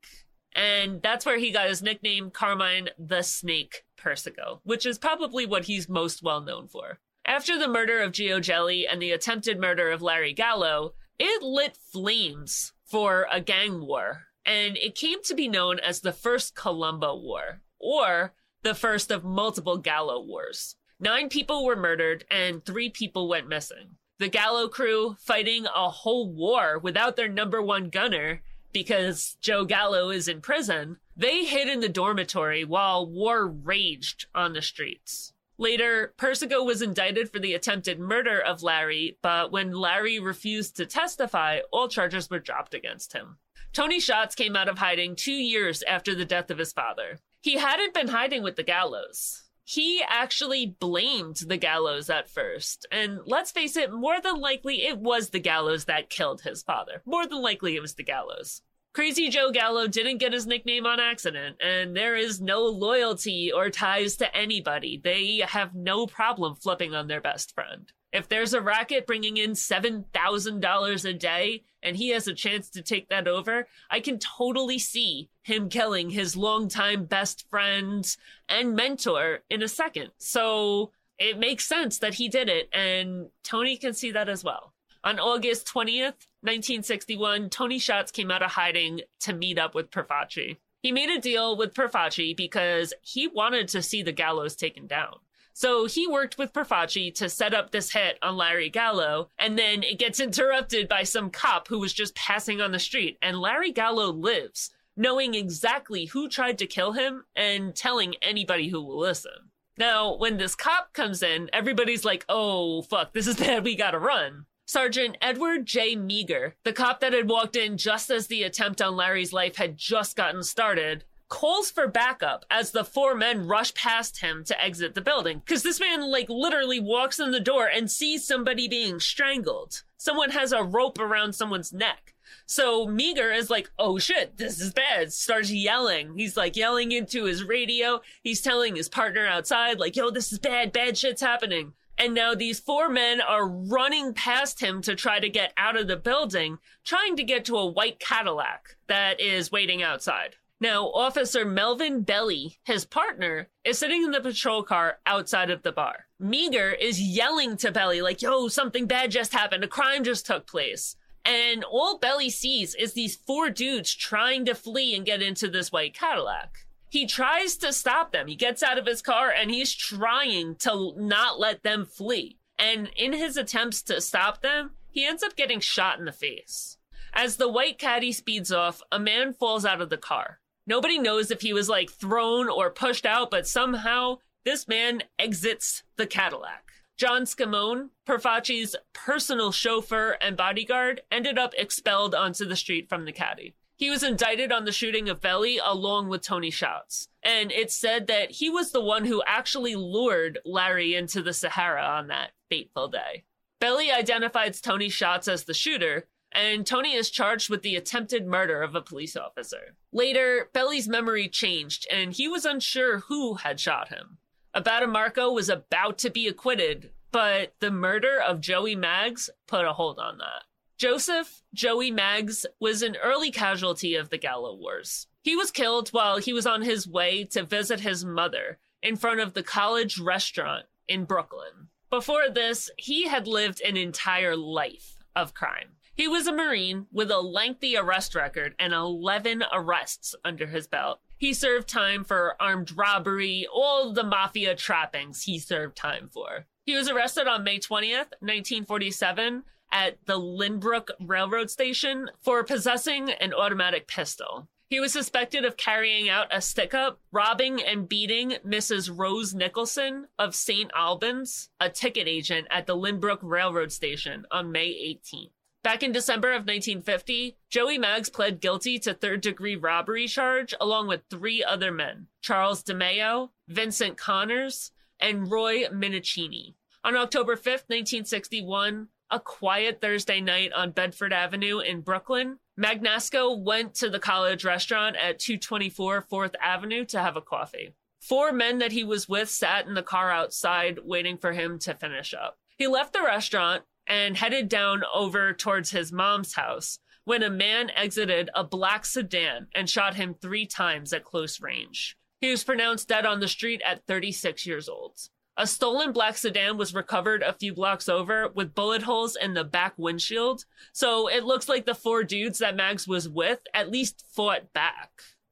And 0.54 1.00
that's 1.02 1.24
where 1.24 1.38
he 1.38 1.50
got 1.50 1.68
his 1.68 1.82
nickname, 1.82 2.30
Carmine 2.30 2.90
the 2.98 3.22
Snake 3.22 3.84
Persico, 3.96 4.60
which 4.64 4.84
is 4.84 4.98
probably 4.98 5.46
what 5.46 5.64
he's 5.64 5.88
most 5.88 6.22
well 6.22 6.40
known 6.40 6.66
for. 6.66 6.98
After 7.24 7.58
the 7.58 7.68
murder 7.68 8.00
of 8.00 8.12
Gioielli 8.12 8.84
and 8.90 9.00
the 9.00 9.12
attempted 9.12 9.60
murder 9.60 9.90
of 9.90 10.02
Larry 10.02 10.32
Gallo, 10.32 10.94
it 11.18 11.42
lit 11.42 11.76
flames 11.92 12.72
for 12.84 13.26
a 13.30 13.40
gang 13.40 13.86
war, 13.86 14.24
and 14.44 14.76
it 14.78 14.94
came 14.94 15.22
to 15.24 15.34
be 15.34 15.48
known 15.48 15.78
as 15.78 16.00
the 16.00 16.12
First 16.12 16.56
Colombo 16.56 17.14
War, 17.14 17.60
or 17.78 18.34
the 18.62 18.74
first 18.74 19.10
of 19.10 19.22
multiple 19.22 19.78
Gallo 19.78 20.20
Wars. 20.24 20.76
Nine 20.98 21.28
people 21.28 21.64
were 21.64 21.76
murdered 21.76 22.24
and 22.30 22.64
three 22.64 22.90
people 22.90 23.28
went 23.28 23.48
missing. 23.48 23.96
The 24.18 24.28
Gallo 24.28 24.68
crew 24.68 25.16
fighting 25.18 25.64
a 25.64 25.88
whole 25.88 26.30
war 26.30 26.78
without 26.78 27.16
their 27.16 27.28
number 27.28 27.62
one 27.62 27.88
gunner 27.88 28.42
because 28.72 29.36
Joe 29.40 29.64
Gallo 29.64 30.10
is 30.10 30.28
in 30.28 30.40
prison, 30.40 30.98
they 31.16 31.44
hid 31.44 31.68
in 31.68 31.80
the 31.80 31.88
dormitory 31.88 32.64
while 32.64 33.06
war 33.06 33.46
raged 33.46 34.26
on 34.34 34.52
the 34.52 34.62
streets. 34.62 35.32
Later, 35.58 36.14
Persico 36.16 36.64
was 36.64 36.80
indicted 36.80 37.30
for 37.30 37.38
the 37.38 37.52
attempted 37.52 38.00
murder 38.00 38.40
of 38.40 38.62
Larry, 38.62 39.18
but 39.20 39.52
when 39.52 39.72
Larry 39.72 40.18
refused 40.18 40.76
to 40.76 40.86
testify, 40.86 41.60
all 41.70 41.88
charges 41.88 42.30
were 42.30 42.38
dropped 42.38 42.72
against 42.72 43.12
him. 43.12 43.36
Tony 43.72 44.00
Shots 44.00 44.34
came 44.34 44.56
out 44.56 44.68
of 44.68 44.78
hiding 44.78 45.14
two 45.14 45.32
years 45.32 45.82
after 45.82 46.14
the 46.14 46.24
death 46.24 46.50
of 46.50 46.58
his 46.58 46.72
father. 46.72 47.18
He 47.42 47.58
hadn't 47.58 47.94
been 47.94 48.08
hiding 48.08 48.42
with 48.42 48.56
the 48.56 48.64
Gallos 48.64 49.49
he 49.70 50.02
actually 50.08 50.66
blamed 50.66 51.36
the 51.46 51.56
Gallos 51.56 52.10
at 52.10 52.28
first. 52.28 52.88
And 52.90 53.20
let's 53.24 53.52
face 53.52 53.76
it, 53.76 53.92
more 53.92 54.20
than 54.20 54.40
likely 54.40 54.82
it 54.82 54.98
was 54.98 55.30
the 55.30 55.38
Gallos 55.38 55.84
that 55.84 56.10
killed 56.10 56.40
his 56.40 56.60
father. 56.60 57.02
More 57.06 57.24
than 57.24 57.40
likely 57.40 57.76
it 57.76 57.80
was 57.80 57.94
the 57.94 58.02
Gallos. 58.02 58.62
Crazy 58.94 59.28
Joe 59.28 59.52
Gallo 59.52 59.86
didn't 59.86 60.18
get 60.18 60.32
his 60.32 60.44
nickname 60.44 60.86
on 60.86 60.98
accident, 60.98 61.58
and 61.62 61.94
there 61.94 62.16
is 62.16 62.40
no 62.40 62.64
loyalty 62.64 63.52
or 63.52 63.70
ties 63.70 64.16
to 64.16 64.36
anybody. 64.36 65.00
They 65.02 65.44
have 65.46 65.72
no 65.72 66.08
problem 66.08 66.56
flipping 66.56 66.92
on 66.92 67.06
their 67.06 67.20
best 67.20 67.54
friend. 67.54 67.92
If 68.12 68.28
there's 68.28 68.54
a 68.54 68.60
racket 68.60 69.06
bringing 69.06 69.36
in 69.36 69.52
$7,000 69.52 71.04
a 71.04 71.12
day 71.12 71.62
and 71.82 71.96
he 71.96 72.08
has 72.10 72.26
a 72.26 72.34
chance 72.34 72.68
to 72.70 72.82
take 72.82 73.08
that 73.08 73.28
over, 73.28 73.68
I 73.90 74.00
can 74.00 74.18
totally 74.18 74.78
see 74.78 75.30
him 75.42 75.68
killing 75.68 76.10
his 76.10 76.36
longtime 76.36 77.04
best 77.04 77.48
friend 77.48 78.04
and 78.48 78.74
mentor 78.74 79.40
in 79.48 79.62
a 79.62 79.68
second. 79.68 80.10
So 80.18 80.90
it 81.18 81.38
makes 81.38 81.66
sense 81.66 81.98
that 81.98 82.14
he 82.14 82.28
did 82.28 82.48
it, 82.48 82.68
and 82.72 83.28
Tony 83.44 83.76
can 83.76 83.92
see 83.92 84.10
that 84.10 84.28
as 84.28 84.42
well. 84.42 84.72
On 85.04 85.18
August 85.18 85.66
20th, 85.66 86.26
1961, 86.42 87.50
Tony 87.50 87.78
Shots 87.78 88.10
came 88.10 88.30
out 88.30 88.42
of 88.42 88.50
hiding 88.50 89.02
to 89.20 89.32
meet 89.32 89.58
up 89.58 89.74
with 89.74 89.90
Profaci. 89.90 90.56
He 90.82 90.92
made 90.92 91.10
a 91.10 91.20
deal 91.20 91.56
with 91.56 91.74
Profaci 91.74 92.36
because 92.36 92.94
he 93.02 93.28
wanted 93.28 93.68
to 93.68 93.82
see 93.82 94.02
the 94.02 94.12
Gallos 94.12 94.56
taken 94.56 94.86
down. 94.86 95.16
So 95.60 95.84
he 95.84 96.06
worked 96.06 96.38
with 96.38 96.54
Profaci 96.54 97.14
to 97.16 97.28
set 97.28 97.52
up 97.52 97.70
this 97.70 97.92
hit 97.92 98.18
on 98.22 98.38
Larry 98.38 98.70
Gallo, 98.70 99.28
and 99.38 99.58
then 99.58 99.82
it 99.82 99.98
gets 99.98 100.18
interrupted 100.18 100.88
by 100.88 101.02
some 101.02 101.28
cop 101.28 101.68
who 101.68 101.78
was 101.78 101.92
just 101.92 102.14
passing 102.14 102.62
on 102.62 102.72
the 102.72 102.78
street, 102.78 103.18
and 103.20 103.38
Larry 103.38 103.70
Gallo 103.70 104.10
lives, 104.10 104.70
knowing 104.96 105.34
exactly 105.34 106.06
who 106.06 106.30
tried 106.30 106.56
to 106.56 106.66
kill 106.66 106.92
him 106.92 107.26
and 107.36 107.76
telling 107.76 108.14
anybody 108.22 108.68
who 108.68 108.82
will 108.82 108.98
listen. 108.98 109.50
Now, 109.76 110.16
when 110.16 110.38
this 110.38 110.54
cop 110.54 110.94
comes 110.94 111.22
in, 111.22 111.50
everybody's 111.52 112.06
like, 112.06 112.24
oh, 112.30 112.80
fuck, 112.80 113.12
this 113.12 113.26
is 113.26 113.36
bad, 113.38 113.62
we 113.62 113.76
gotta 113.76 113.98
run. 113.98 114.46
Sergeant 114.66 115.18
Edward 115.20 115.66
J. 115.66 115.94
Meagher, 115.94 116.52
the 116.64 116.72
cop 116.72 117.00
that 117.00 117.12
had 117.12 117.28
walked 117.28 117.56
in 117.56 117.76
just 117.76 118.08
as 118.08 118.28
the 118.28 118.44
attempt 118.44 118.80
on 118.80 118.96
Larry's 118.96 119.34
life 119.34 119.56
had 119.56 119.76
just 119.76 120.16
gotten 120.16 120.42
started, 120.42 121.04
calls 121.30 121.70
for 121.70 121.88
backup 121.88 122.44
as 122.50 122.72
the 122.72 122.84
four 122.84 123.14
men 123.14 123.46
rush 123.46 123.72
past 123.72 124.20
him 124.20 124.44
to 124.44 124.62
exit 124.62 124.94
the 124.94 125.00
building. 125.00 125.38
Because 125.38 125.62
this 125.62 125.80
man, 125.80 126.02
like, 126.10 126.28
literally 126.28 126.80
walks 126.80 127.18
in 127.18 127.30
the 127.30 127.40
door 127.40 127.66
and 127.66 127.90
sees 127.90 128.26
somebody 128.26 128.68
being 128.68 129.00
strangled. 129.00 129.82
Someone 129.96 130.30
has 130.30 130.52
a 130.52 130.62
rope 130.62 130.98
around 130.98 131.34
someone's 131.34 131.72
neck. 131.72 132.14
So 132.46 132.86
Meagher 132.86 133.34
is 133.34 133.48
like, 133.48 133.70
oh 133.78 133.98
shit, 133.98 134.36
this 134.36 134.60
is 134.60 134.72
bad. 134.72 135.12
Starts 135.12 135.50
yelling. 135.50 136.16
He's 136.16 136.36
like 136.36 136.56
yelling 136.56 136.92
into 136.92 137.24
his 137.24 137.44
radio. 137.44 138.00
He's 138.22 138.40
telling 138.40 138.76
his 138.76 138.88
partner 138.88 139.26
outside, 139.26 139.78
like, 139.78 139.96
yo, 139.96 140.10
this 140.10 140.32
is 140.32 140.38
bad. 140.38 140.72
Bad 140.72 140.98
shit's 140.98 141.22
happening. 141.22 141.72
And 141.96 142.14
now 142.14 142.34
these 142.34 142.58
four 142.58 142.88
men 142.88 143.20
are 143.20 143.46
running 143.46 144.14
past 144.14 144.60
him 144.60 144.80
to 144.82 144.94
try 144.94 145.20
to 145.20 145.28
get 145.28 145.52
out 145.56 145.76
of 145.76 145.86
the 145.86 145.96
building, 145.96 146.58
trying 146.82 147.14
to 147.16 147.22
get 147.22 147.44
to 147.44 147.58
a 147.58 147.70
white 147.70 148.00
Cadillac 148.00 148.76
that 148.88 149.20
is 149.20 149.52
waiting 149.52 149.82
outside. 149.82 150.36
Now, 150.62 150.90
Officer 150.90 151.46
Melvin 151.46 152.02
Belly, 152.02 152.58
his 152.64 152.84
partner, 152.84 153.48
is 153.64 153.78
sitting 153.78 154.04
in 154.04 154.10
the 154.10 154.20
patrol 154.20 154.62
car 154.62 154.98
outside 155.06 155.50
of 155.50 155.62
the 155.62 155.72
bar. 155.72 156.06
Meagher 156.20 156.74
is 156.78 157.00
yelling 157.00 157.56
to 157.58 157.72
Belly, 157.72 158.02
like, 158.02 158.20
yo, 158.20 158.48
something 158.48 158.86
bad 158.86 159.10
just 159.10 159.32
happened. 159.32 159.64
A 159.64 159.68
crime 159.68 160.04
just 160.04 160.26
took 160.26 160.46
place. 160.46 160.96
And 161.24 161.64
all 161.64 161.98
Belly 161.98 162.28
sees 162.28 162.74
is 162.74 162.92
these 162.92 163.16
four 163.16 163.48
dudes 163.48 163.94
trying 163.94 164.44
to 164.44 164.54
flee 164.54 164.94
and 164.94 165.06
get 165.06 165.22
into 165.22 165.48
this 165.48 165.72
white 165.72 165.94
Cadillac. 165.94 166.66
He 166.90 167.06
tries 167.06 167.56
to 167.58 167.72
stop 167.72 168.12
them. 168.12 168.26
He 168.26 168.34
gets 168.34 168.62
out 168.62 168.76
of 168.76 168.86
his 168.86 169.00
car 169.00 169.30
and 169.30 169.50
he's 169.50 169.72
trying 169.72 170.56
to 170.56 170.92
not 170.96 171.40
let 171.40 171.62
them 171.62 171.86
flee. 171.86 172.36
And 172.58 172.90
in 172.96 173.14
his 173.14 173.38
attempts 173.38 173.80
to 173.82 174.00
stop 174.02 174.42
them, 174.42 174.72
he 174.90 175.06
ends 175.06 175.22
up 175.22 175.36
getting 175.36 175.60
shot 175.60 175.98
in 175.98 176.04
the 176.04 176.12
face. 176.12 176.76
As 177.14 177.36
the 177.36 177.48
white 177.48 177.78
caddy 177.78 178.12
speeds 178.12 178.52
off, 178.52 178.82
a 178.92 178.98
man 178.98 179.32
falls 179.32 179.64
out 179.64 179.80
of 179.80 179.88
the 179.88 179.96
car. 179.96 180.39
Nobody 180.66 180.98
knows 180.98 181.30
if 181.30 181.40
he 181.42 181.52
was 181.52 181.68
like 181.68 181.90
thrown 181.90 182.48
or 182.48 182.70
pushed 182.70 183.06
out, 183.06 183.30
but 183.30 183.46
somehow 183.46 184.18
this 184.44 184.68
man 184.68 185.02
exits 185.18 185.82
the 185.96 186.06
Cadillac. 186.06 186.70
John 186.96 187.22
Scamone, 187.22 187.88
Profaci's 188.06 188.76
personal 188.92 189.52
chauffeur 189.52 190.18
and 190.20 190.36
bodyguard, 190.36 191.00
ended 191.10 191.38
up 191.38 191.54
expelled 191.56 192.14
onto 192.14 192.44
the 192.44 192.56
street 192.56 192.88
from 192.88 193.06
the 193.06 193.12
caddy. 193.12 193.54
He 193.76 193.88
was 193.88 194.02
indicted 194.02 194.52
on 194.52 194.66
the 194.66 194.72
shooting 194.72 195.08
of 195.08 195.22
Belly 195.22 195.58
along 195.64 196.08
with 196.08 196.20
Tony 196.20 196.50
Shots. 196.50 197.08
And 197.22 197.50
it's 197.50 197.74
said 197.74 198.08
that 198.08 198.32
he 198.32 198.50
was 198.50 198.72
the 198.72 198.82
one 198.82 199.06
who 199.06 199.22
actually 199.26 199.74
lured 199.74 200.38
Larry 200.44 200.94
into 200.94 201.22
the 201.22 201.32
Sahara 201.32 201.82
on 201.82 202.08
that 202.08 202.32
fateful 202.50 202.88
day. 202.88 203.24
Belly 203.58 203.90
identified 203.90 204.54
Tony 204.60 204.90
Shots 204.90 205.28
as 205.28 205.44
the 205.44 205.54
shooter, 205.54 206.06
and 206.32 206.66
Tony 206.66 206.94
is 206.94 207.10
charged 207.10 207.50
with 207.50 207.62
the 207.62 207.76
attempted 207.76 208.26
murder 208.26 208.62
of 208.62 208.74
a 208.74 208.82
police 208.82 209.16
officer. 209.16 209.74
Later, 209.92 210.48
Belly's 210.52 210.88
memory 210.88 211.28
changed, 211.28 211.86
and 211.90 212.12
he 212.12 212.28
was 212.28 212.44
unsure 212.44 213.00
who 213.00 213.34
had 213.34 213.58
shot 213.58 213.88
him. 213.88 214.18
Abbatemarco 214.54 215.32
was 215.32 215.48
about 215.48 215.98
to 215.98 216.10
be 216.10 216.26
acquitted, 216.26 216.90
but 217.12 217.54
the 217.60 217.70
murder 217.70 218.20
of 218.20 218.40
Joey 218.40 218.74
Maggs 218.74 219.30
put 219.46 219.64
a 219.64 219.72
hold 219.72 219.98
on 219.98 220.18
that. 220.18 220.44
Joseph 220.78 221.42
Joey 221.52 221.90
Maggs 221.90 222.46
was 222.58 222.82
an 222.82 222.96
early 223.02 223.30
casualty 223.30 223.96
of 223.96 224.08
the 224.08 224.18
Gallo 224.18 224.54
Wars. 224.54 225.08
He 225.22 225.36
was 225.36 225.50
killed 225.50 225.90
while 225.90 226.16
he 226.16 226.32
was 226.32 226.46
on 226.46 226.62
his 226.62 226.88
way 226.88 227.24
to 227.24 227.42
visit 227.42 227.80
his 227.80 228.04
mother 228.04 228.58
in 228.82 228.96
front 228.96 229.20
of 229.20 229.34
the 229.34 229.42
college 229.42 229.98
restaurant 229.98 230.64
in 230.88 231.04
Brooklyn. 231.04 231.68
Before 231.90 232.30
this, 232.30 232.70
he 232.78 233.08
had 233.08 233.26
lived 233.26 233.60
an 233.60 233.76
entire 233.76 234.36
life 234.36 234.96
of 235.14 235.34
crime. 235.34 235.72
He 236.00 236.08
was 236.08 236.26
a 236.26 236.32
Marine 236.32 236.86
with 236.90 237.10
a 237.10 237.20
lengthy 237.20 237.76
arrest 237.76 238.14
record 238.14 238.54
and 238.58 238.72
11 238.72 239.44
arrests 239.52 240.14
under 240.24 240.46
his 240.46 240.66
belt. 240.66 240.98
He 241.18 241.34
served 241.34 241.68
time 241.68 242.04
for 242.04 242.36
armed 242.40 242.74
robbery, 242.74 243.46
all 243.52 243.92
the 243.92 244.02
mafia 244.02 244.54
trappings 244.54 245.24
he 245.24 245.38
served 245.38 245.76
time 245.76 246.08
for. 246.10 246.46
He 246.64 246.74
was 246.74 246.88
arrested 246.88 247.26
on 247.26 247.44
May 247.44 247.58
20th, 247.58 248.14
1947, 248.20 249.42
at 249.70 249.98
the 250.06 250.18
Lynbrook 250.18 250.88
Railroad 251.00 251.50
Station 251.50 252.08
for 252.18 252.44
possessing 252.44 253.10
an 253.10 253.34
automatic 253.34 253.86
pistol. 253.86 254.48
He 254.70 254.80
was 254.80 254.94
suspected 254.94 255.44
of 255.44 255.58
carrying 255.58 256.08
out 256.08 256.28
a 256.34 256.40
stick 256.40 256.72
up, 256.72 256.98
robbing 257.12 257.60
and 257.62 257.86
beating 257.86 258.36
Mrs. 258.42 258.90
Rose 258.90 259.34
Nicholson 259.34 260.06
of 260.18 260.34
St. 260.34 260.70
Albans, 260.74 261.50
a 261.60 261.68
ticket 261.68 262.08
agent 262.08 262.46
at 262.50 262.66
the 262.66 262.74
Lynbrook 262.74 263.18
Railroad 263.20 263.70
Station 263.70 264.24
on 264.30 264.50
May 264.50 264.70
18th. 264.70 265.32
Back 265.62 265.82
in 265.82 265.92
December 265.92 266.28
of 266.30 266.46
1950, 266.46 267.36
Joey 267.50 267.76
Maggs 267.76 268.08
pled 268.08 268.40
guilty 268.40 268.78
to 268.78 268.94
third 268.94 269.20
degree 269.20 269.56
robbery 269.56 270.06
charge 270.06 270.54
along 270.58 270.88
with 270.88 271.02
three 271.10 271.44
other 271.44 271.70
men, 271.70 272.06
Charles 272.22 272.64
DeMeo, 272.64 273.28
Vincent 273.46 273.98
Connors, 273.98 274.72
and 274.98 275.30
Roy 275.30 275.64
Minicini. 275.66 276.54
On 276.82 276.96
October 276.96 277.36
5th, 277.36 277.68
1961, 277.68 278.88
a 279.10 279.20
quiet 279.20 279.82
Thursday 279.82 280.22
night 280.22 280.50
on 280.54 280.70
Bedford 280.70 281.12
Avenue 281.12 281.58
in 281.58 281.82
Brooklyn, 281.82 282.38
Magnasco 282.58 283.38
went 283.38 283.74
to 283.74 283.90
the 283.90 283.98
college 283.98 284.46
restaurant 284.46 284.96
at 284.96 285.18
224 285.18 286.06
4th 286.10 286.34
Avenue 286.40 286.86
to 286.86 287.00
have 287.00 287.18
a 287.18 287.22
coffee. 287.22 287.74
Four 288.00 288.32
men 288.32 288.58
that 288.60 288.72
he 288.72 288.82
was 288.82 289.10
with 289.10 289.28
sat 289.28 289.66
in 289.66 289.74
the 289.74 289.82
car 289.82 290.10
outside 290.10 290.78
waiting 290.84 291.18
for 291.18 291.32
him 291.32 291.58
to 291.60 291.74
finish 291.74 292.14
up. 292.14 292.38
He 292.56 292.66
left 292.66 292.94
the 292.94 293.02
restaurant 293.02 293.64
and 293.90 294.16
headed 294.16 294.48
down 294.48 294.84
over 294.94 295.34
towards 295.34 295.72
his 295.72 295.92
mom's 295.92 296.34
house 296.34 296.78
when 297.04 297.24
a 297.24 297.28
man 297.28 297.70
exited 297.70 298.30
a 298.34 298.44
black 298.44 298.86
sedan 298.86 299.48
and 299.52 299.68
shot 299.68 299.96
him 299.96 300.14
three 300.14 300.46
times 300.46 300.92
at 300.92 301.04
close 301.04 301.40
range. 301.40 301.96
He 302.20 302.30
was 302.30 302.44
pronounced 302.44 302.88
dead 302.88 303.04
on 303.04 303.18
the 303.18 303.26
street 303.26 303.60
at 303.66 303.84
36 303.86 304.46
years 304.46 304.68
old. 304.68 304.96
A 305.36 305.46
stolen 305.46 305.92
black 305.92 306.16
sedan 306.16 306.56
was 306.56 306.74
recovered 306.74 307.22
a 307.22 307.32
few 307.32 307.52
blocks 307.52 307.88
over 307.88 308.28
with 308.28 308.54
bullet 308.54 308.82
holes 308.82 309.16
in 309.16 309.34
the 309.34 309.42
back 309.42 309.72
windshield. 309.76 310.44
So 310.72 311.08
it 311.08 311.24
looks 311.24 311.48
like 311.48 311.66
the 311.66 311.74
four 311.74 312.04
dudes 312.04 312.38
that 312.38 312.56
Maggs 312.56 312.86
was 312.86 313.08
with 313.08 313.40
at 313.54 313.70
least 313.70 314.04
fought 314.14 314.52
back. 314.52 314.90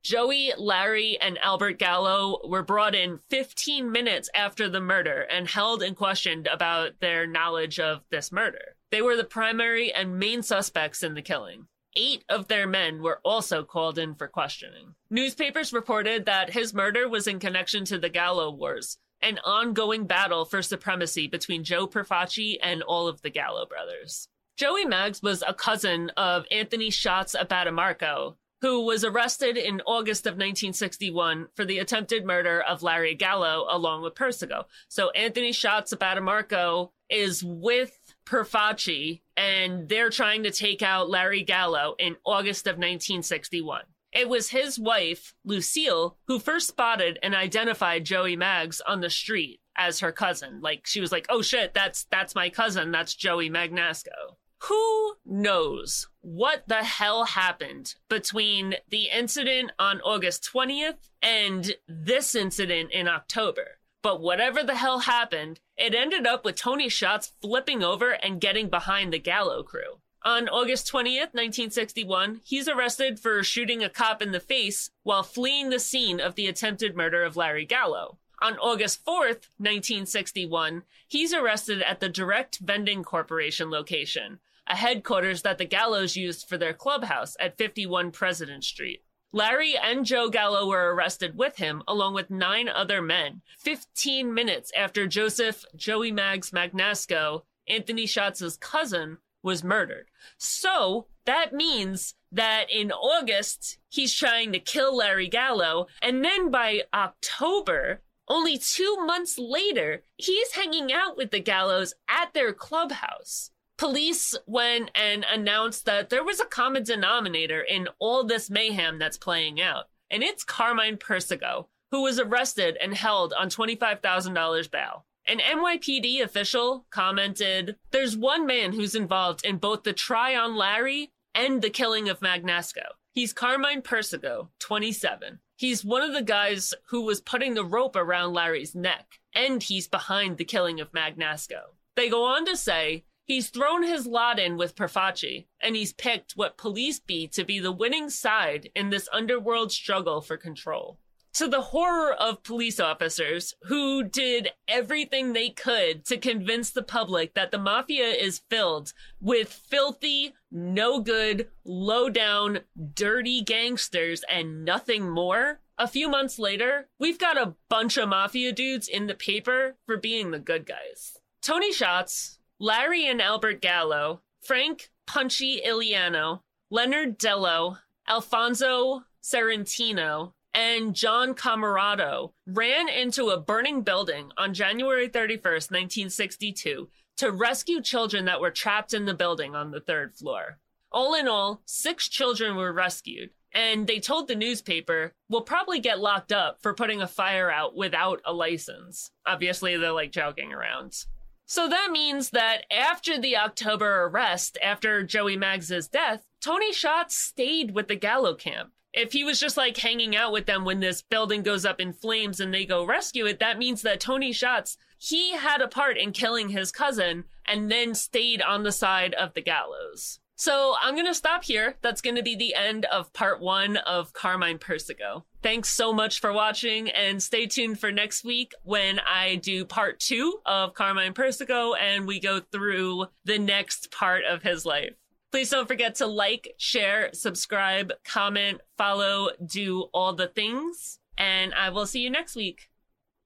Joey, 0.09 0.55
Larry, 0.57 1.19
and 1.21 1.37
Albert 1.37 1.79
Gallo 1.79 2.41
were 2.49 2.63
brought 2.63 2.95
in 2.95 3.21
15 3.29 3.93
minutes 3.93 4.31
after 4.35 4.67
the 4.67 4.81
murder 4.81 5.27
and 5.31 5.47
held 5.47 5.83
and 5.83 5.95
questioned 5.95 6.47
about 6.47 6.99
their 7.01 7.27
knowledge 7.27 7.79
of 7.79 8.01
this 8.11 8.33
murder. 8.33 8.77
They 8.91 9.03
were 9.03 9.17
the 9.17 9.25
primary 9.25 9.93
and 9.93 10.19
main 10.19 10.43
suspects 10.43 11.03
in 11.03 11.13
the 11.13 11.21
killing. 11.21 11.67
Eight 11.95 12.25
of 12.31 12.49
their 12.49 12.67
men 12.67 13.03
were 13.03 13.21
also 13.23 13.65
called 13.65 13.99
in 13.99 14.15
for 14.15 14.29
questioning. 14.29 14.95
Newspapers 15.11 15.75
reported 15.75 16.25
that 16.25 16.55
his 16.55 16.73
murder 16.73 17.07
was 17.07 17.27
in 17.27 17.39
connection 17.39 17.85
to 17.85 17.99
the 17.99 18.09
Gallo 18.09 18.51
Wars, 18.51 18.97
an 19.21 19.39
ongoing 19.45 20.07
battle 20.07 20.47
for 20.47 20.63
supremacy 20.63 21.27
between 21.27 21.65
Joe 21.65 21.87
Profaci 21.87 22.57
and 22.63 22.81
all 22.81 23.09
of 23.09 23.21
the 23.21 23.29
Gallo 23.29 23.67
brothers. 23.67 24.27
Joey 24.57 24.87
Maggs 24.87 25.23
was 25.23 25.45
a 25.47 25.53
cousin 25.53 26.11
of 26.17 26.47
Anthony 26.51 26.89
Shots 26.89 27.37
Abbatemarco, 27.39 28.37
who 28.61 28.85
was 28.85 29.05
arrested 29.05 29.57
in 29.57 29.81
August 29.87 30.27
of 30.27 30.33
1961 30.33 31.49
for 31.55 31.65
the 31.65 31.79
attempted 31.79 32.25
murder 32.25 32.61
of 32.61 32.83
Larry 32.83 33.15
Gallo 33.15 33.67
along 33.71 34.03
with 34.03 34.15
Persico. 34.15 34.67
So 34.89 35.11
Anthony 35.11 35.53
Shots 35.53 35.95
Abbatemarco 35.95 36.91
is 37.09 37.43
with 37.45 37.99
Profaci 38.27 39.21
and 39.37 39.89
they're 39.89 40.11
trying 40.11 40.43
to 40.43 40.51
take 40.51 40.83
out 40.83 41.09
Larry 41.09 41.43
Gallo 41.43 41.95
in 41.99 42.17
August 42.25 42.67
of 42.67 42.75
1961. 42.75 43.83
It 44.13 44.29
was 44.29 44.51
his 44.51 44.79
wife, 44.79 45.35
Lucille, 45.45 46.17
who 46.27 46.39
first 46.39 46.69
spotted 46.69 47.19
and 47.23 47.35
identified 47.35 48.05
Joey 48.05 48.37
Maggs 48.37 48.81
on 48.81 49.01
the 49.01 49.11
street 49.11 49.61
as 49.77 50.01
her 50.01 50.13
cousin. 50.13 50.61
Like 50.61 50.87
she 50.87 51.01
was 51.01 51.13
like, 51.13 51.27
"Oh 51.29 51.43
shit, 51.43 51.75
that's 51.75 52.05
that's 52.05 52.35
my 52.35 52.49
cousin. 52.49 52.91
That's 52.91 53.15
Joey 53.15 53.51
Magnasco." 53.51 54.37
Who 54.63 55.15
knows 55.25 56.09
what 56.35 56.65
the 56.69 56.85
hell 56.85 57.25
happened 57.25 57.95
between 58.11 58.75
the 58.91 59.09
incident 59.09 59.73
on 59.79 59.99
August 60.03 60.47
20th 60.53 61.09
and 61.23 61.75
this 61.89 62.35
incident 62.35 62.91
in 62.93 63.09
October? 63.09 63.79
But 64.03 64.21
whatever 64.21 64.63
the 64.63 64.77
hell 64.77 65.01
happened, 65.01 65.61
it 65.77 65.95
ended 65.95 66.27
up 66.27 66.45
with 66.45 66.57
Tony 66.57 66.91
Shots 66.91 67.33
flipping 67.41 67.83
over 67.83 68.11
and 68.11 68.43
getting 68.43 68.69
behind 68.69 69.13
the 69.13 69.19
Gallo 69.19 69.63
crew. 69.63 70.01
On 70.23 70.49
August 70.49 70.93
20th, 70.93 71.33
1961, 71.33 72.43
he's 72.45 72.69
arrested 72.69 73.19
for 73.19 73.43
shooting 73.43 73.83
a 73.83 73.89
cop 73.89 74.21
in 74.21 74.33
the 74.33 74.41
face 74.41 74.91
while 75.05 75.23
fleeing 75.23 75.71
the 75.71 75.81
scene 75.81 76.21
of 76.21 76.35
the 76.35 76.47
attempted 76.47 76.95
murder 76.95 77.25
of 77.25 77.37
Larry 77.37 77.65
Gallo. 77.65 78.19
On 78.41 78.59
August 78.59 79.05
4th, 79.05 79.49
1961, 79.57 80.83
he's 81.09 81.33
arrested 81.33 81.83
at 81.83 82.01
the 82.01 82.09
Direct 82.09 82.59
Vending 82.59 83.03
Corporation 83.03 83.71
location, 83.71 84.41
a 84.69 84.77
headquarters 84.77 85.43
that 85.43 85.59
the 85.59 85.67
Gallos 85.67 86.17
used 86.17 86.49
for 86.49 86.59
their 86.59 86.75
clubhouse 86.75 87.37
at 87.41 87.59
51 87.59 88.11
President 88.11 88.65
Street. 88.65 89.03
Larry 89.33 89.77
and 89.77 90.07
Joe 90.07 90.31
Gallo 90.31 90.69
were 90.69 90.95
arrested 90.95 91.37
with 91.37 91.57
him, 91.57 91.83
along 91.87 92.15
with 92.15 92.31
nine 92.31 92.69
other 92.69 93.03
men, 93.03 93.43
15 93.59 94.33
minutes 94.33 94.73
after 94.75 95.07
Joseph 95.07 95.65
Joey 95.77 96.11
Maggs 96.13 96.51
Magnasco, 96.51 97.43
Anthony 97.67 98.07
Shots's 98.07 98.57
cousin, 98.57 99.19
was 99.43 99.63
murdered. 99.63 100.07
So 100.39 101.07
that 101.27 101.53
means 101.53 102.15
that 102.33 102.71
in 102.71 102.91
August, 102.91 103.79
he's 103.89 104.15
trying 104.15 104.53
to 104.53 104.59
kill 104.59 104.97
Larry 104.97 105.29
Gallo. 105.29 105.87
And 106.03 106.25
then 106.25 106.51
by 106.51 106.83
October, 106.95 108.01
only 108.29 108.59
two 108.59 108.97
months 109.05 109.39
later, 109.39 110.03
he's 110.17 110.53
hanging 110.53 110.93
out 110.93 111.17
with 111.17 111.31
the 111.31 111.41
Gallos 111.41 111.95
at 112.09 112.33
their 112.35 112.53
clubhouse. 112.53 113.51
Police 113.79 114.35
went 114.45 114.91
and 114.97 115.25
announced 115.33 115.85
that 115.85 116.11
there 116.11 116.25
was 116.25 116.41
a 116.41 116.45
common 116.45 116.83
denominator 116.83 117.63
in 117.63 117.89
all 118.01 118.25
this 118.25 118.51
mayhem 118.51 118.99
that's 118.99 119.17
playing 119.17 119.61
out, 119.61 119.85
and 120.11 120.21
it's 120.21 120.43
Carmine 120.43 120.97
Persico, 120.97 121.69
who 121.93 122.03
was 122.03 122.19
arrested 122.19 122.77
and 122.83 122.93
held 122.95 123.33
on 123.33 123.49
$25,000 123.49 124.71
bail. 124.73 125.07
An 125.29 125.39
NYPD 125.39 126.21
official 126.21 126.87
commented, 126.91 127.77
There's 127.93 128.17
one 128.17 128.47
man 128.47 128.73
who's 128.73 128.97
involved 128.97 129.45
in 129.45 129.59
both 129.59 129.85
the 129.85 129.93
try 129.93 130.35
on 130.35 130.57
Larry 130.57 131.13
and 131.33 131.63
the 131.63 131.71
killing 131.71 132.09
of 132.09 132.19
Magnasco. 132.19 132.83
He's 133.13 133.33
Carmine 133.33 133.83
Persico, 133.83 134.51
27. 134.59 135.39
He's 135.55 135.85
one 135.85 136.03
of 136.03 136.15
the 136.15 136.23
guys 136.23 136.75
who 136.87 137.03
was 137.03 137.21
putting 137.21 137.55
the 137.55 137.65
rope 137.65 137.95
around 137.95 138.33
Larry's 138.33 138.75
neck, 138.75 139.21
and 139.35 139.63
he's 139.63 139.87
behind 139.87 140.37
the 140.37 140.45
killing 140.45 140.81
of 140.81 140.91
Magnasco. 140.91 141.61
They 141.95 142.09
go 142.09 142.25
on 142.25 142.45
to 142.47 142.57
say 142.57 143.05
he's 143.29 143.51
thrown 143.51 143.85
his 143.85 144.07
lot 144.07 144.41
in 144.41 144.57
with 144.57 144.75
Profaci, 144.75 145.47
and 145.61 145.77
he's 145.77 145.93
picked 145.93 146.33
what 146.33 146.59
police 146.59 146.99
be 146.99 147.29
to 147.29 147.45
be 147.45 147.61
the 147.61 147.71
winning 147.71 148.11
side 148.11 148.71
in 148.75 148.91
this 148.91 149.09
underworld 149.13 149.71
struggle 149.71 150.21
for 150.21 150.37
control 150.37 150.99
to 151.39 151.47
the 151.47 151.61
horror 151.61 152.13
of 152.15 152.43
police 152.43 152.81
officers 152.81 153.55
who 153.63 154.03
did 154.03 154.49
everything 154.67 155.33
they 155.33 155.49
could 155.49 156.05
to 156.05 156.17
convince 156.17 156.71
the 156.71 156.83
public 156.83 157.35
that 157.35 157.53
the 157.53 157.59
mafia 157.59 158.07
is 158.09 158.41
filled 158.51 158.93
with 159.21 159.53
filthy, 159.53 160.35
no 160.51 161.01
good, 161.01 161.49
low 161.65 162.11
down, 162.11 162.59
dirty 162.93 163.41
gangsters 163.41 164.25
and 164.29 164.65
nothing 164.65 165.09
more. 165.09 165.61
A 165.79 165.87
few 165.87 166.09
months 166.09 166.41
later, 166.41 166.89
we've 166.99 167.21
got 167.21 167.41
a 167.41 167.55
bunch 167.69 167.97
of 167.97 168.09
mafia 168.09 168.51
dudes 168.51 168.89
in 168.89 169.07
the 169.07 169.15
paper 169.15 169.77
for 169.87 169.97
being 169.97 170.33
the 170.33 170.41
good 170.41 170.67
guys. 170.67 171.19
Tony 171.41 171.73
Shots, 171.73 172.38
Larry 172.61 173.07
and 173.07 173.23
Albert 173.23 173.61
Gallo, 173.61 174.23
Frank 174.43 174.91
Punchy 175.07 175.63
Illiano, 175.65 176.41
Leonard 176.71 177.17
Dello, 177.17 177.79
Alfonso 178.09 179.05
Serentino, 179.23 180.33
and 180.53 180.93
John 180.93 181.35
Camarado 181.35 182.33
ran 182.47 182.89
into 182.89 183.29
a 183.29 183.41
burning 183.41 183.83
building 183.83 184.33
on 184.37 184.55
January 184.55 185.09
31st, 185.09 185.71
1962, 185.71 186.89
to 187.19 187.31
rescue 187.31 187.81
children 187.81 188.25
that 188.25 188.41
were 188.41 188.51
trapped 188.51 188.93
in 188.93 189.05
the 189.05 189.15
building 189.15 189.55
on 189.55 189.71
the 189.71 189.81
third 189.81 190.17
floor. 190.17 190.59
All 190.91 191.15
in 191.15 191.29
all, 191.29 191.63
six 191.65 192.09
children 192.09 192.57
were 192.57 192.73
rescued, 192.73 193.31
and 193.53 193.87
they 193.87 194.01
told 194.01 194.27
the 194.27 194.35
newspaper, 194.35 195.13
we'll 195.29 195.43
probably 195.43 195.79
get 195.79 196.01
locked 196.01 196.33
up 196.33 196.61
for 196.61 196.75
putting 196.75 197.03
a 197.03 197.07
fire 197.07 197.53
out 197.53 197.77
without 197.77 198.21
a 198.25 198.33
license. 198.33 199.13
Obviously, 199.25 199.77
they're 199.77 199.93
like 199.93 200.11
joking 200.11 200.53
around. 200.53 201.05
So 201.49 201.69
that 201.69 201.91
means 201.91 202.31
that 202.31 202.65
after 202.71 203.19
the 203.19 203.37
October 203.37 204.05
arrest, 204.05 204.57
after 204.63 205.03
Joey 205.03 205.37
Maggs's 205.37 205.89
death, 205.89 206.25
Tony 206.41 206.73
Shots 206.73 207.17
stayed 207.17 207.73
with 207.75 207.89
the 207.89 207.97
Gallo 207.97 208.35
camp 208.35 208.71
if 208.93 209.13
he 209.13 209.23
was 209.23 209.39
just 209.39 209.57
like 209.57 209.77
hanging 209.77 210.17
out 210.17 210.33
with 210.33 210.47
them 210.47 210.65
when 210.65 210.81
this 210.81 211.03
building 211.03 211.43
goes 211.43 211.65
up 211.65 211.81
in 211.81 211.93
flames 211.93 212.41
and 212.41 212.53
they 212.53 212.65
go 212.65 212.85
rescue 212.85 213.27
it, 213.27 213.39
that 213.39 213.59
means 213.59 213.83
that 213.83 214.01
Tony 214.01 214.33
Shots, 214.33 214.77
he 214.99 215.33
had 215.33 215.61
a 215.61 215.69
part 215.69 215.97
in 215.97 216.13
killing 216.13 216.49
his 216.49 216.73
cousin 216.73 217.25
and 217.47 217.71
then 217.71 217.95
stayed 217.95 218.43
on 218.43 218.63
the 218.63 218.73
side 218.73 219.15
of 219.15 219.35
the 219.35 219.43
Gallos. 219.43 220.21
So 220.39 220.77
I'm 220.81 220.95
going 220.95 221.07
to 221.07 221.15
stop 221.15 221.43
here. 221.43 221.75
That's 221.83 222.01
going 222.01 222.15
to 222.15 222.23
be 222.23 222.37
the 222.37 222.55
end 222.55 222.85
of 222.87 223.13
part 223.13 223.41
one 223.41 223.77
of 223.79 224.13
Carmine 224.13 224.59
Persico. 224.59 225.25
Thanks 225.43 225.69
so 225.69 225.93
much 225.93 226.21
for 226.21 226.33
watching 226.33 226.91
and 226.91 227.21
stay 227.21 227.47
tuned 227.47 227.81
for 227.81 227.91
next 227.91 228.25
week 228.25 228.53
when 228.63 229.01
I 229.01 229.35
do 229.35 229.65
part 229.65 229.99
two 229.99 230.39
of 230.47 230.75
Carmine 230.75 231.13
Persico 231.13 231.75
and 231.75 232.07
we 232.07 232.21
go 232.21 232.39
through 232.39 233.07
the 233.25 233.39
next 233.39 233.91
part 233.91 234.23
of 234.25 234.45
his 234.45 234.65
life. 234.65 234.95
Please 235.33 235.51
don't 235.51 235.67
forget 235.67 235.97
to 235.97 236.07
like, 236.07 236.55
share, 236.57 237.11
subscribe, 237.13 237.93
comment, 238.05 238.61
follow, 238.77 239.31
do 239.45 239.89
all 239.93 240.15
the 240.15 240.29
things. 240.29 241.01
And 241.19 241.53
I 241.53 241.71
will 241.71 241.85
see 241.85 242.01
you 242.01 242.11
next 242.11 242.37
week. 242.37 242.71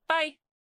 Bye. 0.09 0.37